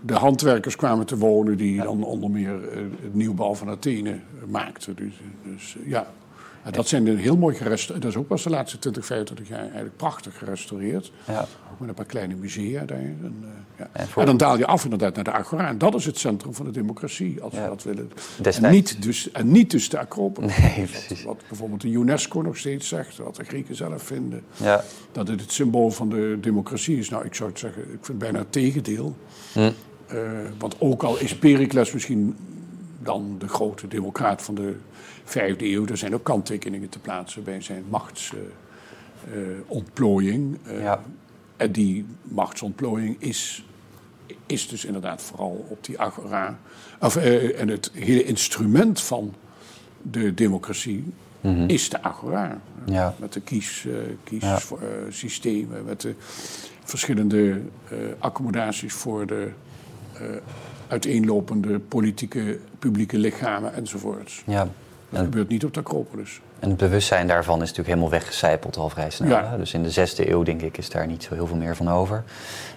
de 0.00 0.14
handwerkers 0.14 0.76
kwamen 0.76 1.06
te 1.06 1.18
wonen... 1.18 1.56
die 1.56 1.82
dan 1.82 2.04
onder 2.04 2.30
meer 2.30 2.68
eh, 2.68 2.76
het 3.02 3.14
nieuwbouw 3.14 3.54
van 3.54 3.68
Athene 3.68 4.18
maakten. 4.48 4.96
Dus, 4.96 5.14
dus 5.42 5.76
eh, 5.80 5.90
ja, 5.90 6.06
Dat 6.70 6.88
zijn 6.88 7.06
een 7.06 7.18
heel 7.18 7.36
mooi 7.36 7.56
gerestaureerd. 7.56 8.02
Dat 8.02 8.10
is 8.12 8.18
ook 8.18 8.26
pas 8.26 8.42
de 8.42 8.50
laatste 8.50 8.78
20, 8.78 9.06
25 9.06 9.48
jaar 9.48 9.60
eigenlijk 9.60 9.96
prachtig 9.96 10.38
gerestaureerd. 10.38 11.12
Ja. 11.26 11.40
Ook 11.72 11.80
met 11.80 11.88
een 11.88 11.94
paar 11.94 12.04
kleine 12.04 12.34
musea 12.34 12.84
daar. 12.84 12.98
En, 12.98 13.36
eh, 13.42 13.48
ja. 13.78 13.88
En 13.92 14.08
voor- 14.08 14.22
en 14.22 14.26
dan 14.28 14.36
daal 14.36 14.58
je 14.58 14.66
af 14.66 14.84
inderdaad 14.84 15.14
naar 15.14 15.24
de 15.24 15.32
Agora. 15.32 15.68
En 15.68 15.78
dat 15.78 15.94
is 15.94 16.04
het 16.04 16.18
centrum 16.18 16.54
van 16.54 16.64
de 16.66 16.70
democratie, 16.72 17.40
als 17.42 17.52
Ja. 17.54 17.62
we 17.62 17.68
dat 17.68 17.82
willen. 17.82 18.10
En 18.62 18.70
niet, 18.70 19.02
dus, 19.02 19.30
en 19.32 19.50
niet 19.52 19.70
dus 19.70 19.88
de 19.88 19.98
Acropolis. 19.98 20.58
Nee, 20.58 20.86
precies. 20.86 21.22
Wat 21.22 21.42
bijvoorbeeld 21.48 21.80
de 21.80 21.88
UNESCO 21.88 22.42
nog 22.42 22.56
steeds 22.56 22.88
zegt, 22.88 23.16
wat 23.16 23.36
de 23.36 23.44
Grieken 23.44 23.76
zelf 23.76 24.02
vinden. 24.02 24.42
Ja. 24.56 24.84
Dat 25.12 25.28
het 25.28 25.40
het 25.40 25.52
symbool 25.52 25.90
van 25.90 26.08
de 26.08 26.38
democratie 26.40 26.98
is. 26.98 27.08
Nou, 27.08 27.24
ik 27.24 27.34
zou 27.34 27.50
het 27.50 27.58
zeggen, 27.58 27.82
ik 27.92 27.98
vind 28.00 28.18
bijna 28.18 28.38
het 28.38 28.52
tegendeel. 28.52 29.16
Hm. 29.52 29.70
Eh, 30.06 30.18
want 30.58 30.74
ook 30.78 31.02
al 31.02 31.18
is 31.18 31.36
Pericles 31.36 31.92
misschien 31.92 32.36
dan 33.02 33.36
de 33.38 33.48
grote 33.48 33.88
democraat 33.88 34.42
van 34.42 34.54
de 34.54 34.76
vijfde 35.32 35.70
eeuw, 35.70 35.86
er 35.86 35.96
zijn 35.96 36.14
ook 36.14 36.24
kanttekeningen 36.24 36.88
te 36.88 36.98
plaatsen 36.98 37.44
bij 37.44 37.60
zijn 37.60 37.84
machtsontplooiing. 37.88 40.58
Ja. 40.80 41.02
En 41.56 41.72
die 41.72 42.06
machtsontplooiing 42.22 43.16
is, 43.18 43.64
is 44.46 44.68
dus 44.68 44.84
inderdaad 44.84 45.22
vooral 45.22 45.66
op 45.68 45.84
die 45.84 46.00
agora. 46.00 46.58
Of, 47.00 47.16
eh, 47.16 47.60
en 47.60 47.68
het 47.68 47.90
hele 47.94 48.24
instrument 48.24 49.00
van 49.00 49.34
de 50.02 50.34
democratie 50.34 51.04
is 51.66 51.88
de 51.88 52.02
agora. 52.02 52.60
Ja. 52.86 53.14
Met 53.18 53.32
de 53.32 53.40
kies, 53.40 53.86
eh, 53.86 53.92
Ja. 54.40 54.58
kiessystemen, 55.08 55.84
met 55.84 56.00
de 56.00 56.14
verschillende 56.84 57.60
eh, 57.88 57.96
accommodaties 58.18 58.92
voor 58.92 59.26
de 59.26 59.48
eh, 60.12 60.20
uiteenlopende 60.88 61.78
politieke 61.78 62.58
publieke 62.78 63.18
lichamen 63.18 63.74
enzovoorts. 63.74 64.42
ja. 64.46 64.68
Dat 65.12 65.22
gebeurt 65.22 65.48
niet 65.48 65.64
op 65.64 65.74
de 65.74 65.80
Acropolis. 65.80 66.40
En 66.58 66.68
het 66.68 66.78
bewustzijn 66.78 67.26
daarvan 67.26 67.54
is 67.54 67.60
natuurlijk 67.60 67.88
helemaal 67.88 68.10
weggecijpeld 68.10 68.76
al 68.76 68.88
vrij 68.88 69.10
snel. 69.10 69.28
Ja. 69.28 69.56
Dus 69.56 69.74
in 69.74 69.82
de 69.82 69.90
zesde 69.90 70.30
eeuw, 70.30 70.42
denk 70.42 70.62
ik, 70.62 70.78
is 70.78 70.90
daar 70.90 71.06
niet 71.06 71.22
zo 71.22 71.34
heel 71.34 71.46
veel 71.46 71.56
meer 71.56 71.76
van 71.76 71.90
over. 71.90 72.22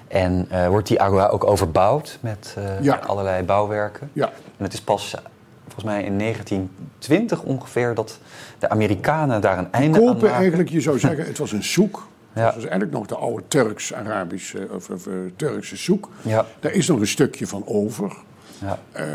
En 0.07 0.45
eh, 0.49 0.67
wordt 0.67 0.87
die 0.87 1.01
agora 1.01 1.27
ook 1.27 1.43
overbouwd 1.43 2.17
met 2.21 2.55
eh, 2.57 2.83
Ja. 2.83 2.95
allerlei 2.95 3.43
bouwwerken. 3.43 4.09
Ja, 4.13 4.25
En 4.57 4.63
het 4.63 4.73
is 4.73 4.81
pas, 4.81 5.13
eh, 5.15 5.21
volgens 5.63 5.85
mij 5.85 6.03
in 6.03 6.17
1920 6.17 7.41
ongeveer, 7.43 7.93
dat 7.93 8.19
de 8.59 8.69
Amerikanen 8.69 9.41
daar 9.41 9.57
een 9.57 9.71
einde 9.71 9.97
aan 9.97 10.05
kopen 10.05 10.21
maken. 10.21 10.37
eigenlijk, 10.37 10.69
je 10.69 10.81
zou 10.81 10.99
zeggen, 11.09 11.25
het 11.25 11.37
was 11.37 11.51
een 11.51 11.63
zoek. 11.63 12.07
Ja. 12.33 12.45
Het 12.45 12.53
was 12.53 12.63
eigenlijk 12.63 12.91
nog 12.91 13.05
de 13.07 13.15
oude 13.15 13.43
Turks-Arabische 13.47 14.67
of, 14.71 14.89
of, 14.89 15.07
Turkse 15.35 15.75
zoek. 15.75 16.09
Ja, 16.21 16.45
Daar 16.59 16.71
is 16.71 16.87
nog 16.87 16.99
een 16.99 17.07
stukje 17.07 17.47
van 17.47 17.63
over. 17.65 18.15
Ja, 18.61 18.79
eh, 18.91 19.05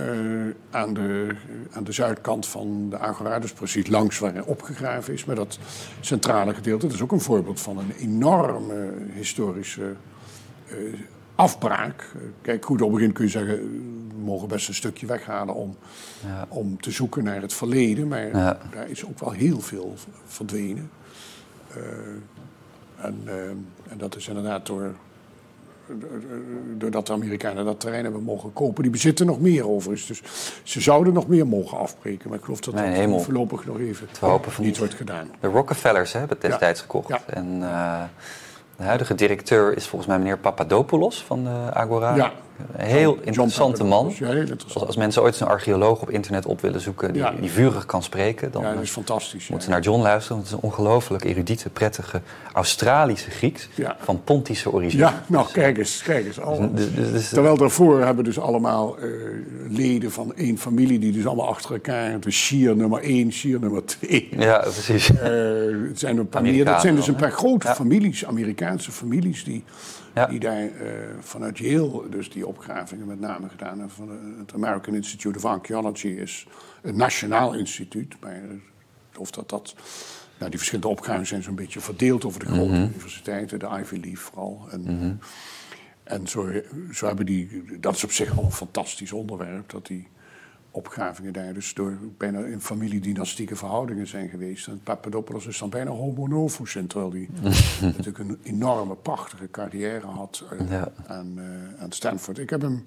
aan, 0.70 0.94
de, 0.94 1.36
aan 1.72 1.84
de 1.84 1.92
zuidkant 1.92 2.46
van 2.46 2.90
de 2.90 2.98
Agora, 2.98 3.38
dus 3.38 3.52
precies 3.52 3.86
langs 3.86 4.18
waar 4.18 4.32
hij 4.32 4.42
opgegraven 4.42 5.12
is. 5.14 5.24
Maar 5.24 5.34
dat 5.36 5.58
centrale 6.00 6.54
gedeelte, 6.54 6.86
dat 6.86 6.94
is 6.94 7.02
ook 7.02 7.12
een 7.12 7.20
voorbeeld 7.20 7.60
van 7.60 7.78
een 7.78 7.92
enorme 7.98 8.92
historische 9.14 9.94
eh, 10.68 10.76
afbraak. 11.34 12.00
Eh, 12.14 12.20
kijk, 12.42 12.64
goed, 12.64 12.82
op 12.82 12.88
het 12.88 12.96
begin 12.98 13.12
kun 13.14 13.24
je 13.24 13.30
zeggen, 13.30 13.56
we 14.08 14.24
mogen 14.24 14.48
best 14.48 14.68
een 14.68 14.74
stukje 14.74 15.06
weghalen 15.06 15.54
om, 15.54 15.76
Ja. 16.26 16.46
om 16.48 16.80
te 16.80 16.90
zoeken 16.90 17.24
naar 17.24 17.40
het 17.42 17.52
verleden. 17.52 18.08
Maar 18.08 18.26
Ja. 18.36 18.58
daar 18.70 18.88
is 18.88 19.04
ook 19.06 19.18
wel 19.20 19.30
heel 19.30 19.60
veel 19.60 19.94
verdwenen. 20.26 20.90
En, 22.96 23.16
en 23.88 23.98
dat 23.98 24.16
is 24.16 24.28
inderdaad 24.28 24.66
door, 24.66 24.94
doordat 26.76 27.06
de 27.06 27.12
Amerikanen 27.12 27.64
dat 27.64 27.80
terrein 27.80 28.04
hebben 28.04 28.22
mogen 28.22 28.52
kopen. 28.52 28.82
Die 28.82 28.92
bezitten 28.92 29.26
nog 29.26 29.40
meer 29.40 29.68
overigens. 29.68 30.06
Dus 30.06 30.22
ze 30.62 30.80
zouden 30.80 31.12
nog 31.12 31.28
meer 31.28 31.46
mogen 31.46 31.78
afbreken. 31.78 32.28
Maar 32.28 32.38
ik 32.38 32.44
geloof 32.44 32.60
dat 32.60 32.74
Mijn 32.74 32.90
dat 32.90 32.96
hemel. 33.00 33.20
voorlopig 33.20 33.66
nog 33.66 33.78
even 33.80 34.08
We 34.20 34.26
hopen 34.26 34.52
van 34.52 34.60
niet 34.64 34.70
niet. 34.70 34.78
wordt 34.78 34.94
gedaan. 34.94 35.30
de 35.40 35.46
Rockefellers 35.48 36.12
hebben 36.12 36.30
het 36.40 36.40
destijds 36.50 36.80
gekocht. 36.80 37.08
Ja. 37.08 37.20
En 37.26 37.58
eh, 37.62 38.02
de 38.76 38.82
huidige 38.82 39.14
directeur 39.14 39.76
is 39.76 39.86
volgens 39.86 40.10
mij 40.10 40.18
meneer 40.18 40.38
Papadopoulos 40.38 41.24
van 41.24 41.44
de 41.44 41.74
Agora. 41.74 42.14
Ja. 42.14 42.32
Een 42.76 42.86
heel 42.86 43.14
John 43.14 43.26
interessante 43.26 43.84
man. 43.84 44.06
Papadopoulos. 44.06 44.18
Ja, 44.18 44.26
heel 44.26 44.40
Als, 44.40 44.50
interessant. 44.50 44.86
als 44.86 44.96
mensen 44.96 45.22
ooit 45.22 45.40
een 45.40 45.46
archeoloog 45.46 46.02
op 46.02 46.10
internet 46.10 46.46
op 46.46 46.60
willen 46.60 46.80
zoeken 46.80 47.12
die, 47.12 47.22
Ja. 47.22 47.32
die 47.40 47.50
vurig 47.50 47.86
kan 47.86 48.02
spreken, 48.02 48.52
dan 48.52 48.62
Ja, 48.62 48.72
dat 48.74 48.82
is 48.82 48.90
fantastisch. 48.90 49.48
moeten 49.48 49.66
ze 49.68 49.72
naar 49.74 49.82
John 49.82 50.02
luisteren. 50.02 50.36
Want 50.36 50.48
het 50.48 50.56
is 50.58 50.62
een 50.62 50.70
ongelooflijk 50.70 51.24
erudite, 51.24 51.68
prettige 51.70 52.20
Australische 52.52 53.30
Grieks 53.30 53.68
van 53.98 54.20
Pontische 54.24 54.72
origine. 54.72 55.02
Ja, 55.02 55.22
nou 55.26 55.46
kijk 55.52 55.78
eens, 55.78 56.02
kijk 56.02 56.26
eens. 56.26 56.40
Al. 56.40 56.74
Dus, 56.74 56.94
dus- 56.94 57.10
dus- 57.12 57.28
Terwijl 57.28 57.56
daarvoor 57.56 58.04
hebben 58.04 58.24
dus 58.24 58.38
allemaal 58.38 58.98
eh, 58.98 59.04
leden 59.68 60.10
van 60.12 60.34
één 60.36 60.58
familie... 60.58 60.98
die 60.98 61.12
dus 61.12 61.26
allemaal 61.26 61.48
achter 61.48 61.72
elkaar... 61.72 62.20
Dus 62.20 62.36
Shier 62.36 62.76
nummer 62.76 63.02
1, 63.02 63.32
Shier 63.32 63.60
nummer 63.60 63.84
2... 63.84 64.28
ja, 64.38 64.58
precies. 64.58 65.10
Eh, 65.10 65.28
het 65.88 65.98
zijn 65.98 66.18
een 66.18 66.28
paar 66.28 66.42
meer. 66.42 66.64
Dat 66.64 66.80
zijn 66.80 66.94
dus 66.94 67.08
een 67.08 67.14
paar 67.14 67.32
grote 67.32 67.66
families, 67.68 68.24
Amerikaanse 68.24 68.90
families, 68.90 69.44
die, 69.44 69.64
Ja. 70.14 70.26
die 70.26 70.40
daar 70.40 70.62
eh, 70.62 70.92
vanuit 71.20 71.58
Yale 71.58 72.08
dus 72.08 72.30
die 72.30 72.46
opgravingen 72.46 73.06
met 73.06 73.20
name 73.20 73.48
gedaan 73.48 73.78
hebben. 73.78 73.90
Van 73.96 74.06
de- 74.06 74.34
het 74.38 74.54
American 74.54 74.94
Institute 74.94 75.38
of 75.38 75.44
Archaeology 75.44 76.06
is 76.08 76.46
een 76.82 76.96
nationaal 76.96 77.54
instituut, 77.54 78.14
maar 78.20 78.34
eh, 78.34 78.40
of 79.16 79.30
dat 79.30 79.48
dat. 79.48 79.74
Nou, 80.38 80.50
die 80.50 80.58
verschillende 80.58 80.90
opgravingen 80.90 81.26
zijn 81.26 81.42
zo'n 81.42 81.54
beetje 81.54 81.80
verdeeld 81.80 82.24
over 82.24 82.40
de 82.40 82.46
grote 82.46 82.70
Mhm. 82.72 82.82
universiteiten, 82.82 83.58
de 83.58 83.66
Ivy 83.80 83.94
League 83.94 84.16
vooral. 84.18 84.66
En, 84.70 85.20
en 86.04 86.26
zo, 86.28 86.48
zo 86.92 87.06
hebben 87.06 87.26
die, 87.26 87.62
dat 87.80 87.94
is 87.94 88.04
op 88.04 88.12
zich 88.12 88.38
al 88.38 88.44
een 88.44 88.52
fantastisch 88.52 89.12
onderwerp, 89.12 89.70
dat 89.70 89.86
die 89.86 90.08
opgravingen 90.70 91.32
daar 91.32 91.54
dus 91.54 91.74
door 91.74 91.98
bijna 92.16 92.38
in 92.38 92.60
familiedynastieke 92.60 93.56
verhoudingen 93.56 94.06
zijn 94.06 94.28
geweest. 94.28 94.66
En 94.66 94.80
Papadopoulos 94.84 95.46
is 95.46 95.58
dan 95.58 95.70
bijna 95.70 95.90
homo 95.90 96.26
novus, 96.26 96.76
terwijl 96.86 97.10
hij 97.10 97.28
natuurlijk 97.96 98.18
een 98.18 98.38
enorme, 98.42 98.94
prachtige 98.94 99.50
carrière 99.50 100.06
had 100.06 100.44
uh, 100.52 100.70
ja. 100.70 100.92
aan, 101.06 101.34
uh, 101.38 101.82
aan 101.82 101.92
Stanford. 101.92 102.38
Ik 102.38 102.50
heb 102.50 102.60
hem 102.60 102.82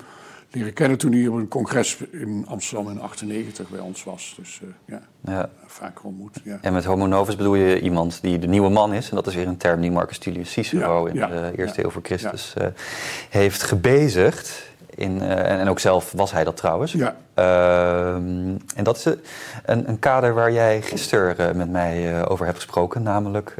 leren 0.51 0.73
kennen 0.73 0.97
toen 0.97 1.11
hij 1.11 1.27
op 1.27 1.35
een 1.35 1.47
congres 1.47 1.97
in 2.11 2.45
Amsterdam 2.47 2.89
in 2.89 2.99
98 2.99 3.69
bij 3.69 3.79
ons 3.79 4.03
was. 4.03 4.33
Dus 4.37 4.59
uh, 4.63 4.69
ja, 4.85 5.01
ja. 5.23 5.49
vaak 5.65 6.03
ontmoet. 6.03 6.41
Ja. 6.43 6.57
En 6.61 6.73
met 6.73 6.83
homo 6.83 7.05
novus 7.05 7.35
bedoel 7.35 7.55
je 7.55 7.81
iemand 7.81 8.21
die 8.21 8.39
de 8.39 8.47
nieuwe 8.47 8.69
man 8.69 8.93
is. 8.93 9.09
En 9.09 9.15
dat 9.15 9.27
is 9.27 9.35
weer 9.35 9.47
een 9.47 9.57
term 9.57 9.81
die 9.81 9.91
Marcus 9.91 10.17
Tullius 10.17 10.51
Cicero 10.51 11.05
in 11.05 11.15
de 11.15 11.53
eerste 11.57 11.83
eeuw 11.83 11.89
voor 11.89 12.03
Christus 12.03 12.53
heeft 13.29 13.63
gebezigd. 13.63 14.71
In, 14.95 15.21
uh, 15.21 15.59
en, 15.59 15.69
ook 15.69 15.79
zelf 15.79 16.11
was 16.11 16.31
hij 16.31 16.43
dat 16.43 16.57
trouwens. 16.57 16.91
Ja. 16.91 17.15
Uh, 17.39 18.13
en 18.75 18.83
dat 18.83 18.97
is 18.97 19.05
een, 19.65 19.89
een, 19.89 19.99
kader 19.99 20.33
waar 20.33 20.51
jij 20.51 20.81
gisteren 20.81 21.49
uh, 21.49 21.55
met 21.55 21.69
mij 21.69 22.13
uh, 22.13 22.21
over 22.27 22.45
hebt 22.45 22.57
gesproken. 22.57 23.03
Namelijk 23.03 23.55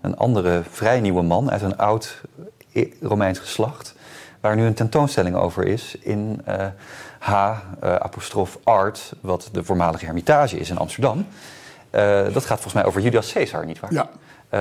een 0.00 0.16
andere 0.16 0.62
vrij 0.70 1.00
nieuwe 1.00 1.22
man 1.22 1.50
uit 1.50 1.62
een 1.62 1.76
oud 1.76 2.20
Romeins 3.00 3.38
geslacht. 3.38 3.94
Waar 4.40 4.56
nu 4.56 4.64
een 4.64 4.74
tentoonstelling 4.74 5.36
over 5.36 5.66
is 5.66 5.96
in 6.00 6.42
H. 7.18 7.34
apostrof 7.80 8.58
Art, 8.64 9.12
wat 9.20 9.48
de 9.52 9.64
voormalige 9.64 10.04
Hermitage 10.04 10.58
is 10.58 10.70
in 10.70 10.78
Amsterdam. 10.78 11.26
dat 12.32 12.44
gaat 12.44 12.60
volgens 12.60 12.74
mij 12.74 12.84
over 12.84 13.00
Julius 13.00 13.32
Caesar, 13.32 13.66
nietwaar? 13.66 13.92
Ja. 13.92 14.08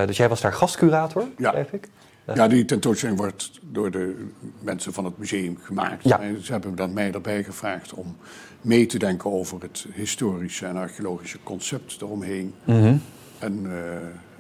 dus 0.06 0.18
jij 0.18 0.30
was 0.30 0.42
daar 0.42 0.54
gastcurator, 0.54 1.24
ja. 1.38 1.54
ik. 1.54 1.90
Ja, 2.36 2.48
die 2.48 2.66
tentoonstelling 2.66 3.18
wordt 3.18 3.60
door 3.62 3.92
de 3.92 4.26
mensen 4.60 4.94
van 4.94 5.06
het 5.06 5.18
museum 5.18 5.58
gemaakt. 5.62 6.04
Ja. 6.04 6.20
En 6.20 6.46
ze 6.46 6.52
hebben 6.52 6.76
dan 6.76 6.94
mij 6.94 7.12
erbij 7.12 7.44
gevraagd 7.44 7.94
om 7.94 8.16
mee 8.62 8.86
te 8.86 9.00
denken 9.00 9.32
over 9.32 9.62
het 9.62 9.86
historische 9.94 10.66
en 10.66 10.76
archeologische 10.76 11.38
concept 11.44 12.02
eromheen. 12.02 12.54
Mm 12.64 13.02
en, 13.40 13.60
uh, 13.66 13.94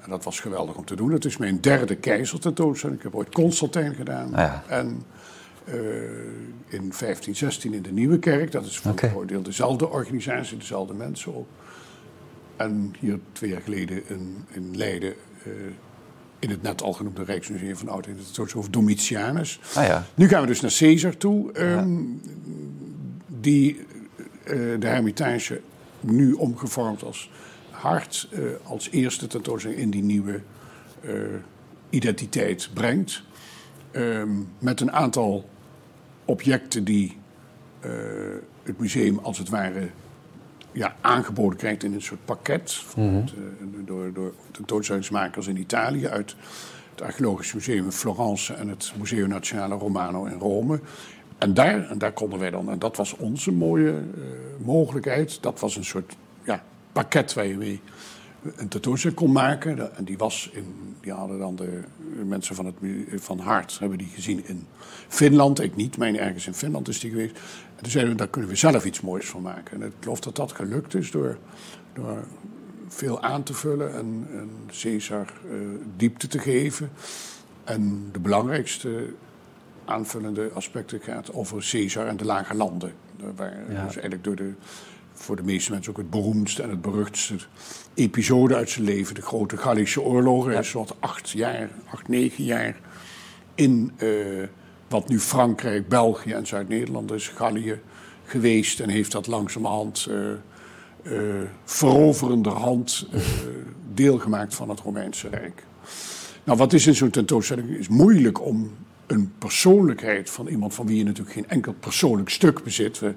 en, 0.03 0.09
dat 0.09 0.23
was 0.23 0.39
geweldig 0.39 0.75
om 0.75 0.85
te 0.85 0.95
doen. 0.95 1.11
Het 1.11 1.25
is 1.25 1.37
mijn 1.37 1.61
derde 1.61 1.95
keizertentoonstelling. 1.95 2.97
Ik 2.97 3.03
heb 3.03 3.15
ooit 3.15 3.33
Constantijn 3.33 3.95
gedaan. 3.95 4.33
Ah, 4.33 4.39
ja. 4.39 4.63
En 4.67 5.03
uh, 5.65 5.75
in 6.67 6.91
1516 6.99 7.73
in 7.73 7.81
de 7.81 7.91
Nieuwe 7.91 8.19
Kerk. 8.19 8.51
Dat 8.51 8.65
is 8.65 8.77
voor 8.77 8.91
okay. 8.91 9.13
een 9.17 9.27
deel 9.27 9.43
dezelfde 9.43 9.89
organisatie, 9.89 10.57
dezelfde 10.57 10.93
mensen 10.93 11.35
ook. 11.35 11.47
En 12.55 12.93
hier 12.99 13.19
twee 13.31 13.49
jaar 13.49 13.61
geleden 13.61 14.01
in, 14.07 14.45
in 14.51 14.77
Leiden... 14.77 15.13
Uh, 15.47 15.53
in 16.39 16.49
het 16.49 16.61
net 16.61 16.81
al 16.81 16.93
genoemde 16.93 17.23
Rijksmuseum 17.23 17.77
van 17.77 17.87
Oud 17.87 18.05
het 18.05 18.55
over 18.55 18.71
Domitianus. 18.71 19.59
Ah, 19.75 19.85
ja. 19.85 20.05
Nu 20.15 20.27
gaan 20.27 20.41
we 20.41 20.47
dus 20.47 20.61
naar 20.61 20.75
Caesar 20.77 21.17
toe, 21.17 21.59
um, 21.61 22.21
die 23.27 23.77
uh, 24.45 24.79
de 24.79 24.87
Hermitage 24.87 25.61
nu 25.99 26.33
omgevormd 26.33 27.03
als 27.03 27.29
hart 27.69 28.29
uh, 28.31 28.49
als 28.63 28.89
eerste 28.89 29.27
tentoonstelling 29.27 29.79
in 29.79 29.89
die 29.89 30.03
nieuwe 30.03 30.41
uh, 31.01 31.13
identiteit 31.89 32.69
brengt. 32.73 33.23
Um, 33.91 34.49
met 34.59 34.81
een 34.81 34.91
aantal 34.91 35.49
objecten 36.25 36.83
die 36.83 37.17
het 38.63 38.79
museum 38.79 39.19
als 39.19 39.37
het 39.37 39.49
ware 39.49 39.89
ja, 40.71 40.95
aangeboden 41.01 41.57
krijgt 41.57 41.83
in 41.83 41.93
een 41.93 42.01
soort 42.01 42.25
pakket. 42.25 42.83
Mm 42.95 43.09
-hmm. 43.09 43.85
door, 43.85 44.13
door 44.13 44.33
tentoonstellingsmakers 44.51 45.47
in 45.47 45.57
Italië 45.57 46.07
uit 46.07 46.35
het 46.91 47.01
Archeologisch 47.01 47.53
Museum 47.53 47.85
in 47.85 47.91
Florence 47.91 48.53
en 48.53 48.67
het 48.67 48.93
Museo 48.97 49.27
Nazionale 49.27 49.75
Romano 49.75 50.25
in 50.25 50.39
Rome. 50.39 50.79
En 51.37 51.53
daar, 51.53 51.89
en 51.89 51.97
daar 51.97 52.11
konden 52.11 52.39
wij 52.39 52.49
dan, 52.49 52.69
en 52.69 52.79
dat 52.79 52.97
was 52.97 53.15
onze 53.15 53.51
mooie 53.51 53.91
uh, 53.91 54.23
mogelijkheid, 54.65 55.41
dat 55.41 55.59
was 55.59 55.75
een 55.75 55.85
soort 55.85 56.15
ja, 56.43 56.63
pakket 56.91 57.33
waar 57.33 57.45
je 57.45 57.57
mee 57.57 57.81
een 58.55 58.67
tentoonstelling 58.67 59.19
kon 59.19 59.31
maken. 59.31 59.95
En 59.95 60.03
die 60.03 60.17
was 60.17 60.49
in, 60.53 60.95
die 61.01 61.11
hadden 61.11 61.39
dan 61.39 61.55
de 61.55 61.83
mensen 62.25 62.55
van, 62.55 62.65
het, 62.65 62.75
van 63.15 63.39
Hart 63.39 63.79
hebben 63.79 63.97
die 63.97 64.07
gezien 64.07 64.47
in 64.47 64.67
Finland. 65.07 65.61
Ik 65.61 65.75
niet, 65.75 65.97
mijn 65.97 66.17
ergens 66.17 66.47
in 66.47 66.53
Finland 66.53 66.87
is 66.87 66.99
die 66.99 67.09
geweest. 67.09 67.35
En 67.75 67.83
toen 67.83 67.91
zeiden 67.91 68.13
we, 68.13 68.19
daar 68.19 68.29
kunnen 68.29 68.49
we 68.49 68.55
zelf 68.55 68.85
iets 68.85 69.01
moois 69.01 69.25
van 69.25 69.41
maken. 69.41 69.81
En 69.81 69.87
ik 69.87 69.93
geloof 69.99 70.19
dat 70.19 70.35
dat 70.35 70.51
gelukt 70.51 70.95
is 70.95 71.11
door, 71.11 71.37
door 71.93 72.23
veel 72.87 73.21
aan 73.21 73.43
te 73.43 73.53
vullen 73.53 73.93
en, 73.93 74.27
en 74.31 74.49
Caesar 74.81 75.33
uh, 75.51 75.57
diepte 75.97 76.27
te 76.27 76.39
geven. 76.39 76.89
En 77.63 78.09
de 78.11 78.19
belangrijkste 78.19 79.13
aanvullende 79.85 80.49
aspecten 80.53 80.99
gaat 80.99 81.33
over 81.33 81.67
Caesar 81.71 82.07
en 82.07 82.17
de 82.17 82.25
lage 82.25 82.55
landen. 82.55 82.93
Waar 83.35 83.53
ja. 83.69 83.85
dus 83.85 83.93
eigenlijk 83.93 84.23
door 84.23 84.35
de 84.35 84.53
voor 85.19 85.35
de 85.35 85.43
meeste 85.43 85.71
mensen 85.71 85.91
ook 85.91 85.97
het 85.97 86.09
beroemdste 86.09 86.63
en 86.63 86.69
het 86.69 86.81
beruchtste 86.81 87.35
episode 87.93 88.55
uit 88.55 88.69
zijn 88.69 88.85
leven. 88.85 89.15
De 89.15 89.21
grote 89.21 89.57
Gallische 89.57 90.01
oorlogen. 90.01 90.51
Hij 90.51 90.59
is 90.59 90.71
wat 90.71 90.95
acht 90.99 91.29
jaar, 91.29 91.69
acht, 91.91 92.07
negen 92.07 92.43
jaar 92.43 92.79
in 93.55 93.91
uh, 93.97 94.43
wat 94.89 95.09
nu 95.09 95.19
Frankrijk, 95.19 95.87
België 95.87 96.31
en 96.31 96.47
Zuid-Nederland 96.47 97.11
is, 97.11 97.27
Gallië 97.27 97.79
geweest. 98.25 98.79
En 98.79 98.89
heeft 98.89 99.11
dat 99.11 99.27
langzamerhand, 99.27 100.07
uh, 100.09 100.31
uh, 101.03 101.41
veroverenderhand, 101.63 103.07
uh, 103.13 103.21
deelgemaakt 103.93 104.55
van 104.55 104.69
het 104.69 104.79
Romeinse 104.79 105.29
Rijk. 105.29 105.63
Nou, 106.43 106.57
wat 106.57 106.73
is 106.73 106.87
in 106.87 106.95
zo'n 106.95 107.09
tentoonstelling? 107.09 107.69
Het 107.69 107.79
is 107.79 107.87
moeilijk 107.87 108.45
om 108.45 108.71
een 109.07 109.31
persoonlijkheid 109.37 110.29
van 110.29 110.47
iemand 110.47 110.73
van 110.73 110.87
wie 110.87 110.97
je 110.97 111.03
natuurlijk 111.03 111.35
geen 111.35 111.49
enkel 111.49 111.73
persoonlijk 111.73 112.29
stuk 112.29 112.63
bezit. 112.63 112.99
We, 112.99 113.13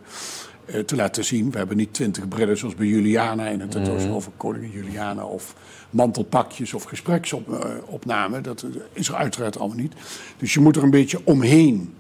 te 0.87 0.97
laten 0.97 1.25
zien. 1.25 1.51
We 1.51 1.59
hebben 1.59 1.77
niet 1.77 1.95
twintig 1.95 2.29
brillen 2.29 2.59
zoals 2.59 2.75
bij 2.75 2.87
Juliana 2.87 3.49
in 3.49 3.61
het 3.61 3.71
tentoonstelling 3.71 4.11
mm. 4.11 4.17
over 4.17 4.33
koningin 4.37 4.71
Juliana 4.71 5.25
of 5.25 5.55
mantelpakjes 5.91 6.75
of 6.75 6.83
gespreksopnamen. 6.83 8.43
Dat 8.43 8.67
is 8.93 9.09
er 9.09 9.15
uiteraard 9.15 9.59
allemaal 9.59 9.77
niet. 9.77 9.95
Dus 10.37 10.55
je 10.55 10.61
moet 10.61 10.77
er 10.77 10.83
een 10.83 10.91
beetje 10.91 11.21
omheen 11.25 11.95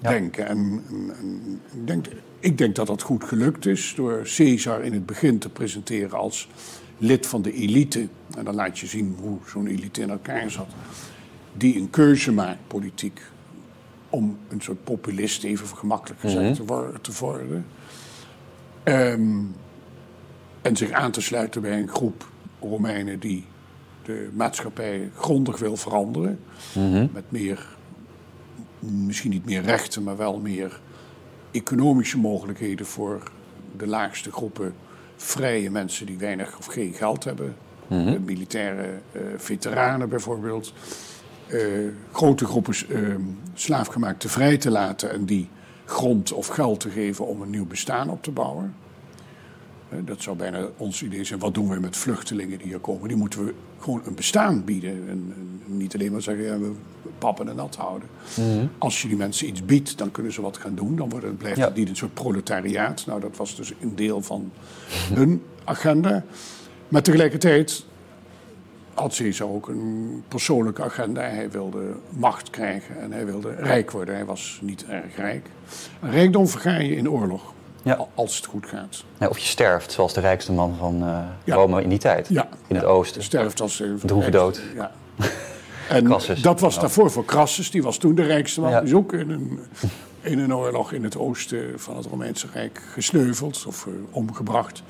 denken. 0.00 0.46
En, 0.46 0.82
en, 0.88 1.14
en, 1.20 1.60
ik, 1.80 1.86
denk, 1.86 2.06
ik 2.38 2.58
denk 2.58 2.74
dat 2.74 2.86
dat 2.86 3.02
goed 3.02 3.24
gelukt 3.24 3.66
is 3.66 3.92
door 3.96 4.22
Caesar 4.36 4.82
in 4.84 4.92
het 4.92 5.06
begin 5.06 5.38
te 5.38 5.48
presenteren 5.48 6.18
als 6.18 6.48
lid 6.98 7.26
van 7.26 7.42
de 7.42 7.52
elite. 7.52 8.08
En 8.36 8.44
dan 8.44 8.54
laat 8.54 8.78
je 8.78 8.86
zien 8.86 9.16
hoe 9.20 9.38
zo'n 9.46 9.66
elite 9.66 10.00
in 10.00 10.10
elkaar 10.10 10.50
zat. 10.50 10.68
Die 11.52 11.76
een 11.76 11.90
keuze 11.90 12.32
maakt, 12.32 12.66
politiek, 12.66 13.20
om 14.10 14.38
een 14.48 14.60
soort 14.60 14.84
populist, 14.84 15.44
even 15.44 15.66
gemakkelijk 15.66 16.20
gezegd, 16.20 16.58
mm 16.60 16.66
-hmm. 16.66 17.00
te 17.00 17.12
worden. 17.18 17.66
Um, 18.84 19.54
en 20.62 20.76
zich 20.76 20.90
aan 20.90 21.10
te 21.10 21.20
sluiten 21.20 21.62
bij 21.62 21.78
een 21.78 21.88
groep 21.88 22.28
Romeinen 22.60 23.18
die 23.18 23.46
de 24.02 24.28
maatschappij 24.32 25.10
grondig 25.16 25.58
wil 25.58 25.76
veranderen. 25.76 26.40
Mm-hmm. 26.74 27.10
Met 27.12 27.24
meer, 27.28 27.66
misschien 28.78 29.30
niet 29.30 29.44
meer 29.44 29.62
rechten, 29.62 30.02
maar 30.02 30.16
wel 30.16 30.38
meer 30.38 30.80
economische 31.50 32.18
mogelijkheden 32.18 32.86
voor 32.86 33.22
de 33.76 33.86
laagste 33.86 34.32
groepen 34.32 34.74
vrije 35.16 35.70
mensen 35.70 36.06
die 36.06 36.18
weinig 36.18 36.58
of 36.58 36.66
geen 36.66 36.92
geld 36.92 37.24
hebben. 37.24 37.56
Mm-hmm. 37.86 38.24
militaire 38.24 39.00
uh, 39.12 39.22
veteranen 39.36 40.08
bijvoorbeeld. 40.08 40.72
Uh, 41.48 41.88
grote 42.12 42.44
groepen 42.46 42.74
uh, 42.88 43.14
slaafgemaakten 43.54 44.30
vrij 44.30 44.56
te 44.56 44.70
laten 44.70 45.10
en 45.10 45.24
die 45.24 45.48
grond 45.90 46.32
of 46.32 46.46
geld 46.46 46.80
te 46.80 46.90
geven 46.90 47.26
om 47.26 47.42
een 47.42 47.50
nieuw 47.50 47.66
bestaan 47.66 48.10
op 48.10 48.22
te 48.22 48.30
bouwen. 48.30 48.74
Dat 50.04 50.22
zou 50.22 50.36
bijna 50.36 50.66
ons 50.76 51.02
idee 51.02 51.24
zijn. 51.24 51.40
Wat 51.40 51.54
doen 51.54 51.68
we 51.68 51.80
met 51.80 51.96
vluchtelingen 51.96 52.58
die 52.58 52.66
hier 52.66 52.78
komen? 52.78 53.08
Die 53.08 53.16
moeten 53.16 53.44
we 53.44 53.54
gewoon 53.78 54.02
een 54.04 54.14
bestaan 54.14 54.64
bieden. 54.64 55.08
En, 55.08 55.34
en 55.36 55.76
niet 55.76 55.94
alleen 55.94 56.12
maar 56.12 56.22
zeggen, 56.22 56.44
ja, 56.44 56.58
we 56.58 56.72
pappen 57.18 57.48
en 57.48 57.56
nat 57.56 57.76
houden. 57.76 58.08
Mhm. 58.36 58.66
Als 58.78 59.02
je 59.02 59.08
die 59.08 59.16
mensen 59.16 59.48
iets 59.48 59.64
biedt, 59.64 59.98
dan 59.98 60.10
kunnen 60.10 60.32
ze 60.32 60.42
wat 60.42 60.56
gaan 60.56 60.74
doen. 60.74 60.96
Dan 60.96 61.08
wordt 61.08 61.26
het, 61.26 61.38
blijft 61.38 61.60
het 61.60 61.74
niet 61.74 61.88
een 61.88 61.96
soort 61.96 62.14
proletariaat. 62.14 63.06
Nou, 63.06 63.20
dat 63.20 63.36
was 63.36 63.56
dus 63.56 63.72
een 63.80 63.96
deel 63.96 64.22
van 64.22 64.52
hun 65.14 65.42
agenda. 65.64 66.24
Maar 66.88 67.02
tegelijkertijd 67.02 67.84
had 68.94 69.14
Caesar 69.16 69.48
ook 69.48 69.68
een 69.68 70.24
persoonlijke 70.28 70.82
agenda. 70.82 71.20
Hij 71.20 71.50
wilde 71.50 71.82
macht 72.08 72.50
krijgen 72.50 73.00
en 73.00 73.12
hij 73.12 73.26
wilde 73.26 73.54
rijk 73.54 73.90
worden. 73.90 74.14
Hij 74.14 74.24
was 74.24 74.58
niet 74.62 74.84
erg 74.88 75.16
rijk. 75.16 75.46
rijkdom 76.00 76.48
verga 76.48 76.78
je 76.78 76.96
in 76.96 77.10
oorlog. 77.10 77.52
Ja. 77.82 78.06
Als 78.14 78.36
het 78.36 78.46
goed 78.46 78.66
gaat. 78.66 79.04
Ja, 79.18 79.28
of 79.28 79.38
je 79.38 79.46
sterft, 79.46 79.92
zoals 79.92 80.14
de 80.14 80.20
rijkste 80.20 80.52
man 80.52 80.74
van 80.78 81.02
uh, 81.02 81.18
Rome 81.44 81.82
in 81.82 81.88
die 81.88 81.98
tijd. 81.98 82.28
Ja. 82.28 82.48
In 82.66 82.74
het 82.74 82.84
oosten. 82.84 83.22
Sterft 83.22 83.60
als... 83.60 83.80
Uh, 83.80 83.94
Droeve 84.04 84.30
dood. 84.30 84.62
Ja. 84.74 84.90
En 85.90 86.18
dat 86.42 86.60
was 86.60 86.80
daarvoor 86.80 87.10
voor 87.10 87.24
Crassus. 87.24 87.70
Die 87.70 87.82
was 87.82 87.96
toen 87.96 88.14
de 88.14 88.22
rijkste 88.22 88.60
man. 88.60 88.70
Die 88.70 88.82
is 88.82 88.94
ook 88.94 89.12
in 89.12 89.30
een, 89.30 89.60
in 90.20 90.38
een 90.38 90.54
oorlog 90.54 90.92
in 90.92 91.04
het 91.04 91.16
oosten 91.16 91.72
van 91.76 91.96
het 91.96 92.06
Romeinse 92.06 92.46
Rijk 92.52 92.82
gesneuveld 92.92 93.64
of 93.66 93.86
uh, 93.86 93.94
omgebracht. 94.10 94.82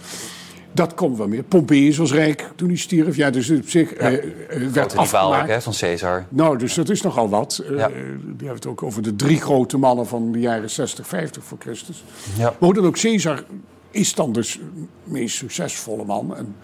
Dat 0.72 0.94
komt 0.94 1.18
wel 1.18 1.28
meer. 1.28 1.42
Pompeius 1.42 1.96
was 1.96 2.12
rijk 2.12 2.50
toen 2.56 2.68
hij 2.68 2.76
stierf. 2.76 3.16
Ja, 3.16 3.30
dus 3.30 3.50
op 3.50 3.68
zich 3.68 4.00
ja. 4.00 4.10
uh, 4.10 4.68
werd 4.72 4.96
afgemaakt. 4.96 5.48
hè, 5.48 5.60
van 5.60 5.72
Caesar. 5.76 6.26
Nou, 6.28 6.58
dus 6.58 6.74
dat 6.74 6.88
is 6.88 7.02
nogal 7.02 7.28
wat. 7.28 7.62
Uh, 7.70 7.78
ja. 7.78 7.88
Die 7.88 7.96
hebben 8.26 8.54
het 8.54 8.66
ook 8.66 8.82
over 8.82 9.02
de 9.02 9.16
drie 9.16 9.40
grote 9.40 9.78
mannen 9.78 10.06
van 10.06 10.32
de 10.32 10.40
jaren 10.40 10.70
60, 10.70 11.06
50 11.06 11.44
voor 11.44 11.58
Christus. 11.60 12.04
Ja. 12.36 12.44
Maar 12.44 12.54
hoe 12.58 12.74
dan 12.74 12.86
ook, 12.86 13.00
Caesar 13.00 13.44
is 13.90 14.14
dan 14.14 14.32
dus 14.32 14.52
de 14.52 14.88
meest 15.04 15.36
succesvolle 15.36 16.04
man. 16.04 16.36
En, 16.36 16.56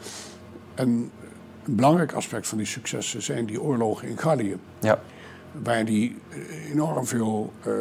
en 0.75 1.11
een 1.65 1.75
belangrijk 1.75 2.13
aspect 2.13 2.47
van 2.47 2.59
die 2.59 2.67
successen 2.67 3.23
zijn 3.23 3.47
die 3.47 3.63
oorlogen 3.63 4.09
in 4.09 4.19
Gallië. 4.19 4.57
Ja. 4.81 5.01
Waar 5.63 5.85
hij 5.85 6.15
enorm 6.73 7.07
veel 7.07 7.53
uh, 7.67 7.73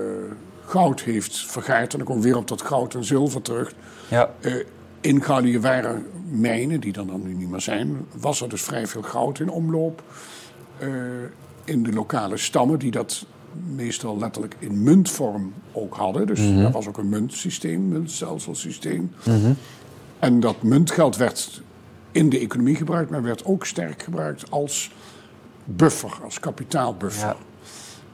goud 0.66 1.02
heeft 1.02 1.46
vergaard. 1.52 1.92
En 1.92 1.98
dan 1.98 2.08
komt 2.08 2.24
weer 2.24 2.38
op 2.38 2.48
dat 2.48 2.62
goud 2.62 2.94
en 2.94 3.04
zilver 3.04 3.42
terug. 3.42 3.74
Ja. 4.08 4.34
Uh, 4.42 4.66
in 5.06 5.62
waren 5.62 6.06
mijnen, 6.30 6.80
die 6.80 6.94
dan, 6.94 7.08
dan 7.08 7.24
nu 7.24 7.34
niet 7.34 7.50
meer 7.50 7.62
zijn, 7.62 8.06
was 8.20 8.42
er 8.42 8.50
dus 8.50 8.62
vrij 8.62 8.88
veel 8.88 9.02
goud 9.02 9.40
in 9.40 9.50
omloop. 9.50 10.04
Uh, 10.80 10.90
in 11.64 11.84
de 11.84 11.94
lokale 11.94 12.38
stammen, 12.38 12.80
die 12.80 12.92
dat 12.92 13.26
meestal 13.76 14.18
letterlijk 14.18 14.56
in 14.60 14.84
muntvorm 14.84 15.54
ook 15.72 15.96
hadden. 15.96 16.28
Dus 16.28 16.40
mm 16.40 16.54
-hmm. 16.54 16.62
dat 16.62 16.72
was 16.72 16.88
ook 16.88 16.98
een 16.98 17.10
muntsysteem, 17.10 17.88
muntstelselsysteem. 17.88 19.12
Mm 19.24 19.42
-hmm. 19.42 19.56
En 20.20 20.40
dat 20.40 20.64
muntgeld 20.64 21.18
werd 21.18 21.62
in 22.12 22.30
de 22.30 22.40
economie 22.40 22.76
gebruikt, 22.76 23.10
maar 23.12 23.24
werd 23.24 23.46
ook 23.46 23.66
sterk 23.66 24.04
gebruikt 24.04 24.52
als 24.52 24.92
buffer, 25.64 26.12
als 26.24 26.40
kapitaalbuffer. 26.40 27.28
Ja. 27.28 27.36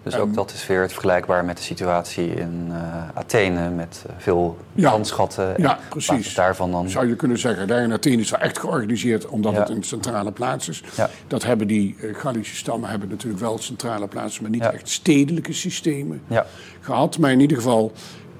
Dus 0.03 0.15
ook 0.15 0.33
dat 0.33 0.53
is 0.53 0.67
weer 0.67 0.81
het 0.81 0.91
vergelijkbaar 0.91 1.45
met 1.45 1.57
de 1.57 1.63
situatie 1.63 2.27
in 2.33 2.67
uh, 2.69 2.75
Athene 3.13 3.69
met 3.69 4.03
uh, 4.07 4.13
veel 4.17 4.57
landschatten. 4.75 5.53
Ja, 5.57 5.79
precies. 5.89 6.33
Daarvan 6.33 6.71
dan... 6.71 6.89
Zou 6.89 7.07
je 7.07 7.15
kunnen 7.15 7.39
zeggen, 7.39 7.67
daar 7.67 7.83
in 7.83 7.91
Athene 7.93 8.21
is 8.21 8.29
dat 8.29 8.39
echt 8.39 8.59
georganiseerd 8.59 9.27
omdat 9.27 9.53
Ja. 9.53 9.59
het 9.59 9.69
een 9.69 9.83
centrale 9.83 10.31
plaats 10.31 10.69
is. 10.69 10.83
Ja. 10.95 11.09
Dat 11.27 11.43
hebben 11.43 11.67
die 11.67 11.95
uh, 12.01 12.15
Gallische 12.15 12.55
stammen 12.55 12.89
hebben 12.89 13.09
natuurlijk 13.09 13.41
wel 13.41 13.57
centrale 13.57 14.07
plaatsen, 14.07 14.41
maar 14.41 14.51
niet 14.51 14.61
Ja. 14.63 14.71
echt 14.71 14.89
stedelijke 14.89 15.53
systemen 15.53 16.21
Ja. 16.27 16.45
gehad. 16.79 17.17
Maar 17.17 17.31
in 17.31 17.39
ieder 17.39 17.57
geval, 17.57 17.91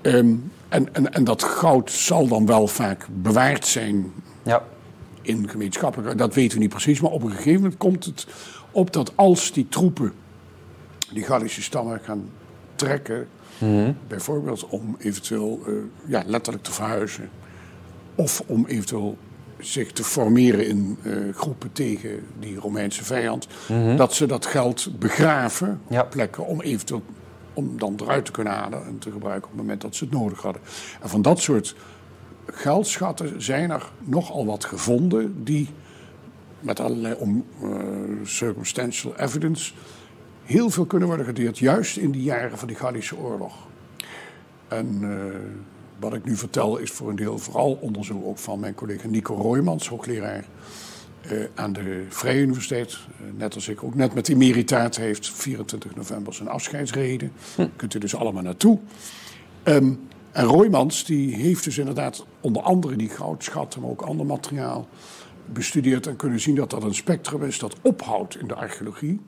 ehm, 0.02 0.34
en, 0.70 0.94
en, 0.94 1.14
en 1.14 1.24
dat 1.24 1.44
goud 1.44 1.92
zal 1.92 2.28
dan 2.28 2.46
wel 2.46 2.68
vaak 2.68 3.08
bewaard 3.12 3.66
zijn 3.68 4.12
Ja. 4.44 4.64
in 5.22 5.50
gemeenschappelijke. 5.50 6.16
Dat 6.16 6.34
weten 6.34 6.54
we 6.58 6.62
niet 6.64 6.70
precies, 6.74 7.02
maar 7.02 7.12
op 7.12 7.24
een 7.24 7.32
gegeven 7.32 7.54
moment 7.62 7.78
komt 7.78 8.06
het 8.06 8.28
op 8.72 8.94
dat 8.94 9.12
als 9.16 9.52
die 9.52 9.68
troepen 9.70 10.14
die 11.14 11.24
Gallische 11.24 11.62
stammen 11.62 12.00
gaan 12.04 12.30
trekken, 12.76 13.28
Mhm. 13.60 13.92
bijvoorbeeld 14.08 14.66
om 14.68 14.96
eventueel 15.00 15.60
eh, 15.68 15.74
ja, 16.06 16.24
letterlijk 16.26 16.64
te 16.64 16.72
verhuizen, 16.72 17.30
of 18.16 18.44
om 18.46 18.66
eventueel 18.66 19.18
zich 19.60 19.92
te 19.92 20.04
formeren 20.04 20.68
in 20.68 20.98
eh, 21.04 21.14
groepen 21.36 21.72
tegen 21.72 22.24
die 22.40 22.56
Romeinse 22.58 23.04
vijand, 23.04 23.48
dat 23.98 24.14
ze 24.14 24.26
dat 24.26 24.46
geld 24.46 25.00
begraven 25.00 25.68
Mhm. 25.84 25.94
Ja. 25.94 26.02
op 26.02 26.10
plekken 26.10 26.46
om 26.46 26.62
eventueel 26.62 27.04
om 27.54 27.78
dan 27.80 27.96
eruit 28.02 28.26
te 28.26 28.32
kunnen 28.32 28.54
halen 28.54 28.86
en 28.86 29.00
te 29.00 29.12
gebruiken 29.12 29.44
op 29.44 29.52
het 29.52 29.62
moment 29.62 29.82
dat 29.82 29.96
ze 29.96 30.04
het 30.04 30.14
nodig 30.14 30.42
hadden. 30.42 30.62
En 31.02 31.10
van 31.10 31.22
dat 31.22 31.40
soort 31.40 31.76
geldschatten 32.46 33.42
zijn 33.42 33.72
er 33.72 33.92
nogal 34.04 34.46
wat 34.46 34.66
gevonden 34.66 35.44
die 35.44 35.70
met 36.60 36.80
allerlei 36.80 37.16
om, 37.20 37.46
eh, 37.62 37.70
circumstantial 38.24 39.16
evidence 39.18 39.74
heel 40.52 40.70
veel 40.70 40.86
kunnen 40.86 41.08
worden 41.08 41.26
gedeerd, 41.26 41.58
juist 41.58 41.98
in 41.98 42.12
die 42.12 42.24
jaren 42.24 42.58
van 42.58 42.68
die 42.68 42.78
Gallische 42.78 43.18
oorlog. 43.18 43.54
En 44.68 45.00
eh, 45.02 45.36
wat 46.00 46.14
ik 46.14 46.26
nu 46.26 46.36
vertel 46.36 46.78
is 46.78 46.92
voor 46.92 47.10
een 47.10 47.16
deel 47.16 47.38
vooral 47.38 47.78
onderzoek 47.82 48.26
ook 48.26 48.38
van 48.38 48.60
mijn 48.60 48.74
collega 48.74 49.08
Nico 49.08 49.36
Roymans, 49.36 49.88
hoogleraar 49.88 50.46
eh, 51.22 51.38
aan 51.56 51.74
de 51.74 52.06
Vrije 52.10 52.42
Universiteit. 52.42 52.92
Eh, 52.92 53.26
net 53.38 53.56
als 53.56 53.68
ik 53.68 53.84
ook 53.84 53.96
net 53.96 54.14
met 54.14 54.30
emeritaat 54.30 54.96
heeft 54.96 55.32
24 55.32 55.96
november 55.96 56.34
zijn 56.34 56.50
afscheidsreden. 56.50 57.32
Kunt 57.76 57.94
u 57.94 58.00
dus 58.00 58.16
allemaal 58.16 58.44
naartoe. 58.44 58.80
Ehm, 59.64 59.94
en 60.32 60.46
Roymans 60.46 61.06
die 61.06 61.36
heeft 61.36 61.64
dus 61.64 61.78
inderdaad 61.78 62.26
onder 62.42 62.62
andere 62.62 62.96
die 62.96 63.10
goudschatten, 63.10 63.82
maar 63.82 63.90
ook 63.90 64.02
ander 64.02 64.26
materiaal 64.26 64.88
bestudeerd 65.46 66.08
en 66.08 66.16
kunnen 66.16 66.40
zien 66.40 66.56
dat 66.56 66.70
dat 66.70 66.84
een 66.84 66.96
spectrum 66.96 67.44
is 67.44 67.60
dat 67.60 67.76
ophoudt 67.82 68.40
in 68.40 68.48
de 68.48 68.56
archeologie 68.56 69.20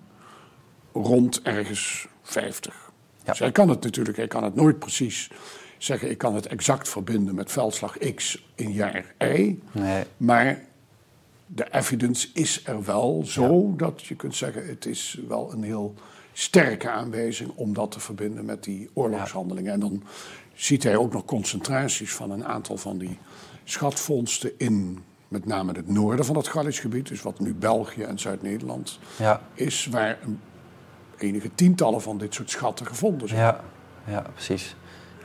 rond 0.93 1.41
ergens 1.41 2.07
50. 2.21 2.91
Ja. 3.23 3.29
Dus 3.31 3.39
hij 3.39 3.51
kan 3.51 3.69
het 3.69 3.83
natuurlijk, 3.83 4.17
hij 4.17 4.27
kan 4.27 4.43
het 4.43 4.55
nooit 4.55 4.79
precies 4.79 5.29
zeggen, 5.77 6.09
ik 6.09 6.17
kan 6.17 6.35
het 6.35 6.45
exact 6.47 6.89
verbinden 6.89 7.35
met 7.35 7.51
veldslag 7.51 7.97
X 8.15 8.45
in 8.55 8.71
jaar 8.71 9.13
Y. 9.19 9.57
Nee. 9.71 10.03
Maar 10.17 10.61
de 11.45 11.67
evidence 11.71 12.27
is 12.33 12.61
er 12.65 12.83
wel 12.83 13.21
zo 13.25 13.73
dat 13.77 14.03
je 14.05 14.15
kunt 14.15 14.35
zeggen, 14.35 14.67
het 14.67 14.85
is 14.85 15.19
wel 15.27 15.51
een 15.51 15.63
heel 15.63 15.93
sterke 16.33 16.89
aanwijzing 16.89 17.51
om 17.55 17.73
dat 17.73 17.91
te 17.91 17.99
verbinden 17.99 18.45
met 18.45 18.63
die 18.63 18.89
oorlogshandelingen. 18.93 19.73
En 19.73 19.79
dan 19.79 20.03
ziet 20.53 20.83
hij 20.83 20.95
ook 20.95 21.13
nog 21.13 21.25
concentraties 21.25 22.13
van 22.13 22.31
een 22.31 22.45
aantal 22.45 22.77
van 22.77 22.97
die 22.97 23.17
schatvondsten 23.63 24.51
in 24.57 25.03
met 25.27 25.45
name 25.45 25.71
het 25.73 25.87
noorden 25.87 26.25
van 26.25 26.35
het 26.37 26.47
Gallisch 26.47 26.79
gebied, 26.79 27.07
dus 27.07 27.21
wat 27.21 27.39
nu 27.39 27.53
België 27.53 28.01
en 28.03 28.19
Zuid-Nederland 28.19 28.99
Ja. 29.17 29.41
is, 29.53 29.85
waar 29.91 30.17
een- 30.23 30.39
enige 31.23 31.49
tientallen 31.55 32.01
van 32.01 32.17
dit 32.17 32.33
soort 32.33 32.49
schatten 32.49 32.85
gevonden 32.85 33.27
zijn. 33.27 33.39
Ja. 33.41 33.59
ja, 34.05 34.21
precies. 34.33 34.75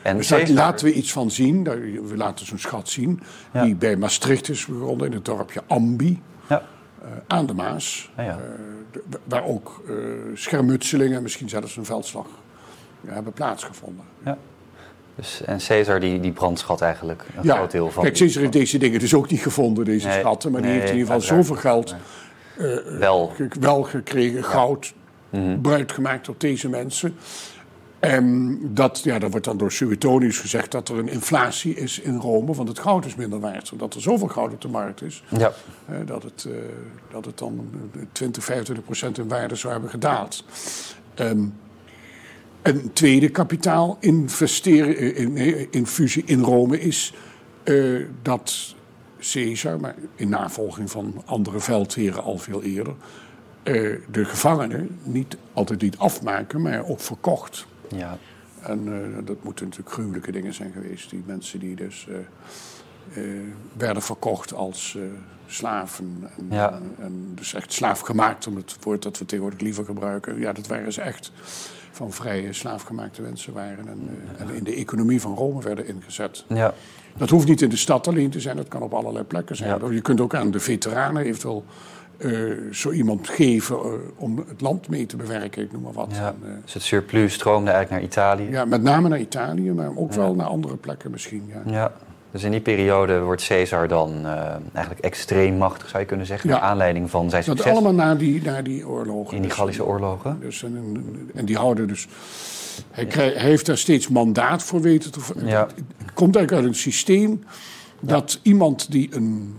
En 0.03 0.17
Dus 0.17 0.29
daar 0.29 0.49
laten 0.49 0.87
we 0.87 0.93
iets 0.93 1.13
van 1.13 1.31
zien. 1.31 1.63
We 2.09 2.17
laten 2.17 2.47
zo'n 2.47 2.59
schat 2.59 2.89
zien. 2.89 3.21
Ja. 3.53 3.65
Die 3.65 3.75
bij 3.75 3.97
Maastricht 3.97 4.49
is 4.49 4.65
gevonden, 4.65 5.07
in 5.07 5.13
het 5.13 5.25
dorpje 5.25 5.63
Ambi. 5.67 6.23
Ja. 6.49 6.63
eh, 7.03 7.09
aan 7.27 7.47
de 7.47 7.55
Maas. 7.55 8.11
Ah, 8.17 8.25
ja. 8.25 8.31
eh, 8.31 9.01
waar 9.25 9.45
ook 9.45 9.83
eh, 9.89 9.95
schermutselingen, 10.35 11.23
misschien 11.23 11.49
zelfs 11.49 11.77
een 11.77 11.85
veldslag, 11.85 12.27
hebben 13.07 13.33
plaatsgevonden. 13.33 14.05
ja. 14.25 14.39
Dus, 15.15 15.43
en 15.45 15.59
Caesar 15.59 16.01
die, 16.01 16.21
die 16.21 16.33
brandschat 16.33 16.81
eigenlijk 16.81 17.25
een 17.37 17.43
Ja, 17.45 17.57
groot 17.57 17.71
deel 17.71 17.91
van. 17.91 18.03
kijk, 18.03 18.17
Caesar 18.17 18.41
heeft 18.41 18.53
deze 18.53 18.79
dingen 18.79 19.01
dus 19.01 19.15
ook 19.15 19.31
niet 19.31 19.41
gevonden, 19.41 19.85
deze 19.85 20.07
Nee, 20.07 20.19
schatten. 20.21 20.53
Maar 20.53 20.63
die 20.63 20.71
heeft 20.71 20.91
in 20.91 20.97
ieder 20.97 21.07
geval 21.07 21.21
zoveel 21.37 21.55
geld 21.57 21.95
Wel. 22.99 23.33
wel 23.61 23.83
gekregen, 23.83 24.45
goud, 24.45 24.95
Mhm. 25.31 25.61
buitgemaakt 25.61 26.27
door 26.27 26.35
deze 26.39 26.69
mensen. 26.69 27.15
En 27.99 28.59
dat, 28.75 29.01
ja, 29.05 29.19
dat 29.19 29.31
wordt 29.31 29.47
dan 29.47 29.57
door 29.57 29.73
Suetonius 29.73 30.39
gezegd 30.39 30.71
dat 30.71 30.89
er 30.89 30.99
een 30.99 31.09
inflatie 31.09 31.75
is 31.75 32.01
in 32.01 32.17
Rome, 32.17 32.55
want 32.55 32.69
het 32.69 32.79
goud 32.79 33.05
is 33.05 33.15
minder 33.15 33.41
waard. 33.41 33.73
Omdat 33.73 33.95
er 33.95 34.01
zoveel 34.01 34.29
goud 34.29 34.53
op 34.53 34.61
de 34.61 34.69
markt 34.69 35.03
is, 35.03 35.23
Ja. 35.29 35.53
dat, 36.05 36.23
het, 36.23 36.47
eh, 36.49 36.55
dat 37.11 37.25
het 37.25 37.39
dan 37.39 37.71
eh, 37.95 38.01
20, 38.13 38.45
25 38.45 38.85
procent 38.85 39.19
in 39.19 39.29
waarde 39.29 39.55
zou 39.55 39.73
hebben 39.73 39.91
gedaald. 39.91 40.45
Ehm, 41.15 41.45
een 42.63 42.93
tweede 42.93 43.29
kapitaal 43.29 43.97
investeren, 44.01 44.97
eh, 44.97 45.19
in, 45.19 45.67
infusie 45.71 46.23
in 46.27 46.41
Rome 46.43 46.81
is 46.81 47.13
eh, 47.65 48.05
dat 48.23 48.75
Caesar, 49.33 49.81
maar 49.81 49.95
in 50.15 50.29
navolging 50.29 50.91
van 50.91 51.23
andere 51.27 51.61
veldheren 51.61 52.23
al 52.23 52.39
veel 52.39 52.63
eerder, 52.63 52.95
eh, 53.63 53.97
de 54.11 54.25
gevangenen 54.25 54.99
niet 55.03 55.37
altijd 55.53 55.83
niet 55.83 55.99
afmaken, 55.99 56.63
maar 56.63 56.85
ook 56.87 57.01
verkocht. 57.01 57.67
Ja. 57.89 58.19
En 58.63 58.87
eh, 58.87 59.27
dat 59.27 59.43
moeten 59.43 59.65
natuurlijk 59.65 59.95
gruwelijke 59.95 60.33
dingen 60.33 60.55
zijn 60.55 60.73
geweest. 60.73 61.11
Die 61.11 61.23
mensen 61.27 61.59
die 61.59 61.77
dus 61.77 62.09
eh, 63.13 63.23
werden 63.77 64.03
verkocht 64.03 64.55
als 64.55 64.99
slaven. 65.47 66.31
En, 66.37 66.47
Ja. 66.51 66.73
en, 66.73 66.95
en 66.99 67.33
dus 67.35 67.55
echt 67.55 67.73
slaafgemaakt, 67.73 68.47
om 68.47 68.57
het 68.57 68.77
woord 68.81 69.03
dat 69.03 69.19
we 69.19 69.25
tegenwoordig 69.25 69.61
liever 69.61 69.85
gebruiken. 69.85 70.39
Ja, 70.39 70.53
dat 70.53 70.67
waren 70.67 70.93
ze 70.93 71.01
echt 71.01 71.33
van 71.91 72.13
vrije 72.13 72.53
slaafgemaakte 72.53 73.23
mensen 73.23 73.53
waren. 73.53 73.89
En, 73.89 74.09
en 74.39 74.55
in 74.55 74.65
de 74.65 74.75
economie 74.75 75.21
van 75.21 75.35
Rome 75.35 75.63
werden 75.63 75.87
ingezet. 75.87 76.45
Ja. 76.49 76.75
Dat 77.17 77.31
hoeft 77.31 77.49
niet 77.49 77.63
in 77.63 77.69
de 77.69 77.77
stad 77.77 78.09
alleen 78.09 78.31
te 78.31 78.41
zijn, 78.41 78.57
dat 78.57 78.69
kan 78.69 78.83
op 78.83 78.95
allerlei 78.95 79.25
plekken 79.25 79.57
zijn. 79.57 79.81
Ja. 79.81 79.91
Je 79.91 80.01
kunt 80.01 80.21
ook 80.21 80.35
aan 80.35 80.51
de 80.51 80.61
veteranen 80.61 81.23
eventueel 81.25 81.65
eh, 82.19 82.33
zo 82.73 82.91
iemand 82.91 83.29
geven 83.29 83.77
eh, 83.77 83.85
om 84.17 84.45
het 84.49 84.61
land 84.61 84.89
mee 84.89 85.07
te 85.07 85.17
bewerken, 85.17 85.63
ik 85.63 85.73
noem 85.73 85.83
maar 85.83 85.93
wat. 85.93 86.09
ja. 86.13 86.27
En, 86.27 86.37
eh, 86.43 86.55
Dus 86.65 86.75
het 86.75 86.83
surplus 86.83 87.33
stroomde 87.35 87.71
eigenlijk 87.71 88.03
naar 88.03 88.11
Italië. 88.11 88.51
ja, 88.51 88.65
met 88.65 88.83
name 88.83 89.09
naar 89.09 89.21
Italië, 89.21 89.73
maar 89.73 89.91
ook 89.97 90.13
wel 90.13 90.35
naar 90.35 90.47
andere 90.47 90.77
plekken 90.77 91.11
misschien. 91.11 91.43
Ja. 91.47 91.73
Ja. 91.73 91.93
Dus 92.31 92.43
in 92.43 92.51
die 92.51 92.61
periode 92.61 93.21
wordt 93.21 93.47
Caesar 93.47 93.89
dan 93.89 94.27
eigenlijk 94.73 95.05
extreem 95.05 95.57
machtig, 95.57 95.89
zou 95.89 96.01
je 96.03 96.09
kunnen 96.09 96.27
zeggen. 96.27 96.49
Ja. 96.51 96.55
Naar 96.57 96.65
aanleiding 96.65 97.11
van 97.11 97.31
zijn 97.31 97.45
Dat 97.45 97.57
succes 97.57 97.73
allemaal 97.73 97.95
na 97.95 98.15
die, 98.15 98.43
na 98.43 98.63
die 98.63 98.89
oorlogen. 98.89 99.35
in 99.35 99.41
die 99.41 99.49
Dus, 99.49 99.59
Gallische 99.59 99.85
oorlogen. 99.85 100.39
Dus 100.41 100.63
en, 100.63 100.77
en- 100.77 101.31
en 101.35 101.45
die 101.45 101.57
houden 101.57 101.89
dus. 101.89 102.09
Hij, 102.91 103.33
heeft 103.35 103.67
daar 103.67 103.79
steeds 103.79 104.09
mandaat 104.09 104.63
voor 104.63 104.81
weten 104.81 105.11
te. 105.13 105.21
Ja. 105.45 105.67
Het 105.99 106.13
komt 106.15 106.37
eigenlijk 106.37 106.53
uit 106.53 106.75
een 106.75 106.81
systeem 106.81 107.43
dat 108.01 108.41
iemand 108.43 108.91
die 108.91 109.09
een, 109.15 109.57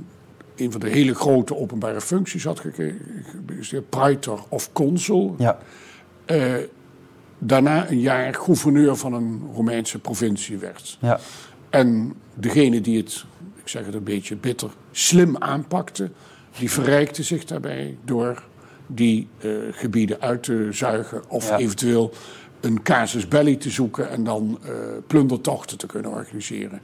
een 0.59 0.71
van 0.71 0.79
de 0.79 0.89
hele 0.89 1.15
grote 1.15 1.55
openbare 1.55 2.01
functies 2.01 2.43
had 2.43 2.59
gekregen, 2.59 3.85
praetor 3.89 4.43
of 4.49 4.71
consul, 4.73 5.35
Ja. 5.37 5.59
eh, 6.25 6.53
daarna 7.37 7.89
een 7.89 7.99
jaar 7.99 8.33
gouverneur 8.33 8.95
van 8.95 9.13
een 9.13 9.41
Romeinse 9.53 9.99
provincie 9.99 10.57
werd. 10.57 10.97
Ja. 11.01 11.19
En 11.69 12.13
degene 12.33 12.81
die 12.81 12.97
het, 12.97 13.25
ik 13.55 13.67
zeg 13.67 13.85
het 13.85 13.93
een 13.95 14.03
beetje 14.03 14.35
bitter, 14.35 14.69
slim 14.91 15.37
aanpakte, 15.37 16.09
die 16.59 16.71
verrijkte 16.71 17.23
zich 17.23 17.45
daarbij 17.45 17.97
door 18.05 18.43
die 18.87 19.27
eh, 19.39 19.49
gebieden 19.71 20.21
uit 20.21 20.43
te 20.43 20.67
zuigen 20.71 21.29
of 21.29 21.49
Ja. 21.49 21.57
eventueel 21.57 22.13
een 22.61 22.81
casus 22.81 23.27
belli 23.27 23.57
te 23.57 23.69
zoeken 23.69 24.09
en 24.09 24.23
dan 24.23 24.59
uh, 24.63 24.71
plundertochten 25.07 25.77
te 25.77 25.85
kunnen 25.85 26.11
organiseren. 26.11 26.81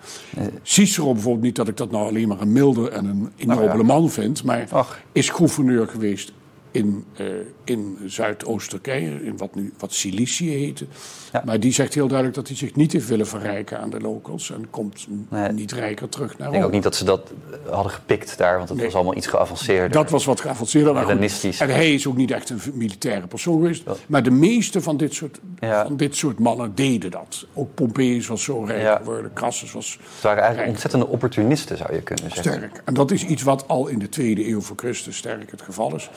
Cicero 0.61 1.13
bijvoorbeeld, 1.13 1.43
niet 1.43 1.55
dat 1.55 1.67
ik 1.67 1.77
dat 1.77 1.91
nou 1.91 2.07
alleen 2.07 2.27
maar 2.27 2.41
een 2.41 2.51
milde 2.51 2.89
en 2.89 3.05
een 3.05 3.47
nobele 3.47 3.71
oh 3.71 3.77
ja. 3.77 3.83
man 3.83 4.09
vind, 4.09 4.43
maar 4.43 4.67
Ach. 4.71 4.99
is 5.11 5.29
gouverneur 5.29 5.87
geweest 5.87 6.33
in, 6.71 7.05
uh, 7.21 7.27
in 7.65 7.97
Zuidoost-Turkije, 8.05 9.23
in 9.23 9.37
wat 9.37 9.55
nu 9.55 9.73
wat 9.79 9.93
Cilicië 9.93 10.49
heette. 10.49 10.85
Ja. 11.31 11.41
Maar 11.45 11.59
die 11.59 11.73
zegt 11.73 11.93
heel 11.93 12.07
duidelijk 12.07 12.37
dat 12.37 12.47
hij 12.47 12.57
zich 12.57 12.75
niet 12.75 12.91
heeft 12.91 13.07
willen 13.07 13.27
verrijken 13.27 13.79
aan 13.79 13.89
de 13.89 13.99
locals 13.99 14.51
en 14.51 14.69
komt 14.69 15.07
nee. 15.29 15.51
niet 15.51 15.71
rijker 15.71 16.09
terug 16.09 16.37
naar 16.37 16.47
Rome. 16.47 16.47
Ik 16.47 16.53
denk 16.53 16.65
ook 16.65 16.71
niet 16.71 16.83
dat 16.83 16.95
ze 16.95 17.05
dat 17.05 17.31
hadden 17.69 17.91
gepikt 17.91 18.37
daar, 18.37 18.57
want 18.57 18.69
het 18.69 18.77
nee. 18.77 18.85
was 18.85 18.95
allemaal 18.95 19.15
iets 19.15 19.27
geavanceerder. 19.27 19.91
Dat 19.91 20.09
was 20.09 20.25
wat 20.25 20.41
geavanceerder. 20.41 20.97
Hellenistisch. 20.97 21.59
En 21.59 21.69
hij 21.69 21.93
is 21.93 22.07
ook 22.07 22.17
niet 22.17 22.31
echt 22.31 22.49
een 22.49 22.59
militaire 22.73 23.27
persoon 23.27 23.53
geweest. 23.53 23.83
Ja. 23.85 23.93
Maar 24.07 24.23
de 24.23 24.31
meeste 24.31 24.81
van 24.81 24.97
dit, 24.97 25.13
soort, 25.13 25.39
ja. 25.59 25.85
van 25.85 25.97
dit 25.97 26.15
soort 26.15 26.39
mannen 26.39 26.75
deden 26.75 27.11
dat. 27.11 27.45
Ook 27.53 27.73
Pompeius 27.73 28.27
was 28.27 28.43
zo 28.43 28.63
rijk 28.63 28.97
geworden, 28.97 29.33
Crassus 29.33 29.71
was 29.71 29.91
Het 29.91 30.23
waren 30.23 30.43
eigenlijk 30.43 30.57
rijk. 30.57 30.69
ontzettende 30.69 31.07
opportunisten, 31.07 31.77
zou 31.77 31.93
je 31.93 32.01
kunnen 32.01 32.31
zeggen. 32.31 32.53
Sterk. 32.53 32.81
En 32.85 32.93
dat 32.93 33.11
is 33.11 33.25
iets 33.25 33.43
wat 33.43 33.67
al 33.67 33.87
in 33.87 33.99
de 33.99 34.09
tweede 34.09 34.47
eeuw 34.47 34.61
voor 34.61 34.75
Christus 34.75 35.17
sterk 35.17 35.51
het 35.51 35.61
geval 35.61 35.95
is. 35.95 36.09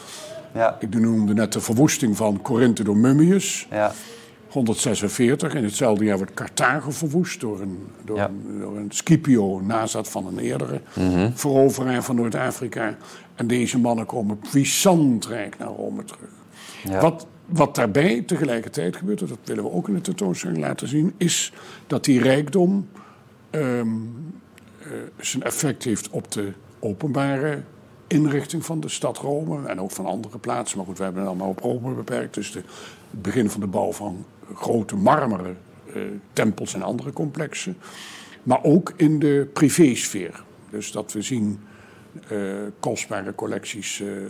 Ja. 0.55 0.77
Ik 0.81 0.95
noemde 0.95 1.35
net 1.39 1.53
de 1.53 1.61
verwoesting 1.61 2.17
van 2.17 2.43
Corinthe 2.43 2.83
door 2.85 2.97
Mummius. 2.97 3.67
Ja. 3.71 3.93
146. 4.49 5.55
In 5.55 5.65
hetzelfde 5.65 6.05
jaar 6.05 6.17
wordt 6.17 6.35
Carthago 6.35 6.91
verwoest 6.91 7.41
door 7.41 7.61
een, 7.61 7.79
door, 8.05 8.17
Ja. 8.17 8.29
een, 8.29 8.59
door 8.61 8.77
een 8.77 8.91
Scipio, 8.91 9.61
nazat 9.61 10.09
van 10.09 10.27
een 10.27 10.39
eerdere 10.39 10.81
Mhm. 10.95 11.31
veroveraar 11.35 12.03
van 12.03 12.17
Noord-Afrika. 12.17 12.97
En 13.35 13.47
deze 13.47 13.79
mannen 13.79 14.07
komen 14.07 14.39
puissant 14.53 15.27
rijk 15.27 15.59
naar 15.59 15.69
Rome 15.69 16.05
terug. 16.05 16.31
Ja. 16.85 17.01
Wat, 17.01 17.27
wat 17.47 17.75
daarbij 17.75 18.23
tegelijkertijd 18.23 18.97
gebeurt, 18.97 19.19
dat 19.19 19.39
willen 19.45 19.65
we 19.65 19.71
ook 19.73 19.89
in 19.89 19.95
de 19.95 20.01
tentoonstelling 20.01 20.59
laten 20.59 20.89
zien, 20.89 21.15
is 21.17 21.53
dat 21.87 22.05
die 22.05 22.21
rijkdom 22.23 22.89
ehm, 23.51 23.87
eh, 24.79 24.89
zijn 25.21 25.43
effect 25.43 25.85
heeft 25.85 26.11
op 26.11 26.33
de 26.33 26.53
openbare 26.79 27.63
inrichting 28.09 28.65
van 28.65 28.81
de 28.81 28.89
stad 28.89 29.19
Rome 29.19 29.69
en 29.69 29.81
ook 29.81 29.91
van 29.91 30.07
andere 30.07 30.39
plaatsen. 30.39 30.77
Maar 30.79 30.87
goed, 30.87 30.99
we 30.99 31.05
hebben 31.05 31.23
het 31.23 31.31
allemaal 31.31 31.49
op 31.49 31.59
Rome 31.59 31.95
beperkt. 31.95 32.35
Dus 32.35 32.53
de, 32.53 32.59
het 33.11 33.23
begin 33.23 33.51
van 33.51 33.61
de 33.61 33.67
bouw 33.67 33.93
van 33.93 34.25
grote 34.55 34.97
marmeren 34.97 35.59
eh, 35.95 36.03
tempels 36.33 36.75
en 36.75 36.83
andere 36.83 37.13
complexen. 37.13 37.77
Maar 38.43 38.63
ook 38.65 38.93
in 38.97 39.19
de 39.19 39.49
privésfeer. 39.53 40.43
Dus 40.71 40.93
dat 40.93 41.13
we 41.13 41.23
zien 41.23 41.61
eh, 42.29 42.39
kostbare 42.81 43.35
collecties 43.35 44.01
eh, 44.01 44.17
eh, 44.17 44.23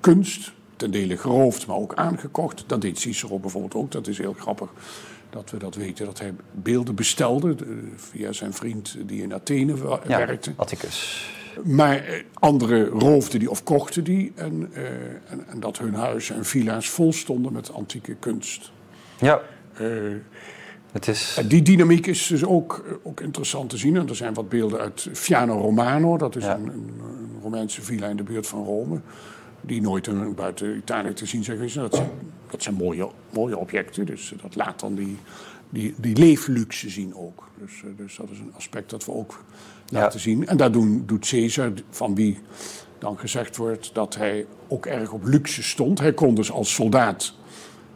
kunst, 0.00 0.52
ten 0.76 0.90
dele 0.90 1.16
geroofd, 1.16 1.66
maar 1.66 1.76
ook 1.76 1.94
aangekocht. 1.94 2.64
Dat 2.66 2.80
deed 2.80 2.98
Cicero 2.98 3.38
bijvoorbeeld 3.38 3.74
ook. 3.74 3.90
Dat 3.92 4.06
is 4.06 4.18
heel 4.18 4.32
grappig 4.38 4.68
dat 5.30 5.50
we 5.50 5.56
dat 5.56 5.74
weten. 5.74 6.04
Dat 6.06 6.18
hij 6.18 6.34
beelden 6.52 6.94
bestelde 6.94 7.54
eh, 7.60 7.66
via 7.96 8.32
zijn 8.32 8.52
vriend 8.52 8.96
die 9.06 9.22
in 9.22 9.34
Athene 9.34 9.76
wa- 9.76 10.00
Ja, 10.06 10.18
werkte. 10.18 10.52
Atticus. 10.56 11.30
Maar 11.64 11.96
eh, 12.04 12.22
anderen 12.34 12.86
roofden 12.86 13.38
die 13.38 13.50
of 13.50 13.62
kochten 13.64 14.04
die. 14.04 14.32
En, 14.34 14.68
eh, 14.72 14.84
en, 15.30 15.46
en 15.48 15.60
dat 15.60 15.78
hun 15.78 15.94
huizen 15.94 16.36
en 16.36 16.44
villa's 16.44 16.88
vol 16.90 17.12
stonden 17.12 17.52
met 17.52 17.72
antieke 17.72 18.14
kunst. 18.14 18.70
Ja, 19.20 19.40
Eh, 19.74 19.86
het 20.92 21.08
is... 21.08 21.36
en 21.38 21.48
die 21.48 21.62
dynamiek 21.62 22.06
is 22.06 22.26
dus 22.26 22.44
ook, 22.44 22.98
ook 23.02 23.20
interessant 23.20 23.70
te 23.70 23.76
zien. 23.76 23.96
En 23.96 24.08
er 24.08 24.16
zijn 24.16 24.34
wat 24.34 24.48
beelden 24.48 24.80
uit 24.80 25.08
Fiano 25.12 25.60
Romano. 25.60 26.16
Dat 26.16 26.36
is 26.36 26.44
Ja. 26.44 26.54
een, 26.56 26.66
een, 26.66 26.92
een 27.00 27.38
Romeinse 27.42 27.82
villa 27.82 28.06
in 28.08 28.16
de 28.16 28.22
buurt 28.22 28.46
van 28.46 28.64
Rome. 28.64 29.00
Die 29.60 29.80
nooit 29.80 30.06
een, 30.06 30.34
buiten 30.34 30.76
Italië 30.76 31.12
te 31.12 31.26
zien 31.26 31.44
zijn 31.44 31.56
geweest. 31.56 31.76
En 31.76 31.82
Dat 31.82 31.94
zijn, 31.94 32.10
dat 32.50 32.62
zijn 32.62 32.74
mooie, 32.74 33.08
mooie 33.30 33.56
objecten. 33.58 34.06
Dus 34.06 34.32
dat 34.42 34.56
laat 34.56 34.80
dan 34.80 34.94
die, 34.94 35.16
die, 35.70 35.94
die 35.96 36.16
leefluxe 36.16 36.88
zien 36.90 37.14
ook. 37.14 37.48
Dus, 37.58 37.82
dus 37.96 38.16
dat 38.16 38.30
is 38.30 38.38
een 38.38 38.52
aspect 38.56 38.90
dat 38.90 39.04
we 39.04 39.12
ook 39.12 39.44
Ja. 39.88 40.00
laten 40.00 40.20
zien. 40.20 40.46
En 40.46 40.56
daar 40.56 40.72
doen, 40.72 41.02
doet 41.06 41.28
Caesar, 41.28 41.72
van 41.90 42.14
wie 42.14 42.38
dan 42.98 43.18
gezegd 43.18 43.56
wordt 43.56 43.90
dat 43.94 44.16
hij 44.16 44.46
ook 44.68 44.86
erg 44.86 45.12
op 45.12 45.24
luxe 45.24 45.62
stond. 45.62 45.98
Hij 45.98 46.12
kon 46.12 46.34
dus 46.34 46.50
als 46.52 46.74
soldaat 46.74 47.34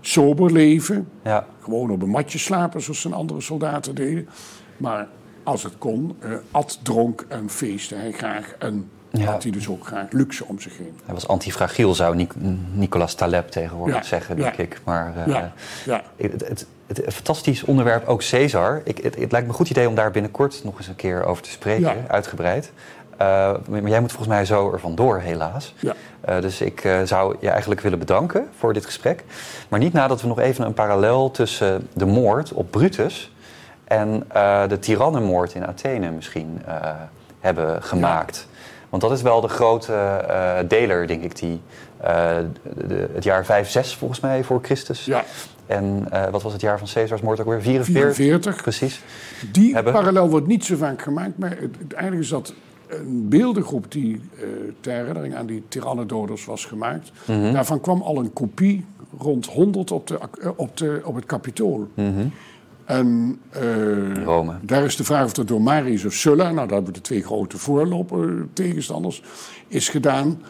sober 0.01 0.53
leven. 0.53 1.09
Ja, 1.25 1.47
Gewoon 1.61 1.91
op 1.91 2.03
een 2.03 2.09
matje 2.09 2.39
slapen, 2.39 2.83
zoals 2.83 3.01
zijn 3.01 3.15
andere 3.15 3.41
soldaten 3.41 3.95
deden. 3.95 4.29
Maar 4.77 5.09
als 5.43 5.63
het 5.63 5.79
kon, 5.79 6.17
eh, 6.19 6.33
at, 6.51 6.79
dronk 6.83 7.25
en 7.29 7.51
feestte 7.51 7.95
hij 7.95 8.13
graag. 8.13 8.55
En 8.59 8.91
Ja. 9.13 9.31
had 9.31 9.43
hij 9.43 9.53
dus 9.53 9.69
ook 9.69 9.87
graag 9.87 10.07
luxe 10.11 10.45
om 10.47 10.61
zich 10.61 10.79
heen. 10.79 10.99
hij 11.05 11.15
was 11.15 11.29
antifragiel, 11.29 11.95
zou 11.95 12.17
Nic- 12.17 12.33
Nicolas 12.73 13.15
Taleb 13.15 13.49
tegenwoordig 13.51 13.97
Ja, 13.97 14.03
zeggen, 14.03 14.37
ja. 14.37 14.43
denk 14.43 14.57
ik. 14.57 14.81
Maar 14.85 15.13
eh, 15.17 15.27
Ja, 15.27 15.53
ja. 15.85 16.03
het, 16.17 16.49
het, 16.49 16.67
het, 16.87 17.15
fantastisch 17.15 17.65
onderwerp, 17.65 18.07
ook 18.09 18.23
Caesar. 18.31 18.81
Ik, 18.85 18.97
het, 18.99 19.05
het 19.17 19.33
lijkt 19.33 19.47
me 19.47 19.53
een 19.53 19.59
goed 19.59 19.71
idee 19.71 19.89
om 19.89 19.95
daar 19.95 20.11
binnenkort 20.11 20.61
nog 20.65 20.79
eens 20.79 20.89
een 20.89 20.97
keer 20.97 21.25
over 21.25 21.43
te 21.43 21.51
spreken, 21.51 21.81
Ja. 21.83 21.95
uitgebreid. 22.09 22.73
Eh, 23.17 23.53
maar 23.69 23.89
jij 23.89 24.01
moet 24.01 24.11
volgens 24.13 24.29
mij 24.35 24.45
zo 24.45 24.73
er 24.73 24.81
vandoor, 24.81 25.19
helaas. 25.21 25.75
Ja. 25.79 25.95
Eh, 26.21 26.41
dus 26.41 26.61
ik 26.61 26.85
eh, 26.85 27.03
zou 27.03 27.37
je 27.41 27.49
eigenlijk 27.51 27.81
willen 27.81 27.99
bedanken 27.99 28.49
voor 28.59 28.73
dit 28.73 28.85
gesprek. 28.85 29.25
Maar 29.69 29.79
niet 29.79 29.93
nadat 29.93 30.21
we 30.23 30.29
nog 30.29 30.39
even 30.39 30.65
een 30.67 30.75
parallel 30.75 31.31
tussen 31.31 31.89
de 31.95 32.07
moord 32.07 32.53
op 32.53 32.71
Brutus 32.71 33.33
en 33.85 34.25
eh, 34.29 34.69
de 34.69 34.79
tirannenmoord 34.79 35.55
in 35.55 35.67
Athene 35.67 36.11
misschien 36.11 36.63
eh, 36.67 36.91
hebben 37.41 37.83
gemaakt. 37.83 38.47
Want 38.93 39.03
dat 39.05 39.13
is 39.13 39.23
wel 39.23 39.41
de 39.41 39.49
grote 39.49 39.93
eh, 39.93 40.59
deler, 40.69 41.07
denk 41.07 41.23
ik, 41.23 41.37
die 41.39 41.61
eh, 41.97 42.37
de- 42.87 43.09
het 43.15 43.25
jaar 43.25 43.45
5, 43.45 43.69
6 43.69 43.95
volgens 43.95 44.21
mij 44.21 44.45
voor 44.45 44.59
Christus. 44.63 45.05
Ja. 45.05 45.25
En 45.67 46.07
eh, 46.11 46.29
wat 46.31 46.43
was 46.43 46.53
het 46.53 46.61
jaar 46.61 46.79
van 46.79 46.89
Caesars 46.93 47.21
moord 47.21 47.41
ook 47.41 47.47
weer? 47.47 47.63
44? 47.63 48.15
44. 48.15 48.63
Precies. 48.63 49.03
Die 49.53 49.75
Hebben. 49.75 49.93
parallel 49.93 50.29
wordt 50.31 50.47
niet 50.47 50.65
zo 50.65 50.77
vaak 50.77 51.03
gemaakt, 51.03 51.39
maar 51.39 51.51
het, 51.51 51.77
uiteindelijk 51.79 52.23
is 52.23 52.29
dat 52.29 52.55
een 52.89 53.29
beeldengroep 53.29 53.93
die 53.93 54.21
ter 54.81 54.93
herinnering 54.95 55.35
aan 55.35 55.47
die 55.47 55.63
tyrannendoders 55.69 56.45
was 56.45 56.65
gemaakt. 56.65 57.13
Mhm. 57.27 57.53
Daarvan 57.53 57.81
kwam 57.81 58.03
al 58.03 58.19
een 58.19 58.33
kopie 58.33 58.85
rond 59.19 59.47
100 59.47 59.91
op, 59.91 60.07
de, 60.07 60.19
op, 60.57 60.77
de, 60.77 61.01
op 61.05 61.15
het 61.15 61.27
Capitool. 61.27 61.89
En 62.93 63.41
eh, 63.51 64.25
Rome. 64.25 64.55
daar 64.63 64.85
is 64.85 64.97
de 64.97 65.05
vraag 65.05 65.25
of 65.25 65.33
dat 65.33 65.49
door 65.49 65.63
Marius 65.63 66.05
of 66.05 66.13
Sulla, 66.13 66.45
nou 66.45 66.55
daar 66.55 66.67
hebben 66.67 66.87
we 66.87 66.93
de 66.93 67.01
twee 67.01 67.23
grote 67.23 67.59
voorloper 67.59 68.47
tegenstanders, 68.53 69.23
is 69.69 69.89
gedaan. 69.89 70.43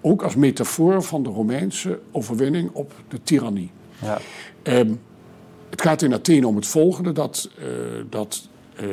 Ook 0.00 0.22
als 0.22 0.34
metafoor 0.34 1.02
van 1.02 1.22
de 1.22 1.28
Romeinse 1.28 1.98
overwinning 2.10 2.70
op 2.72 2.92
de 3.08 3.22
tirannie. 3.22 3.70
Ja. 4.02 4.18
Ehm, 4.62 4.92
het 5.70 5.82
gaat 5.82 6.02
in 6.02 6.14
Athene 6.14 6.46
om 6.46 6.56
het 6.56 6.66
volgende: 6.66 7.12
dat, 7.12 7.50
eh 7.58 7.64
dat 8.08 8.48
eh 8.76 8.86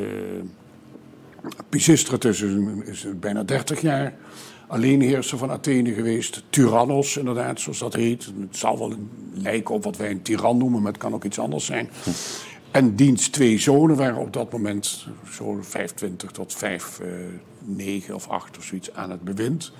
Pisistratus 1.68 2.40
is, 2.40 2.52
is 2.84 3.06
bijna 3.20 3.42
30 3.42 3.80
jaar 3.80 4.14
alleenheerser 4.68 5.38
van 5.38 5.50
Athene 5.50 5.92
geweest. 5.92 6.42
Tyrannos, 6.50 7.16
inderdaad, 7.16 7.60
zoals 7.60 7.78
dat 7.78 7.94
heet. 7.94 8.24
Het 8.24 8.56
zal 8.56 8.78
wel 8.78 8.90
een 8.90 9.10
lijken 9.32 9.74
op 9.74 9.84
wat 9.84 9.96
wij 9.96 10.10
een 10.10 10.22
tiran 10.22 10.56
noemen, 10.56 10.82
maar 10.82 10.92
het 10.92 11.00
kan 11.00 11.14
ook 11.14 11.24
iets 11.24 11.38
anders 11.38 11.64
zijn. 11.64 11.90
En 12.70 12.94
diens 12.94 13.28
twee 13.28 13.58
zonen 13.58 13.96
waren 13.96 14.18
op 14.18 14.32
dat 14.32 14.52
moment 14.52 15.06
zo 15.30 15.58
25 15.62 16.30
tot 16.30 16.54
5, 16.54 17.00
eh 17.00 17.08
9 17.60 18.14
of 18.14 18.28
8 18.28 18.58
of 18.58 18.64
zoiets 18.64 18.94
aan 18.94 19.10
het 19.10 19.22
bewind. 19.22 19.72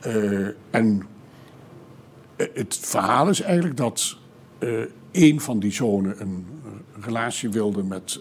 Eh, 0.00 0.46
en 0.70 1.06
eh, 2.36 2.46
het 2.54 2.78
verhaal 2.80 3.28
is 3.28 3.40
eigenlijk 3.40 3.76
dat 3.76 4.16
eh 4.58 4.82
een 5.12 5.40
van 5.40 5.58
die 5.58 5.72
zonen 5.72 6.20
een 6.20 6.46
relatie 7.00 7.48
wilde 7.50 7.82
met 7.82 8.20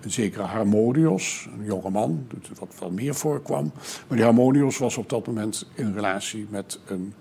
een 0.00 0.10
zekere 0.10 0.42
Harmodios, 0.42 1.48
een 1.58 1.64
jonge 1.64 1.90
man, 1.90 2.26
dus 2.28 2.58
wat 2.58 2.74
wel 2.80 2.90
meer 2.90 3.14
voorkwam. 3.14 3.72
Maar 4.08 4.16
die 4.16 4.26
Harmodios 4.26 4.78
was 4.78 4.96
op 4.96 5.08
dat 5.08 5.26
moment 5.26 5.68
in 5.74 5.92
relatie 5.92 6.46
met 6.50 6.80
een 6.86 7.14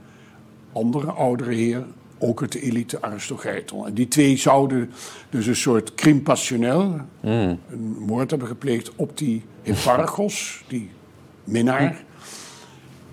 andere 0.74 1.12
oudere 1.12 1.54
heer, 1.54 1.86
ook 2.20 2.52
de 2.52 2.62
elite 2.62 3.02
Aristogeiton. 3.02 3.86
En 3.86 3.94
die 3.94 4.08
twee 4.08 4.38
zouden 4.38 4.92
dus 5.30 5.48
een 5.48 5.56
soort 5.56 5.96
crime 5.96 6.20
passionnel, 6.20 7.00
een 7.22 7.60
moord 8.00 8.30
hebben 8.30 8.48
gepleegd 8.48 8.92
op 8.96 9.18
die 9.18 9.44
Hipparchos, 9.62 10.62
die 10.68 10.90
minnaar. 11.44 12.04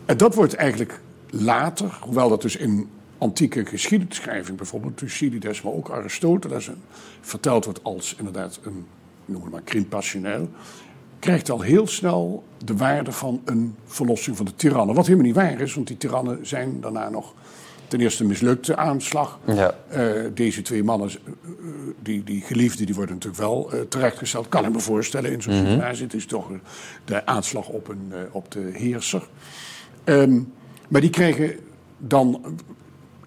En 0.04 0.16
dat 0.16 0.34
wordt 0.34 0.54
eigenlijk 0.54 1.00
later, 1.30 1.98
hoewel 2.00 2.28
dat 2.28 2.42
dus 2.42 2.56
in 2.56 2.88
antieke 3.18 3.64
geschiedschrijving, 3.64 4.56
bijvoorbeeld 4.56 4.96
Thucydides, 4.96 5.62
maar 5.62 5.72
ook 5.72 5.90
Aristoteles, 5.90 6.70
verteld 7.20 7.64
wordt 7.64 7.84
als 7.84 8.14
inderdaad 8.18 8.60
een, 8.62 8.86
noem 9.24 9.42
het 9.42 9.50
maar, 9.50 9.64
crime 9.64 9.86
passionnel, 9.86 10.48
krijgt 11.18 11.50
al 11.50 11.60
heel 11.60 11.86
snel 11.86 12.44
de 12.64 12.76
waarde 12.76 13.12
van 13.12 13.42
een 13.44 13.74
verlossing 13.84 14.36
van 14.36 14.46
de 14.46 14.54
tirannen. 14.54 14.94
Wat 14.94 15.06
helemaal 15.06 15.26
niet 15.26 15.34
waar 15.34 15.60
is, 15.60 15.74
want 15.74 15.86
die 15.86 15.96
tirannen 15.96 16.46
zijn 16.46 16.80
daarna 16.80 17.08
nog 17.08 17.34
ten 17.93 18.01
eerste 18.01 18.24
mislukte 18.24 18.77
aanslag. 18.77 19.39
Ja. 19.47 19.74
Eh, 19.89 20.12
deze 20.35 20.62
twee 20.62 20.85
mannen, 20.85 21.09
eh, 21.09 21.14
die, 22.02 22.24
die 22.24 22.40
geliefden, 22.40 22.86
die 22.86 22.94
worden 22.94 23.14
natuurlijk 23.14 23.43
wel 23.43 23.73
eh, 23.73 23.81
terechtgesteld. 23.81 24.48
Kan 24.48 24.64
ik 24.64 24.73
me 24.73 24.81
voorstellen 24.81 25.32
in 25.32 25.43
zo'n 25.43 25.52
situatie. 25.52 26.05
Het 26.05 26.14
is 26.14 26.27
toch 26.27 26.51
de 27.05 27.27
aanslag 27.27 27.69
op, 27.69 27.89
een, 27.89 28.12
op 28.31 28.51
de 28.51 28.70
heerser. 28.73 29.28
Ehm, 30.05 30.40
maar 30.89 31.01
die 31.01 31.10
krijgen 31.10 31.56
dan 31.98 32.59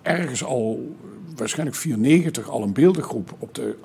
ergens 0.02 0.44
al 0.44 0.96
waarschijnlijk 1.36 1.78
94 1.78 2.50
al 2.50 2.64
een 2.64 2.74
beeldengroep 2.74 3.36
op 3.40 3.56
de, 3.56 3.76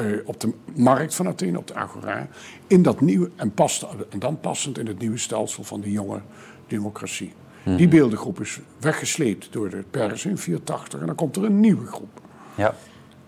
uh, 0.00 0.18
op 0.24 0.40
de 0.40 0.52
markt 0.74 1.14
van 1.14 1.26
Athene, 1.26 1.58
op 1.58 1.66
de 1.66 1.74
Agora. 1.74 2.28
In 2.66 2.82
dat 2.82 3.00
nieuwe, 3.00 3.30
en, 3.36 3.54
past, 3.54 3.86
en 4.10 4.18
dan 4.18 4.40
passend 4.40 4.78
in 4.78 4.86
het 4.86 4.98
nieuwe 4.98 5.18
stelsel 5.18 5.64
van 5.64 5.80
de 5.80 5.90
jonge 5.90 6.20
democratie. 6.66 7.32
Mhm. 7.62 7.76
Die 7.76 7.88
beeldengroep 7.88 8.40
is 8.40 8.60
weggesleept 8.78 9.48
door 9.50 9.70
de 9.70 9.84
pers 9.90 10.24
in 10.24 10.38
84 10.38 11.00
en 11.00 11.06
dan 11.06 11.14
komt 11.14 11.36
er 11.36 11.44
een 11.44 11.60
nieuwe 11.60 11.86
groep. 11.86 12.20
Ja. 12.54 12.74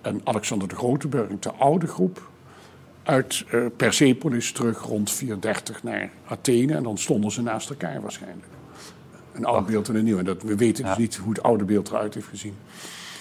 En 0.01 0.21
Alexander 0.25 0.69
de 0.69 0.75
Grote 0.75 1.09
brengt 1.09 1.43
de 1.43 1.53
oude 1.53 1.87
groep 1.87 2.29
uit 3.03 3.45
uh, 3.55 3.67
Persepolis 3.77 4.53
terug 4.53 4.83
rond 4.83 5.11
430 5.11 5.83
naar 5.83 6.11
Athene. 6.27 6.75
En 6.75 6.83
dan 6.83 6.99
stonden 6.99 7.31
ze 7.31 7.43
naast 7.43 7.71
elkaar 7.71 8.01
waarschijnlijk. 8.01 8.47
Een 9.33 9.45
oud 9.45 9.67
beeld 9.67 9.89
en 9.89 9.95
een 9.95 10.05
nieuw. 10.05 10.19
En 10.19 10.25
dat, 10.25 10.43
we 10.43 10.57
weten 10.57 10.85
dus 10.85 10.97
niet 10.97 11.17
hoe 11.17 11.33
het 11.33 11.43
oude 11.43 11.65
beeld 11.65 11.89
eruit 11.89 12.15
heeft 12.15 12.27
gezien. 12.27 12.55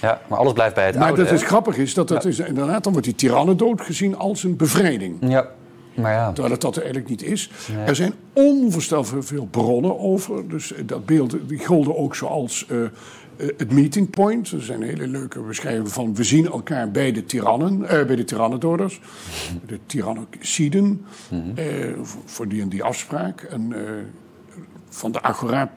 Ja, 0.02 0.22
maar 0.28 0.40
alles 0.40 0.54
blijft 0.54 0.76
bij 0.76 0.86
het 0.86 0.96
maar 0.96 1.04
oude. 1.04 1.22
Maar 1.22 1.32
dat 1.32 1.42
is 1.42 1.48
grappig 1.48 1.78
is, 1.78 1.94
dat 1.94 2.08
dat 2.08 2.26
is 2.26 2.40
inderdaad, 2.40 2.84
dan 2.84 2.92
wordt 2.92 3.08
die 3.08 3.16
tiranne 3.16 3.74
gezien 3.76 4.18
als 4.18 4.44
een 4.44 4.56
bevrijding. 4.56 5.18
Ja, 5.20 5.48
maar 5.96 6.14
ja. 6.14 6.32
Terwijl 6.32 6.54
het 6.54 6.62
dat 6.62 6.78
eigenlijk 6.78 7.10
niet 7.10 7.24
is. 7.24 7.50
Er 7.86 7.96
zijn 7.96 8.14
onvoorstelbaar 8.34 9.24
veel 9.24 9.46
bronnen 9.46 10.00
over. 10.00 10.48
Dus 10.48 10.74
dat 10.86 11.06
beeld, 11.06 11.36
die 11.48 11.66
golden 11.66 11.98
ook 11.98 12.16
zoals 12.16 12.66
uh, 12.72 12.88
het 13.36 13.72
meeting 13.72 14.10
point. 14.10 14.52
Er 14.52 14.62
zijn 14.62 14.82
hele 14.82 15.08
leuke 15.08 15.40
beschrijvingen 15.40 15.92
van... 15.92 16.16
we 16.16 16.24
zien 16.24 16.46
elkaar 16.46 16.92
bij 16.92 17.12
de 17.12 17.26
tirannen, 17.26 17.82
uh, 17.82 17.88
bij 17.88 18.16
de 18.16 18.24
tyrannodorders. 18.24 19.02
De 19.66 19.80
tyrannociden, 19.86 20.86
mm 20.86 21.06
-hmm. 21.30 21.54
uh, 21.58 21.94
voor 22.26 22.48
die 22.48 22.62
en 22.62 22.70
die 22.70 22.84
afspraak. 22.84 23.42
En 23.42 23.74
van 24.90 25.12
de 25.12 25.22
Agora 25.22 25.74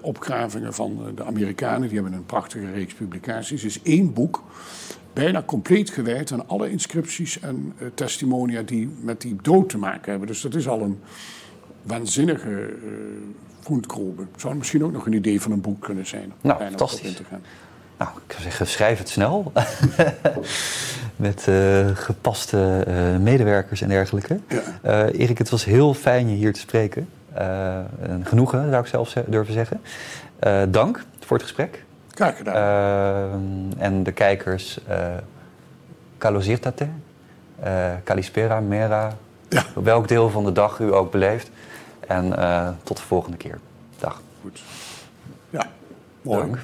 opgravingen 0.00 0.74
van 0.74 1.12
de 1.14 1.24
Amerikanen. 1.24 1.88
Die 1.88 1.98
hebben 1.98 2.12
een 2.12 2.26
prachtige 2.26 2.72
reeks 2.72 2.94
publicaties. 2.94 3.64
is 3.64 3.82
één 3.82 4.12
boek, 4.12 4.42
bijna 5.12 5.42
compleet 5.42 5.90
gewijd 5.90 6.32
aan 6.32 6.48
alle 6.48 6.70
inscripties 6.70 7.40
en 7.40 7.72
uh, 7.78 7.88
testimonia 7.94 8.62
die 8.62 8.90
met 9.00 9.20
die 9.20 9.36
dood 9.42 9.68
te 9.68 9.78
maken 9.78 10.10
hebben. 10.10 10.28
Dus 10.28 10.40
dat 10.40 10.54
is 10.54 10.68
al 10.68 10.80
een 10.80 11.00
waanzinnige 11.82 12.50
uh, 12.50 12.92
voetgrove. 13.60 14.22
Zou 14.36 14.54
misschien 14.54 14.84
ook 14.84 14.92
nog 14.92 15.06
een 15.06 15.12
idee 15.12 15.40
van 15.40 15.52
een 15.52 15.60
boek 15.60 15.82
kunnen 15.82 16.06
zijn. 16.06 16.32
Nou, 16.40 16.60
fantastisch. 16.62 17.20
Nou, 17.98 18.10
ik 18.26 18.32
zou 18.32 18.42
zeggen, 18.42 18.66
schrijf 18.66 18.98
het 18.98 19.08
snel. 19.08 19.52
Met 21.16 21.46
uh, 21.48 21.86
gepaste 21.94 22.84
uh, 22.88 23.16
medewerkers 23.16 23.80
en 23.80 23.88
dergelijke. 23.88 24.40
Ja. 24.82 25.06
Erik, 25.06 25.38
het 25.38 25.48
was 25.48 25.64
heel 25.64 25.94
fijn 25.94 26.28
je 26.28 26.36
hier 26.36 26.52
te 26.52 26.60
spreken. 26.60 27.08
Een 28.00 28.26
genoegen, 28.26 28.68
zou 28.70 28.82
ik 28.82 28.88
zelf 28.88 29.12
durven 29.26 29.54
zeggen. 29.54 29.80
Dank 30.70 31.04
voor 31.20 31.36
het 31.36 31.46
gesprek. 31.46 31.84
Gedaan. 32.20 32.56
Uh, 32.56 33.82
en 33.82 34.02
de 34.02 34.12
kijkers, 34.12 34.80
Kalosirtate, 36.18 36.88
Kalispera, 38.04 38.60
Mera, 38.60 39.12
ja. 39.48 39.64
op 39.74 39.84
welk 39.84 40.08
deel 40.08 40.30
van 40.30 40.44
de 40.44 40.52
dag 40.52 40.78
u 40.78 40.94
ook 40.94 41.10
beleeft. 41.10 41.50
En 42.06 42.34
tot 42.82 42.96
de 42.96 43.02
volgende 43.02 43.36
keer. 43.36 43.58
Dag. 43.98 44.22
Goed. 44.42 44.62
Ja, 45.50 45.66
mooi. 46.22 46.40
Dank. 46.40 46.58